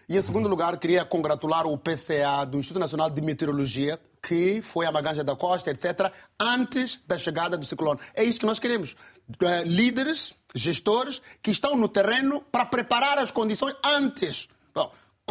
E 0.07 0.17
em 0.17 0.21
segundo 0.21 0.47
lugar, 0.47 0.77
queria 0.77 1.03
congratular 1.03 1.67
o 1.67 1.77
PCA 1.77 2.45
do 2.45 2.57
Instituto 2.57 2.79
Nacional 2.79 3.09
de 3.09 3.21
Meteorologia, 3.21 3.99
que 4.23 4.61
foi 4.61 4.85
a 4.85 4.93
Maganja 4.93 5.25
da 5.25 5.35
Costa, 5.35 5.69
etc., 5.69 6.09
antes 6.39 7.01
da 7.05 7.17
chegada 7.17 7.57
do 7.57 7.65
ciclone. 7.65 7.99
É 8.15 8.23
isso 8.23 8.39
que 8.39 8.45
nós 8.45 8.59
queremos. 8.59 8.95
Eh, 9.41 9.63
líderes, 9.65 10.33
gestores 10.55 11.21
que 11.41 11.51
estão 11.51 11.75
no 11.75 11.89
terreno 11.89 12.39
para 12.49 12.63
preparar 12.65 13.17
as 13.19 13.29
condições 13.29 13.75
antes. 13.83 14.47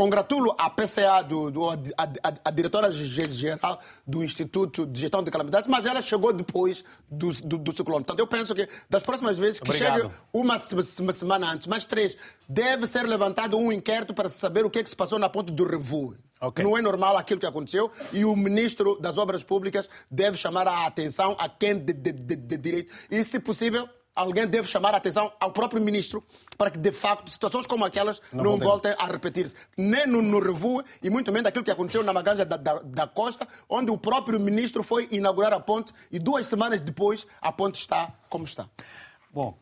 Congratulo 0.01 0.55
a 0.57 0.71
PCA, 0.71 1.23
do, 1.23 1.51
do 1.51 1.69
a, 1.69 1.75
a, 1.99 2.33
a, 2.47 2.51
diretora 2.51 2.91
geral 2.91 3.79
do 4.07 4.25
Instituto 4.25 4.87
de 4.87 4.99
Gestão 4.99 5.23
de 5.23 5.31
Calamidades, 5.31 5.69
mas 5.69 5.85
ela 5.85 6.01
chegou 6.01 6.33
depois 6.33 6.83
do, 7.11 7.31
do, 7.43 7.59
do 7.59 7.71
ciclone. 7.71 8.03
Portanto, 8.03 8.19
eu 8.19 8.27
penso 8.27 8.55
que 8.55 8.67
das 8.89 9.03
próximas 9.03 9.37
vezes 9.37 9.61
que 9.61 9.69
Obrigado. 9.69 10.01
chegue 10.01 10.15
uma, 10.33 10.57
uma, 11.01 11.13
semana 11.13 11.53
antes, 11.53 11.67
mais 11.67 11.85
três, 11.85 12.17
deve 12.49 12.87
ser 12.87 13.03
levantado 13.03 13.59
um 13.59 13.71
inquérito 13.71 14.15
para 14.15 14.31
saber 14.31 14.65
o 14.65 14.71
que, 14.71 14.79
é 14.79 14.83
que 14.83 14.89
se 14.89 14.97
passou 14.97 15.19
na 15.19 15.29
ponte 15.29 15.53
do 15.53 15.65
Revu. 15.65 16.17
Okay. 16.41 16.65
Não 16.65 16.79
é 16.79 16.81
normal 16.81 17.19
aquilo 17.19 17.39
que 17.39 17.45
aconteceu 17.45 17.93
e 18.11 18.25
o 18.25 18.35
ministro 18.35 18.99
das 19.03 19.19
Obras 19.19 19.45
Públicas 19.45 19.87
deve 20.11 20.39
chamar 20.39 20.67
a 20.67 20.87
atenção 20.87 21.37
a 21.39 21.47
quem 21.47 21.79
de, 21.79 21.93
de, 21.93 22.13
de, 22.13 22.37
de 22.37 22.57
direito 22.57 22.91
e, 23.11 23.23
se 23.23 23.39
possível, 23.39 23.87
alguém 24.15 24.47
deve 24.47 24.69
chamar 24.69 24.95
a 24.95 24.99
atenção 24.99 25.33
ao 25.41 25.53
próprio 25.53 25.83
ministro 25.83 26.25
para 26.57 26.71
que, 26.71 26.79
de 26.79 26.93
facto, 26.93 27.31
situações 27.31 27.67
como 27.67 27.85
aquelas 27.85 28.21
não, 28.33 28.45
não 28.45 28.59
voltem 28.59 28.95
a 28.99 29.07
repetir-se. 29.07 29.55
Nem 29.77 30.07
no, 30.07 30.21
no 30.21 30.41
Revu 30.41 30.83
e 31.03 31.09
muito 31.09 31.33
menos 31.33 31.49
aquilo 31.49 31.65
que 31.65 31.71
aconteceu 31.71 32.03
na 32.03 32.13
Maganja 32.13 32.45
da, 32.45 32.57
da, 32.57 32.75
da, 32.81 33.07
Costa, 33.07 33.47
onde 33.69 33.91
o 33.91 33.99
próprio 33.99 34.39
ministro 34.39 34.83
foi 34.83 35.09
inaugurar 35.11 35.53
a 35.53 35.61
ponte 35.61 35.93
e 36.11 36.19
duas 36.19 36.47
semanas 36.47 36.81
depois 36.81 37.27
a 37.41 37.51
ponte 37.53 37.81
está 37.81 38.13
como 38.29 38.45
está. 38.45 38.69
Bom, 39.33 39.57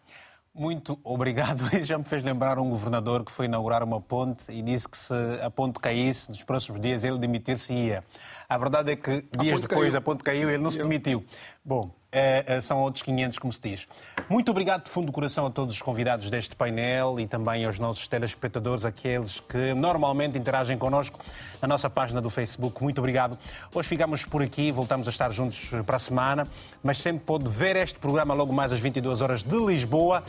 muito 0.54 0.98
obrigado. 1.04 1.64
Já 1.84 1.96
me 1.96 2.04
fez 2.04 2.24
lembrar 2.24 2.58
um 2.58 2.68
governador 2.68 3.24
que 3.24 3.30
foi 3.30 3.46
inaugurar 3.46 3.84
uma 3.84 4.00
ponte 4.00 4.50
e 4.50 4.60
disse 4.60 4.88
que 4.88 4.98
se 4.98 5.14
a 5.40 5.50
ponte 5.50 5.78
caísse, 5.78 6.28
nos 6.30 6.42
próximos 6.42 6.80
dias 6.80 7.04
ele 7.04 7.18
demitir-se-ia. 7.18 8.02
A 8.48 8.58
verdade 8.58 8.92
é 8.92 8.96
que 8.96 9.24
dias 9.38 9.60
depois 9.60 9.82
caiu. 9.82 9.96
a 9.96 10.00
ponte 10.00 10.24
caiu 10.24 10.50
e 10.50 10.54
ele 10.54 10.62
não 10.62 10.70
se 10.70 10.78
demitiu. 10.78 11.24
Bom, 11.64 11.90
é, 12.10 12.44
é, 12.46 12.60
são 12.60 12.78
outros 12.80 13.02
500, 13.02 13.38
como 13.38 13.52
se 13.52 13.60
diz. 13.60 13.88
Muito 14.28 14.50
obrigado 14.50 14.84
de 14.84 14.90
fundo 14.90 15.06
do 15.06 15.12
coração 15.12 15.46
a 15.46 15.50
todos 15.50 15.74
os 15.74 15.82
convidados 15.82 16.30
deste 16.30 16.56
painel 16.56 17.20
e 17.20 17.26
também 17.26 17.64
aos 17.64 17.78
nossos 17.78 18.08
telespectadores, 18.08 18.84
aqueles 18.84 19.40
que 19.40 19.74
normalmente 19.74 20.38
interagem 20.38 20.78
connosco 20.78 21.20
na 21.60 21.68
nossa 21.68 21.90
página 21.90 22.20
do 22.20 22.30
Facebook. 22.30 22.82
Muito 22.82 22.98
obrigado. 22.98 23.38
Hoje 23.74 23.88
ficamos 23.88 24.24
por 24.24 24.42
aqui, 24.42 24.72
voltamos 24.72 25.06
a 25.06 25.10
estar 25.10 25.30
juntos 25.32 25.70
para 25.84 25.96
a 25.96 25.98
semana, 25.98 26.46
mas 26.82 26.98
sempre 26.98 27.24
pode 27.24 27.48
ver 27.48 27.76
este 27.76 27.98
programa 27.98 28.34
logo 28.34 28.52
mais 28.52 28.72
às 28.72 28.80
22 28.80 29.20
horas 29.20 29.42
de 29.42 29.56
Lisboa. 29.56 30.22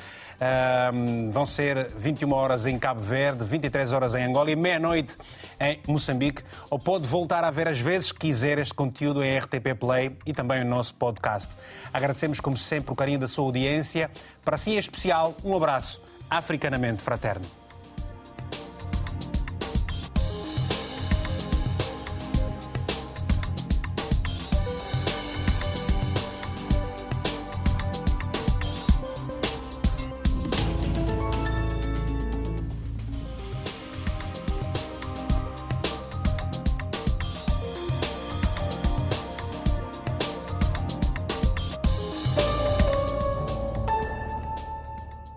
Vão 1.32 1.46
ser 1.46 1.90
21 1.98 2.32
horas 2.32 2.66
em 2.66 2.80
Cabo 2.80 3.02
Verde, 3.02 3.44
23 3.44 3.94
horas 3.94 4.16
em 4.16 4.24
Angola 4.24 4.50
e 4.52 4.56
meia-noite 4.56 5.18
em 5.60 5.80
Moçambique. 5.88 6.44
Ou 6.70 6.80
pode 6.80 7.08
voltar 7.08 7.44
a 7.44 7.52
ver 7.52 7.68
às 7.68 7.80
vezes 7.80 8.12
que 8.12 8.20
quiser 8.20 8.58
este 8.58 8.74
conteúdo 8.74 9.24
em 9.24 9.38
RTP 9.38 9.76
Play 9.80 10.16
e 10.26 10.34
também 10.34 10.64
no 10.64 10.70
nosso 10.70 10.94
podcast. 10.96 11.50
Agradecemos, 11.94 12.40
como 12.40 12.58
sempre, 12.58 12.92
o 12.92 12.96
carinho 12.96 13.20
da 13.20 13.28
sua 13.28 13.46
audiência. 13.46 14.10
Para 14.44 14.58
si, 14.58 14.72
em 14.72 14.78
especial, 14.78 15.36
um 15.44 15.56
abraço 15.56 16.02
africanamente 16.30 17.02
fraterno. 17.02 17.59